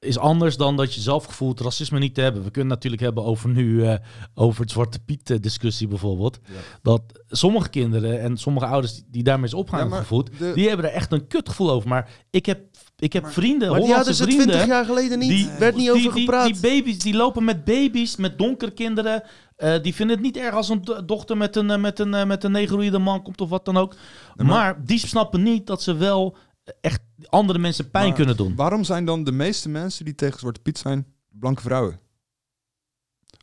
is 0.00 0.18
anders 0.18 0.56
dan 0.56 0.76
dat 0.76 0.94
je 0.94 1.00
zelf 1.00 1.24
gevoelt 1.24 1.60
racisme 1.60 1.98
niet 1.98 2.14
te 2.14 2.20
hebben. 2.20 2.42
We 2.44 2.50
kunnen 2.50 2.72
natuurlijk 2.72 3.02
hebben 3.02 3.24
over 3.24 3.48
nu, 3.48 3.84
eh, 3.84 3.94
over 4.34 4.60
het 4.60 4.70
Zwarte 4.70 4.98
Piet 5.00 5.30
eh, 5.30 5.36
discussie 5.40 5.88
bijvoorbeeld. 5.88 6.38
Ja. 6.44 6.52
Dat 6.82 7.02
sommige 7.28 7.68
kinderen 7.68 8.20
en 8.20 8.36
sommige 8.36 8.66
ouders 8.66 9.02
die, 9.10 9.22
daarmee 9.22 9.46
is 9.46 9.54
opgaan 9.54 9.88
Ja, 9.88 9.96
gevoed, 9.96 10.30
de- 10.38 10.52
die 10.54 10.68
hebben 10.68 10.86
er 10.86 10.92
echt 10.92 11.12
een 11.12 11.26
kutgevoel 11.26 11.70
over. 11.70 11.88
Maar 11.88 12.10
ik 12.30 12.46
heb, 12.46 12.60
ik 12.98 13.12
heb 13.12 13.22
Maar- 13.22 13.32
vrienden, 13.32 13.70
Maar 13.70 13.78
Hollandse 13.80 14.14
vrienden... 14.14 14.46
20 14.46 14.66
jaar 14.66 14.84
geleden 14.84 15.18
niet. 15.18 15.28
Die, 15.28 15.48
werd 15.58 15.76
niet 15.76 15.92
die, 15.92 16.06
over 16.06 16.12
gepraat. 16.20 16.46
Die 16.46 16.60
baby's, 16.60 16.98
die 16.98 17.14
lopen 17.16 17.44
met 17.44 17.64
baby's, 17.64 18.16
met 18.16 18.38
donkere 18.38 18.70
kinderen. 18.70 19.22
Eh, 19.56 19.82
die 19.82 19.94
vinden 19.94 20.16
het 20.16 20.24
niet 20.24 20.36
erg 20.36 20.54
als 20.54 20.68
een 20.68 20.84
do- 20.84 21.04
dochter 21.04 21.36
met 21.36 21.56
een, 21.56 21.80
met 21.80 21.98
een, 21.98 22.26
met 22.26 22.44
een 22.44 22.52
negroïde 22.52 22.98
man 22.98 23.22
komt 23.22 23.40
of 23.40 23.48
wat 23.48 23.64
dan 23.64 23.76
ook. 23.76 23.94
maar- 24.36 24.46
maar, 24.46 24.84
die 24.84 24.98
snappen 24.98 25.42
niet 25.42 25.66
dat 25.66 25.82
ze 25.82 25.94
wel 25.94 26.36
echt 26.80 27.00
andere 27.28 27.58
mensen 27.58 27.90
pijn 27.90 28.06
Maar 28.06 28.14
kunnen 28.16 28.36
doen. 28.36 28.54
Waarom 28.56 28.84
zijn 28.84 29.04
dan 29.04 29.24
de 29.24 29.32
meeste 29.32 29.68
mensen 29.68 30.04
die 30.04 30.14
tegen 30.14 30.38
Zwarte 30.38 30.60
Piet 30.60 30.78
zijn, 30.78 31.06
blanke 31.30 31.62
vrouwen? 31.62 32.00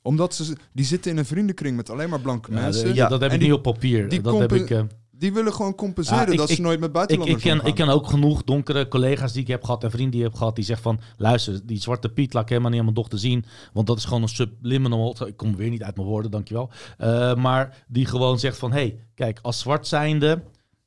Omdat 0.01 0.33
ze, 0.35 0.55
die 0.73 0.85
zitten 0.85 1.11
in 1.11 1.17
een 1.17 1.25
vriendenkring 1.25 1.75
met 1.75 1.89
alleen 1.89 2.09
maar 2.09 2.19
blanke 2.21 2.51
Ja, 2.51 2.59
mensen. 2.61 2.87
de- 2.87 2.93
Ja, 2.93 3.07
dat 3.07 3.21
heb 3.21 3.31
ik 3.31 3.39
die- 3.39 3.47
niet 3.47 3.57
op 3.57 3.63
papier. 3.63 4.09
die 4.09 4.21
dat 4.21 4.39
heb 4.39 4.51
ik, 4.53 4.69
eh, 4.69 4.81
Die 5.17 5.33
willen 5.33 5.53
gewoon 5.53 5.75
compenseren 5.75 6.25
Ja, 6.25 6.31
ik- 6.31 6.37
dat 6.37 6.47
ze 6.47 6.53
ik- 6.53 6.59
nooit 6.59 6.79
met 6.79 6.87
ik, 6.87 6.93
buitenlanders 6.93 7.43
ik, 7.43 7.49
ken, 7.57 7.65
ik 7.65 7.75
ken 7.75 7.89
ook 7.89 8.07
genoeg 8.07 8.43
donkere 8.43 8.87
collega's 8.87 9.31
die 9.33 9.41
ik 9.41 9.47
heb 9.47 9.63
gehad 9.63 9.83
en 9.83 9.91
vrienden 9.91 10.11
die 10.11 10.19
ik 10.23 10.27
heb 10.27 10.37
gehad. 10.37 10.55
Die 10.55 10.65
zeggen 10.65 10.83
van, 10.83 10.99
luister, 11.17 11.65
die 11.65 11.79
Zwarte 11.81 12.09
Piet 12.09 12.33
laat 12.33 12.43
ik 12.43 12.49
helemaal 12.49 12.69
niet 12.69 12.79
aan 12.79 12.85
mijn 12.85 12.97
dochter 12.97 13.19
zien. 13.19 13.45
Want 13.73 13.87
dat 13.87 13.97
is 13.97 14.05
gewoon 14.05 14.21
een 14.21 14.27
subliminal, 14.29 15.27
ik 15.27 15.37
kom 15.37 15.55
weer 15.55 15.69
niet 15.69 15.83
uit 15.83 15.95
mijn 15.95 16.07
woorden, 16.07 16.31
dankjewel. 16.31 16.69
Eh, 16.97 17.35
maar 17.35 17.83
die 17.87 18.05
gewoon 18.05 18.39
zegt 18.39 18.57
van, 18.57 18.71
hey, 18.71 18.99
kijk, 19.13 19.39
als 19.41 19.59
zwart 19.59 19.87
zijnde 19.87 20.43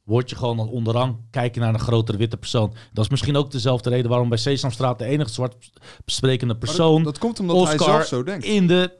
word 0.08 0.30
je 0.30 0.36
gewoon 0.36 0.58
als 0.58 0.68
onderrang 0.68 1.16
kijken 1.30 1.60
naar 1.60 1.74
een 1.74 1.80
grotere 1.80 2.18
witte 2.18 2.36
persoon. 2.36 2.74
Dat 2.92 3.04
is 3.04 3.10
misschien 3.10 3.36
ook 3.36 3.50
dezelfde 3.50 3.90
reden 3.90 4.10
waarom 4.10 4.28
bij 4.28 4.38
Sesamstraat 4.38 4.98
de 4.98 5.04
enige 5.04 5.30
zwart 5.30 5.70
sprekende 6.06 6.52
dat- 6.54 6.62
persoon 6.62 7.02
dat, 7.02 7.18
komt 7.18 7.40
omdat 7.40 7.56
hij 7.56 7.64
Oscar 7.74 7.88
zelf 7.94 8.06
zo 8.06 8.22
denkt. 8.22 8.44
in 8.44 8.66
de, 8.66 8.92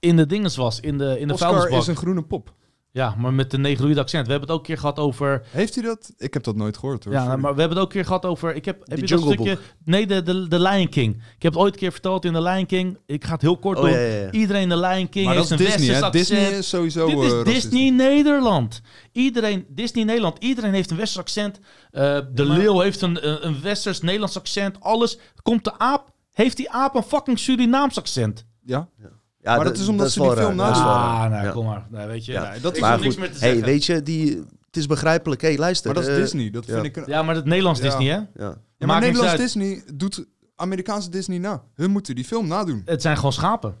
in 0.00 0.16
de 0.16 0.26
dinges 0.26 0.56
was, 0.56 0.80
in 0.80 0.98
de, 0.98 1.18
in 1.20 1.26
de 1.28 1.32
Oscar 1.34 1.48
vuilnisbak. 1.50 1.80
is 1.80 1.86
een 1.86 1.96
groene 1.96 2.22
pop. 2.22 2.54
Ja, 2.92 3.14
maar 3.18 3.32
met 3.34 3.52
een 3.52 3.60
negroïde 3.60 4.00
accent. 4.00 4.24
We 4.26 4.30
hebben 4.30 4.48
het 4.48 4.58
ook 4.58 4.62
een 4.64 4.72
keer 4.72 4.78
gehad 4.80 4.98
over 4.98 5.42
Heeft 5.50 5.74
hij 5.74 5.84
dat? 5.84 6.12
Ik 6.18 6.34
heb 6.34 6.42
dat 6.42 6.56
nooit 6.56 6.76
gehoord 6.76 7.04
hoor. 7.04 7.12
ja, 7.12 7.24
Sorry. 7.24 7.40
maar 7.40 7.54
we 7.54 7.60
hebben 7.60 7.76
het 7.78 7.86
ook 7.86 7.92
een 7.92 7.96
keer 7.98 8.06
gehad 8.06 8.24
over. 8.26 8.54
Ik 8.54 8.64
heb, 8.64 8.78
heb 8.78 8.98
Die 8.98 9.08
je 9.08 9.14
dat 9.16 9.24
stukje? 9.24 9.58
Nee, 9.84 10.06
de, 10.06 10.22
de, 10.22 10.48
de 10.48 10.60
Lion 10.60 10.88
King. 10.88 11.14
Ik 11.14 11.42
heb 11.42 11.52
het 11.52 11.62
ooit 11.62 11.72
een 11.72 11.78
keer 11.78 11.92
verteld 11.92 12.24
in 12.24 12.32
de 12.32 12.42
Lion 12.42 12.66
King. 12.66 12.98
Ik 13.06 13.24
ga 13.24 13.32
het 13.32 13.40
heel 13.42 13.56
kort 13.58 13.78
Oh, 13.78 13.82
doen. 13.84 13.92
ja, 13.92 13.98
ja, 13.98 14.14
ja. 14.22 14.30
Iedereen 14.30 14.62
in 14.62 14.68
de 14.68 14.78
Lion 14.78 15.08
King 15.08 15.24
Maar 15.26 15.34
heeft 15.34 15.48
dat 15.48 15.58
een 15.60 15.66
is 15.66 15.72
Disney, 15.76 16.00
westers 16.00 16.12
hè? 16.14 16.20
accent. 16.20 16.38
Disney 16.40 16.58
is 16.58 16.68
sowieso 16.68 17.06
Dit 17.06 17.16
eh, 17.18 17.24
is 17.24 17.32
racistisch. 17.32 17.62
Disney 17.62 17.90
Nederland. 17.90 18.80
Iedereen, 19.12 19.66
Disney 19.68 20.04
Nederland. 20.04 20.36
Iedereen 20.38 20.72
heeft 20.72 20.90
een 20.90 20.96
westers 20.96 21.18
accent. 21.20 21.60
Eh, 21.90 22.18
de 22.32 22.44
maar- 22.44 22.56
leeuw 22.58 22.80
heeft 22.80 23.00
een, 23.02 23.28
een, 23.28 23.46
een 23.46 23.60
westers 23.62 24.00
Nederlands 24.00 24.36
accent. 24.36 24.80
Alles. 24.80 25.18
Komt 25.42 25.64
de 25.64 25.78
aap. 25.78 26.10
Heeft 26.32 26.56
die 26.56 26.70
aap 26.70 26.94
een 26.94 27.02
fucking 27.02 27.38
Surinaams 27.38 27.98
accent? 27.98 28.46
Ja? 28.64 28.88
Ja, 28.98 29.08
Maar 29.42 29.64
dat 29.64 29.78
is 29.78 29.88
omdat 29.88 30.10
ze 30.10 30.20
die 30.20 30.32
film 30.32 30.56
dat 30.56 30.76
raar. 30.76 30.84
Ah, 31.24 31.30
nou 31.30 31.44
Ja. 31.46 31.50
kom 31.52 31.66
maar. 31.66 31.86
Nee, 31.90 32.06
weet 32.06 32.24
je. 32.24 32.32
Ja. 32.32 32.50
Nee, 32.50 32.60
dat 32.60 32.74
is 32.74 32.80
Maar 32.80 32.92
hoef 32.94 33.02
niks 33.02 33.14
goed, 33.14 33.22
meer 33.24 33.32
te 33.32 33.38
hey, 33.38 33.48
zeggen. 33.48 33.66
weet 33.66 33.84
je, 33.84 34.02
die, 34.02 34.36
het 34.66 34.76
is 34.76 34.86
begrijpelijk. 34.86 35.40
hey, 35.40 35.58
luister. 35.58 35.86
Maar 35.94 36.02
dat 36.02 36.10
is 36.10 36.16
eh, 36.16 36.22
Disney. 36.22 36.50
Dat 36.50 36.66
ja. 36.66 36.72
vind 36.72 36.86
ik 36.86 36.96
een... 36.96 37.02
Ja, 37.06 37.22
maar 37.22 37.34
het 37.34 37.44
Nederlands 37.44 37.80
Ja. 37.80 37.86
Disney, 37.86 38.06
hè? 38.06 38.14
Ja. 38.44 38.56
Ja, 38.78 38.86
maar 38.86 39.00
niks 39.00 39.12
Nederlands. 39.12 39.36
Disney 39.42 39.82
doet 39.94 40.24
Amerikaanse 40.56 41.10
Disney 41.10 41.38
na. 41.38 41.62
Hun 41.74 41.90
moeten 41.90 42.14
die 42.14 42.24
film 42.24 42.46
nadoen. 42.46 42.82
Het 42.84 43.02
zijn 43.02 43.16
gewoon 43.16 43.32
schapen. 43.32 43.74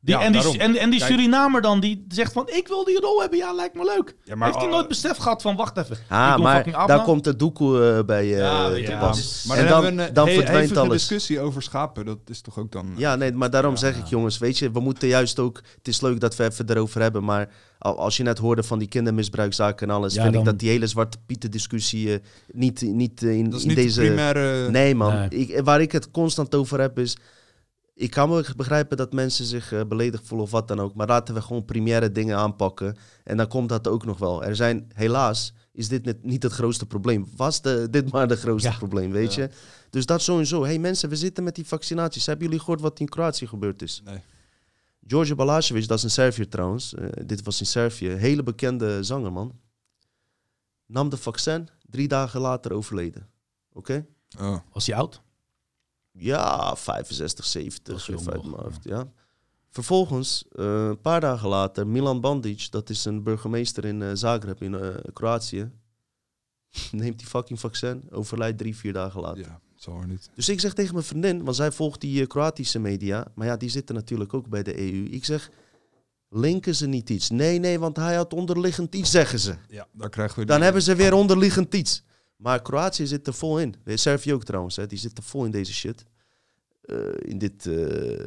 Die, 0.00 0.14
Ja, 0.14 0.22
en, 0.22 0.32
die, 0.32 0.58
en, 0.58 0.76
en 0.76 0.90
die. 0.90 1.02
Surinamer 1.02 1.60
dan, 1.60 1.80
die 1.80 2.04
zegt 2.08 2.32
van, 2.32 2.48
ik 2.48 2.68
wil 2.68 2.84
die 2.84 3.00
rol 3.00 3.20
hebben. 3.20 3.38
Ja, 3.38 3.52
lijkt 3.52 3.74
me 3.74 3.84
leuk. 3.84 4.14
Ja, 4.24 4.34
maar- 4.36 4.48
Heeft 4.48 4.60
hij 4.60 4.70
nooit 4.70 4.88
besef 4.88 5.16
gehad 5.16 5.42
van, 5.42 5.56
wacht 5.56 5.76
even. 5.76 5.96
Ah, 6.08 6.38
maar 6.38 6.86
daar 6.86 7.02
komt 7.02 7.24
de 7.24 7.36
doekoe 7.36 7.90
eh, 7.98 8.04
bij 8.04 8.22
eh 8.32 8.38
Ja, 8.38 8.68
te 8.70 8.80
ja, 8.80 8.98
pas. 9.00 9.44
Maar 9.48 9.56
en 9.58 9.66
dan, 9.66 9.82
dan, 9.82 9.98
een 9.98 10.14
dan 10.14 10.26
he- 10.28 10.34
verdwijnt 10.34 10.76
alles. 10.76 10.92
discussie 10.92 11.40
over 11.40 11.62
schapen. 11.62 12.04
Dat 12.06 12.18
is 12.26 12.40
toch 12.40 12.58
ook 12.58 12.72
dan... 12.72 12.92
Ja, 12.96 13.16
nee, 13.16 13.32
maar 13.32 13.50
daarom 13.50 13.76
zeg 13.76 13.96
ik, 13.98 14.06
jongens, 14.06 14.38
weet 14.38 14.58
je, 14.58 14.70
we 14.70 14.80
moeten 14.80 15.08
juist 15.08 15.38
ook... 15.38 15.56
Het 15.78 15.88
is 15.88 16.00
leuk 16.00 16.20
dat 16.20 16.36
we 16.36 16.44
even 16.44 16.70
erover 16.70 17.00
hebben, 17.02 17.24
maar 17.24 17.48
al- 17.78 17.98
als 17.98 18.16
je 18.16 18.22
net 18.22 18.38
hoorde 18.38 18.62
van 18.62 18.78
die 18.78 18.88
kindermisbruikzaken 18.88 19.88
en 19.88 19.94
alles, 19.94 20.14
Ja, 20.14 20.20
vind 20.22 20.32
dan- 20.34 20.42
ik 20.42 20.48
dat 20.48 20.58
die 20.58 20.68
hele 20.70 20.86
Zwarte 20.86 21.18
Pieten 21.26 21.50
discussie 21.50 22.12
eh, 22.12 22.18
niet, 22.52 22.80
niet 22.82 23.22
eh, 23.22 23.30
in, 23.36 23.44
Dat 23.44 23.54
is 23.58 23.62
in 23.62 23.68
niet 23.68 23.76
deze... 23.76 24.00
de 24.00 24.06
primaire... 24.06 24.70
Nee, 24.70 24.94
man. 24.94 25.14
Nee. 25.14 25.28
Ik, 25.28 25.60
waar 25.64 25.80
ik 25.80 25.92
het 25.92 26.10
constant 26.10 26.54
over 26.54 26.80
heb 26.80 26.98
is... 26.98 27.16
Ik 28.00 28.10
kan 28.10 28.28
me 28.28 28.44
begrijpen 28.56 28.96
dat 28.96 29.12
mensen 29.12 29.44
zich 29.44 29.72
eh, 29.72 29.80
beledigd 29.88 30.26
voelen 30.26 30.46
of 30.46 30.52
wat 30.52 30.68
dan 30.68 30.80
ook. 30.80 30.94
Maar 30.94 31.06
laten 31.06 31.34
we 31.34 31.42
gewoon 31.42 31.64
primaire 31.64 32.12
dingen 32.12 32.36
aanpakken. 32.36 32.96
En 33.24 33.36
dan 33.36 33.48
komt 33.48 33.68
dat 33.68 33.88
ook 33.88 34.04
nog 34.04 34.18
wel. 34.18 34.44
Er 34.44 34.56
zijn, 34.56 34.90
helaas, 34.94 35.52
is 35.72 35.88
dit 35.88 36.04
net, 36.04 36.24
niet 36.24 36.42
het 36.42 36.52
grootste 36.52 36.86
probleem. 36.86 37.26
Was 37.36 37.62
de, 37.62 37.86
dit 37.90 38.12
maar 38.12 38.28
de 38.28 38.36
grootste 38.36 38.70
Ja. 38.70 38.76
probleem, 38.76 39.10
weet 39.10 39.34
Ja. 39.34 39.42
je? 39.42 39.50
Dus 39.90 40.06
dat 40.06 40.22
sowieso. 40.22 40.64
hey, 40.64 40.78
mensen, 40.78 41.08
we 41.08 41.16
zitten 41.16 41.44
met 41.44 41.54
die 41.54 41.66
vaccinaties. 41.66 42.26
Hebben 42.26 42.44
jullie 42.44 42.60
gehoord 42.60 42.80
wat 42.80 43.00
in 43.00 43.08
Kroatië 43.08 43.46
gebeurd 43.46 43.82
is? 43.82 44.02
Nee. 44.04 44.20
George 45.06 45.34
Balašević, 45.34 45.86
dat 45.86 45.98
is 45.98 46.02
een 46.04 46.10
Serviër 46.10 46.48
trouwens. 46.48 46.94
eh, 46.94 47.06
dit 47.26 47.42
was 47.42 47.60
in 47.60 47.66
Servië. 47.66 48.08
Hele 48.08 48.42
bekende 48.42 49.02
zanger, 49.02 49.32
man. 49.32 49.58
Nam 50.86 51.08
de 51.08 51.16
vaccin, 51.16 51.68
drie 51.90 52.08
dagen 52.08 52.40
later 52.40 52.72
overleden. 52.72 53.28
Oké? 53.72 54.06
Oh. 54.40 54.56
Was 54.72 54.86
hij 54.86 54.96
oud? 54.96 55.22
Ja, 56.18 56.76
65, 56.76 57.36
Dat 57.36 57.44
is 57.44 57.50
70, 57.50 58.06
jong 58.06 58.20
even 58.20 58.32
uit 58.32 58.42
nog, 58.42 58.50
mijn 58.50 58.62
hoofd, 58.62 58.84
ja. 58.84 59.08
Vervolgens, 59.70 60.44
eh, 60.52 60.86
een 60.86 61.00
paar 61.00 61.20
dagen 61.20 61.48
later, 61.48 61.86
Milan 61.86 62.20
Bandic, 62.20 62.70
dat 62.70 62.90
is 62.90 63.04
een 63.04 63.22
burgemeester 63.22 63.84
in 63.84 64.02
eh, 64.02 64.10
Zagreb 64.12 64.62
in 64.62 64.74
eh, 64.74 64.88
Kroatië, 65.12 65.70
neemt 66.90 67.18
die 67.18 67.26
fucking 67.26 67.60
vaccin, 67.60 68.02
overlijdt 68.10 68.58
drie, 68.58 68.76
vier 68.76 68.92
dagen 68.92 69.20
later. 69.20 69.44
Ja, 69.44 69.60
zal 69.74 70.00
er 70.00 70.06
niet. 70.06 70.30
Dus 70.34 70.48
ik 70.48 70.60
zeg 70.60 70.74
tegen 70.74 70.94
mijn 70.94 71.06
vriendin, 71.06 71.44
want 71.44 71.56
zij 71.56 71.72
volgt 71.72 72.00
die 72.00 72.26
Kroatische 72.26 72.78
media, 72.78 73.26
maar 73.34 73.46
ja, 73.46 73.56
die 73.56 73.68
zitten 73.68 73.94
natuurlijk 73.94 74.34
ook 74.34 74.48
bij 74.48 74.62
de 74.62 74.78
EU. 74.78 75.04
Ik 75.04 75.24
zeg, 75.24 75.50
linken 76.28 76.74
ze 76.74 76.86
niet 76.86 77.10
iets? 77.10 77.30
Nee, 77.30 77.58
nee, 77.58 77.78
want 77.78 77.96
hij 77.96 78.14
had 78.14 78.32
onderliggend 78.32 78.94
iets, 78.94 79.10
zeggen 79.10 79.38
ze. 79.38 79.54
Ja, 79.68 79.86
daar 79.92 80.10
krijgen 80.10 80.38
we... 80.38 80.44
Dan 80.44 80.62
hebben 80.62 80.82
ze 80.82 80.94
weer 80.94 81.12
onderliggend 81.12 81.74
iets. 81.74 82.02
Maar 82.38 82.62
Kroatië 82.62 83.06
zit 83.06 83.26
er 83.26 83.34
vol 83.34 83.60
in. 83.60 83.74
Servië 83.84 84.34
ook 84.34 84.44
trouwens, 84.44 84.76
hè. 84.76 84.86
die 84.86 84.98
zit 84.98 85.18
er 85.18 85.24
vol 85.24 85.44
in 85.44 85.50
deze 85.50 85.72
shit. 85.72 86.04
Eh, 86.80 86.96
in 87.18 87.38
dit 87.38 87.66
eh, 87.66 87.74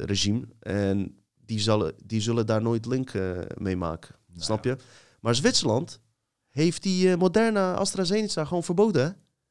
regime. 0.04 0.48
En 0.60 1.16
die, 1.44 1.60
zullen, 1.60 1.94
die 2.04 2.20
zullen 2.20 2.46
daar 2.46 2.62
nooit 2.62 2.86
link 2.86 3.10
eh, 3.10 3.38
mee 3.56 3.76
maken. 3.76 4.14
Nou 4.26 4.42
Snap 4.42 4.64
ja. 4.64 4.70
je? 4.70 4.76
Maar 5.20 5.34
Zwitserland 5.34 6.00
heeft 6.48 6.82
die 6.82 7.10
eh, 7.10 7.18
moderne 7.18 7.74
AstraZeneca 7.74 8.44
gewoon 8.44 8.64
verboden. 8.64 9.04
Hè? 9.04 9.10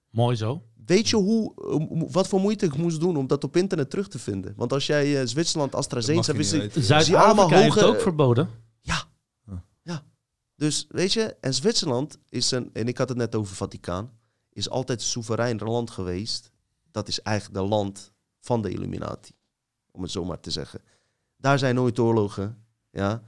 Mooi 0.09 0.36
zo. 0.36 0.64
Weet 0.86 1.09
je 1.09 1.16
hoe, 1.16 1.53
eh, 1.55 2.03
wat 2.12 2.28
voor 2.28 2.39
moeite 2.39 2.66
ik 2.66 2.78
moest 2.78 2.99
doen 2.99 3.18
om 3.18 3.28
dat 3.28 3.43
op 3.43 3.55
internet 3.57 3.89
terug 3.89 4.07
te 4.07 4.20
vinden? 4.20 4.53
Want 4.55 4.74
als 4.74 4.86
jij 4.86 5.20
eh, 5.20 5.28
Zwitserland 5.28 5.76
AstraZeneca... 5.76 6.34
Zuid-Afrika 6.43 7.20
allemaal 7.20 7.49
heeft 7.49 7.74
het 7.74 7.84
hoge- 7.84 7.95
ook 7.95 8.01
verboden. 8.01 8.49
Dus 10.62 10.86
weet 10.89 11.14
je, 11.14 11.36
en 11.39 11.53
Zwitserland 11.53 12.18
is 12.30 12.51
een, 12.51 12.70
en 12.74 12.88
ik 12.88 12.97
had 12.97 13.09
het 13.09 13.18
net 13.18 13.36
over 13.36 13.55
Vaticaan, 13.55 14.12
is 14.54 14.70
altijd 14.70 15.02
soeverein 15.02 15.58
land 15.58 15.89
geweest. 15.89 16.52
Dat 16.91 17.08
is 17.08 17.22
eigenlijk 17.22 17.58
de 17.60 17.70
land 17.70 18.12
van 18.39 18.62
de 18.62 18.70
Illuminati, 18.70 19.32
om 19.91 20.02
het 20.02 20.12
zo 20.12 20.26
maar 20.26 20.39
te 20.39 20.52
zeggen. 20.52 20.82
Daar 21.38 21.60
zijn 21.60 21.76
nooit 21.76 21.99
oorlogen, 21.99 22.66
ja. 22.89 23.24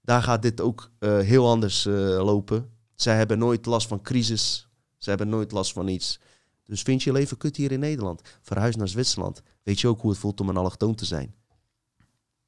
Daar 0.00 0.22
gaat 0.22 0.42
dit 0.42 0.60
ook 0.60 0.90
eh, 0.98 1.18
heel 1.18 1.48
anders 1.48 1.86
eh, 1.86 1.94
lopen. 2.24 2.70
Zij 2.94 3.16
hebben 3.16 3.38
nooit 3.38 3.66
last 3.66 3.86
van 3.88 4.02
crisis, 4.02 4.68
ze 4.96 5.08
hebben 5.08 5.28
nooit 5.28 5.52
last 5.52 5.72
van 5.72 5.88
iets. 5.88 6.20
Dus 6.64 6.82
vind 6.82 7.02
je 7.02 7.10
je 7.10 7.16
leven 7.16 7.36
kut 7.36 7.56
hier 7.56 7.72
in 7.72 7.80
Nederland, 7.80 8.22
verhuis 8.42 8.76
naar 8.76 8.88
Zwitserland. 8.88 9.42
Weet 9.62 9.80
je 9.80 9.88
ook 9.88 10.00
hoe 10.00 10.10
het 10.10 10.20
voelt 10.20 10.40
om 10.40 10.48
een 10.48 10.56
allochtoon 10.56 10.94
te 10.94 11.04
zijn? 11.04 11.34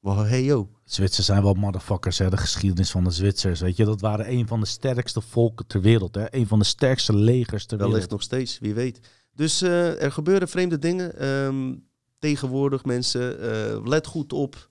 Wow, 0.03 0.27
hey 0.27 0.43
yo. 0.43 0.69
Zwitsers 0.85 1.27
zijn 1.27 1.43
wel 1.43 1.55
motherfuckers, 1.55 2.19
hè. 2.19 2.31
De 2.31 2.37
geschiedenis 2.37 2.91
van 2.91 3.05
de 3.05 3.11
Zwitsers, 3.11 3.61
weet 3.61 3.77
je. 3.77 3.85
Dat 3.85 4.01
waren 4.01 4.31
een 4.31 4.47
van 4.47 4.61
de 4.61 4.67
sterkste 4.67 5.21
volken 5.21 5.67
ter 5.67 5.81
wereld, 5.81 6.15
hè. 6.15 6.35
Een 6.35 6.47
van 6.47 6.59
de 6.59 6.65
sterkste 6.65 7.17
legers 7.17 7.67
ter 7.67 7.79
Wellicht 7.79 7.95
wereld. 7.95 8.11
nog 8.11 8.23
steeds, 8.23 8.59
wie 8.59 8.75
weet. 8.75 9.01
Dus 9.35 9.63
eh, 9.63 10.03
er 10.03 10.13
gebeuren 10.13 10.49
vreemde 10.49 10.79
dingen. 10.79 11.19
Ehm, 11.19 11.75
tegenwoordig 12.19 12.85
mensen, 12.85 13.41
eh, 13.41 13.87
let 13.87 14.07
goed 14.07 14.33
op. 14.33 14.69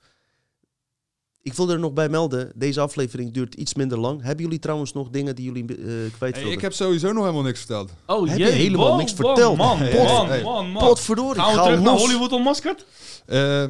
Ik 1.42 1.54
wil 1.54 1.70
er 1.70 1.80
nog 1.80 1.94
bij 1.94 2.10
melden, 2.10 2.52
deze 2.56 2.80
aflevering 2.80 3.34
duurt 3.34 3.56
iets 3.56 3.74
minder 3.74 4.00
lang. 4.00 4.22
Hebben 4.24 4.44
jullie 4.44 4.60
trouwens 4.60 4.94
nog 4.94 5.10
dingen 5.10 5.36
die 5.36 5.46
jullie 5.46 5.66
eh 5.78 6.14
kwijt 6.18 6.36
Hey, 6.36 6.52
ik 6.52 6.62
heb 6.62 6.74
sowieso 6.74 7.12
nog 7.12 7.24
helemaal 7.24 7.44
niks 7.44 7.60
verteld. 7.60 7.92
Oh 8.06 8.28
Heb 8.28 8.38
je 8.38 8.44
jee, 8.44 8.52
helemaal 8.54 8.88
wow, 8.88 8.98
niks 8.98 9.14
wow, 9.14 9.26
verteld? 9.26 9.58
Man, 9.58 9.80
man, 9.80 10.42
man, 10.42 10.72
man. 10.72 10.88
Potverdorie, 10.88 11.42
Gaan 11.42 11.56
we 11.56 11.62
terug 11.62 11.82
naar. 11.82 11.98
Hollywood 11.98 12.32
Unmaskerd? 12.32 12.86
Eh, 13.26 13.66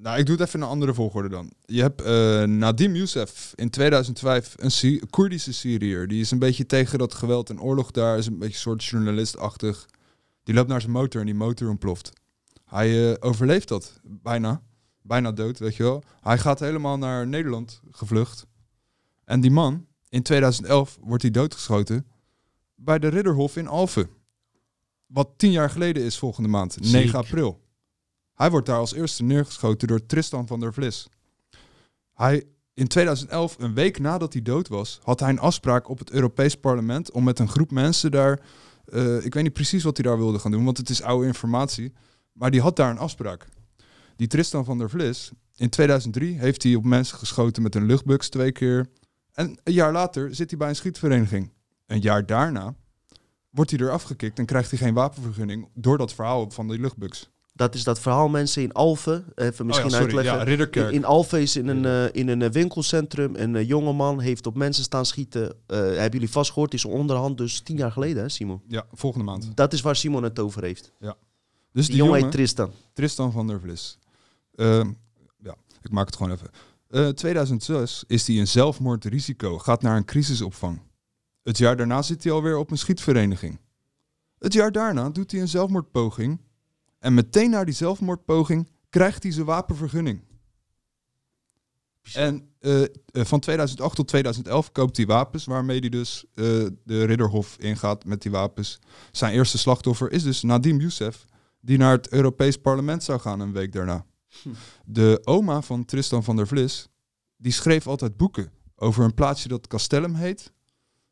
nou, 0.00 0.18
ik 0.18 0.26
doe 0.26 0.36
het 0.36 0.46
even 0.46 0.58
in 0.60 0.64
een 0.64 0.72
andere 0.72 0.94
volgorde 0.94 1.28
dan. 1.28 1.52
Je 1.64 1.80
hebt 1.80 2.00
eh, 2.02 2.42
Nadim 2.42 2.94
Youssef 2.94 3.52
in 3.54 3.70
2005, 3.70 4.54
een 4.56 4.70
Sy- 4.70 5.00
Koerdische 5.10 5.52
Syriër. 5.52 6.08
Die 6.08 6.20
is 6.20 6.30
een 6.30 6.38
beetje 6.38 6.66
tegen 6.66 6.98
dat 6.98 7.14
geweld 7.14 7.50
en 7.50 7.60
oorlog 7.60 7.90
daar. 7.90 8.18
Is 8.18 8.26
een 8.26 8.38
beetje 8.38 8.54
een 8.54 8.60
soort 8.60 8.84
journalistachtig. 8.84 9.86
Die 10.42 10.54
loopt 10.54 10.68
naar 10.68 10.80
zijn 10.80 10.92
motor 10.92 11.20
en 11.20 11.26
die 11.26 11.34
motor 11.34 11.68
ontploft. 11.68 12.12
Hij 12.64 13.10
eh, 13.12 13.16
overleeft 13.20 13.68
dat, 13.68 14.00
bijna. 14.02 14.62
Bijna 15.02 15.32
dood, 15.32 15.58
weet 15.58 15.76
je 15.76 15.82
wel. 15.82 16.02
Hij 16.20 16.38
gaat 16.38 16.60
helemaal 16.60 16.98
naar 16.98 17.26
Nederland 17.26 17.80
gevlucht. 17.90 18.46
En 19.24 19.40
die 19.40 19.50
man, 19.50 19.86
in 20.08 20.22
2011 20.22 20.98
wordt 21.00 21.22
hij 21.22 21.30
doodgeschoten 21.32 22.06
bij 22.74 22.98
de 22.98 23.08
Ridderhof 23.08 23.56
in 23.56 23.66
Alphen. 23.68 24.08
Wat 25.06 25.28
tien 25.36 25.50
jaar 25.50 25.70
geleden 25.70 26.02
is 26.02 26.18
volgende 26.18 26.48
maand, 26.48 26.80
9 26.80 27.00
Ziek. 27.00 27.14
april. 27.14 27.60
Hij 28.38 28.50
wordt 28.50 28.66
daar 28.66 28.78
als 28.78 28.94
eerste 28.94 29.22
neergeschoten 29.22 29.88
door 29.88 30.06
Tristan 30.06 30.46
van 30.46 30.60
der 30.60 30.72
Vlis. 30.72 31.08
Hij, 32.14 32.44
in 32.74 32.86
2011, 32.86 33.56
een 33.58 33.74
week 33.74 33.98
nadat 33.98 34.32
hij 34.32 34.42
dood 34.42 34.68
was, 34.68 35.00
had 35.02 35.20
hij 35.20 35.28
een 35.28 35.38
afspraak 35.38 35.88
op 35.88 35.98
het 35.98 36.10
Europees 36.10 36.54
Parlement 36.54 37.10
om 37.10 37.24
met 37.24 37.38
een 37.38 37.48
groep 37.48 37.70
mensen 37.70 38.10
daar, 38.10 38.40
eh, 38.84 39.24
ik 39.24 39.34
weet 39.34 39.42
niet 39.42 39.52
precies 39.52 39.82
wat 39.82 39.96
hij 39.96 40.06
daar 40.06 40.18
wilde 40.18 40.38
gaan 40.38 40.50
doen, 40.50 40.64
want 40.64 40.76
het 40.76 40.88
is 40.88 41.02
oude 41.02 41.26
informatie, 41.26 41.92
maar 42.32 42.50
die 42.50 42.60
had 42.60 42.76
daar 42.76 42.90
een 42.90 42.98
afspraak. 42.98 43.48
Die 44.16 44.26
Tristan 44.26 44.64
van 44.64 44.78
der 44.78 44.90
Vlis, 44.90 45.30
in 45.56 45.68
2003 45.68 46.38
heeft 46.38 46.62
hij 46.62 46.74
op 46.74 46.84
mensen 46.84 47.18
geschoten 47.18 47.62
met 47.62 47.74
een 47.74 47.86
luchtbux 47.86 48.28
twee 48.28 48.52
keer. 48.52 48.86
En 49.32 49.60
een 49.64 49.72
jaar 49.72 49.92
later 49.92 50.34
zit 50.34 50.50
hij 50.50 50.58
bij 50.58 50.68
een 50.68 50.76
schietvereniging. 50.76 51.52
Een 51.86 52.00
jaar 52.00 52.26
daarna 52.26 52.74
wordt 53.50 53.70
hij 53.70 53.80
er 53.80 53.90
afgekikt 53.90 54.38
en 54.38 54.46
krijgt 54.46 54.70
hij 54.70 54.78
geen 54.78 54.94
wapenvergunning 54.94 55.68
door 55.74 55.98
dat 55.98 56.14
verhaal 56.14 56.50
van 56.50 56.68
die 56.68 56.78
luchtbux. 56.78 57.30
Dat 57.58 57.74
is 57.74 57.84
dat 57.84 58.00
verhaal 58.00 58.28
mensen 58.28 58.62
in 58.62 58.72
Alphen. 58.72 59.24
Even 59.34 59.66
misschien 59.66 59.86
oh 59.86 59.92
ja, 59.92 59.98
sorry, 59.98 60.16
uitleggen. 60.16 60.82
Ja. 60.82 60.88
In, 60.88 60.94
in 60.94 61.04
Alphen 61.04 61.40
is 61.40 61.56
in 61.56 61.68
een, 61.68 61.84
eh, 61.84 62.20
in 62.20 62.28
een 62.28 62.42
eh, 62.42 62.50
winkelcentrum 62.50 63.34
een 63.36 63.54
uh, 63.54 63.68
jongeman 63.68 64.20
heeft 64.20 64.46
op 64.46 64.56
mensen 64.56 64.84
staan 64.84 65.06
schieten. 65.06 65.56
Eh, 65.66 65.78
hebben 65.78 66.10
jullie 66.10 66.30
vast 66.30 66.52
gehoord, 66.52 66.74
is 66.74 66.84
onderhand 66.84 67.38
dus 67.38 67.60
tien 67.60 67.76
jaar 67.76 67.92
geleden, 67.92 68.22
hè, 68.22 68.28
Simon? 68.28 68.62
Ja, 68.68 68.86
volgende 68.92 69.24
maand. 69.24 69.56
Dat 69.56 69.72
is 69.72 69.80
waar 69.80 69.96
Simon 69.96 70.22
het 70.22 70.38
over 70.38 70.62
heeft. 70.62 70.92
Dus 70.98 71.10
Die, 71.72 71.84
die, 71.86 71.96
jongen 71.96 72.04
jongen, 72.04 72.22
heet 72.22 72.32
Tristan. 72.32 72.72
Tristan 72.92 73.32
van 73.32 73.46
der 73.46 73.60
Vlis. 73.60 73.98
Ehm, 74.54 74.90
ja, 75.38 75.54
ik 75.82 75.90
maak 75.90 76.06
het 76.06 76.16
gewoon 76.16 76.32
even. 76.32 76.50
Eh 76.88 77.08
2006 77.08 78.04
is 78.06 78.26
hij 78.26 78.36
in 78.36 78.48
zelfmoordrisico, 78.48 79.58
gaat 79.58 79.82
naar 79.82 79.96
een 79.96 80.04
crisisopvang. 80.04 80.80
Het 81.42 81.58
jaar 81.58 81.76
daarna 81.76 82.02
zit 82.02 82.24
hij 82.24 82.32
alweer 82.32 82.56
op 82.56 82.70
een 82.70 82.78
schietvereniging. 82.78 83.58
Het 84.38 84.52
jaar 84.52 84.72
daarna 84.72 85.10
doet 85.10 85.30
hij 85.30 85.40
een 85.40 85.48
zelfmoordpoging. 85.48 86.38
En 86.98 87.14
meteen 87.14 87.50
na 87.50 87.64
die 87.64 87.74
zelfmoordpoging 87.74 88.68
krijgt 88.90 89.22
hij 89.22 89.32
zijn 89.32 89.46
wapenvergunning. 89.46 90.20
En 92.12 92.48
eh, 92.58 92.82
eh, 92.82 92.88
van 93.12 93.40
2008 93.40 93.96
tot 93.96 94.08
2011 94.08 94.72
koopt 94.72 94.96
hij 94.96 95.06
wapens, 95.06 95.44
waarmee 95.44 95.80
hij 95.80 95.88
dus 95.88 96.24
eh, 96.34 96.44
de 96.84 97.04
Ridderhof 97.04 97.56
ingaat 97.58 98.04
met 98.04 98.22
die 98.22 98.30
wapens. 98.30 98.78
Zijn 99.12 99.32
eerste 99.32 99.58
slachtoffer 99.58 100.12
is 100.12 100.22
dus 100.22 100.42
Nadim 100.42 100.80
Youssef, 100.80 101.24
die 101.60 101.78
naar 101.78 101.92
het 101.92 102.08
Europees 102.08 102.56
Parlement 102.56 103.04
zou 103.04 103.20
gaan 103.20 103.40
een 103.40 103.52
week 103.52 103.72
daarna. 103.72 104.04
Hm. 104.42 104.48
De 104.84 105.20
oma 105.24 105.62
van 105.62 105.84
Tristan 105.84 106.24
van 106.24 106.36
der 106.36 106.46
Vlis, 106.46 106.88
die 107.36 107.52
schreef 107.52 107.86
altijd 107.86 108.16
boeken 108.16 108.50
over 108.76 109.04
een 109.04 109.14
plaatsje 109.14 109.48
dat 109.48 109.66
Castellum 109.66 110.14
heet. 110.14 110.52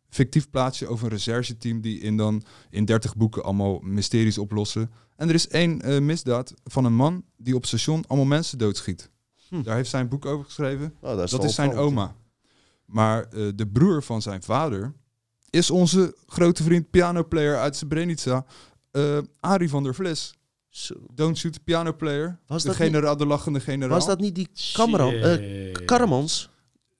Fictief 0.09 0.50
plaatsje 0.50 0.86
over 0.86 1.04
een 1.04 1.12
rechercheteam 1.12 1.80
die 1.80 2.00
in 2.00 2.16
dan 2.16 2.42
in 2.70 2.84
30 2.84 3.16
boeken 3.16 3.44
allemaal 3.44 3.78
mysteries 3.82 4.38
oplossen. 4.38 4.90
En 5.16 5.28
er 5.28 5.34
is 5.34 5.48
één 5.48 5.82
eh, 5.82 6.00
misdaad 6.00 6.54
van 6.64 6.84
een 6.84 6.94
man 6.94 7.24
die 7.36 7.54
op 7.54 7.66
station 7.66 8.04
allemaal 8.07 8.26
mensen 8.26 8.59
doodschiet. 8.59 9.11
Hm. 9.48 9.62
Daar 9.62 9.76
heeft 9.76 9.90
zij 9.90 10.00
een 10.00 10.09
boek 10.09 10.26
over 10.26 10.44
geschreven. 10.44 10.94
Oh, 11.00 11.16
dat 11.16 11.44
is 11.44 11.54
zijn 11.54 11.68
opvallend. 11.68 11.92
oma. 11.92 12.14
Maar 12.84 13.24
eh, 13.24 13.48
de 13.54 13.66
broer 13.66 14.02
van 14.02 14.22
zijn 14.22 14.42
vader 14.42 14.92
is 15.50 15.70
onze 15.70 16.16
grote 16.26 16.62
vriend 16.62 16.90
pianoplayer 16.90 17.59
uit 17.59 17.76
Srebrenica, 17.76 18.44
eh 18.90 19.18
Arie 19.40 19.68
van 19.68 19.82
der 19.82 19.94
Vlis. 19.94 20.34
Zo. 20.76 20.94
Don't 21.14 21.38
shoot 21.38 21.52
the 21.52 21.61
piano 21.61 21.92
player. 21.92 22.38
Was 22.46 22.62
de 22.62 22.68
dat 22.68 22.76
generaal, 22.76 23.16
de 23.16 23.26
lachende 23.26 23.61
generaal. 23.61 23.94
Was 23.94 24.07
dat 24.07 24.20
niet 24.20 24.34
die 24.34 24.48
Cameron, 24.72 25.12
eh? 25.12 25.68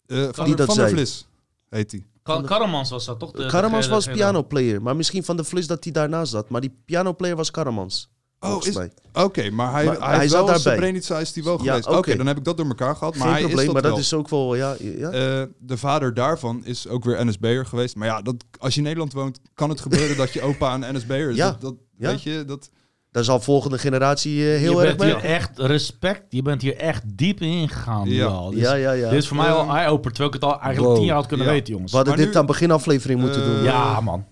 Eh, 0.07 0.29
van, 0.33 0.45
Die 0.45 0.57
der, 0.57 0.67
dat 0.67 0.67
van 0.67 0.77
der 0.77 0.89
zei? 0.89 0.91
Vlis 0.91 1.29
heet 1.69 1.91
hij. 1.91 2.05
Ka- 2.27 2.41
Karremans 2.43 2.91
was 2.91 3.05
dat 3.05 3.19
toch? 3.19 3.31
De- 3.31 3.47
Karremans 3.47 3.85
de- 3.87 3.91
was 3.93 4.05
de- 4.05 4.11
pianoplayer, 4.11 4.83
maar 4.83 4.97
misschien 4.97 5.25
van 5.25 5.37
de 5.37 5.45
Vlis 5.45 5.67
dat 5.67 5.85
hij 5.85 5.93
daarnaast 5.93 6.33
zat. 6.33 6.49
Maar 6.49 6.61
die 6.61 6.77
pianoplayer 6.85 7.37
was 7.37 7.51
Karremans. 7.51 8.11
Oh, 8.41 8.49
volgens 8.51 8.69
is, 8.69 8.75
mij. 8.75 8.91
oké, 9.25 9.51
maar 9.51 9.73
hij, 9.73 9.85
Maar 9.85 10.01
hij, 10.09 10.17
hij 10.17 10.29
wel 10.29 10.45
daarbij. 10.47 10.61
Srebrenica 10.73 11.19
is 11.19 11.35
hij 11.35 11.45
wel 11.45 11.63
Ja, 11.63 11.71
geweest. 11.71 11.87
Oké, 11.89 12.17
dan 12.17 12.27
heb 12.27 12.37
ik 12.37 12.45
dat 12.45 12.57
door 12.57 12.67
elkaar 12.67 12.97
gehad. 12.97 13.15
Maar 13.17 13.23
Geen 13.23 13.33
hij 13.33 13.41
probleem, 13.43 13.59
is 13.61 13.65
dat 13.65 13.75
maar 13.75 13.83
wel. 13.83 13.91
dat 13.95 14.01
is 14.01 14.15
ook 14.15 14.29
wel, 14.29 14.55
ja. 14.55 14.77
ja. 14.81 15.11
Eh, 15.11 15.43
de 15.59 15.77
vader 15.77 16.15
daarvan 16.15 16.65
is 16.65 16.89
ook 16.89 17.05
weer 17.05 17.27
NSB'er 17.27 17.67
geweest. 17.67 17.97
Maar 17.97 18.09
ja, 18.09 18.23
dat, 18.23 18.35
als 18.59 18.73
je 18.73 18.79
in 18.79 18.85
Nederland 18.87 19.13
woont, 19.13 19.41
kan 19.55 19.69
het 19.69 19.81
gebeuren 19.81 20.17
dat 20.17 20.33
je 20.33 20.43
opa 20.43 20.75
een 20.75 20.95
NSB'er 20.97 21.31
is. 21.31 21.37
Ja. 21.37 21.51
Dat, 21.51 21.61
dat, 21.61 21.75
Ja. 21.99 22.09
Weet 22.11 22.23
je, 22.23 22.45
dat... 22.47 22.71
Daar 23.17 23.25
zal 23.25 23.41
volgende 23.41 23.79
generatie 23.79 24.53
eh, 24.53 24.59
heel 24.59 24.81
je 24.81 24.87
erg 24.87 24.97
bent 24.97 25.13
mee. 25.13 25.21
hier 25.23 25.31
echt 25.31 25.59
respect. 25.59 26.23
Je 26.29 26.43
bent 26.43 26.63
hier 26.63 26.77
echt 26.77 27.03
diep 27.19 27.41
in 27.41 27.69
gegaan. 27.69 28.09
Ja. 28.09 28.51
Dus 28.51 28.61
Ja, 28.61 28.75
ja, 28.75 28.93
ja. 28.93 29.09
Dit 29.11 29.19
is 29.19 29.29
voor 29.29 29.37
mij 29.37 29.51
al 29.51 29.75
eye-opener, 29.77 30.13
terwijl 30.13 30.29
ik 30.35 30.35
het 30.35 30.45
al 30.45 30.61
eigenlijk 30.61 30.87
wow. 30.87 30.97
tien 30.97 31.05
jaar 31.05 31.15
had 31.17 31.27
kunnen 31.27 31.47
Ja. 31.47 31.53
weten, 31.53 31.73
jongens. 31.73 31.91
We 31.91 31.97
hadden 31.97 32.15
Maar 32.17 32.25
dit 32.25 32.33
nu- 32.35 32.41
aan 32.41 32.47
beginaflevering 32.47 33.21
moeten 33.21 33.43
Eh, 33.43 33.49
doen. 33.49 33.63
Ja, 33.63 34.01
man. 34.01 34.25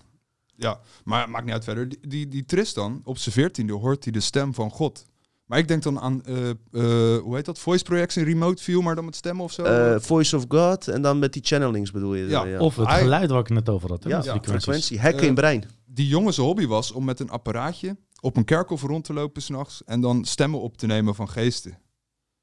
Ja, 0.55 0.79
maar 1.03 1.29
maakt 1.29 1.43
niet 1.45 1.53
uit 1.53 1.63
verder. 1.63 1.89
Die, 1.89 1.99
die, 2.07 2.27
die 2.27 2.45
Tristan, 2.45 3.01
op 3.03 3.17
zijn 3.17 3.35
veertiende 3.35 3.73
hoort 3.73 4.03
hij 4.03 4.13
de 4.13 4.19
stem 4.19 4.53
van 4.53 4.69
God. 4.69 5.05
Maar 5.45 5.57
ik 5.59 5.67
denk 5.67 5.83
dan 5.83 5.99
aan, 5.99 6.23
eh, 6.25 6.49
eh, 6.49 6.55
hoe 7.21 7.35
heet 7.35 7.45
dat? 7.45 7.59
Voice 7.59 7.83
projects 7.83 8.17
in 8.17 8.23
remote 8.23 8.63
view, 8.63 8.81
maar 8.81 8.95
dan 8.95 9.05
met 9.05 9.15
stemmen 9.15 9.43
of 9.43 9.51
zo? 9.51 9.63
Eh, 9.63 9.95
Voice 9.99 10.35
of 10.35 10.45
God 10.47 10.87
en 10.87 11.01
dan 11.01 11.19
met 11.19 11.33
die 11.33 11.41
channelings 11.45 11.91
bedoel 11.91 12.13
je. 12.15 12.25
Ja, 12.27 12.39
dan, 12.39 12.49
ja. 12.49 12.59
Of 12.59 12.75
het 12.75 12.87
geluid 12.91 13.29
waar 13.29 13.39
ik 13.39 13.47
het 13.47 13.57
net 13.57 13.69
over 13.69 13.89
had. 13.89 14.03
Hè, 14.03 14.09
ja, 14.09 14.21
frequenties. 14.21 14.51
frequentie. 14.63 14.99
Hacken 14.99 15.21
Eh, 15.21 15.27
in 15.27 15.33
brein. 15.35 15.63
die 15.85 16.07
jongen 16.07 16.33
zijn 16.33 16.47
hobby 16.47 16.67
was 16.67 16.91
om 16.91 17.05
met 17.05 17.19
een 17.19 17.29
apparaatje 17.29 17.95
op 18.25 18.37
een 18.37 18.45
kerkhof 18.45 18.81
rond 18.81 19.03
te 19.03 19.13
lopen 19.13 19.41
s'nachts 19.41 19.83
en 19.83 20.01
dan 20.01 20.25
stemmen 20.25 20.61
op 20.61 20.77
te 20.77 20.85
nemen 20.85 21.15
van 21.15 21.29
geesten. 21.29 21.77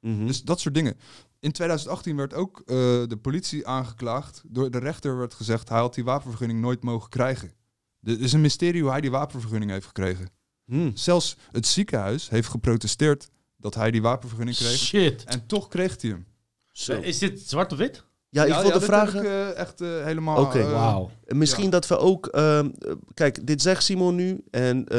Mhm. 0.00 0.26
Dus 0.26 0.42
dat 0.42 0.60
soort 0.60 0.74
dingen. 0.74 0.96
In 1.40 1.52
2018 1.52 2.16
werd 2.16 2.34
ook 2.34 2.60
eh, 2.60 2.76
de 3.06 3.18
politie 3.22 3.66
aangeklaagd. 3.66 4.42
Door 4.46 4.70
de 4.70 4.78
rechter 4.78 5.16
werd 5.16 5.34
gezegd 5.34 5.68
hij 5.68 5.78
had 5.78 5.94
die 5.94 6.04
wapenvergunning 6.04 6.60
nooit 6.60 6.82
mogen 6.82 7.08
krijgen. 7.08 7.52
Het 8.00 8.20
is 8.20 8.32
een 8.32 8.40
mysterie 8.40 8.82
hoe 8.82 8.90
hij 8.90 9.00
die 9.00 9.10
wapenvergunning 9.10 9.70
heeft 9.70 9.86
gekregen. 9.86 10.30
Hm. 10.64 10.90
Zelfs 10.94 11.36
het 11.50 11.66
ziekenhuis 11.66 12.28
heeft 12.28 12.48
geprotesteerd 12.48 13.28
dat 13.56 13.74
hij 13.74 13.90
die 13.90 14.02
wapenvergunning 14.02 14.56
kreeg. 14.56 14.76
Shit. 14.76 15.24
En 15.24 15.46
toch 15.46 15.68
kreeg 15.68 16.00
hij 16.00 16.10
hem. 16.10 16.26
Zo. 16.70 17.00
Is 17.00 17.18
dit 17.18 17.40
zwart 17.40 17.72
of 17.72 17.78
wit? 17.78 18.04
Ja, 18.34 18.44
ik 18.44 18.54
wilde 18.62 18.80
vragen. 18.80 19.14
heb 19.16 19.24
ik, 19.24 19.30
eh, 19.54 19.58
echt 19.60 19.80
eh, 19.80 19.88
helemaal... 20.04 20.40
Oké. 20.40 20.58
eh, 20.58 20.72
Wauw. 20.72 21.10
Misschien 21.26 21.64
ja. 21.64 21.70
dat 21.70 21.86
we 21.86 21.98
ook. 21.98 22.26
ehm, 22.26 22.68
eh, 22.78 22.92
kijk, 23.14 23.46
dit 23.46 23.62
zegt 23.62 23.84
Simon 23.84 24.14
nu. 24.14 24.44
En 24.50 24.88
eh, 24.88 24.98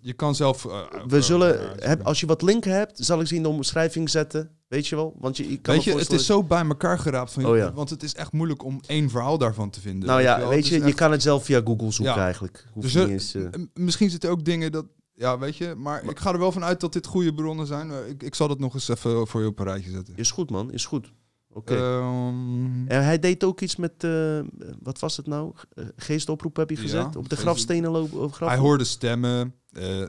Je 0.00 0.12
kan 0.16 0.34
zelf... 0.34 0.62
we 1.06 1.20
zullen. 1.22 1.60
heb, 1.80 2.02
als 2.06 2.20
je 2.20 2.26
wat 2.26 2.42
linken 2.42 2.72
hebt, 2.72 2.98
zal 3.04 3.20
ik 3.20 3.26
ze 3.26 3.34
in 3.34 3.42
de 3.42 3.48
omschrijving 3.48 4.10
zetten. 4.10 4.50
Weet 4.68 4.86
je 4.86 4.96
wel? 4.96 5.14
Want 5.18 5.36
je, 5.36 5.44
ik 5.46 5.62
kan 5.62 5.74
Weet 5.74 5.84
je, 5.84 5.94
het 5.96 6.12
is 6.12 6.26
zo 6.26 6.42
bij 6.44 6.64
elkaar 6.64 6.98
geraapt. 6.98 7.32
Van, 7.32 7.46
Oh 7.46 7.56
ja. 7.56 7.72
Want 7.72 7.90
het 7.90 8.02
is 8.02 8.14
echt 8.14 8.32
moeilijk 8.32 8.64
om 8.64 8.80
één 8.86 9.10
verhaal 9.10 9.38
daarvan 9.38 9.70
te 9.70 9.80
vinden. 9.80 10.08
Nou 10.08 10.22
ja, 10.22 10.48
weet 10.48 10.68
je, 10.68 10.78
je 10.78 10.84
echt- 10.84 10.94
kan 10.94 11.10
het 11.12 11.22
zelf 11.22 11.44
via 11.44 11.60
Google 11.64 11.90
zoeken 11.92 12.14
Ja. 12.14 12.24
eigenlijk. 12.24 12.66
Hoeft 12.72 12.92
Dus 12.92 12.94
niet 12.94 13.08
eens, 13.08 13.32
M- 13.34 13.64
Misschien 13.74 14.10
zitten 14.10 14.30
ook 14.30 14.44
dingen 14.44 14.72
dat... 14.72 14.84
Ja, 15.14 15.38
weet 15.38 15.56
je, 15.56 15.74
maar, 15.76 16.04
ik 16.08 16.18
ga 16.18 16.32
er 16.32 16.38
wel 16.38 16.52
van 16.52 16.64
uit 16.64 16.80
dat 16.80 16.92
dit 16.92 17.06
goede 17.06 17.34
bronnen 17.34 17.66
zijn. 17.66 17.90
Ik, 18.08 18.22
ik 18.22 18.34
zal 18.34 18.48
dat 18.48 18.58
nog 18.58 18.74
eens 18.74 18.88
even 18.88 19.26
voor 19.26 19.40
je 19.40 19.46
op 19.46 19.58
een 19.58 19.64
rijtje 19.64 19.90
zetten. 19.90 20.14
is 20.16 20.30
goed, 20.30 20.50
man. 20.50 20.72
Is 20.72 20.84
goed. 20.86 21.12
Oké. 21.56 21.74
Ehm, 21.76 22.86
En 22.88 23.04
hij 23.04 23.18
deed 23.18 23.44
ook 23.44 23.60
iets 23.60 23.76
met, 23.76 24.04
eh, 24.04 24.40
wat 24.82 24.98
was 24.98 25.16
het 25.16 25.26
nou? 25.26 25.52
Eh, 25.74 25.84
Geestoproep 25.96 26.56
heb 26.56 26.70
je 26.70 26.76
Ja, 26.76 26.82
gezet? 26.82 27.16
op 27.16 27.28
de 27.28 27.36
grafstenen 27.36 27.90
lopen? 27.90 28.30
Hij 28.48 28.58
hoorde 28.58 28.84
stemmen. 28.84 29.54
eh, 29.72 30.06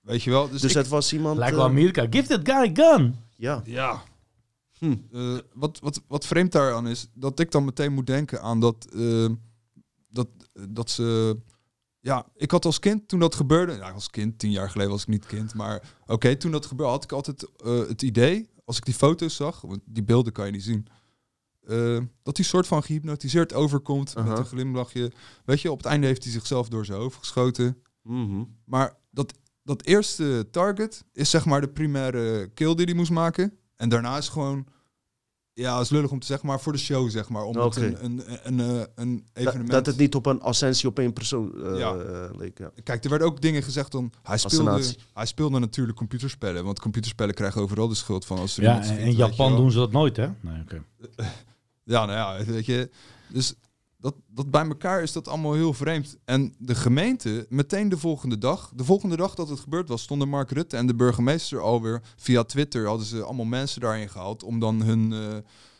weet 0.00 0.22
je 0.22 0.30
wel? 0.30 0.48
Dus, 0.50 0.60
Dus 0.60 0.70
ik- 0.70 0.76
het 0.76 0.88
was 0.88 1.12
iemand... 1.12 1.38
Lijkt 1.38 1.56
wel 1.56 1.64
Amerika. 1.64 2.06
Give 2.10 2.28
that 2.28 2.40
guy 2.48 2.70
a 2.70 2.92
gun. 2.94 3.16
ja. 3.36 3.62
Ja. 3.64 4.02
Hm. 4.78 4.94
Eh, 5.12 5.38
wat, 5.52 5.78
wat, 5.80 6.00
wat 6.08 6.26
vreemd 6.26 6.52
daaraan 6.52 6.86
is, 6.88 7.08
dat 7.14 7.38
ik 7.40 7.50
dan 7.50 7.64
meteen 7.64 7.92
moet 7.92 8.06
denken 8.06 8.42
aan 8.42 8.60
dat, 8.60 8.88
dat, 10.08 10.28
dat 10.68 10.90
ze... 10.90 11.36
Ja, 12.00 12.26
ik 12.34 12.50
had 12.50 12.64
als 12.64 12.78
kind, 12.78 13.08
toen 13.08 13.20
dat 13.20 13.34
gebeurde... 13.34 13.72
Ja, 13.72 13.90
als 13.90 14.10
kind, 14.10 14.38
tien 14.38 14.50
jaar 14.50 14.70
geleden 14.70 14.92
was 14.92 15.02
ik 15.02 15.08
niet 15.08 15.26
kind. 15.26 15.54
Maar 15.54 15.82
oké, 16.06 16.36
toen 16.36 16.50
dat 16.52 16.66
gebeurde 16.66 16.92
had 16.92 17.04
ik 17.04 17.12
altijd 17.12 17.50
eh, 17.64 17.78
het 17.78 18.02
idee... 18.02 18.48
Als 18.64 18.76
ik 18.76 18.84
die 18.84 18.94
foto's 18.94 19.36
zag, 19.36 19.60
want 19.60 19.80
die 19.84 20.02
beelden 20.02 20.32
kan 20.32 20.46
je 20.46 20.52
niet 20.52 20.62
zien... 20.62 20.86
eh, 21.66 22.00
dat 22.22 22.36
hij 22.36 22.46
soort 22.46 22.66
van 22.66 22.82
gehypnotiseerd 22.82 23.52
overkomt 23.52 24.14
met 24.14 24.38
een 24.38 24.44
glimlachje. 24.44 25.12
Weet 25.44 25.60
je, 25.60 25.70
op 25.70 25.76
het 25.78 25.86
einde 25.86 26.06
heeft 26.06 26.22
hij 26.22 26.32
zichzelf 26.32 26.68
door 26.68 26.84
zijn 26.84 26.98
hoofd 26.98 27.16
geschoten. 27.18 27.82
Mhm. 28.02 28.44
Maar 28.64 28.96
dat, 29.10 29.38
dat 29.62 29.82
eerste 29.84 30.48
target 30.50 31.04
is 31.12 31.30
zeg 31.30 31.44
maar 31.44 31.60
de 31.60 31.68
primaire 31.68 32.50
kill 32.54 32.74
die 32.74 32.84
hij 32.84 32.94
moest 32.94 33.10
maken. 33.10 33.58
En 33.76 33.88
daarna 33.88 34.16
is 34.16 34.28
gewoon, 34.28 34.66
ja, 35.54 35.80
is 35.80 35.90
lullig 35.90 36.10
om 36.10 36.18
te 36.20 36.26
zeggen, 36.26 36.46
maar 36.48 36.60
voor 36.60 36.72
de 36.72 36.78
show 36.78 37.10
zeg 37.10 37.28
maar. 37.28 37.42
Omdat 37.44 37.76
een, 37.76 38.04
een, 38.04 38.22
een, 38.42 38.58
een, 38.58 38.88
een 38.94 39.24
Dat, 39.32 39.44
evenement... 39.46 39.70
dat 39.70 39.86
het 39.86 39.96
niet 39.96 40.14
op 40.14 40.26
een 40.26 40.40
ascensie 40.40 40.88
op 40.88 40.98
één 40.98 41.12
persoon 41.12 41.64
eh, 41.64 41.78
Ja. 41.78 41.94
eh, 41.94 42.30
leek. 42.38 42.58
Ja. 42.58 42.70
Kijk, 42.82 43.04
er 43.04 43.10
werden 43.10 43.28
ook 43.28 43.40
dingen 43.40 43.62
gezegd 43.62 43.92
dan... 43.92 44.12
Hij 44.22 44.38
speelde, 44.38 44.94
hij 45.14 45.26
speelde 45.26 45.58
natuurlijk 45.58 45.98
computerspellen. 45.98 46.64
Want 46.64 46.80
computerspellen 46.80 47.34
krijgen 47.34 47.60
overal 47.60 47.88
de 47.88 47.94
schuld 47.94 48.24
van 48.26 48.38
als 48.38 48.56
er 48.56 48.62
Ja, 48.62 48.82
en 48.82 48.98
in 48.98 49.14
Japan 49.16 49.56
doen 49.56 49.70
ze 49.70 49.78
dat 49.78 49.92
nooit, 49.92 50.16
hè? 50.16 50.28
Nee, 50.40 50.60
oké. 50.60 50.82
Ja, 51.86 52.06
nou 52.06 52.38
ja, 52.38 52.44
weet 52.44 52.66
je. 52.66 52.90
Dus 53.28 53.54
dat, 54.04 54.14
dat 54.26 54.50
bij 54.50 54.66
elkaar 54.66 55.02
is 55.02 55.12
dat 55.12 55.28
allemaal 55.28 55.52
heel 55.52 55.72
vreemd. 55.72 56.16
En 56.24 56.54
de 56.58 56.74
gemeente, 56.74 57.46
meteen 57.48 57.88
de 57.88 57.98
volgende 57.98 58.38
dag, 58.38 58.72
de 58.74 58.84
volgende 58.84 59.16
dag 59.16 59.34
dat 59.34 59.48
het 59.48 59.60
gebeurd 59.60 59.88
was, 59.88 60.02
stonden 60.02 60.28
Mark 60.28 60.50
Rutte 60.50 60.76
en 60.76 60.86
de 60.86 60.94
burgemeester 60.94 61.60
alweer 61.60 62.02
via 62.16 62.42
Twitter, 62.42 62.86
hadden 62.86 63.06
ze 63.06 63.22
allemaal 63.22 63.44
mensen 63.44 63.80
daarin 63.80 64.08
gehaald 64.08 64.42
om 64.42 64.58
dan 64.58 64.82
hun, 64.82 65.12
eh, 65.12 65.36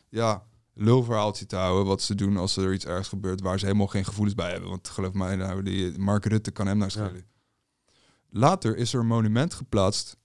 ja, 0.08 0.42
lulverhaaltje 0.74 1.46
te 1.46 1.56
houden, 1.56 1.86
wat 1.86 2.02
ze 2.02 2.14
doen 2.14 2.36
als 2.36 2.56
er 2.56 2.72
iets 2.72 2.84
ergs 2.84 3.08
gebeurt 3.08 3.40
waar 3.40 3.58
ze 3.58 3.66
helemaal 3.66 3.86
geen 3.86 4.04
gevoelens 4.04 4.34
bij 4.34 4.50
hebben. 4.50 4.70
Want 4.70 4.88
geloof 4.88 5.12
mij, 5.12 5.36
nou, 5.36 5.62
die 5.62 5.98
Mark 5.98 6.24
Rutte 6.24 6.50
kan 6.50 6.66
hem 6.66 6.78
nou 6.78 6.90
schelen. 6.90 7.26
Later 8.30 8.76
is 8.76 8.92
er 8.94 9.00
een 9.00 9.06
monument 9.06 9.54
geplaatst 9.54 10.16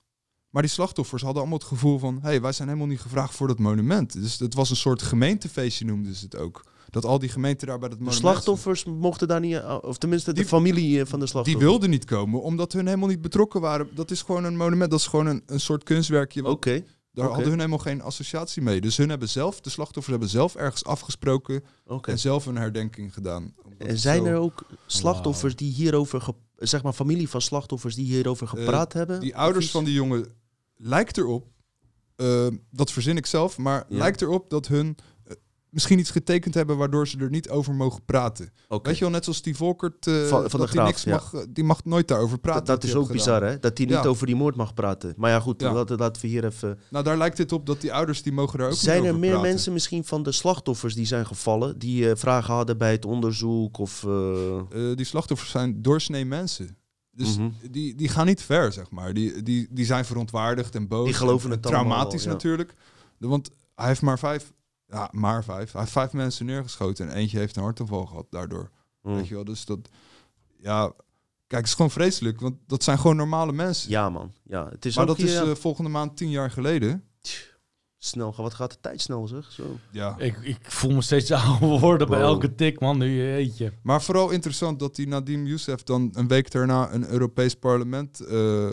Maar 0.50 0.62
die 0.62 0.72
slachtoffers 0.72 1.22
hadden 1.22 1.42
allemaal 1.42 1.60
het 1.60 1.68
gevoel 1.68 2.00
van... 2.00 2.16
hé, 2.16 2.28
hey, 2.28 2.42
wij 2.42 2.52
zijn 2.52 2.68
helemaal 2.68 2.90
niet 2.90 3.02
gevraagd 3.02 3.36
voor 3.36 3.48
dat 3.48 3.60
monument. 3.60 4.14
Dus 4.14 4.40
het 4.40 4.54
was 4.54 4.70
een 4.70 4.76
soort 4.76 5.02
gemeentefeestje, 5.02 5.86
noemden 5.86 6.16
ze 6.16 6.26
het 6.26 6.36
ook. 6.36 6.64
Dat 6.90 7.06
al 7.06 7.20
die 7.20 7.30
gemeenten 7.30 7.68
daar 7.68 7.80
bij 7.80 7.90
dat 7.90 7.98
De 7.98 8.04
monument... 8.04 8.28
slachtoffers 8.28 8.84
mochten 8.86 9.28
daar 9.28 9.40
niet, 9.40 9.54
eh, 9.56 9.78
of 9.82 9.98
tenminste 9.98 10.34
de 10.34 10.40
Die- 10.40 10.50
familie 10.50 11.00
eh, 11.00 11.06
van 11.06 11.20
de 11.20 11.26
Die 11.26 11.28
slachtoffers. 11.28 11.66
wilden 11.70 11.90
niet 11.90 12.06
komen, 12.06 12.42
omdat 12.42 12.74
hun 12.74 12.86
helemaal 12.86 13.08
niet 13.10 13.22
betrokken 13.22 13.62
waren. 13.62 13.90
Dat 13.96 14.12
is 14.12 14.22
gewoon 14.22 14.44
een 14.44 14.58
monument, 14.58 14.92
dat 14.92 15.00
is 15.00 15.08
gewoon 15.08 15.26
een, 15.26 15.44
een 15.46 15.60
soort 15.60 15.84
kunstwerkje. 15.84 16.46
Oké, 16.46 16.84
Daar 17.12 17.28
hadden 17.28 17.48
hun 17.48 17.58
helemaal 17.58 17.78
geen 17.78 18.02
associatie 18.02 18.62
mee. 18.62 18.82
Dus 18.82 18.98
hun 18.98 19.10
hebben 19.10 19.30
zelf, 19.30 19.62
de 19.62 19.70
slachtoffers 19.70 20.08
hebben 20.12 20.30
zelf 20.30 20.56
ergens 20.56 20.86
afgesproken 20.86 21.64
en 22.02 22.20
zelf 22.20 22.46
een 22.46 22.56
herdenking 22.58 23.14
gedaan. 23.14 23.54
En 23.78 23.98
zijn 24.00 24.20
zo- 24.24 24.26
er 24.26 24.36
ook 24.38 24.66
slachtoffers 24.86 25.56
die 25.56 25.72
hierover, 25.74 26.22
ge- 26.22 26.34
zeg 26.56 26.84
maar 26.84 26.94
familie 26.94 27.30
van 27.30 27.42
slachtoffers 27.42 27.96
die 27.96 28.06
hierover 28.06 28.48
gepraat 28.48 28.94
hebben? 28.94 29.16
Eh, 29.16 29.22
Die 29.22 29.36
ouders 29.36 29.72
van 29.72 29.84
die 29.84 29.94
jongen 29.94 30.26
lijkt 30.76 31.18
erop, 31.18 31.48
eh, 32.16 32.48
dat 32.72 32.92
verzin 32.92 33.18
ik 33.18 33.26
zelf, 33.26 33.58
maar 33.58 33.86
Ja. 33.90 33.98
lijkt 33.98 34.22
erop 34.22 34.50
dat 34.50 34.68
hun 34.68 34.96
eh, 34.98 35.04
misschien 35.70 36.00
iets 36.00 36.12
getekend 36.12 36.54
hebben 36.54 36.78
waardoor 36.78 37.08
ze 37.08 37.18
er 37.18 37.30
niet 37.30 37.50
over 37.50 37.74
mogen 37.76 38.06
praten. 38.06 38.52
Weet 38.82 38.96
je 38.98 39.00
wel, 39.04 39.10
net 39.10 39.24
zoals 39.24 39.42
die 39.42 39.56
Volkert, 39.56 40.08
eh, 40.08 40.26
Van- 40.26 40.50
van 40.50 40.60
de 40.60 40.68
Graaf, 40.68 40.86
niks 40.88 41.04
ja. 41.04 41.12
mag, 41.12 41.34
eh, 41.34 41.42
die 41.50 41.64
mag 41.64 41.84
nooit 41.86 42.08
daarover 42.08 42.38
praten. 42.40 42.66
Dat, 42.66 42.84
is 42.84 42.96
ook 42.96 43.12
bizar, 43.12 43.34
gedaan. 43.38 43.50
hè? 43.54 43.60
Dat 43.60 43.78
hij 43.78 43.88
niet 43.88 43.96
Ja. 43.96 44.04
over 44.06 44.26
die 44.26 44.36
moord 44.36 44.56
mag 44.56 44.74
praten. 44.74 45.14
Maar 45.18 45.30
ja, 45.32 45.40
goed, 45.40 45.62
Ja. 45.62 45.74
laten, 45.74 45.98
laten 45.98 46.22
we 46.22 46.28
hier 46.28 46.46
even... 46.46 46.80
Nou, 46.90 47.04
daar 47.04 47.18
lijkt 47.18 47.38
het 47.38 47.52
op 47.52 47.66
dat 47.66 47.82
die 47.82 47.94
ouders, 47.94 48.24
die 48.24 48.34
mogen 48.34 48.60
er 48.60 48.66
ook 48.68 48.74
Zijn 48.74 49.02
niet 49.02 49.12
er 49.12 49.18
meer 49.20 49.30
praten. 49.32 49.50
mensen 49.50 49.74
misschien 49.74 50.06
van 50.06 50.24
de 50.24 50.32
slachtoffers 50.32 50.94
die 50.96 51.06
zijn 51.06 51.26
gevallen... 51.26 51.80
die 51.80 52.10
eh, 52.10 52.16
vragen 52.16 52.54
hadden 52.54 52.78
bij 52.78 52.92
het 52.92 53.06
onderzoek 53.06 53.78
of... 53.78 54.04
eh, 54.04 54.38
Eh, 54.70 54.96
die 54.96 55.06
slachtoffers 55.06 55.52
zijn 55.52 55.82
doorsnee 55.82 56.26
mensen. 56.26 56.78
Dus 57.12 57.38
Mhm. 57.38 57.50
die, 57.72 57.96
die 57.96 58.08
gaan 58.10 58.26
niet 58.26 58.42
ver, 58.42 58.72
zeg 58.72 58.92
maar. 58.92 59.14
Die, 59.14 59.44
die, 59.44 59.68
die 59.72 59.86
zijn 59.86 60.06
verontwaardigd 60.06 60.76
en 60.76 60.88
boos. 60.88 61.06
Die 61.06 61.14
geloven 61.14 61.50
en, 61.50 61.56
het 61.56 61.66
en 61.66 61.72
Traumatisch 61.72 62.26
natuurlijk. 62.26 62.74
Want 63.18 63.50
hij 63.76 63.88
heeft 63.88 64.02
maar 64.02 64.20
vijf... 64.20 64.54
Ja, 64.90 65.10
maar 65.12 65.44
vijf. 65.44 65.72
Hij 65.72 65.82
heeft 65.82 65.94
vijf 65.94 66.14
mensen 66.14 66.46
neergeschoten 66.46 67.10
en 67.10 67.16
eentje 67.16 67.38
heeft 67.38 67.56
een 67.56 67.64
hartaanval 67.64 68.06
gehad 68.06 68.26
daardoor. 68.30 68.70
mm. 69.02 69.16
Weet 69.16 69.28
je 69.28 69.36
wel, 69.36 69.44
dus 69.44 69.66
dat... 69.66 69.80
Ja, 70.62 70.88
kijk, 71.48 71.62
het 71.62 71.66
is 71.66 71.74
gewoon 71.74 71.92
vreselijk, 71.92 72.40
want 72.42 72.56
dat 72.68 72.84
zijn 72.84 73.00
gewoon 73.00 73.16
normale 73.16 73.52
mensen. 73.52 73.90
Ja, 73.90 74.10
man. 74.10 74.32
Ja, 74.44 74.70
het 74.70 74.86
is 74.86 74.96
maar 74.96 75.10
ook 75.10 75.18
dat 75.18 75.26
is 75.28 75.40
hier, 75.40 75.50
eh, 75.50 75.56
volgende 75.56 75.90
maand 75.90 76.18
tien 76.18 76.30
jaar 76.30 76.52
geleden. 76.52 77.04
snel. 77.98 78.34
Wat 78.38 78.54
gaat 78.54 78.72
de 78.72 78.78
tijd 78.82 79.02
snel, 79.02 79.28
zeg? 79.28 79.52
Zo. 79.52 79.64
Ja. 79.92 80.16
Ik, 80.18 80.38
ik 80.38 80.72
voel 80.72 80.92
me 80.92 81.02
steeds 81.02 81.32
ouder 81.46 81.80
worden 81.80 82.08
bij 82.10 82.20
elke 82.22 82.56
tik, 82.56 82.80
man. 82.80 82.98
Nu 82.98 83.34
eentje. 83.34 83.74
Maar 83.84 84.02
vooral 84.02 84.30
interessant 84.30 84.80
dat 84.80 84.96
die 84.96 85.08
Nadim 85.08 85.46
Youssef 85.46 85.84
dan 85.84 86.10
een 86.14 86.28
week 86.28 86.52
daarna 86.52 86.94
een 86.94 87.10
Europees 87.10 87.56
parlement 87.56 88.20
eh, 88.20 88.28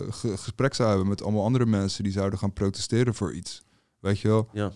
ge- 0.09 0.37
gesprek 0.37 0.73
zou 0.73 0.89
hebben 0.89 1.07
met 1.07 1.23
allemaal 1.23 1.43
andere 1.43 1.65
mensen 1.65 2.03
die 2.03 2.11
zouden 2.11 2.39
gaan 2.39 2.53
protesteren 2.53 3.13
voor 3.15 3.33
iets. 3.33 3.61
Weet 3.99 4.19
je 4.19 4.27
wel? 4.27 4.49
Ja. 4.53 4.71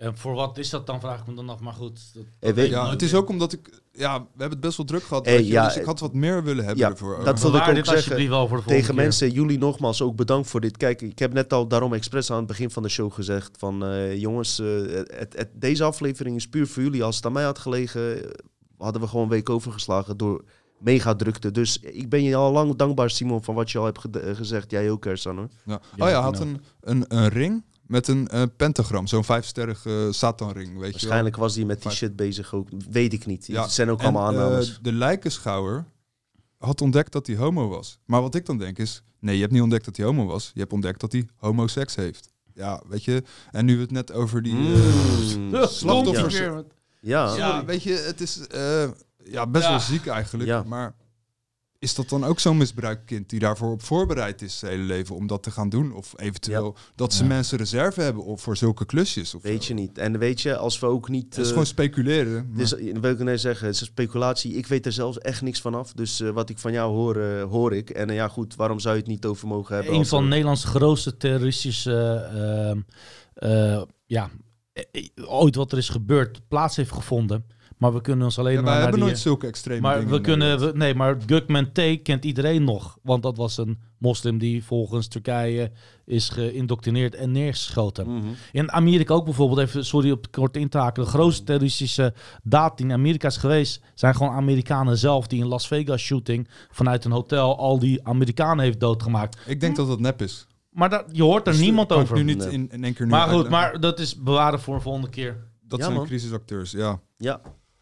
En 0.00 0.16
voor 0.16 0.34
wat 0.34 0.58
is 0.58 0.70
dat 0.70 0.86
dan, 0.86 1.00
vraag 1.00 1.20
ik 1.20 1.26
me 1.26 1.34
dan 1.34 1.48
af. 1.48 1.60
Maar 1.60 1.72
goed. 1.72 2.00
Dat, 2.38 2.54
weet- 2.54 2.70
Ja, 2.70 2.90
het 2.90 3.02
is 3.02 3.14
ook 3.14 3.28
omdat 3.28 3.52
ik... 3.52 3.80
Ja, 3.92 4.18
we 4.18 4.24
hebben 4.28 4.50
het 4.50 4.60
best 4.60 4.76
wel 4.76 4.86
druk 4.86 5.02
gehad. 5.02 5.26
Eh, 5.26 5.32
weet 5.32 5.46
je, 5.46 5.52
ja, 5.52 5.64
dus 5.64 5.76
ik 5.76 5.84
had 5.84 6.00
wat 6.00 6.14
meer 6.14 6.44
willen 6.44 6.64
hebben 6.64 6.84
ja, 6.84 6.90
ervoor. 6.90 7.24
dat 7.24 7.40
wil 7.40 7.54
ik 7.54 7.68
ook 7.68 7.84
zeggen 7.86 8.28
wel 8.28 8.48
voor 8.48 8.56
de 8.56 8.62
volgende 8.62 8.68
Tegen 8.68 8.84
keer. 8.94 8.94
mensen, 8.94 9.30
jullie 9.30 9.58
nogmaals 9.58 10.02
ook 10.02 10.16
bedankt 10.16 10.48
voor 10.48 10.60
dit. 10.60 10.76
Kijk, 10.76 11.02
ik 11.02 11.18
heb 11.18 11.32
net 11.32 11.52
al 11.52 11.66
daarom 11.68 11.92
expres 11.92 12.30
aan 12.30 12.36
het 12.36 12.46
begin 12.46 12.70
van 12.70 12.82
de 12.82 12.88
show 12.88 13.12
gezegd 13.12 13.50
van 13.58 13.84
eh, 13.84 14.16
jongens, 14.20 14.58
eh, 14.58 14.66
het, 15.06 15.34
het, 15.36 15.48
deze 15.54 15.84
aflevering 15.84 16.36
is 16.36 16.48
puur 16.48 16.66
voor 16.66 16.82
jullie. 16.82 17.04
Als 17.04 17.16
het 17.16 17.26
aan 17.26 17.32
mij 17.32 17.44
had 17.44 17.58
gelegen, 17.58 18.30
hadden 18.78 19.00
we 19.02 19.08
gewoon 19.08 19.24
een 19.24 19.30
week 19.30 19.50
overgeslagen 19.50 20.16
door 20.16 20.44
mega 20.78 21.14
drukte. 21.14 21.50
Dus 21.50 21.78
ik 21.80 22.08
ben 22.08 22.22
je 22.22 22.36
al 22.36 22.52
lang 22.52 22.76
dankbaar, 22.76 23.10
Simon, 23.10 23.42
van 23.44 23.54
wat 23.54 23.70
je 23.70 23.78
al 23.78 23.84
hebt 23.84 23.98
gezegd. 24.36 24.70
Jij 24.70 24.90
ook, 24.90 25.06
Ersan, 25.06 25.36
hoor. 25.36 25.48
Ja. 25.64 25.80
Oh 25.98 26.08
ja, 26.08 26.20
had 26.20 26.40
een, 26.40 26.60
een, 26.80 27.04
een 27.08 27.28
ring 27.28 27.64
met 27.90 28.08
een 28.08 28.28
eh, 28.28 28.42
pentagram. 28.56 29.06
Zo'n 29.06 29.24
vijfsterrige 29.24 30.08
Satanring, 30.10 30.66
weet 30.66 30.74
je 30.74 30.80
wel. 30.80 30.90
Waarschijnlijk 30.90 31.36
was 31.36 31.54
hij 31.54 31.64
met 31.64 31.82
die 31.82 31.90
shit 31.90 32.16
bezig 32.16 32.54
ook. 32.54 32.68
Weet 32.90 33.12
ik 33.12 33.26
niet. 33.26 33.46
Ja, 33.46 33.62
Het 33.62 33.70
zijn 33.72 33.90
ook 33.90 33.98
En, 33.98 34.04
allemaal 34.04 34.30
eh, 34.32 34.36
aannames. 34.44 34.78
de 34.82 34.92
lijkenschouwer 34.92 35.84
had 36.58 36.80
ontdekt 36.80 37.12
dat 37.12 37.26
hij 37.26 37.36
homo 37.36 37.68
was. 37.68 37.98
Maar 38.04 38.20
wat 38.20 38.34
ik 38.34 38.46
dan 38.46 38.58
denk 38.58 38.78
is, 38.78 39.02
nee, 39.18 39.34
je 39.34 39.40
hebt 39.40 39.52
niet 39.52 39.62
ontdekt 39.62 39.84
dat 39.84 39.96
hij 39.96 40.06
homo 40.06 40.26
was. 40.26 40.50
Je 40.54 40.60
hebt 40.60 40.72
ontdekt 40.72 41.00
dat 41.00 41.12
hij 41.12 41.28
homoseks 41.36 41.94
heeft. 41.94 42.28
Ja, 42.54 42.82
weet 42.88 43.04
je. 43.04 43.22
En 43.50 43.64
nu 43.64 43.74
we 43.74 43.80
het 43.80 43.90
net 43.90 44.12
over 44.12 44.42
die... 44.42 44.54
eh, 44.54 45.36
Mm. 45.36 45.54
slachtoffers- 45.66 46.38
Ja. 46.38 46.62
Ja. 47.00 47.36
Ja. 47.36 47.64
Weet 47.64 47.82
je, 47.82 47.92
het 47.92 48.20
is 48.20 48.46
eh, 48.46 48.88
ja, 49.24 49.46
best 49.46 49.64
Ja. 49.64 49.70
wel 49.70 49.80
ziek 49.80 50.06
eigenlijk. 50.06 50.48
Ja. 50.48 50.62
Maar 50.62 50.94
is 51.80 51.94
dat 51.94 52.08
dan 52.08 52.24
ook 52.24 52.40
zo'n 52.40 52.56
misbruikkind 52.56 53.30
die 53.30 53.38
daarvoor 53.40 53.72
op 53.72 53.82
voorbereid 53.82 54.42
is 54.42 54.58
zijn 54.58 54.72
hele 54.72 54.84
leven 54.84 55.16
om 55.16 55.26
dat 55.26 55.42
te 55.42 55.50
gaan 55.50 55.68
doen? 55.68 55.92
Of 55.92 56.12
eventueel 56.16 56.76
dat 56.94 57.12
ze 57.12 57.22
Ja. 57.22 57.28
mensen 57.28 57.58
reserve 57.58 58.00
hebben 58.00 58.24
op, 58.24 58.40
voor 58.40 58.56
zulke 58.56 58.86
klusjes? 58.86 59.34
Of 59.34 59.42
Weet 59.42 59.64
je 59.64 59.74
niet. 59.74 59.98
En 59.98 60.18
weet 60.18 60.40
je, 60.40 60.56
als 60.56 60.78
we 60.78 60.86
ook 60.86 61.08
niet... 61.08 61.24
Het 61.24 61.36
is 61.36 61.42
eh, 61.44 61.48
gewoon 61.48 61.66
speculeren. 61.66 62.50
Dus 62.56 62.72
wil 62.72 63.10
ik 63.10 63.18
net 63.18 63.40
zeggen, 63.40 63.66
het 63.66 63.74
is 63.74 63.80
een 63.80 63.86
speculatie. 63.86 64.52
Ik 64.54 64.66
weet 64.66 64.86
er 64.86 64.92
zelfs 64.92 65.18
echt 65.18 65.42
niks 65.42 65.60
van 65.60 65.74
af. 65.74 65.92
Dus 65.92 66.20
eh, 66.20 66.30
wat 66.30 66.50
ik 66.50 66.58
van 66.58 66.72
jou 66.72 66.92
hoor, 66.92 67.16
eh, 67.16 67.42
hoor 67.42 67.74
ik. 67.74 67.90
En 67.90 68.08
ja, 68.14 68.28
goed, 68.28 68.54
waarom 68.54 68.78
zou 68.80 68.94
je 68.94 69.00
het 69.00 69.10
niet 69.10 69.24
over 69.26 69.48
mogen 69.48 69.74
hebben? 69.74 69.94
Een 69.94 70.06
van 70.06 70.22
er- 70.22 70.28
Nederlands 70.28 70.64
grootste 70.64 71.16
terroristische... 71.16 72.14
ehm, 72.34 72.80
eh, 73.34 73.82
ja, 74.06 74.30
ooit 75.26 75.54
wat 75.54 75.72
er 75.72 75.78
is 75.78 75.88
gebeurd, 75.88 76.48
plaats 76.48 76.76
heeft 76.76 76.92
gevonden. 76.92 77.44
Maar 77.80 77.92
we 77.92 78.00
kunnen 78.00 78.24
ons 78.24 78.38
alleen 78.38 78.52
ja, 78.54 78.60
maar 78.60 78.64
wij 78.70 78.74
naar 78.74 78.82
hebben 78.82 79.00
die... 79.00 79.08
nooit 79.08 79.22
zulke 79.22 79.46
extreme 79.46 79.80
Maar 79.80 79.94
dingen 79.98 80.10
we 80.12 80.20
kunnen, 80.20 80.60
we- 80.60 80.72
nee, 80.74 80.94
maar 80.94 81.16
Gugman 81.26 81.72
T 81.72 82.02
kent 82.02 82.24
iedereen 82.24 82.64
nog. 82.64 82.98
Want 83.02 83.22
dat 83.22 83.36
was 83.36 83.56
een 83.58 83.78
moslim 83.98 84.38
die 84.38 84.64
volgens 84.64 85.08
Turkije 85.08 85.70
is 86.04 86.28
geïndoctrineerd 86.28 87.14
en 87.14 87.30
neergeschoten. 87.32 88.14
Mhm. 88.14 88.26
In 88.52 88.72
Amerika 88.72 89.14
ook 89.14 89.24
bijvoorbeeld, 89.24 89.60
even 89.60 89.84
sorry 89.84 90.10
op 90.10 90.26
kort 90.30 90.56
in 90.56 90.68
te 90.68 90.78
haken. 90.78 91.02
De 91.04 91.08
grootste 91.08 91.44
terroristische 91.44 92.14
daad 92.42 92.76
die 92.76 92.86
in 92.86 92.92
Amerika 92.92 93.28
is 93.28 93.36
geweest, 93.36 93.80
zijn 93.94 94.14
gewoon 94.14 94.32
Amerikanen 94.32 94.98
zelf 94.98 95.26
die 95.26 95.40
in 95.40 95.46
Las 95.46 95.66
Vegas 95.66 96.00
shooting 96.02 96.48
vanuit 96.70 97.04
een 97.04 97.12
hotel 97.12 97.58
al 97.58 97.78
die 97.78 98.06
Amerikanen 98.06 98.64
heeft 98.64 98.80
doodgemaakt. 98.80 99.38
Ik 99.46 99.60
denk 99.60 99.76
dat 99.76 99.86
dat 99.88 100.00
nep 100.00 100.22
is. 100.22 100.46
Maar 100.70 100.90
dat, 100.90 101.04
je 101.12 101.22
hoort 101.22 101.46
er 101.46 101.52
Dus, 101.52 101.62
niemand 101.62 101.92
over. 101.92 102.16
nu 102.16 102.22
niet 102.22 102.38
Nee. 102.38 102.50
in, 102.50 102.68
in 102.72 102.84
één 102.84 102.94
keer 102.94 103.04
nu 103.06 103.10
maar 103.12 103.28
goed, 103.28 103.42
uitleggen. 103.44 103.70
maar 103.70 103.80
dat 103.80 103.98
is 104.00 104.16
bewaren 104.16 104.60
voor 104.60 104.74
een 104.74 104.80
volgende 104.80 105.08
keer. 105.08 105.48
Dat 105.62 105.78
Ja, 105.78 105.84
zijn 105.84 105.96
man. 105.96 106.06
crisisacteurs, 106.06 106.70
ja. 106.70 107.00
Ja, 107.16 107.40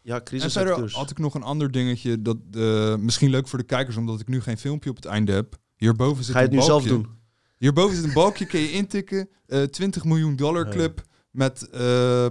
ja 0.09 0.15
En 0.15 0.27
verder 0.27 0.39
crisisacteurs. 0.39 0.93
had 0.93 1.09
ik 1.11 1.17
nog 1.17 1.33
een 1.33 1.43
ander 1.43 1.71
dingetje. 1.71 2.21
Dat 2.21 2.37
eh, 2.53 2.95
misschien 2.95 3.29
leuk 3.29 3.47
voor 3.47 3.59
de 3.59 3.65
kijkers, 3.65 3.95
omdat 3.97 4.19
ik 4.19 4.27
nu 4.27 4.41
geen 4.41 4.57
filmpje 4.57 4.89
op 4.89 4.95
het 4.95 5.05
einde 5.05 5.31
heb. 5.31 5.55
Hierboven 5.75 6.23
zit 6.23 6.33
Ga 6.33 6.39
je 6.39 6.45
het 6.45 6.53
een 6.53 6.59
nu 6.59 6.65
zelf 6.65 6.83
balkje. 6.87 7.01
doen? 7.03 7.17
Hierboven 7.57 7.95
zit 7.95 8.05
een 8.05 8.13
balkje, 8.13 8.45
kun 8.45 8.59
je 8.59 8.71
intikken. 8.71 9.29
eh 9.47 9.63
20 9.63 10.03
miljoen 10.03 10.35
dollar 10.35 10.65
Ja. 10.65 10.71
club. 10.71 11.01
Met 11.31 11.69
eh, 11.69 12.27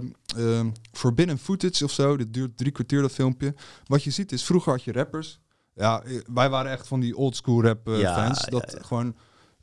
forbidden 0.91 1.37
footage 1.37 1.83
of 1.83 1.91
zo. 1.91 2.17
Dit 2.17 2.33
duurt 2.33 2.57
drie 2.57 2.71
kwartier 2.71 3.01
dat 3.01 3.11
filmpje. 3.11 3.55
Wat 3.85 4.03
je 4.03 4.11
ziet 4.11 4.31
is, 4.31 4.43
vroeger 4.43 4.71
had 4.71 4.83
je 4.83 4.91
rappers. 4.91 5.39
Ja, 5.75 6.03
wij 6.33 6.49
waren 6.49 6.71
echt 6.71 6.87
van 6.87 6.99
die 6.99 7.15
old 7.17 7.35
school 7.35 7.63
rap 7.63 7.87
Ja, 7.87 8.13
fans. 8.15 8.45
Dat 8.45 8.71
ja. 8.77 8.83
gewoon... 8.85 9.15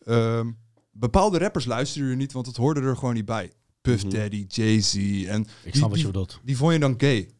ehm, 0.04 0.50
bepaalde 0.92 1.38
rappers 1.38 1.64
luisterden 1.64 2.10
er 2.10 2.16
niet, 2.16 2.32
want 2.32 2.46
het 2.46 2.56
hoorde 2.56 2.80
er 2.80 2.96
gewoon 2.96 3.14
niet 3.14 3.24
bij. 3.24 3.52
Puff 3.80 4.04
Mhm. 4.04 4.14
Daddy, 4.14 4.44
Jay-Z. 4.48 4.94
En 4.94 5.00
Ik 5.40 5.46
Die- 5.62 5.72
snap 5.72 5.80
wat 5.82 5.90
die- 5.92 5.98
je 5.98 6.06
bedoelt. 6.06 6.40
die 6.44 6.56
vond 6.56 6.72
je 6.72 6.78
dan 6.78 6.94
gay. 6.98 7.30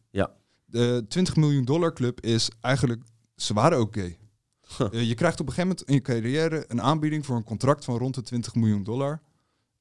De 0.69 1.05
20 1.09 1.35
miljoen 1.35 1.65
dollar 1.65 1.93
club 1.93 2.21
is 2.21 2.49
eigenlijk... 2.61 3.01
Ze 3.35 3.53
waren 3.53 3.77
ook 3.77 3.95
gay. 3.95 4.17
Huh. 4.77 4.93
Eh, 4.93 5.07
je 5.07 5.15
krijgt 5.15 5.39
op 5.39 5.47
een 5.47 5.53
gegeven 5.53 5.75
moment 5.77 5.87
in 5.89 5.93
je 5.93 6.01
carrière 6.01 6.65
een 6.67 6.81
aanbieding 6.81 7.25
voor 7.25 7.35
een 7.35 7.43
contract 7.43 7.85
van 7.85 7.97
rond 7.97 8.15
de 8.15 8.21
20 8.21 8.55
miljoen 8.55 8.83
dollar. 8.83 9.21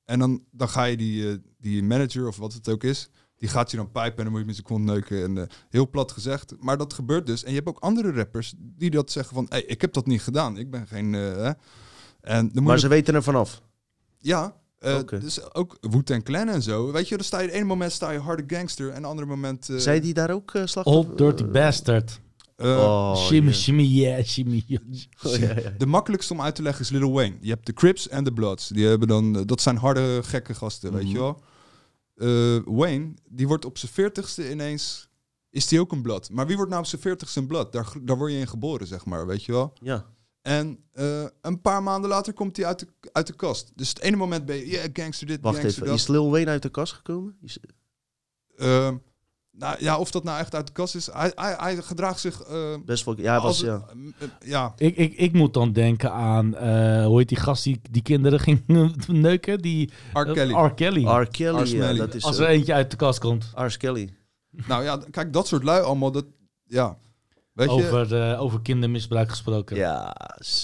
En 0.04 0.18
dan, 0.18 0.44
dan 0.50 0.68
ga 0.68 0.84
je 0.84 0.96
die, 0.96 1.30
eh, 1.30 1.36
die 1.58 1.82
manager 1.82 2.26
of 2.26 2.36
wat 2.36 2.52
het 2.52 2.68
ook 2.68 2.84
is, 2.84 3.08
die 3.36 3.48
gaat 3.48 3.70
je 3.70 3.76
dan 3.76 3.90
pijpen 3.90 4.16
en 4.18 4.22
dan 4.24 4.30
moet 4.32 4.40
je 4.40 4.46
met 4.46 4.54
zijn 4.54 4.66
kont 4.66 4.84
neuken. 4.84 5.22
En, 5.22 5.38
eh, 5.38 5.56
heel 5.68 5.88
plat 5.90 6.12
gezegd. 6.12 6.54
Maar 6.60 6.76
dat 6.78 6.92
gebeurt 6.92 7.26
dus. 7.26 7.42
En 7.44 7.50
je 7.50 7.56
hebt 7.56 7.68
ook 7.68 7.78
andere 7.78 8.12
rappers 8.12 8.54
die 8.58 8.90
dat 8.90 9.10
zeggen 9.10 9.34
van, 9.34 9.46
hey, 9.48 9.62
ik 9.62 9.80
heb 9.80 9.92
dat 9.92 10.06
niet 10.06 10.22
gedaan. 10.22 10.56
Ik 10.58 10.70
ben 10.70 10.86
geen... 10.86 11.14
En 11.14 11.54
dan 12.20 12.50
moet 12.52 12.62
Maar 12.62 12.74
je- 12.74 12.80
ze 12.80 12.88
weten 12.88 13.14
er 13.14 13.22
vanaf. 13.22 13.62
ja, 14.18 14.56
eh, 14.78 14.98
dus 15.20 15.54
ook 15.54 15.76
Wu-Tang 15.80 16.24
Clan 16.24 16.48
en 16.48 16.62
zo. 16.62 16.92
Weet 16.92 17.08
je, 17.08 17.16
dan 17.16 17.24
sta 17.24 17.38
je 17.38 17.46
het 17.46 17.54
ene 17.54 17.64
moment 17.64 17.92
sta 17.92 18.10
je 18.10 18.18
harde 18.18 18.44
gangster 18.46 18.88
en 18.88 18.94
het 18.94 19.04
andere 19.04 19.26
moment... 19.26 19.68
eh, 19.68 19.76
Zij 19.76 20.00
die 20.00 20.14
daar 20.14 20.30
ook 20.30 20.54
uh, 20.54 20.62
slachtoffer? 20.66 20.92
Old 21.10 21.18
dirty 21.18 21.42
eh, 21.42 21.50
bastard. 21.50 22.20
eh, 22.56 22.68
Oh, 22.68 23.16
shimmy, 23.16 23.82
yeah, 23.82 24.24
shimmy. 24.24 24.62
yeah. 24.66 24.82
Oh, 25.22 25.36
ja, 25.36 25.58
ja. 25.60 25.70
De 25.78 25.86
makkelijkste 25.86 26.32
om 26.32 26.40
uit 26.40 26.54
te 26.54 26.62
leggen 26.62 26.82
is 26.84 26.90
Lil 26.90 27.12
Wayne. 27.12 27.36
Je 27.40 27.50
hebt 27.50 27.66
de 27.66 27.72
Crips 27.72 28.08
en 28.08 28.24
de 28.24 28.32
Bloods. 28.32 28.68
Die 28.68 28.86
hebben 28.86 29.08
dan, 29.08 29.36
eh, 29.36 29.42
dat 29.44 29.60
zijn 29.60 29.76
harde, 29.76 30.20
gekke 30.22 30.54
gasten, 30.54 30.92
weet 30.92 31.02
Mhm. 31.02 31.12
je 31.12 31.18
wel. 31.18 31.40
Eh, 32.16 32.62
Wayne, 32.64 33.14
die 33.28 33.46
wordt 33.48 33.64
op 33.64 33.78
zijn 33.78 33.92
veertigste 33.92 34.50
ineens... 34.50 35.08
Is 35.50 35.68
die 35.68 35.80
ook 35.80 35.92
een 35.92 36.02
blad? 36.02 36.30
Maar 36.32 36.46
wie 36.46 36.54
wordt 36.56 36.70
nou 36.70 36.82
op 36.82 36.88
zijn 36.88 37.00
veertigste 37.02 37.40
een 37.40 37.46
blad? 37.46 37.72
Daar, 37.72 37.92
daar 38.02 38.16
word 38.16 38.32
je 38.32 38.38
in 38.38 38.48
geboren, 38.48 38.86
zeg 38.86 39.04
maar, 39.04 39.26
weet 39.26 39.44
je 39.44 39.52
wel. 39.52 39.72
Ja. 39.82 40.04
En 40.46 40.78
eh, 40.92 41.24
een 41.40 41.60
paar 41.60 41.82
maanden 41.82 42.10
later 42.10 42.32
komt 42.32 42.56
hij 42.56 42.66
uit 42.66 42.78
de, 42.78 42.86
uit 43.12 43.26
de 43.26 43.32
kast. 43.32 43.72
Dus 43.74 43.88
het 43.88 44.00
ene 44.00 44.16
moment 44.16 44.46
ben 44.46 44.56
je, 44.56 44.66
yeah, 44.66 44.88
gangster 44.92 45.26
dit, 45.26 45.40
Wacht 45.40 45.54
gangster 45.58 45.82
even, 45.82 45.86
dat. 45.92 46.00
is 46.02 46.06
Lil 46.08 46.30
Wayne 46.30 46.50
uit 46.50 46.62
de 46.62 46.68
kast 46.68 46.92
gekomen? 46.92 47.36
Is- 47.42 47.58
Ehm, 48.56 48.96
Nou 49.50 49.76
ja, 49.78 49.98
of 49.98 50.10
dat 50.10 50.24
nou 50.24 50.38
echt 50.38 50.54
uit 50.54 50.66
de 50.66 50.72
kast 50.72 50.94
is. 50.94 51.06
Hij, 51.12 51.32
hij, 51.34 51.54
hij 51.58 51.76
gedraagt 51.82 52.20
zich... 52.20 52.40
eh, 52.42 52.74
Best 52.84 53.04
wel, 53.04 53.18
ja, 53.20 53.32
hij 53.32 53.40
was, 53.40 53.44
als- 53.44 53.60
ja. 53.60 53.84
eh, 54.18 54.28
ja. 54.48 54.72
Ik, 54.76 54.96
ik, 54.96 55.12
ik 55.14 55.32
moet 55.32 55.54
dan 55.54 55.72
denken 55.72 56.12
aan, 56.12 56.54
eh, 56.56 57.04
hoe 57.06 57.18
heet 57.18 57.28
die 57.28 57.38
gast 57.38 57.64
die, 57.64 57.80
die 57.90 58.02
kinderen 58.02 58.40
ging 58.40 58.62
neuken? 59.06 59.58
Die, 59.58 59.90
R. 60.12 60.24
Kelly. 60.32 60.54
R. 60.54 60.74
Kelly. 60.74 61.04
R. 61.06 61.28
Kelly, 61.30 61.56
R. 61.56 61.58
ja, 61.58 61.64
Smelly. 61.64 61.98
dat 61.98 62.14
is 62.14 62.24
Als 62.24 62.38
er 62.38 62.46
eentje 62.48 62.74
uit 62.74 62.90
de 62.90 62.96
kast 62.96 63.18
komt. 63.18 63.50
R. 63.54 63.76
Kelly. 63.76 64.14
Nou 64.50 64.82
ja, 64.84 65.00
kijk, 65.10 65.32
dat 65.32 65.46
soort 65.46 65.62
lui 65.62 65.82
allemaal. 65.82 66.10
Dat, 66.12 66.24
ja, 66.64 66.98
weet 67.56 67.66
je... 67.68 67.72
Over, 67.74 68.38
over 68.38 68.60
kindermisbruik 68.62 69.28
gesproken. 69.30 69.76
Ja, 69.76 70.14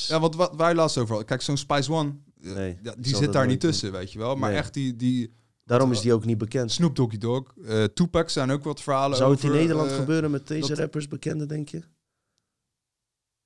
Ja, 0.09 0.21
wat, 0.21 0.35
wat 0.35 0.57
wij 0.57 0.75
laatst 0.75 0.97
over 0.97 1.09
hadden. 1.09 1.27
Kijk, 1.27 1.43
zo'n 1.43 1.57
Spice 1.57 1.93
One, 1.93 2.15
eh, 2.43 2.53
Nee, 2.53 2.79
ja, 2.83 2.93
ik 2.95 3.03
die 3.03 3.17
zit 3.17 3.33
daar 3.33 3.47
niet 3.47 3.61
doen. 3.61 3.71
tussen, 3.71 3.93
weet 3.93 4.13
je 4.13 4.19
wel. 4.19 4.37
Maar 4.37 4.51
Nee. 4.51 4.59
echt 4.59 4.75
die, 4.75 4.97
die 4.97 5.35
daarom 5.65 5.93
is 5.93 6.01
die 6.01 6.13
ook 6.13 6.25
niet 6.25 6.39
bekend. 6.39 6.73
Snoop 6.73 6.97
Doggy 6.97 7.19
Dogg, 7.19 7.53
eh 7.67 7.85
Tupac 7.85 8.29
zijn 8.31 8.51
ook 8.51 8.65
wat 8.65 8.81
verhalen 8.83 9.17
Zou 9.17 9.33
het 9.33 9.45
in 9.45 9.51
Nederland 9.51 9.91
eh, 9.91 9.97
gebeuren 9.97 10.31
met 10.31 10.47
deze 10.49 10.69
dat- 10.69 10.79
rappers 10.79 11.09
bekende, 11.09 11.47
denk 11.47 11.69
je? 11.69 11.83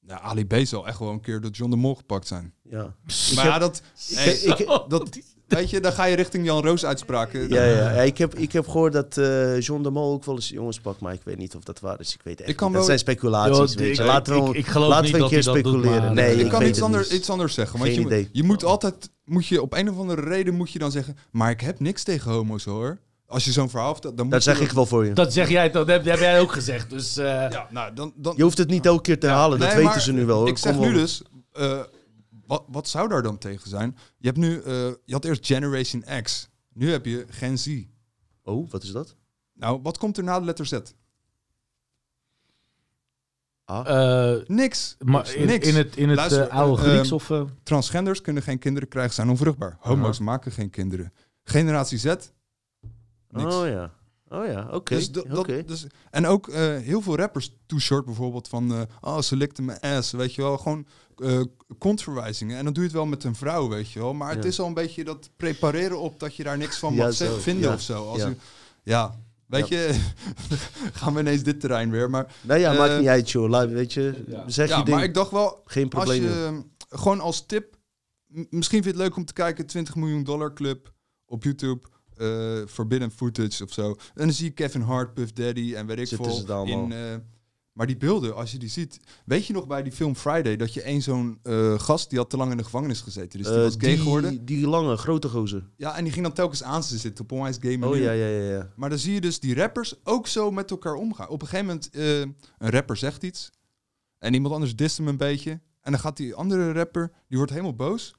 Ja, 0.00 0.20
Ali 0.20 0.46
B 0.46 0.54
zal 0.62 0.86
echt 0.86 0.98
wel 0.98 1.10
een 1.10 1.20
keer 1.20 1.40
door 1.40 1.50
John 1.50 1.70
de 1.70 1.76
Mol 1.76 1.94
gepakt 1.94 2.26
zijn. 2.26 2.54
Ja. 2.62 2.94
maar 3.34 3.44
ja, 3.46 3.58
dat, 3.58 3.82
Ik- 4.08 4.16
hey, 4.16 4.34
ik- 4.34 4.66
dat, 4.88 5.18
weet 5.46 5.70
je, 5.70 5.80
dan 5.80 5.92
ga 5.92 6.04
je 6.04 6.16
richting 6.16 6.44
Jan 6.44 6.64
Roos 6.64 6.84
uitspraken. 6.84 7.48
Ja, 7.48 7.64
ja, 7.64 7.72
ja. 7.92 8.02
Ik, 8.02 8.18
heb, 8.18 8.34
ik 8.34 8.52
heb 8.52 8.66
gehoord 8.68 8.92
dat 8.92 9.16
eh, 9.16 9.60
John 9.60 9.82
de 9.82 9.90
Mol 9.90 10.12
ook 10.12 10.24
wel 10.24 10.34
eens 10.34 10.48
jongens 10.48 10.80
pakt, 10.80 11.00
maar 11.00 11.12
ik 11.12 11.20
weet 11.24 11.38
niet 11.38 11.54
of 11.54 11.62
dat 11.62 11.80
waar 11.80 12.00
is. 12.00 12.14
Ik 12.14 12.20
weet 12.24 12.40
echt 12.40 12.48
Ik 12.50 12.56
kan 12.56 12.66
niet. 12.68 12.76
Dat 12.76 12.86
wel- 12.86 12.96
zijn 12.98 13.16
speculaties, 13.16 13.74
weet 13.74 13.88
ik- 13.90 13.96
je. 13.96 14.02
Laten 14.04 14.42
we, 14.44 14.48
ik- 14.50 14.54
ik 14.56 14.66
geloof 14.66 14.88
laten 14.88 15.02
niet 15.04 15.10
we 15.12 15.16
een 15.16 15.22
dat 15.22 15.32
keer 15.32 15.44
dat 15.44 15.54
doet, 15.54 15.62
speculeren. 15.64 16.14
nee, 16.14 16.34
ik, 16.34 16.40
ik, 16.44 16.48
kan 16.50 16.62
iets, 16.66 16.82
anders, 16.82 17.10
iets 17.10 17.30
anders 17.30 17.54
zeggen. 17.54 17.78
Want 17.78 17.90
Geen 17.90 18.00
je, 18.00 18.06
idee. 18.06 18.28
je 18.32 18.42
moet 18.42 18.64
altijd, 18.64 19.10
moet 19.24 19.46
je 19.46 19.62
op 19.62 19.72
een 19.74 19.90
of 19.90 19.98
andere 19.98 20.20
reden 20.22 20.54
moet 20.54 20.70
je 20.70 20.78
dan 20.78 20.90
zeggen, 20.90 21.16
maar 21.30 21.50
ik 21.50 21.60
heb 21.60 21.80
niks 21.80 22.02
tegen 22.02 22.30
homo's 22.30 22.64
hoor. 22.64 22.98
Als 23.28 23.44
je 23.44 23.52
zo'n 23.52 23.70
verhaal 23.70 23.92
vertelt, 23.92 24.16
dan 24.16 24.24
moet 24.26 24.34
Dat 24.34 24.42
zeg 24.42 24.58
je 24.58 24.64
ik 24.64 24.70
wel 24.72 24.86
voor 24.86 25.06
je. 25.06 25.12
Dat 25.12 25.32
zeg 25.32 25.48
jij, 25.48 25.70
dat 25.70 25.86
heb, 25.86 26.04
dat 26.04 26.12
heb 26.12 26.20
jij 26.22 26.40
ook 26.40 26.52
gezegd. 26.52 26.90
Dus 26.90 27.16
eh, 27.16 27.24
Ja, 27.24 27.66
nou, 27.70 27.94
dan, 27.94 28.12
dan, 28.16 28.34
Je 28.36 28.42
hoeft 28.42 28.58
het 28.58 28.68
niet 28.68 28.86
elke 28.86 29.02
keer 29.02 29.18
te 29.20 29.26
herhalen, 29.26 29.58
dat 29.58 29.68
Nee, 29.68 29.76
weten 29.76 29.90
maar 29.92 30.00
ze 30.00 30.12
nu 30.12 30.24
wel. 30.26 30.38
hoor. 30.38 30.48
Ik 30.48 30.58
zeg 30.58 30.72
Kom 30.76 30.86
nu 30.86 30.92
dus, 30.92 31.22
eh, 31.52 31.78
wat, 32.46 32.64
wat 32.68 32.88
zou 32.88 33.08
daar 33.08 33.22
dan 33.22 33.38
tegen 33.38 33.68
zijn? 33.68 33.96
Je 34.16 34.26
hebt 34.26 34.38
nu, 34.38 34.60
eh, 34.60 34.72
je 35.04 35.12
had 35.12 35.24
eerst 35.24 35.46
Generation 35.46 36.04
X. 36.22 36.48
Nu 36.72 36.90
heb 36.90 37.06
je 37.06 37.26
Gen 37.28 37.58
Z. 37.58 37.84
Oh, 38.42 38.70
wat 38.70 38.82
is 38.82 38.92
dat? 38.92 39.16
Nou, 39.52 39.80
wat 39.82 39.98
komt 39.98 40.16
er 40.16 40.24
na 40.24 40.38
de 40.38 40.44
letter 40.44 40.66
Z? 40.66 40.80
Ah, 43.66 44.34
eh, 44.34 44.46
Niks. 44.46 44.96
maar 45.04 45.34
in, 45.34 45.46
Niks. 45.46 45.68
in 45.68 45.74
het, 45.74 45.96
in 45.96 46.08
het 46.08 46.16
Luister, 46.16 46.48
eh, 46.48 46.56
oude 46.56 46.82
eh, 46.82 46.88
Grieks 46.88 47.10
ehm, 47.10 47.14
of... 47.14 47.50
Transgenders 47.62 48.20
kunnen 48.20 48.42
geen 48.42 48.58
kinderen 48.58 48.88
krijgen, 48.88 49.14
zijn 49.14 49.28
onvruchtbaar. 49.28 49.76
Homo's 49.80 50.18
maken 50.18 50.52
geen 50.52 50.70
kinderen. 50.70 51.12
Generatie 51.44 51.98
Z, 51.98 52.04
niks. 53.30 53.54
oh 53.54 53.66
ja. 53.66 53.92
Oh 54.28 54.46
ja, 54.46 54.68
oké. 54.70 54.94
Dus 54.94 55.10
oké. 55.30 55.64
dus, 55.64 55.86
en 56.10 56.26
ook 56.26 56.48
eh, 56.48 56.76
heel 56.76 57.00
veel 57.00 57.16
rappers, 57.16 57.52
Too 57.66 57.78
Short 57.78 58.04
bijvoorbeeld, 58.04 58.48
van 58.48 58.72
eh 58.74 58.80
oh, 59.00 59.20
ze 59.20 59.36
likte 59.36 59.62
mijn 59.62 59.80
ass, 59.80 60.12
weet 60.12 60.34
je 60.34 60.42
wel, 60.42 60.58
gewoon 60.58 60.86
eh 61.16 61.40
kontverwijzingen. 61.78 62.56
En 62.58 62.64
dan 62.64 62.72
doe 62.72 62.82
je 62.82 62.88
het 62.88 62.98
wel 62.98 63.06
met 63.06 63.24
een 63.24 63.34
vrouw, 63.34 63.68
weet 63.68 63.90
je 63.92 63.98
wel. 63.98 64.14
Maar 64.14 64.34
het 64.34 64.44
is 64.44 64.60
al 64.60 64.66
een 64.66 64.74
beetje 64.74 65.04
dat 65.04 65.30
prepareren 65.36 66.00
op 66.00 66.20
dat 66.20 66.34
je 66.36 66.42
daar 66.44 66.56
niks 66.58 66.78
van 66.78 66.94
Ja, 66.94 67.04
mag 67.04 67.14
zo. 67.14 67.36
vinden 67.38 67.68
Ja. 67.68 67.74
of 67.74 67.80
zo. 67.80 68.04
Als 68.08 68.18
Ja. 68.22 68.28
U, 68.28 68.36
ja, 68.82 69.14
weet 69.46 69.68
je, 69.68 70.00
gaan 70.98 71.14
we 71.14 71.20
ineens 71.20 71.42
dit 71.42 71.60
terrein 71.60 71.90
weer. 71.90 72.10
Maar, 72.10 72.34
Nee, 72.42 72.60
ja, 72.60 72.72
maakt 72.72 72.98
niet 72.98 73.08
uit, 73.08 73.30
joh. 73.30 73.48
Laat- 73.48 73.68
Weet 73.70 73.92
je, 73.92 74.24
Ja. 74.28 74.42
zeg 74.46 74.68
ja, 74.68 74.78
je 74.78 74.84
ding. 74.84 74.96
maar 74.96 75.04
ik 75.06 75.14
dacht 75.14 75.30
wel, 75.30 75.62
Geen 75.64 75.82
als 75.90 75.92
probleem. 76.04 76.22
joh. 76.22 76.32
je 76.32 76.62
eh, 76.88 76.98
gewoon 77.00 77.20
als 77.20 77.46
tip, 77.46 77.76
misschien 78.50 78.82
vind 78.82 78.84
je 78.84 78.90
het 78.90 79.08
leuk 79.08 79.16
om 79.16 79.24
te 79.24 79.32
kijken, 79.32 79.66
20 79.66 79.94
miljoen 79.94 80.24
dollar 80.24 80.52
club 80.54 80.92
op 81.26 81.42
YouTube. 81.44 81.86
Eh 82.16 82.66
forbidden 82.66 83.10
footage 83.10 83.64
of 83.64 83.72
zo. 83.72 83.90
En 83.90 83.96
dan 84.14 84.32
zie 84.32 84.44
je 84.44 84.50
Kevin 84.50 84.80
Hart, 84.80 85.14
Puff 85.14 85.32
Daddy 85.32 85.74
en 85.74 85.86
weet 85.86 85.98
ik 86.12 86.18
veel. 86.18 86.64
in, 86.66 86.92
eh, 86.92 86.98
maar 87.72 87.86
die 87.86 87.96
beelden, 87.96 88.34
als 88.34 88.52
je 88.52 88.58
die 88.58 88.68
ziet. 88.68 89.00
Weet 89.24 89.46
je 89.46 89.52
nog 89.52 89.66
bij 89.66 89.82
die 89.82 89.92
film 89.92 90.16
Friday 90.16 90.56
dat 90.56 90.74
je 90.74 90.82
één 90.82 91.02
zo'n 91.02 91.38
eh, 91.42 91.78
gast 91.78 92.10
die 92.10 92.18
had 92.18 92.30
te 92.30 92.36
lang 92.36 92.50
in 92.50 92.56
de 92.56 92.64
gevangenis 92.64 93.00
gezeten. 93.00 93.38
Dus 93.38 93.48
die 93.48 93.56
was 93.56 93.74
gay 93.78 93.94
die, 93.94 93.98
geworden. 93.98 94.44
Die 94.44 94.66
lange, 94.66 94.96
grote 94.96 95.28
gozer. 95.28 95.68
Ja, 95.76 95.96
en 95.96 96.04
die 96.04 96.12
ging 96.12 96.24
dan 96.24 96.34
telkens 96.34 96.62
aan 96.62 96.82
ze 96.82 96.98
zitten 96.98 97.24
op 97.24 97.32
onwijs 97.32 97.56
gay 97.60 97.76
manier. 97.76 97.94
Oh 97.94 98.00
ja, 98.00 98.10
ja, 98.10 98.26
ja. 98.26 98.50
ja. 98.50 98.72
Maar 98.76 98.88
dan 98.88 98.98
zie 98.98 99.14
je 99.14 99.20
dus 99.20 99.40
die 99.40 99.54
rappers 99.54 99.94
ook 100.04 100.26
zo 100.26 100.50
met 100.50 100.70
elkaar 100.70 100.94
omgaan. 100.94 101.28
Op 101.28 101.42
een 101.42 101.48
gegeven 101.48 101.66
moment, 101.66 101.88
een 102.58 102.70
rapper 102.70 102.96
zegt 102.96 103.22
iets. 103.22 103.50
En 104.18 104.34
iemand 104.34 104.54
anders 104.54 104.76
dist 104.76 104.96
hem 104.96 105.08
een 105.08 105.16
beetje. 105.16 105.50
En 105.80 105.92
dan 105.92 106.00
gaat 106.00 106.16
die 106.16 106.34
andere 106.34 106.72
rapper, 106.72 107.12
die 107.28 107.36
wordt 107.36 107.52
helemaal 107.52 107.74
boos. 107.74 108.14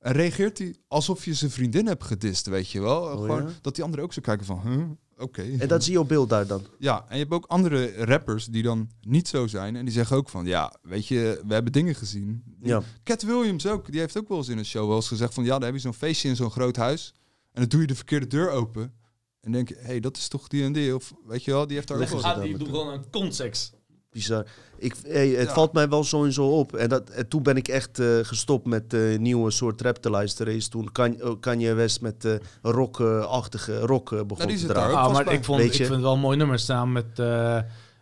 En 0.00 0.12
reageert 0.12 0.58
hij 0.58 0.76
alsof 0.88 1.24
je 1.24 1.34
zijn 1.34 1.50
vriendin 1.50 1.86
hebt 1.86 2.04
gedist, 2.04 2.46
weet 2.46 2.70
je 2.70 2.80
wel. 2.80 3.06
Gewoon 3.06 3.42
ja? 3.42 3.48
dat 3.60 3.74
die 3.74 3.84
anderen 3.84 4.04
ook 4.04 4.12
zo 4.12 4.20
kijken 4.20 4.46
van, 4.46 4.60
huh, 4.60 4.84
oké. 5.18 5.42
En 5.42 5.68
dat 5.68 5.84
zie 5.84 5.92
je 5.92 6.00
op 6.00 6.08
beeld 6.08 6.28
daar 6.28 6.46
dan. 6.46 6.66
Ja, 6.78 7.04
en 7.08 7.14
je 7.14 7.22
hebt 7.22 7.34
ook 7.34 7.46
andere 7.46 8.04
rappers 8.04 8.46
die 8.46 8.62
dan 8.62 8.90
niet 9.00 9.28
zo 9.28 9.46
zijn. 9.46 9.76
En 9.76 9.84
die 9.84 9.94
zeggen 9.94 10.16
ook 10.16 10.28
van, 10.28 10.46
ja, 10.46 10.74
weet 10.82 11.06
je, 11.06 11.42
we 11.46 11.54
hebben 11.54 11.72
dingen 11.72 11.94
gezien. 11.94 12.42
Ja. 12.62 12.82
Cat 13.04 13.22
Williams 13.22 13.66
ook, 13.66 13.90
die 13.90 14.00
heeft 14.00 14.18
ook 14.18 14.28
wel 14.28 14.38
eens 14.38 14.48
in 14.48 14.58
een 14.58 14.64
show 14.64 14.86
wel 14.86 14.96
eens 14.96 15.08
gezegd 15.08 15.34
van... 15.34 15.44
ja, 15.44 15.50
dan 15.50 15.62
heb 15.62 15.74
je 15.74 15.80
zo'n 15.80 15.94
feestje 15.94 16.28
in 16.28 16.36
zo'n 16.36 16.50
groot 16.50 16.76
huis... 16.76 17.14
en 17.52 17.60
dan 17.60 17.68
doe 17.68 17.80
je 17.80 17.86
de 17.86 17.94
verkeerde 17.94 18.26
deur 18.26 18.50
open... 18.50 18.94
en 19.40 19.52
denk 19.52 19.68
je, 19.68 19.74
hé, 19.74 19.82
hey, 19.82 20.00
dat 20.00 20.16
is 20.16 20.28
toch 20.28 20.48
die 20.48 20.64
en 20.64 20.72
die? 20.72 20.94
Of 20.94 21.14
weet 21.26 21.44
je 21.44 21.50
wel, 21.50 21.66
die 21.66 21.76
heeft 21.76 21.88
daar 21.88 22.00
ook 22.00 22.08
wel 22.08 22.24
ah, 22.24 22.42
die 22.42 22.58
doen 22.58 22.68
gewoon 22.68 22.92
een 22.92 23.10
context. 23.10 23.78
Bizar. 24.12 24.46
Ik, 24.78 24.94
hey, 25.08 25.28
het 25.28 25.46
Ja. 25.48 25.54
valt 25.54 25.72
mij 25.72 25.88
wel 25.88 26.04
zo 26.04 26.24
en 26.24 26.32
zo 26.32 26.46
op. 26.58 26.74
En, 26.76 26.88
dat, 26.88 27.10
en 27.10 27.28
toen 27.28 27.42
ben 27.42 27.56
ik 27.56 27.68
echt 27.68 27.98
eh, 27.98 28.06
gestopt 28.22 28.66
met 28.66 28.94
eh, 28.94 29.18
nieuwe 29.18 29.50
soort 29.50 29.80
rap 29.80 29.96
te 29.96 30.10
luisteren. 30.10 30.54
Is 30.54 30.68
toen 30.68 30.92
Kan- 30.92 31.20
eh, 31.20 31.30
Kanye 31.40 31.72
West 31.74 32.00
met 32.00 32.24
eh 32.24 32.34
rock-achtige 32.62 33.78
rock 33.78 34.12
eh, 34.12 34.18
begon 34.18 34.36
Nou, 34.36 34.46
die 34.48 34.56
te 34.56 34.58
zit 34.58 34.68
daar 34.68 34.76
dragen. 34.76 34.98
ook 35.00 35.06
Ah, 35.06 35.12
maar 35.24 35.32
ik, 35.32 35.44
vond, 35.44 35.60
ik 35.60 35.70
je? 35.72 35.76
vind 35.76 35.88
het 35.88 36.00
wel 36.00 36.12
een 36.12 36.20
mooi 36.20 36.36
nummer 36.36 36.58
staan 36.58 36.92
met... 36.92 37.18
eh, 37.18 37.58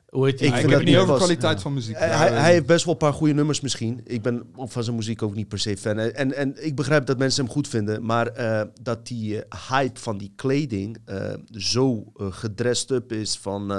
hoe 0.09 0.25
heet 0.27 0.39
die? 0.39 0.47
Ik 0.47 0.53
Ja, 0.53 0.59
ik 0.59 0.61
vind 0.61 0.71
heb 0.71 0.81
het 0.81 0.89
niet 0.89 0.97
over 0.99 1.17
kwaliteit 1.17 1.57
Ja. 1.57 1.63
van 1.63 1.75
muziek. 1.75 1.99
Ja, 1.99 2.07
hij, 2.07 2.31
hij 2.33 2.53
heeft 2.53 2.67
best 2.67 2.85
wel 2.85 2.93
een 2.95 3.01
paar 3.01 3.13
goede 3.13 3.35
nummers 3.35 3.61
misschien. 3.61 4.01
Ik 4.05 4.23
ben 4.23 4.43
van 4.55 4.85
zijn 4.85 4.97
muziek 4.97 5.23
ook 5.23 5.35
niet 5.35 5.49
per 5.49 5.59
se 5.59 5.77
fan. 5.77 5.99
En, 5.99 6.35
en 6.37 6.65
ik 6.65 6.75
begrijp 6.75 7.07
dat 7.07 7.19
mensen 7.19 7.45
hem 7.45 7.53
goed 7.53 7.69
vinden. 7.69 8.05
Maar 8.05 8.27
eh, 8.27 8.63
dat 8.83 9.07
die 9.07 9.41
hype 9.69 10.01
van 10.01 10.19
die 10.19 10.33
kleding 10.37 10.99
eh, 11.05 11.35
zo 11.51 12.05
gedressed 12.17 12.91
up 12.91 13.13
is 13.13 13.39
van... 13.39 13.73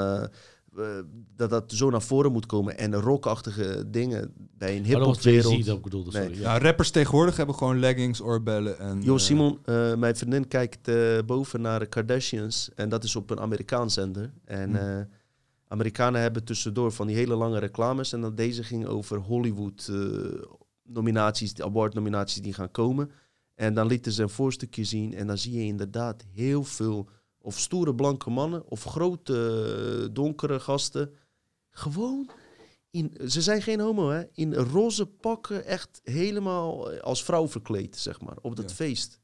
eh, 0.81 0.87
dat 1.35 1.49
dat 1.49 1.71
zo 1.71 1.89
naar 1.89 2.01
voren 2.01 2.31
moet 2.31 2.45
komen. 2.45 2.77
En 2.77 2.95
rockachtige 2.95 3.89
dingen 3.89 4.33
bij 4.57 4.77
een 4.77 4.95
Oh, 4.95 5.01
dat 5.13 5.25
ik 5.25 5.81
bedoelde, 5.81 6.11
sorry. 6.11 6.27
Nee. 6.27 6.35
Ja. 6.39 6.53
ja, 6.55 6.59
rappers 6.59 6.91
tegenwoordig 6.91 7.37
hebben 7.37 7.55
gewoon 7.55 7.79
leggings, 7.79 8.21
oorbellen 8.21 8.79
en... 8.79 9.01
Jo, 9.01 9.13
eh, 9.13 9.19
Simon, 9.19 9.59
eh, 9.65 9.95
mijn 9.95 10.15
vriendin 10.15 10.47
kijkt 10.47 10.87
eh, 10.87 11.17
boven 11.25 11.61
naar 11.61 11.79
de 11.79 11.85
Kardashians. 11.85 12.69
En 12.75 12.89
dat 12.89 13.03
is 13.03 13.15
op 13.15 13.29
een 13.29 13.39
Amerikaans 13.39 13.93
zender. 13.93 14.31
En 14.45 14.69
Hm. 14.69 14.75
eh, 14.75 14.99
Amerikanen 15.67 16.21
hebben 16.21 16.43
tussendoor 16.43 16.91
van 16.91 17.07
die 17.07 17.15
hele 17.15 17.35
lange 17.35 17.59
reclames. 17.59 18.13
En 18.13 18.21
dan 18.21 18.35
deze 18.35 18.63
ging 18.63 18.85
over 18.85 19.17
Hollywood 19.17 19.87
eh, 19.91 19.97
nominaties, 20.83 21.53
de 21.53 21.63
award 21.63 21.93
nominaties 21.93 22.41
die 22.41 22.53
gaan 22.53 22.71
komen. 22.71 23.11
En 23.55 23.73
dan 23.73 23.87
lieten 23.87 24.11
ze 24.11 24.21
een 24.21 24.29
voorstukje 24.29 24.83
zien. 24.83 25.13
En 25.13 25.27
dan 25.27 25.37
zie 25.37 25.53
je 25.53 25.63
inderdaad 25.63 26.25
heel 26.33 26.63
veel 26.63 27.09
of 27.49 27.59
stoere 27.59 27.95
blanke 27.95 28.29
mannen 28.29 28.63
of 28.67 28.83
grote 28.83 29.33
eh, 30.03 30.07
donkere 30.13 30.59
gasten. 30.59 31.13
Gewoon 31.69 32.29
in, 32.91 33.13
ze 33.27 33.41
zijn 33.41 33.61
geen 33.61 33.79
homo, 33.79 34.09
hè? 34.09 34.21
In 34.33 34.53
roze 34.53 35.05
pakken, 35.05 35.65
echt 35.65 36.01
helemaal 36.03 36.91
eh, 36.91 36.99
als 37.01 37.23
vrouw 37.23 37.47
verkleed, 37.47 37.97
zeg 37.97 38.21
maar, 38.21 38.35
op 38.41 38.55
dat 38.55 38.69
Ja. 38.69 38.75
feest. 38.75 39.19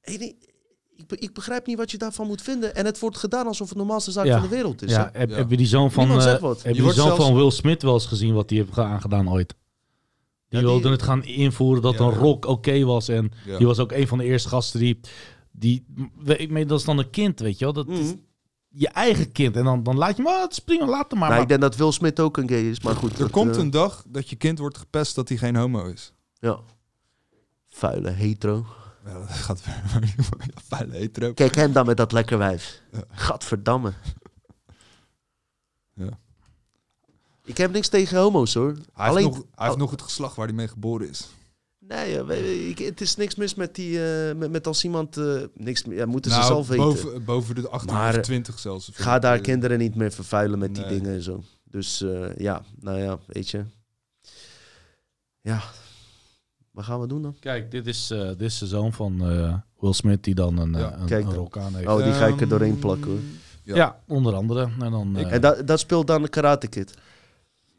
En 0.00 0.20
ik, 0.20 0.52
ik, 0.96 1.06
be- 1.06 1.16
ik 1.18 1.32
begrijp 1.34 1.66
niet 1.66 1.76
wat 1.76 1.90
je 1.90 1.98
daarvan 1.98 2.26
moet 2.26 2.42
vinden. 2.42 2.74
En 2.74 2.84
het 2.84 2.98
wordt 2.98 3.16
gedaan 3.18 3.46
alsof 3.46 3.68
het 3.68 3.76
de 3.76 3.82
normaalste 3.82 4.10
zaak 4.10 4.24
Ja. 4.26 4.32
van 4.40 4.48
de 4.48 4.54
wereld 4.54 4.82
is. 4.82 4.90
Ja, 4.90 5.10
hè? 5.12 5.18
heb, 5.18 5.50
je 5.50 5.56
die 5.56 5.66
zoon 5.66 5.92
van, 5.92 6.08
wat. 6.08 6.24
heb 6.24 6.42
Je 6.42 6.68
je 6.68 6.72
die 6.74 6.82
zoon 6.82 7.06
zelfs- 7.06 7.24
van 7.24 7.34
Will 7.34 7.50
Smith 7.50 7.82
wel 7.82 7.94
eens 7.94 8.06
gezien 8.06 8.34
wat 8.34 8.50
hij 8.50 8.58
heeft 8.58 8.72
ge- 8.72 8.82
aangedaan 8.82 9.30
ooit? 9.30 9.48
Die 9.48 9.56
Ja, 10.48 10.58
die- 10.58 10.68
wilde 10.68 10.90
het 10.90 11.02
gaan 11.02 11.24
invoeren 11.24 11.82
dat 11.82 11.94
Ja, 11.98 12.00
een 12.00 12.10
ja. 12.10 12.16
rock 12.18 12.44
oké 12.46 12.84
was. 12.84 13.08
En 13.08 13.32
ja. 13.46 13.58
die 13.58 13.66
was 13.66 13.78
ook 13.78 13.92
een 13.92 14.08
van 14.08 14.18
de 14.18 14.24
eerste 14.24 14.48
gasten 14.48 14.80
die... 14.80 15.00
die 15.56 15.84
ik 16.24 16.50
meen, 16.50 16.66
dat 16.66 16.78
is 16.78 16.84
dan 16.84 16.98
een 16.98 17.10
kind, 17.10 17.40
weet 17.40 17.58
je 17.58 17.64
wel. 17.64 17.74
Dat 17.74 17.88
is 17.88 18.06
Mhm. 18.06 18.16
je 18.68 18.88
eigen 18.88 19.32
kind. 19.32 19.56
En 19.56 19.64
dan, 19.64 19.82
dan 19.82 19.96
laat 19.96 20.16
je 20.16 20.22
hem, 20.22 20.32
oh, 20.32 20.40
het 20.42 20.52
is 20.52 20.58
prima, 20.58 20.86
laat 20.86 21.10
hem 21.10 21.18
maar. 21.18 21.28
Nou, 21.28 21.30
maar 21.30 21.40
ik 21.42 21.48
denk 21.48 21.60
dat 21.60 21.76
Will 21.76 21.92
Smith 21.92 22.20
ook 22.20 22.36
een 22.36 22.48
gay 22.48 22.70
is, 22.70 22.80
maar 22.80 22.96
goed. 22.96 23.12
Er 23.12 23.18
dat, 23.18 23.30
komt 23.30 23.56
eh, 23.56 23.62
een 23.62 23.70
dag 23.70 24.04
dat 24.08 24.28
je 24.30 24.36
kind 24.36 24.58
wordt 24.58 24.78
gepest 24.78 25.14
dat 25.14 25.28
hij 25.28 25.38
geen 25.38 25.56
homo 25.56 25.84
is. 25.86 26.12
Ja. 26.38 26.58
Vuile 27.66 28.10
hetero. 28.10 28.66
Ja, 29.04 29.12
dat 29.18 29.30
gaat 29.30 29.62
vuile 30.68 30.96
hetero. 30.96 31.32
Kijk 31.32 31.54
hem 31.54 31.72
dan 31.72 31.86
met 31.86 31.96
dat 31.96 32.12
lekker 32.12 32.38
wijf. 32.38 32.82
Ja. 32.92 33.04
Gadverdamme. 33.10 33.92
Ja. 35.94 36.18
Ik 37.44 37.56
heb 37.56 37.72
niks 37.72 37.88
tegen 37.88 38.18
homo's 38.18 38.54
hoor. 38.54 38.72
Hij, 38.92 39.08
Alleen, 39.08 39.24
heeft, 39.24 39.36
nog, 39.36 39.46
hij 39.54 39.66
heeft 39.66 39.78
nog 39.78 39.90
het 39.90 40.02
geslacht 40.02 40.36
waar 40.36 40.46
hij 40.46 40.54
mee 40.54 40.68
geboren 40.68 41.08
is. 41.08 41.28
Nee, 41.88 42.22
we- 42.22 42.68
ik, 42.68 42.78
het 42.78 43.00
is 43.00 43.16
niks 43.16 43.34
mis 43.34 43.54
met 43.54 43.74
die, 43.74 44.04
eh, 44.28 44.34
met, 44.36 44.50
met 44.50 44.66
als 44.66 44.84
iemand, 44.84 45.16
eh, 45.16 45.40
niks, 45.54 45.82
ja, 45.88 46.06
moeten 46.06 46.30
ze 46.30 46.36
Nou, 46.36 46.48
zelf 46.50 46.68
weten. 46.68 46.84
boven, 46.84 47.24
boven 47.24 47.54
de 47.54 47.68
18 47.68 47.92
Maar, 47.94 48.10
of 48.10 48.16
eh, 48.16 48.22
20 48.22 48.58
zelfs. 48.58 48.90
Ga 48.92 49.18
daar 49.18 49.40
kinderen 49.40 49.78
niet 49.78 49.94
meer 49.94 50.12
vervuilen 50.12 50.58
met 50.58 50.74
die 50.74 50.86
dingen 50.86 51.12
en 51.14 51.22
zo. 51.22 51.42
Dus 51.64 52.02
eh, 52.02 52.36
ja, 52.36 52.62
nou 52.80 52.98
ja, 52.98 53.18
weet 53.26 53.50
je. 53.50 53.64
Ja, 55.40 55.60
wat 56.70 56.84
gaan 56.84 57.00
we 57.00 57.06
doen 57.06 57.22
dan? 57.22 57.36
Kijk, 57.40 57.70
dit 57.70 57.86
is, 57.86 58.10
eh, 58.10 58.26
dit 58.28 58.40
is 58.40 58.58
de 58.58 58.66
zoon 58.66 58.92
van 58.92 59.30
eh, 59.30 59.54
Will 59.78 59.92
Smith 59.92 60.24
die 60.24 60.34
dan 60.34 60.58
een, 60.58 60.72
Ja, 60.72 60.98
een, 60.98 61.06
kijk 61.06 61.22
een 61.24 61.28
dan. 61.30 61.38
rok 61.38 61.56
aan 61.58 61.74
heeft. 61.74 61.88
Oh, 61.88 62.04
die 62.04 62.12
ga 62.12 62.26
ik 62.26 62.34
er 62.34 62.40
Ehm, 62.40 62.48
doorheen 62.48 62.78
plakken 62.78 63.10
hoor. 63.10 63.20
Ja. 63.62 63.74
Ja, 63.76 64.00
onder 64.06 64.34
andere. 64.34 64.68
En, 64.80 64.90
dan, 64.90 65.16
Ik- 65.18 65.26
eh, 65.26 65.32
En 65.32 65.40
dat, 65.40 65.66
dat 65.66 65.80
speelt 65.80 66.06
dan 66.06 66.22
de 66.22 66.28
Karate 66.28 66.66
Kid. 66.66 66.94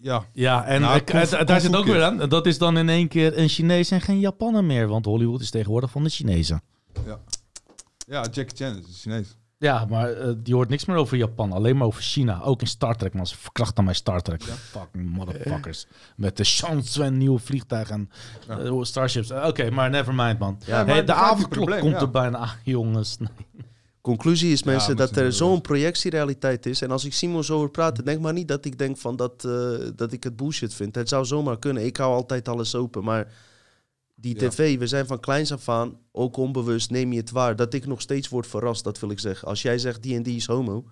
Ja, 0.06 0.24
ja, 0.34 0.66
en 0.66 0.82
Nou, 0.82 1.00
eh, 1.00 1.04
Kung 1.06 1.30
daar 1.30 1.46
Kung 1.46 1.62
zit 1.62 1.76
ook 1.76 1.86
weer 1.86 2.04
aan. 2.04 2.18
Dat 2.30 2.46
is 2.46 2.58
dan 2.58 2.78
in 2.78 2.90
één 2.90 3.08
keer 3.08 3.38
een 3.38 3.48
Chinees 3.50 3.92
en 3.92 4.02
geen 4.02 4.20
Japaner 4.20 4.64
meer. 4.64 4.88
Want 4.88 5.06
Hollywood 5.06 5.42
is 5.42 5.50
tegenwoordig 5.50 5.92
van 5.92 6.04
de 6.04 6.10
Chinezen. 6.10 6.62
ja 8.08 8.26
Jackie 8.32 8.56
Chan 8.58 8.78
is 8.78 9.02
Chinees. 9.02 9.38
Ja, 9.58 9.86
maar 9.90 10.12
eh, 10.12 10.34
die 10.38 10.54
hoort 10.54 10.70
niks 10.70 10.86
meer 10.86 10.98
over 10.98 11.18
Japan. 11.18 11.52
Alleen 11.52 11.78
maar 11.78 11.88
over 11.88 12.02
China. 12.02 12.42
Ook 12.42 12.62
in 12.62 12.68
Star 12.68 12.96
Trek, 12.96 13.14
man. 13.14 13.28
Ze 13.28 13.38
verkrachten 13.38 13.84
mij 13.84 13.94
Star 13.94 14.22
Trek. 14.22 14.44
Fucking 14.44 15.10
motherfuckers. 15.10 15.88
Met 16.16 16.38
de 16.38 16.44
Shanswen 16.44 17.18
nieuwe 17.18 17.40
vliegtuigen 17.40 17.96
en 17.96 18.10
Ja. 18.48 18.58
eh, 18.58 18.82
Starships. 18.82 19.32
Oké, 19.32 19.70
maar 19.70 19.90
never 19.90 20.14
mind, 20.14 20.40
man. 20.40 20.58
Ja, 20.66 20.86
Hey, 20.86 21.04
de 21.04 21.14
avondklok 21.14 21.80
komt 21.80 21.92
ja. 21.94 22.00
er 22.00 22.10
bijna 22.12 22.38
aan, 22.38 22.56
jongens. 22.64 23.18
Nee. 23.18 23.30
Conclusie 24.06 24.52
is 24.52 24.64
mensen 24.64 24.96
dat 24.96 25.16
er 25.16 25.34
zo'n 25.34 25.62
projectierealiteit 25.62 26.66
is. 26.66 26.82
En 26.82 26.92
als 26.92 27.06
ik 27.06 27.14
Simon 27.14 27.44
zo 27.44 27.56
hoor 27.58 27.70
praten, 27.70 28.06
denk 28.06 28.22
maar 28.22 28.34
niet 28.34 28.48
dat 28.48 28.66
ik 28.66 28.78
denk 28.78 28.98
van 28.98 29.16
dat, 29.16 29.46
eh, 29.46 29.72
dat 29.96 30.12
ik 30.12 30.24
het 30.24 30.36
bullshit 30.36 30.74
vind. 30.74 30.96
Het 30.96 31.10
zou 31.10 31.26
zomaar 31.26 31.60
kunnen. 31.60 31.86
Ik 31.86 31.98
hou 31.98 32.14
altijd 32.14 32.48
alles 32.48 32.76
open. 32.76 33.04
Maar 33.04 33.34
die 34.16 34.40
Ja. 34.40 34.50
tv, 34.50 34.78
we 34.78 34.88
zijn 34.88 35.06
van 35.06 35.20
kleins 35.20 35.52
af 35.52 35.70
aan, 35.70 35.98
ook 36.12 36.38
onbewust, 36.38 36.90
neem 36.90 37.12
je 37.12 37.20
het 37.20 37.32
waar. 37.32 37.56
Dat 37.56 37.74
ik 37.74 37.86
nog 37.86 38.02
steeds 38.02 38.30
word 38.30 38.48
verrast, 38.48 38.84
dat 38.84 39.00
wil 39.00 39.10
ik 39.10 39.20
zeggen. 39.20 39.48
Als 39.48 39.62
jij 39.62 39.78
zegt 39.78 40.04
die 40.04 40.16
en 40.16 40.24
die 40.24 40.36
is 40.36 40.46
homo, 40.46 40.86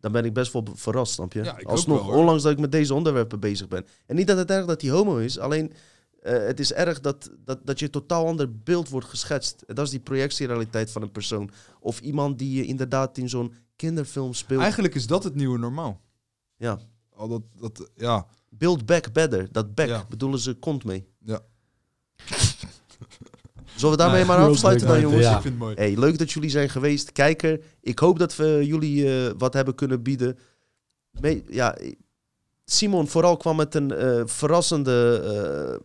dan 0.00 0.12
ben 0.12 0.24
ik 0.24 0.32
best 0.32 0.52
wel 0.52 0.66
verrast, 0.74 1.12
snap 1.12 1.32
je? 1.32 1.42
Ja, 1.44 1.58
Alsnog, 1.62 2.06
wel, 2.06 2.16
ondanks 2.18 2.42
dat 2.42 2.52
ik 2.52 2.58
met 2.58 2.72
deze 2.72 2.94
onderwerpen 2.94 3.40
bezig 3.40 3.68
ben. 3.68 3.86
En 4.06 4.16
niet 4.16 4.26
dat 4.26 4.36
het 4.36 4.50
erg 4.50 4.66
dat 4.66 4.82
hij 4.82 4.90
homo 4.90 5.16
is, 5.16 5.38
alleen 5.38 5.72
eh, 6.24 6.46
het 6.46 6.60
is 6.60 6.72
erg 6.72 7.00
dat, 7.00 7.30
dat, 7.44 7.66
dat 7.66 7.78
je 7.78 7.84
een 7.84 7.90
totaal 7.90 8.26
ander 8.26 8.56
beeld 8.62 8.88
wordt 8.88 9.06
geschetst. 9.06 9.62
En 9.66 9.74
dat 9.74 9.84
is 9.84 9.90
die 9.90 10.00
projectierealiteit 10.00 10.90
van 10.90 11.02
een 11.02 11.10
persoon. 11.12 11.50
Of 11.80 12.00
iemand 12.00 12.38
die 12.38 12.56
je 12.56 12.64
inderdaad 12.64 13.18
in 13.18 13.28
zo'n 13.28 13.54
kinderfilm 13.76 14.32
speelt. 14.34 14.60
Eigenlijk 14.60 14.94
is 14.94 15.06
dat 15.06 15.24
het 15.24 15.34
nieuwe 15.34 15.58
normaal. 15.58 16.00
Ja. 16.56 16.78
Al 17.14 17.28
dat, 17.28 17.42
dat, 17.58 17.90
ja. 17.96 18.26
Build 18.48 18.86
back 18.86 19.12
better. 19.12 19.48
Dat 19.52 19.74
back 19.74 19.88
Ja. 19.88 20.06
bedoelen 20.08 20.38
ze 20.38 20.54
kont 20.54 20.84
mee. 20.84 21.06
Ja. 21.24 21.40
Zullen 23.76 23.90
we 23.96 24.02
daarmee 24.02 24.24
maar 24.24 24.38
afsluiten 24.38 24.86
dan, 24.86 25.00
jongens? 25.00 25.22
Ja. 25.22 25.36
Ik 25.36 25.42
vind 25.42 25.54
het 25.54 25.62
mooi. 25.62 25.74
Hey, 25.74 25.96
leuk 25.98 26.18
dat 26.18 26.32
jullie 26.32 26.50
zijn 26.50 26.68
geweest. 26.68 27.12
Kijker, 27.12 27.60
ik 27.80 27.98
hoop 27.98 28.18
dat 28.18 28.36
we 28.36 28.62
jullie 28.66 29.26
eh, 29.26 29.32
wat 29.38 29.54
hebben 29.54 29.74
kunnen 29.74 30.02
bieden. 30.02 30.38
Me- 31.10 31.42
ja, 31.48 31.76
Simon 32.64 33.08
vooral 33.08 33.36
kwam 33.36 33.56
met 33.56 33.74
een 33.74 33.92
eh, 33.92 34.22
verrassende 34.24 35.20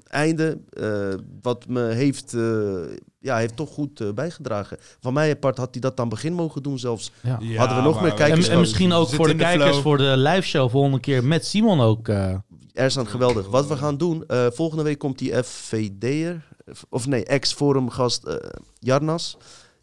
eh, 0.08 0.20
einde. 0.20 0.58
eh, 0.70 1.14
wat 1.42 1.68
me 1.68 1.82
heeft, 1.82 2.34
eh, 2.34 2.98
ja, 3.20 3.38
heeft 3.38 3.56
toch 3.56 3.70
goed 3.70 4.16
bijgedragen. 4.16 4.78
Van 5.00 5.14
mij 5.14 5.32
apart 5.32 5.58
had 5.58 5.68
hij 5.72 5.82
dat 5.82 6.00
aan 6.00 6.06
het 6.06 6.14
begin 6.16 6.34
mogen 6.34 6.64
doen 6.64 6.80
zelfs. 6.80 7.12
Ja. 7.22 7.40
Hadden 7.58 7.78
we 7.78 7.84
nog 7.84 7.94
maar 7.94 8.04
meer 8.04 8.14
kijkers 8.14 8.48
En, 8.48 8.54
en 8.54 8.60
misschien 8.60 8.94
ook 8.94 9.10
voor 9.10 9.28
de 9.28 9.36
kijkers 9.36 9.70
flow. 9.70 9.82
voor 9.82 9.98
de 9.98 10.14
live 10.18 10.42
show 10.48 10.70
volgende 10.70 11.00
keer 11.00 11.24
met 11.24 11.46
Simon 11.46 11.82
ook. 11.82 12.08
eh, 12.08 12.36
Ersan, 12.74 13.08
geweldig. 13.08 13.48
Wat 13.48 13.68
we 13.68 13.76
gaan 13.78 13.98
doen, 13.98 14.24
eh, 14.28 14.46
volgende 14.52 14.84
week 14.84 14.98
komt 15.00 15.18
die 15.20 15.44
FVD'er, 15.44 16.48
of 16.90 17.08
nee, 17.08 17.26
ex-forumgast 17.26 18.24
eh 18.24 18.36
Jarnas. 18.80 19.38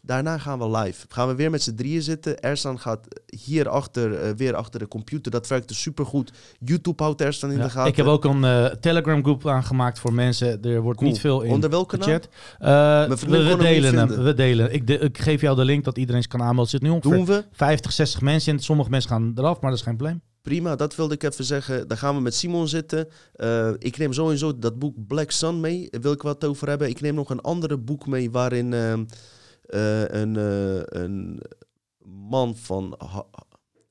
Daarna 0.07 0.37
gaan 0.37 0.59
we 0.59 0.77
live. 0.77 1.05
Gaan 1.09 1.27
we 1.27 1.35
weer 1.35 1.49
met 1.49 1.61
z'n 1.63 1.75
drieën 1.75 2.01
zitten. 2.01 2.39
Ersan 2.39 2.79
gaat 2.79 3.07
hier 3.25 3.69
achter, 3.69 4.13
eh, 4.13 4.31
weer 4.35 4.55
achter 4.55 4.79
de 4.79 4.87
computer. 4.87 5.31
Dat 5.31 5.47
werkt 5.47 5.67
dus 5.67 5.81
supergoed. 5.81 6.31
YouTube 6.59 7.03
houdt 7.03 7.21
Ersan 7.21 7.51
in 7.51 7.57
ja. 7.57 7.63
de 7.63 7.69
gaten. 7.69 7.89
Ik 7.91 7.95
heb 7.97 8.05
ook 8.05 8.25
een 8.25 8.43
eh, 8.43 8.65
Telegram 8.65 9.23
groep 9.23 9.47
aangemaakt 9.47 9.99
voor 9.99 10.13
mensen. 10.13 10.61
Er 10.61 10.81
wordt 10.81 10.99
Cool. 10.99 11.11
niet 11.11 11.19
veel 11.19 11.41
in 11.41 11.51
Onder 11.51 11.69
welke 11.69 11.97
gechat. 11.97 12.27
Eh, 12.59 13.07
we, 13.07 13.55
delen 13.57 13.95
hem. 13.95 14.07
We 14.07 14.33
delen. 14.33 14.73
Ik, 14.73 14.87
de- 14.87 14.99
ik 14.99 15.17
geef 15.17 15.41
jou 15.41 15.55
de 15.55 15.65
link 15.65 15.83
dat 15.83 15.97
iedereen 15.97 16.27
kan 16.27 16.39
aanmelden. 16.41 16.63
Er 16.63 16.69
zitten 16.69 16.89
nu 16.89 16.95
ongeveer 16.95 17.17
Doen 17.17 17.25
we. 17.25 17.45
50, 17.51 17.91
60 17.91 18.21
mensen 18.21 18.53
in. 18.53 18.59
Sommige 18.59 18.89
mensen 18.89 19.09
gaan 19.09 19.31
eraf, 19.35 19.61
maar 19.61 19.69
dat 19.69 19.79
is 19.79 19.85
geen 19.85 19.95
probleem. 19.97 20.21
Prima, 20.41 20.75
dat 20.75 20.95
wilde 20.95 21.13
ik 21.13 21.23
even 21.23 21.43
zeggen. 21.43 21.87
Dan 21.87 21.97
gaan 21.97 22.15
we 22.15 22.21
met 22.21 22.35
Simon 22.35 22.67
zitten. 22.67 23.07
Ik 23.79 23.97
neem 23.97 24.13
sowieso 24.13 24.59
dat 24.59 24.79
boek 24.79 25.07
Black 25.07 25.31
Sun 25.31 25.59
mee. 25.59 25.87
Daar 25.89 26.01
wil 26.01 26.11
ik 26.11 26.21
wat 26.21 26.45
over 26.45 26.69
hebben. 26.69 26.89
Ik 26.89 27.01
neem 27.01 27.15
nog 27.15 27.29
een 27.29 27.41
andere 27.41 27.77
boek 27.77 28.07
mee 28.07 28.31
waarin 28.31 28.73
ehm, 28.73 28.99
eh, 28.99 29.05
een, 29.67 30.35
eh, 30.35 31.01
een 31.01 31.41
man 32.03 32.55
van... 32.55 32.97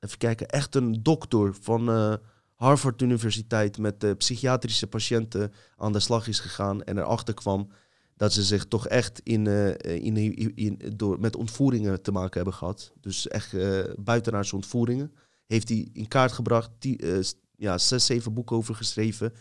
Even 0.00 0.18
kijken, 0.18 0.48
echt 0.48 0.74
een 0.74 1.02
dokter 1.02 1.54
van 1.60 1.90
eh, 1.90 2.14
Harvard 2.54 3.02
Universiteit... 3.02 3.78
met 3.78 4.04
eh, 4.04 4.16
psychiatrische 4.16 4.86
patiënten 4.86 5.52
aan 5.76 5.92
de 5.92 6.00
slag 6.00 6.28
is 6.28 6.40
gegaan. 6.40 6.82
En 6.82 6.98
erachter 6.98 7.34
kwam 7.34 7.68
dat 8.16 8.32
ze 8.32 8.42
zich 8.42 8.66
toch 8.66 8.88
echt 8.88 9.20
in, 9.22 9.46
eh, 9.46 10.04
in, 10.04 10.16
in, 10.56 10.80
door, 10.96 11.20
met 11.20 11.36
ontvoeringen 11.36 12.02
te 12.02 12.12
maken 12.12 12.34
hebben 12.34 12.54
gehad. 12.54 12.92
Dus 13.00 13.28
echt 13.28 13.54
eh 13.54 13.84
buitenaardse 13.98 14.54
ontvoeringen 14.54 15.12
heeft 15.46 15.68
hij 15.68 15.88
in 15.92 16.08
kaart 16.08 16.32
gebracht. 16.32 16.70
Die, 16.78 16.96
eh, 16.96 17.24
ja, 17.56 17.78
zes, 17.78 18.06
zeven 18.06 18.34
boeken 18.34 18.56
over 18.56 18.74
geschreven. 18.74 19.32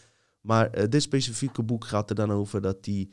Maar 0.42 0.70
eh, 0.70 0.90
dit 0.90 1.02
specifieke 1.02 1.64
boek 1.64 1.86
gaat 1.86 2.10
er 2.10 2.16
dan 2.16 2.32
over 2.32 2.62
dat 2.62 2.84
die 2.84 3.12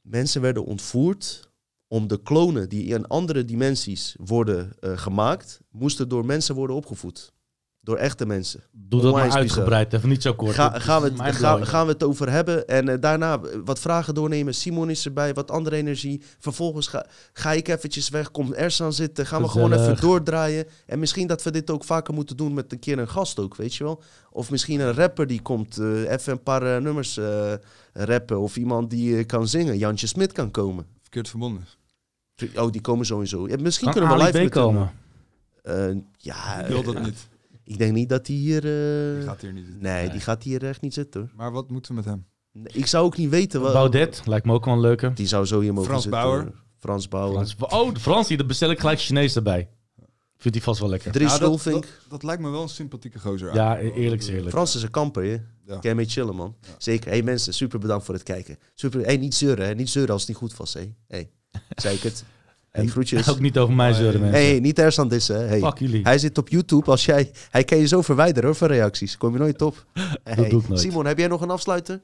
mensen 0.00 0.40
werden 0.40 0.64
ontvoerd 0.64 1.47
om 1.88 2.08
de 2.08 2.22
klonen 2.22 2.68
die 2.68 2.84
in 2.84 3.06
andere 3.06 3.44
dimensies 3.44 4.16
worden 4.24 4.72
eh, 4.80 4.98
gemaakt, 4.98 5.60
moesten 5.70 6.08
door 6.08 6.24
mensen 6.24 6.54
worden 6.54 6.76
opgevoed. 6.76 7.32
Door 7.80 7.96
echte 7.96 8.26
mensen. 8.26 8.62
Doe 8.72 9.00
dat 9.00 9.12
maar 9.12 9.24
Onwijs 9.24 9.40
uitgebreid, 9.40 9.92
even 9.92 10.08
niet 10.08 10.22
zo 10.22 10.34
kort. 10.34 10.54
Ga, 10.54 10.78
gaan, 10.78 11.02
we 11.02 11.22
het, 11.22 11.36
gaan, 11.68 11.86
we 11.86 11.92
het 11.92 12.02
over 12.02 12.30
hebben. 12.30 12.66
En 12.66 12.88
eh, 12.88 13.00
daarna 13.00 13.40
eh, 13.40 13.58
wat 13.64 13.78
vragen 13.78 14.14
doornemen. 14.14 14.54
Simon 14.54 14.90
is 14.90 15.04
erbij, 15.04 15.34
wat 15.34 15.50
andere 15.50 15.76
energie. 15.76 16.22
Vervolgens 16.38 16.86
ga, 16.86 17.06
ga 17.32 17.52
ik 17.52 17.68
eventjes 17.68 18.08
weg, 18.08 18.30
komt 18.30 18.52
Ersan 18.52 18.92
zitten. 18.92 19.26
Gaan 19.26 19.42
we 19.42 19.48
gewoon 19.48 19.72
even 19.72 20.00
doordraaien. 20.00 20.66
En 20.86 20.98
misschien 20.98 21.26
dat 21.26 21.42
we 21.42 21.50
dit 21.50 21.70
ook 21.70 21.84
vaker 21.84 22.14
moeten 22.14 22.36
doen 22.36 22.54
met 22.54 22.72
een 22.72 22.78
keer 22.78 22.98
een 22.98 23.08
gast 23.08 23.38
ook, 23.38 23.56
weet 23.56 23.74
je 23.74 23.84
wel. 23.84 24.02
Of 24.30 24.50
misschien 24.50 24.80
een 24.80 24.94
rapper 24.94 25.26
die 25.26 25.42
komt 25.42 25.78
even 25.78 26.32
een 26.32 26.42
paar 26.42 26.82
nummers 26.82 27.18
rappen. 27.92 28.40
Of 28.40 28.56
iemand 28.56 28.90
die 28.90 29.24
kan 29.24 29.48
zingen. 29.48 29.78
Jantje 29.78 30.06
Smit 30.06 30.32
kan 30.32 30.50
komen. 30.50 30.86
Verkeerd 31.08 31.28
verbonden. 31.28 31.64
Oh, 32.56 32.70
die 32.72 32.80
komen 32.80 33.06
sowieso. 33.06 33.48
Ja, 33.48 33.56
misschien 33.60 33.90
Kan 33.90 34.00
kunnen 34.00 34.16
we 34.18 34.22
Ali 34.24 34.38
live 34.38 34.48
komen? 34.48 34.90
eh, 35.62 35.88
ja, 36.16 36.60
Ik 36.60 36.66
wil 36.66 36.82
dat 36.82 36.94
eh, 36.94 37.04
niet. 37.04 37.28
Ik 37.64 37.78
denk 37.78 37.92
niet 37.92 38.08
dat 38.08 38.26
hij 38.26 38.36
hier... 38.36 38.56
eh, 38.64 39.14
Die 39.18 39.26
gaat 39.28 39.40
hier 39.40 39.52
niet 39.52 39.64
zitten. 39.64 39.82
nee, 39.82 40.02
Nee. 40.02 40.10
die 40.10 40.20
gaat 40.20 40.42
hier 40.42 40.64
echt 40.64 40.80
niet 40.80 40.94
zitten. 40.94 41.20
hoor. 41.20 41.30
Maar 41.36 41.52
wat 41.52 41.70
moeten 41.70 41.90
we 41.90 41.96
met 41.96 42.04
hem? 42.04 42.26
Nee, 42.52 42.72
Ik 42.72 42.86
zou 42.86 43.04
ook 43.04 43.16
niet 43.16 43.30
weten... 43.30 43.60
wat- 43.60 43.72
Baudet, 43.72 44.22
lijkt 44.24 44.46
me 44.46 44.52
ook 44.52 44.64
wel 44.64 44.74
een 44.74 44.80
leuke. 44.80 45.12
Die 45.12 45.26
zou 45.26 45.46
zo 45.46 45.60
hier 45.60 45.72
mogen 45.72 45.88
Frans 45.88 46.02
zitten. 46.02 46.20
Bauer. 46.22 46.52
Frans 46.78 47.08
Bauer. 47.08 47.32
Frans- 47.46 47.54
Oh, 47.72 47.94
de 47.94 48.00
Frans, 48.00 48.28
daar 48.28 48.46
bestel 48.46 48.70
ik 48.70 48.80
gelijk 48.80 49.00
Chinees 49.00 49.36
erbij. 49.36 49.68
Vindt 50.38 50.56
hij 50.56 50.66
vast 50.66 50.80
wel 50.80 50.88
lekker. 50.88 51.12
Dries 51.12 51.38
Nou, 51.38 51.40
dat, 51.40 51.72
dat, 51.72 51.86
dat 52.08 52.22
lijkt 52.22 52.42
me 52.42 52.50
wel 52.50 52.62
een 52.62 52.68
sympathieke 52.68 53.18
gozer. 53.18 53.54
Ja, 53.54 53.78
eerlijk 53.78 54.22
is 54.22 54.28
eerlijk. 54.28 54.50
Frans 54.50 54.74
is 54.74 54.82
een 54.82 54.90
kamper, 54.90 55.22
hè? 55.24 55.30
Ja. 55.30 55.78
Kan 55.78 55.90
je 55.90 55.94
mee 55.94 56.06
chillen, 56.06 56.34
man. 56.34 56.54
Ja. 56.60 56.68
Zeker. 56.78 57.10
hey, 57.10 57.22
mensen, 57.22 57.54
super 57.54 57.78
bedankt 57.78 58.04
voor 58.04 58.14
het 58.14 58.22
kijken. 58.22 58.58
Super. 58.74 59.00
Hey, 59.00 59.16
niet 59.16 59.34
zeuren, 59.34 59.66
hè? 59.66 59.74
Niet 59.74 59.90
zeuren 59.90 60.12
als 60.12 60.20
het 60.20 60.30
niet 60.30 60.38
goed 60.38 60.56
was, 60.56 60.74
hè? 60.74 60.92
Hey. 61.08 61.30
Zei 61.76 61.94
ik 61.96 62.02
het? 62.02 62.24
Hey, 62.70 62.82
En 62.82 62.90
groetjes. 62.90 63.28
Ook 63.28 63.40
niet 63.40 63.58
over 63.58 63.74
mij 63.74 63.92
zeuren, 63.92 64.20
mensen. 64.20 64.40
Hey, 64.40 64.60
niet 64.60 64.78
ergens 64.78 64.98
aan 64.98 65.08
dissen, 65.08 65.36
hè? 65.36 65.46
Hey. 65.46 65.58
Fuck 65.58 65.78
jullie. 65.78 66.02
Hij 66.02 66.18
zit 66.18 66.38
op 66.38 66.48
YouTube. 66.48 66.90
Als 66.90 67.04
jij, 67.04 67.30
hij 67.50 67.64
kan 67.64 67.78
je 67.78 67.86
zo 67.86 68.02
verwijderen 68.02 68.44
hoor, 68.44 68.54
van 68.54 68.68
reacties. 68.68 69.16
Kom 69.16 69.32
je 69.32 69.38
nooit 69.38 69.62
op. 69.62 69.86
Hey. 70.24 70.48
doe 70.48 70.60
ik 70.60 70.68
nooit. 70.68 70.80
Simon, 70.80 71.06
heb 71.06 71.18
jij 71.18 71.28
nog 71.28 71.40
een 71.40 71.50
afsluiter? 71.50 72.02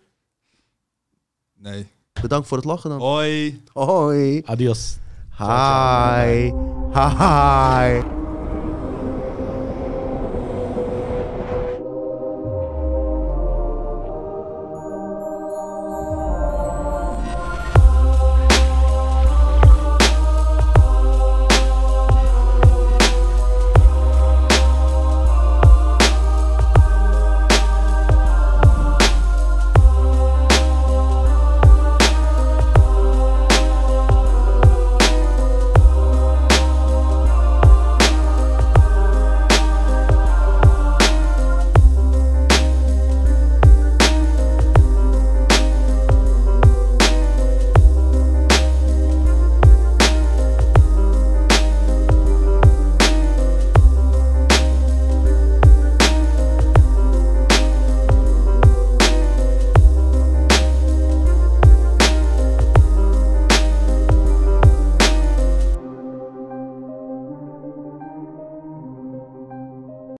Nee. 1.58 1.86
Bedankt 2.20 2.48
voor 2.48 2.56
het 2.56 2.66
lachen 2.66 2.90
dan. 2.90 3.00
Hoi. 3.00 3.62
Hoi. 3.72 4.42
Adios. 4.44 4.96
Hi. 5.38 6.52
Hi. 6.92 8.22